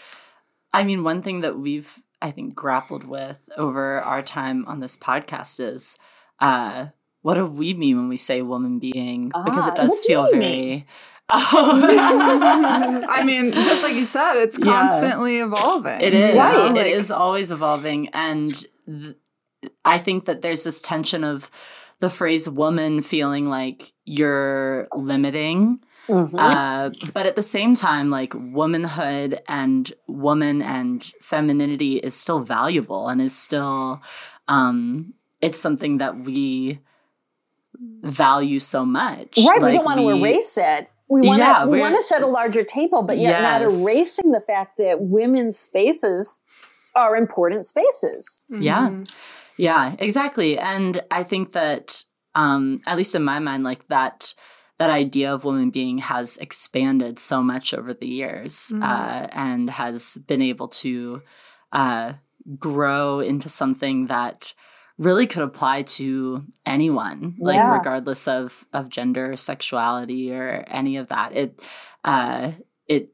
I 0.72 0.84
mean, 0.84 1.02
one 1.02 1.22
thing 1.22 1.40
that 1.40 1.58
we've, 1.58 2.00
I 2.20 2.30
think, 2.30 2.54
grappled 2.54 3.06
with 3.06 3.40
over 3.56 4.00
our 4.00 4.22
time 4.22 4.64
on 4.66 4.78
this 4.78 4.96
podcast 4.96 5.58
is 5.60 5.98
uh, 6.38 6.86
what 7.22 7.34
do 7.34 7.46
we 7.46 7.72
mean 7.74 7.96
when 7.96 8.08
we 8.08 8.16
say 8.16 8.42
woman 8.42 8.78
being? 8.78 9.28
Because 9.44 9.66
it 9.66 9.72
ah, 9.72 9.82
does 9.82 9.98
feel 10.00 10.26
do 10.26 10.32
very. 10.32 10.86
I 11.34 13.22
mean, 13.24 13.52
just 13.52 13.82
like 13.82 13.94
you 13.94 14.04
said, 14.04 14.34
it's 14.34 14.58
constantly 14.58 15.38
yeah. 15.38 15.46
evolving. 15.46 16.00
It 16.00 16.14
is. 16.14 16.36
Right. 16.36 16.72
Like, 16.72 16.86
it 16.86 16.92
is 16.94 17.10
always 17.10 17.50
evolving. 17.50 18.08
And 18.08 18.52
th- 18.86 19.16
I 19.84 19.98
think 19.98 20.26
that 20.26 20.42
there's 20.42 20.64
this 20.64 20.82
tension 20.82 21.24
of 21.24 21.50
the 22.00 22.10
phrase 22.10 22.50
woman 22.50 23.00
feeling 23.00 23.48
like 23.48 23.92
you're 24.04 24.88
limiting. 24.94 25.80
Mm-hmm. 26.08 26.36
Uh, 26.36 26.90
but 27.14 27.26
at 27.26 27.36
the 27.36 27.42
same 27.42 27.76
time, 27.76 28.10
like 28.10 28.34
womanhood 28.34 29.40
and 29.48 29.90
woman 30.08 30.60
and 30.60 31.02
femininity 31.20 31.98
is 31.98 32.14
still 32.14 32.40
valuable 32.40 33.08
and 33.08 33.22
is 33.22 33.34
still, 33.34 34.02
um, 34.48 35.14
it's 35.40 35.60
something 35.60 35.98
that 35.98 36.18
we 36.18 36.80
value 38.02 38.58
so 38.58 38.84
much. 38.84 39.38
Right. 39.38 39.60
Like 39.60 39.62
we 39.62 39.72
don't 39.72 39.84
want 39.84 40.00
we, 40.00 40.12
to 40.12 40.18
erase 40.18 40.58
it. 40.58 40.88
We 41.08 41.22
want 41.22 41.40
yeah, 41.40 41.64
to 41.64 41.66
we 41.66 41.80
want 41.80 41.94
to 41.96 42.02
set 42.02 42.22
a 42.22 42.26
larger 42.26 42.64
table, 42.64 43.02
but 43.02 43.18
yet 43.18 43.40
yes. 43.40 43.42
not 43.42 43.62
erasing 43.62 44.32
the 44.32 44.40
fact 44.40 44.78
that 44.78 45.00
women's 45.00 45.58
spaces 45.58 46.42
are 46.94 47.16
important 47.16 47.64
spaces. 47.66 48.42
Mm-hmm. 48.50 48.62
Yeah. 48.62 49.04
Yeah, 49.58 49.96
exactly. 49.98 50.58
And 50.58 51.02
I 51.10 51.22
think 51.22 51.52
that 51.52 52.04
um 52.34 52.80
at 52.86 52.96
least 52.96 53.14
in 53.14 53.22
my 53.22 53.38
mind 53.38 53.62
like 53.62 53.86
that 53.88 54.34
that 54.78 54.90
idea 54.90 55.32
of 55.32 55.44
woman 55.44 55.70
being 55.70 55.98
has 55.98 56.38
expanded 56.38 57.18
so 57.18 57.42
much 57.42 57.72
over 57.72 57.94
the 57.94 58.08
years 58.08 58.72
mm-hmm. 58.72 58.82
uh, 58.82 59.28
and 59.30 59.70
has 59.70 60.18
been 60.26 60.42
able 60.42 60.66
to 60.66 61.22
uh, 61.72 62.14
grow 62.58 63.20
into 63.20 63.48
something 63.48 64.06
that 64.06 64.54
really 64.98 65.26
could 65.26 65.42
apply 65.42 65.82
to 65.82 66.44
anyone 66.66 67.34
like 67.38 67.56
yeah. 67.56 67.72
regardless 67.72 68.28
of 68.28 68.64
of 68.72 68.88
gender 68.88 69.36
sexuality 69.36 70.32
or 70.32 70.64
any 70.68 70.96
of 70.96 71.08
that. 71.08 71.34
It 71.34 71.62
uh 72.04 72.52
it 72.86 73.12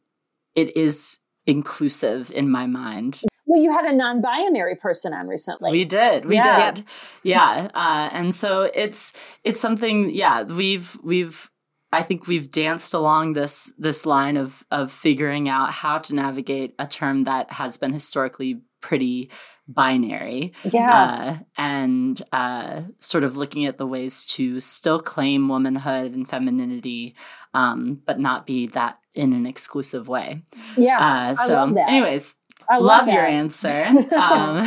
it 0.54 0.76
is 0.76 1.18
inclusive 1.46 2.30
in 2.30 2.50
my 2.50 2.66
mind. 2.66 3.22
Well 3.46 3.60
you 3.60 3.72
had 3.72 3.86
a 3.86 3.92
non-binary 3.94 4.76
person 4.76 5.14
on 5.14 5.28
recently. 5.28 5.70
We 5.70 5.84
did. 5.84 6.24
We 6.24 6.36
yeah. 6.36 6.72
did. 6.72 6.84
Yeah. 7.22 7.70
Uh 7.74 8.08
and 8.12 8.34
so 8.34 8.70
it's 8.74 9.12
it's 9.44 9.60
something 9.60 10.10
yeah 10.10 10.42
we've 10.42 10.98
we've 11.02 11.50
I 11.90 12.02
think 12.02 12.26
we've 12.26 12.50
danced 12.50 12.92
along 12.92 13.32
this 13.32 13.72
this 13.78 14.04
line 14.04 14.36
of 14.36 14.64
of 14.70 14.92
figuring 14.92 15.48
out 15.48 15.70
how 15.70 15.98
to 15.98 16.14
navigate 16.14 16.74
a 16.78 16.86
term 16.86 17.24
that 17.24 17.52
has 17.52 17.76
been 17.78 17.92
historically 17.92 18.60
pretty 18.80 19.30
binary. 19.68 20.54
Yeah. 20.64 21.02
Uh, 21.02 21.36
and 21.56 22.20
uh, 22.32 22.82
sort 22.98 23.24
of 23.24 23.36
looking 23.36 23.66
at 23.66 23.78
the 23.78 23.86
ways 23.86 24.24
to 24.26 24.58
still 24.60 25.00
claim 25.00 25.48
womanhood 25.48 26.14
and 26.14 26.28
femininity, 26.28 27.14
um, 27.54 28.00
but 28.06 28.18
not 28.18 28.46
be 28.46 28.66
that 28.68 28.98
in 29.14 29.32
an 29.32 29.46
exclusive 29.46 30.08
way. 30.08 30.42
Yeah. 30.76 30.98
Uh, 30.98 31.34
so, 31.34 31.62
anyways, 31.76 32.40
I 32.70 32.78
love, 32.78 33.06
love 33.06 33.14
your 33.14 33.26
answer. 33.26 33.84
um, 34.16 34.64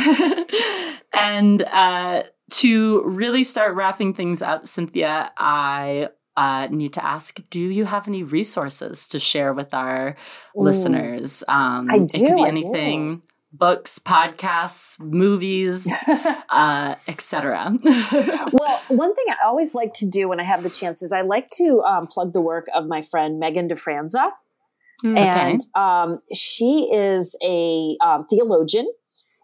and 1.12 1.62
uh, 1.62 2.22
to 2.50 3.02
really 3.04 3.42
start 3.42 3.74
wrapping 3.74 4.14
things 4.14 4.42
up, 4.42 4.66
Cynthia, 4.66 5.32
I 5.36 6.08
uh, 6.36 6.68
need 6.70 6.94
to 6.94 7.04
ask 7.04 7.40
do 7.50 7.60
you 7.60 7.84
have 7.84 8.08
any 8.08 8.22
resources 8.22 9.06
to 9.08 9.20
share 9.20 9.52
with 9.52 9.74
our 9.74 10.16
Ooh, 10.56 10.62
listeners 10.62 11.44
um, 11.46 11.90
I 11.90 11.98
do, 11.98 12.04
it 12.04 12.28
could 12.28 12.36
be 12.36 12.44
anything 12.44 13.22
books, 13.52 13.98
podcasts, 13.98 14.98
movies, 15.00 15.92
uh, 16.50 16.94
etc. 17.06 17.78
well, 17.84 18.82
one 18.88 19.14
thing 19.14 19.26
I 19.28 19.36
always 19.44 19.74
like 19.74 19.92
to 19.94 20.06
do 20.08 20.28
when 20.28 20.40
I 20.40 20.44
have 20.44 20.62
the 20.62 20.70
chance 20.70 21.02
is 21.02 21.12
I 21.12 21.22
like 21.22 21.48
to 21.56 21.82
um, 21.86 22.06
plug 22.06 22.32
the 22.32 22.40
work 22.40 22.66
of 22.74 22.86
my 22.86 23.02
friend 23.02 23.38
Megan 23.38 23.68
DeFranza. 23.68 24.30
Mm, 25.04 25.18
and 25.18 25.60
um, 25.74 26.20
she 26.32 26.88
is 26.92 27.36
a 27.44 27.96
um, 28.04 28.24
theologian 28.30 28.86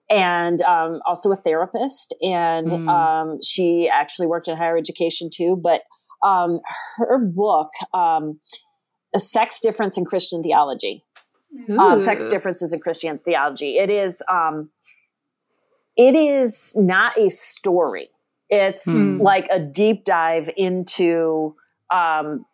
and 0.09 0.63
um, 0.63 1.01
also 1.07 1.31
a 1.33 1.37
therapist. 1.37 2.15
And 2.23 2.69
mm. 2.69 2.89
Um, 2.89 3.39
she 3.43 3.89
actually 3.89 4.29
worked 4.29 4.49
in 4.49 4.57
higher 4.57 4.77
education 4.77 5.31
too. 5.33 5.61
But 5.61 5.83
um, 6.23 6.61
her 6.97 7.19
book, 7.19 7.71
um, 7.93 8.41
A 9.15 9.19
Sex 9.19 9.61
Difference 9.61 9.99
in 9.99 10.05
Christian 10.05 10.43
Theology, 10.43 11.05
um, 11.79 11.99
sex 11.99 12.29
differences 12.29 12.73
in 12.73 12.81
Christian 12.81 13.19
theology. 13.19 13.77
It 13.77 13.91
is, 13.91 14.23
um, 14.31 14.71
it 15.97 16.15
is 16.15 16.75
not 16.77 17.19
a 17.19 17.29
story. 17.29 18.09
It's 18.51 18.91
hmm. 18.91 19.21
like 19.21 19.49
a 19.51 19.59
deep 19.59 20.05
dive 20.05 20.49
into 20.57 21.55
um, 21.93 22.47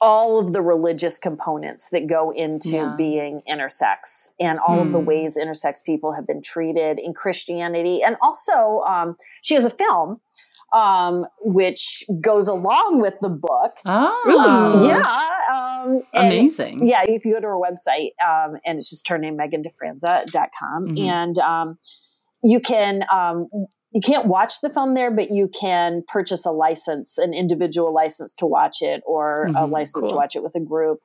all 0.00 0.38
of 0.38 0.52
the 0.52 0.62
religious 0.62 1.18
components 1.18 1.90
that 1.90 2.06
go 2.06 2.30
into 2.30 2.76
yeah. 2.76 2.94
being 2.96 3.42
intersex 3.48 4.30
and 4.40 4.58
all 4.66 4.80
of 4.80 4.92
the 4.92 4.98
hmm. 4.98 5.06
ways 5.06 5.38
intersex 5.40 5.84
people 5.84 6.14
have 6.14 6.26
been 6.26 6.40
treated 6.42 6.98
in 6.98 7.14
Christianity. 7.14 8.00
And 8.04 8.16
also, 8.22 8.82
um, 8.88 9.16
she 9.42 9.54
has 9.54 9.64
a 9.64 9.70
film 9.70 10.20
um, 10.72 11.26
which 11.40 12.04
goes 12.20 12.48
along 12.48 13.00
with 13.00 13.14
the 13.20 13.30
book. 13.30 13.78
Oh, 13.84 14.86
yeah 14.86 15.67
Um, 15.78 16.02
Amazing. 16.14 16.86
Yeah, 16.86 17.02
you 17.06 17.20
can 17.20 17.32
go 17.32 17.40
to 17.40 17.46
her 17.46 17.58
website, 17.58 18.10
um, 18.24 18.56
and 18.64 18.78
it's 18.78 18.90
just 18.90 19.08
her 19.08 19.18
name, 19.18 19.36
megandefranza.com. 19.36 20.88
Mhm. 20.88 21.08
And 21.08 21.38
um, 21.38 21.78
you 22.42 22.60
can, 22.60 23.04
um, 23.12 23.48
you 23.92 24.00
can't 24.04 24.26
watch 24.26 24.60
the 24.60 24.68
film 24.70 24.94
there, 24.94 25.10
but 25.10 25.30
you 25.30 25.48
can 25.48 26.02
purchase 26.06 26.44
a 26.46 26.50
license, 26.52 27.18
an 27.18 27.32
individual 27.32 27.92
license 27.92 28.34
to 28.36 28.46
watch 28.46 28.76
it, 28.82 29.02
or 29.06 29.46
a 29.56 29.66
Mhm, 29.66 29.70
license 29.70 30.06
to 30.08 30.16
watch 30.16 30.36
it 30.36 30.42
with 30.42 30.54
a 30.54 30.60
group. 30.60 31.00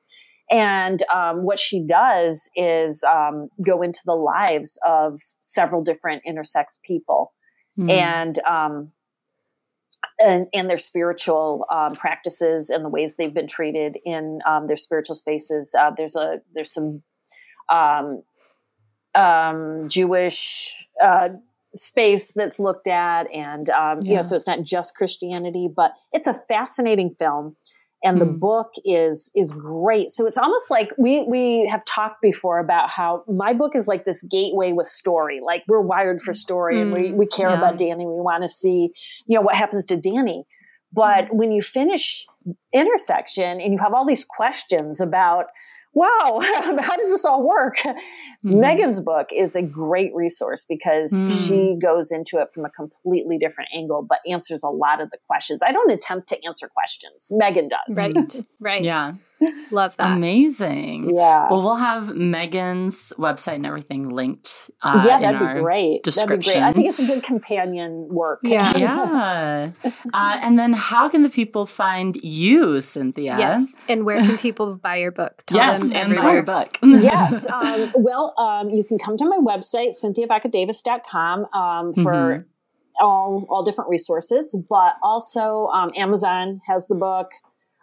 And 0.50 1.02
um, 1.12 1.44
what 1.44 1.58
she 1.58 1.84
does 1.86 2.50
is 2.54 3.02
um, 3.04 3.48
go 3.64 3.80
into 3.80 4.00
the 4.04 4.14
lives 4.14 4.78
of 4.86 5.18
several 5.40 5.82
different 5.82 6.22
intersex 6.28 6.78
people 6.86 7.32
Mhm. 7.78 7.90
and 7.90 8.38
um, 8.40 8.92
and 10.18 10.46
and 10.54 10.70
their 10.70 10.76
spiritual 10.76 11.66
um, 11.70 11.94
practices 11.94 12.70
and 12.70 12.84
the 12.84 12.88
ways 12.88 13.16
they've 13.16 13.34
been 13.34 13.46
treated 13.46 13.98
in 14.04 14.40
um, 14.46 14.66
their 14.66 14.76
spiritual 14.76 15.14
spaces. 15.14 15.74
Uh, 15.78 15.90
there's 15.96 16.16
a 16.16 16.40
there's 16.52 16.72
some 16.72 17.02
um, 17.72 18.22
um, 19.14 19.88
Jewish 19.88 20.86
uh, 21.02 21.30
space 21.74 22.32
that's 22.32 22.60
looked 22.60 22.86
at, 22.86 23.30
and 23.32 23.68
um, 23.70 24.02
you 24.02 24.16
know, 24.16 24.22
so 24.22 24.36
it's 24.36 24.46
not 24.46 24.62
just 24.62 24.96
Christianity, 24.96 25.68
but 25.74 25.92
it's 26.12 26.26
a 26.26 26.34
fascinating 26.48 27.14
film. 27.14 27.56
And 28.04 28.20
the 28.20 28.26
Hmm. 28.26 28.38
book 28.38 28.72
is 28.84 29.30
is 29.34 29.52
great. 29.52 30.10
So 30.10 30.26
it's 30.26 30.38
almost 30.38 30.70
like 30.70 30.92
we 30.98 31.22
we 31.24 31.66
have 31.70 31.84
talked 31.84 32.20
before 32.22 32.58
about 32.58 32.90
how 32.90 33.24
my 33.28 33.52
book 33.54 33.74
is 33.74 33.88
like 33.88 34.04
this 34.04 34.22
gateway 34.22 34.72
with 34.72 34.86
story. 34.86 35.40
Like 35.44 35.64
we're 35.66 35.80
wired 35.80 36.20
for 36.20 36.32
story, 36.32 36.80
and 36.80 36.92
we 36.92 37.12
we 37.12 37.26
care 37.26 37.50
Yeah. 37.50 37.58
about 37.58 37.76
Danny. 37.78 38.06
We 38.06 38.12
want 38.20 38.42
to 38.42 38.48
see 38.48 38.90
you 39.26 39.34
know 39.36 39.40
what 39.42 39.54
happens 39.56 39.84
to 39.86 39.96
Danny. 39.96 40.44
But 40.94 41.34
when 41.34 41.50
you 41.52 41.60
finish 41.62 42.26
Intersexion 42.74 43.62
and 43.64 43.72
you 43.72 43.78
have 43.78 43.94
all 43.94 44.04
these 44.04 44.24
questions 44.24 45.00
about, 45.00 45.46
wow, 45.94 46.40
how 46.42 46.96
does 46.96 47.10
this 47.10 47.24
all 47.24 47.42
work? 47.42 47.76
Mhm. 47.78 47.94
Megan's 48.42 49.00
book 49.00 49.28
is 49.32 49.56
a 49.56 49.62
great 49.62 50.14
resource 50.14 50.64
because 50.68 51.22
Mm. 51.22 51.48
she 51.48 51.76
goes 51.80 52.10
into 52.12 52.38
it 52.38 52.48
from 52.52 52.64
a 52.64 52.70
completely 52.70 53.38
different 53.38 53.70
angle, 53.74 54.02
but 54.02 54.18
answers 54.30 54.62
a 54.62 54.68
lot 54.68 55.00
of 55.00 55.10
the 55.10 55.18
questions. 55.26 55.62
I 55.62 55.72
don't 55.72 55.90
attempt 55.90 56.28
to 56.30 56.44
answer 56.44 56.68
questions. 56.68 57.28
Megan 57.30 57.68
does. 57.68 57.96
Right. 57.96 58.40
Right. 58.60 58.82
Yeah. 58.82 59.12
Love 59.70 59.96
that. 59.96 60.16
Amazing. 60.16 61.16
Yeah. 61.16 61.48
Well, 61.50 61.62
we'll 61.62 61.74
have 61.76 62.14
Megan's 62.14 63.12
website 63.18 63.54
and 63.56 63.66
everything 63.66 64.08
linked. 64.10 64.70
Uh, 64.82 65.02
yeah, 65.04 65.18
that'd 65.20 65.38
be 65.40 65.44
our- 65.46 65.60
great. 65.60 66.04
That'd 66.04 66.28
be 66.40 66.44
great. 66.44 66.56
I 66.62 66.72
think 66.72 66.88
it's 66.88 67.00
a 67.00 67.06
good 67.06 67.22
companion 67.22 68.08
work. 68.10 68.40
Yeah. 68.42 68.72
Yeah. 68.84 69.70
uh, 70.12 70.38
and 70.42 70.58
then 70.58 70.72
how 70.74 71.08
can 71.08 71.22
the 71.22 71.28
people 71.28 71.64
find 71.66 72.16
you, 72.22 72.80
Cynthia? 72.80 73.36
Yes. 73.38 73.74
And 73.88 74.04
where 74.04 74.20
can 74.22 74.36
people 74.38 74.76
buy 74.76 74.96
your 74.96 75.10
book? 75.12 75.42
Tell 75.46 75.58
yes, 75.58 75.88
them 75.90 76.12
and 76.12 76.16
buy 76.16 76.32
your 76.32 76.42
book. 76.42 76.76
yes. 76.82 77.46
Um, 77.54 77.92
well, 77.94 78.34
um, 78.38 78.70
you 78.70 78.84
can 78.84 78.98
come 78.98 79.16
to 79.16 79.24
my 79.24 79.38
website, 79.38 79.92
cynthiavaccadavis.com, 80.02 81.46
um, 81.54 81.92
for 81.94 82.12
Mhm. 82.12 82.44
all, 83.00 83.46
all 83.48 83.62
different 83.62 83.90
resources, 83.90 84.60
but 84.68 84.94
also 85.02 85.66
um, 85.68 85.90
Amazon 85.96 86.60
has 86.66 86.88
the 86.88 86.94
book. 86.94 87.30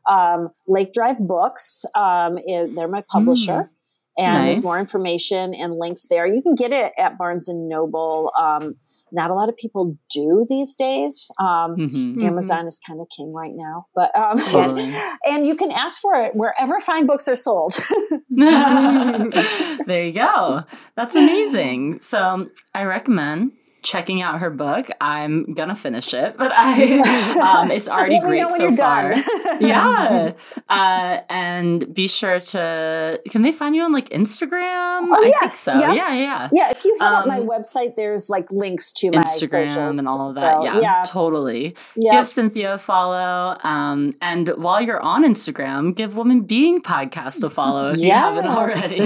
Um, 0.09 0.49
Lake 0.67 0.93
Drive 0.93 1.19
Books, 1.19 1.83
um, 1.95 2.37
i- 2.37 2.69
they're 2.75 2.87
my 2.87 3.03
publisher. 3.09 3.71
And 4.17 4.33
Nice. 4.33 4.57
there's 4.57 4.63
more 4.65 4.77
information 4.77 5.53
and 5.53 5.73
links 5.79 6.05
there. 6.09 6.27
You 6.27 6.41
can 6.41 6.53
get 6.53 6.73
it 6.73 6.91
at 6.99 7.17
Barnes 7.17 7.47
and 7.47 7.69
Noble. 7.69 8.29
Um, 8.37 8.75
not 9.13 9.31
a 9.31 9.33
lot 9.33 9.47
of 9.47 9.55
people 9.55 9.97
do 10.13 10.45
these 10.49 10.75
days. 10.75 11.31
Um, 11.39 11.77
Mhm. 11.77 12.15
Mhm. 12.17 12.23
Amazon 12.25 12.67
is 12.67 12.77
kind 12.85 12.99
of 12.99 13.07
king 13.15 13.31
right 13.33 13.53
now, 13.55 13.85
but 13.95 14.13
um, 14.13 14.37
Totally. 14.51 14.85
and 15.25 15.47
you 15.47 15.55
can 15.55 15.71
ask 15.71 16.01
for 16.01 16.13
it 16.15 16.35
wherever 16.35 16.77
fine 16.81 17.05
books 17.05 17.29
are 17.29 17.37
sold. 17.37 17.73
there 18.29 20.03
you 20.05 20.11
go. 20.11 20.63
That's 20.95 21.15
amazing. 21.15 22.01
So 22.01 22.47
I 22.75 22.83
recommend 22.83 23.53
checking 23.83 24.21
out 24.21 24.39
her 24.39 24.49
book. 24.49 24.87
I'm 24.99 25.53
gonna 25.53 25.75
finish 25.75 26.13
it, 26.13 26.37
but 26.37 26.51
I 26.53 26.99
um, 27.61 27.71
it's 27.71 27.89
already 27.89 28.15
Let 28.15 28.23
me 28.29 28.39
know 28.41 28.47
great 28.47 28.51
so 28.57 28.75
far. 28.75 29.13
yeah, 29.59 30.33
uh, 30.69 31.19
and 31.29 31.93
be 31.93 32.07
sure 32.07 32.39
to. 32.39 33.19
Can 33.29 33.41
they 33.41 33.51
find 33.51 33.75
you 33.75 33.83
on 33.83 33.91
like 33.91 34.09
Instagram? 34.09 35.07
Oh, 35.09 35.13
I 35.15 35.19
think 35.23 35.35
yes. 35.41 35.57
so. 35.57 35.77
Yep. 35.77 35.95
Yeah, 35.95 36.13
yeah. 36.13 36.49
Yeah, 36.53 36.71
if 36.71 36.83
you 36.85 36.93
hit 36.99 37.01
up 37.01 37.25
my 37.27 37.39
Um, 37.39 37.47
website, 37.47 37.95
there's 37.95 38.29
like 38.29 38.51
links 38.51 38.91
to 38.93 39.11
my 39.11 39.23
Instagram 39.23 39.67
socials. 39.67 39.97
and 39.97 40.07
all 40.07 40.27
of 40.27 40.35
that. 40.35 40.57
So, 40.57 40.63
yeah, 40.63 40.79
yeah, 40.79 41.03
totally. 41.05 41.75
yeah. 41.95 42.11
Give 42.11 42.27
Cynthia 42.27 42.73
a 42.75 42.77
follow. 42.77 43.57
Um, 43.63 44.15
and 44.21 44.49
while 44.57 44.81
you're 44.81 44.99
on 45.01 45.23
Instagram, 45.25 45.95
give 45.95 46.15
Woman 46.15 46.41
Being 46.41 46.81
Podcast 46.81 47.43
a 47.43 47.49
follow 47.49 47.89
if 47.89 47.99
you 47.99 48.11
haven't 48.11 48.47
already. 48.47 48.99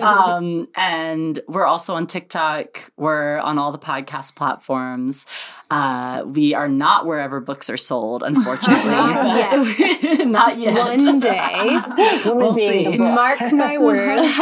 um, 0.00 0.68
and 0.74 1.38
we're 1.48 1.66
also 1.66 1.94
on 1.94 2.06
TikTok. 2.06 2.90
We're 2.96 3.38
on 3.38 3.58
all 3.58 3.72
the 3.76 3.84
podcast 3.86 4.36
platforms. 4.36 5.26
Uh, 5.70 6.22
we 6.26 6.54
are 6.54 6.68
not 6.68 7.06
wherever 7.06 7.40
books 7.40 7.68
are 7.68 7.76
sold, 7.76 8.22
unfortunately. 8.22 8.90
Not 8.90 9.36
yet. 9.36 10.26
not 10.28 10.58
yet. 10.58 10.74
One 10.78 11.20
day. 11.20 11.78
We'll 12.24 12.54
being 12.54 12.84
the 12.84 12.92
see. 12.92 12.98
Mark 12.98 13.40
my 13.52 13.78
words. 13.78 14.22
If 14.26 14.38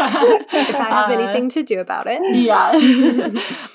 I 0.77 0.85
have 0.91 1.11
Uh, 1.11 1.13
anything 1.19 1.49
to 1.51 1.63
do 1.63 1.81
about 1.81 2.07
it. 2.09 2.21
yeah. 2.37 2.73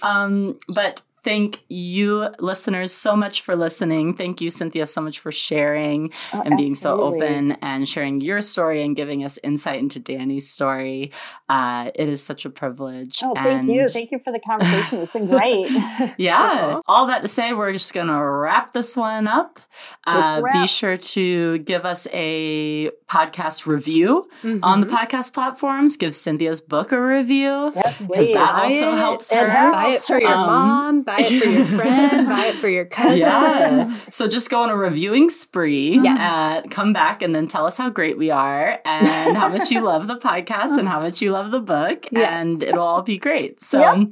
um, 0.04 0.58
but 0.74 1.02
thank 1.24 1.64
you, 1.68 2.30
listeners, 2.40 2.92
so 2.92 3.16
much 3.16 3.42
for 3.42 3.56
listening. 3.56 4.14
Thank 4.14 4.42
you, 4.42 4.50
Cynthia, 4.50 4.86
so 4.86 5.02
much 5.02 5.20
for 5.20 5.32
sharing 5.32 6.12
Oh, 6.34 6.42
and 6.46 6.58
being 6.58 6.76
so 6.76 7.02
open 7.02 7.54
and 7.62 7.88
sharing 7.88 8.22
your 8.22 8.42
story 8.42 8.84
and 8.84 8.96
giving 8.96 9.24
us 9.24 9.40
insight 9.44 9.80
into 9.80 10.00
Danny's 10.00 10.50
story. 10.50 11.12
Uh, 11.48 11.92
it 11.96 12.08
is 12.08 12.24
such 12.24 12.46
a 12.46 12.50
privilege. 12.50 13.20
Oh, 13.24 13.34
thank 13.36 13.70
you. 13.70 13.88
Thank 13.88 14.12
you 14.12 14.20
for 14.20 14.32
the 14.32 14.40
conversation. 14.40 15.00
It's 15.00 15.12
been 15.12 15.28
great. 15.28 15.70
yeah. 16.18 16.80
All 16.88 17.08
that 17.08 17.22
to 17.22 17.28
say, 17.28 17.54
we're 17.54 17.74
just 17.74 17.94
going 17.94 18.08
to 18.08 18.22
wrap 18.22 18.74
this 18.74 18.96
one 18.96 19.28
up. 19.28 19.60
Uh, 20.06 20.42
be 20.54 20.68
sure 20.68 20.98
to 20.98 21.60
give 21.60 21.86
us 21.86 22.08
a 22.14 22.92
podcast 23.10 23.66
review 23.66 24.28
Mm-hmm. 24.44 24.64
on 24.64 24.80
the 24.82 24.88
podcast 24.88 25.34
platforms. 25.34 25.98
Give 25.98 26.16
Cynthia's 26.16 26.62
book 26.62 26.92
a 26.92 27.02
review. 27.02 27.72
yes, 27.76 27.98
Because 28.00 28.08
please. 28.28 28.34
that 28.34 28.54
Buy 28.54 28.64
also 28.64 28.92
it. 28.94 28.98
helps 28.98 29.32
It 29.32 29.38
her. 29.40 29.48
helps. 29.52 29.76
Buy 29.78 29.88
it 29.90 30.00
for 30.00 30.20
your 30.22 30.34
Um, 30.34 30.46
mom, 30.48 31.02
buy 31.04 31.18
it 31.20 31.42
for 31.44 31.50
your 31.50 31.66
friend, 31.80 32.28
buy 32.30 32.46
it 32.46 32.56
for 32.56 32.70
your 32.70 32.86
cousin. 32.86 33.18
Yeah. 33.20 33.96
So 34.10 34.28
just 34.28 34.50
go 34.50 34.62
on 34.64 34.70
a 34.70 34.76
reviewing 34.78 35.30
spree. 35.30 36.00
Yes. 36.02 36.22
Uh, 36.22 36.62
come 36.70 36.94
back 36.94 37.22
and 37.22 37.36
then 37.36 37.48
tell 37.48 37.66
us 37.66 37.78
how 37.78 37.90
great 37.90 38.18
we 38.18 38.30
are 38.32 38.80
and 38.86 39.36
how 39.36 39.50
much 39.50 39.72
you 39.72 39.82
love 39.82 40.08
the 40.08 40.18
podcast 40.18 40.78
and 40.78 40.88
how 40.88 41.00
much 41.02 41.22
you 41.22 41.32
love 41.32 41.52
the 41.52 41.60
book. 41.62 42.08
Yes. 42.12 42.44
And 42.44 42.64
it'll 42.64 42.80
all 42.88 43.02
be 43.02 43.18
great. 43.18 43.62
So, 43.62 43.80
Yep. 43.80 44.08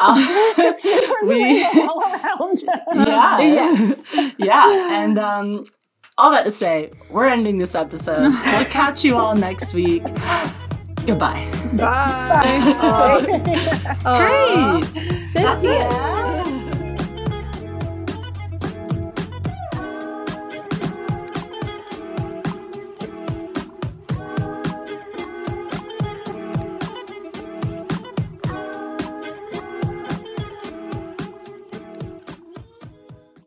um, 0.00 0.16
Unicorns 0.58 1.30
we- 1.30 1.64
all 1.86 2.02
around. 2.02 2.62
yeah. 3.06 3.38
Yes. 3.40 4.02
yeah. 4.38 5.02
And 5.04 5.18
um, 5.18 5.64
all 6.20 6.30
that 6.32 6.44
to 6.44 6.50
say, 6.50 6.90
we're 7.08 7.28
ending 7.28 7.58
this 7.58 7.74
episode. 7.74 8.20
We'll 8.20 8.64
catch 8.66 9.04
you 9.04 9.16
all 9.16 9.34
next 9.34 9.74
week. 9.74 10.02
Goodbye. 11.06 11.46
Bye. 11.72 12.76
Bye. 12.80 14.80
Great. 14.84 14.94
Cynthia. 14.94 16.44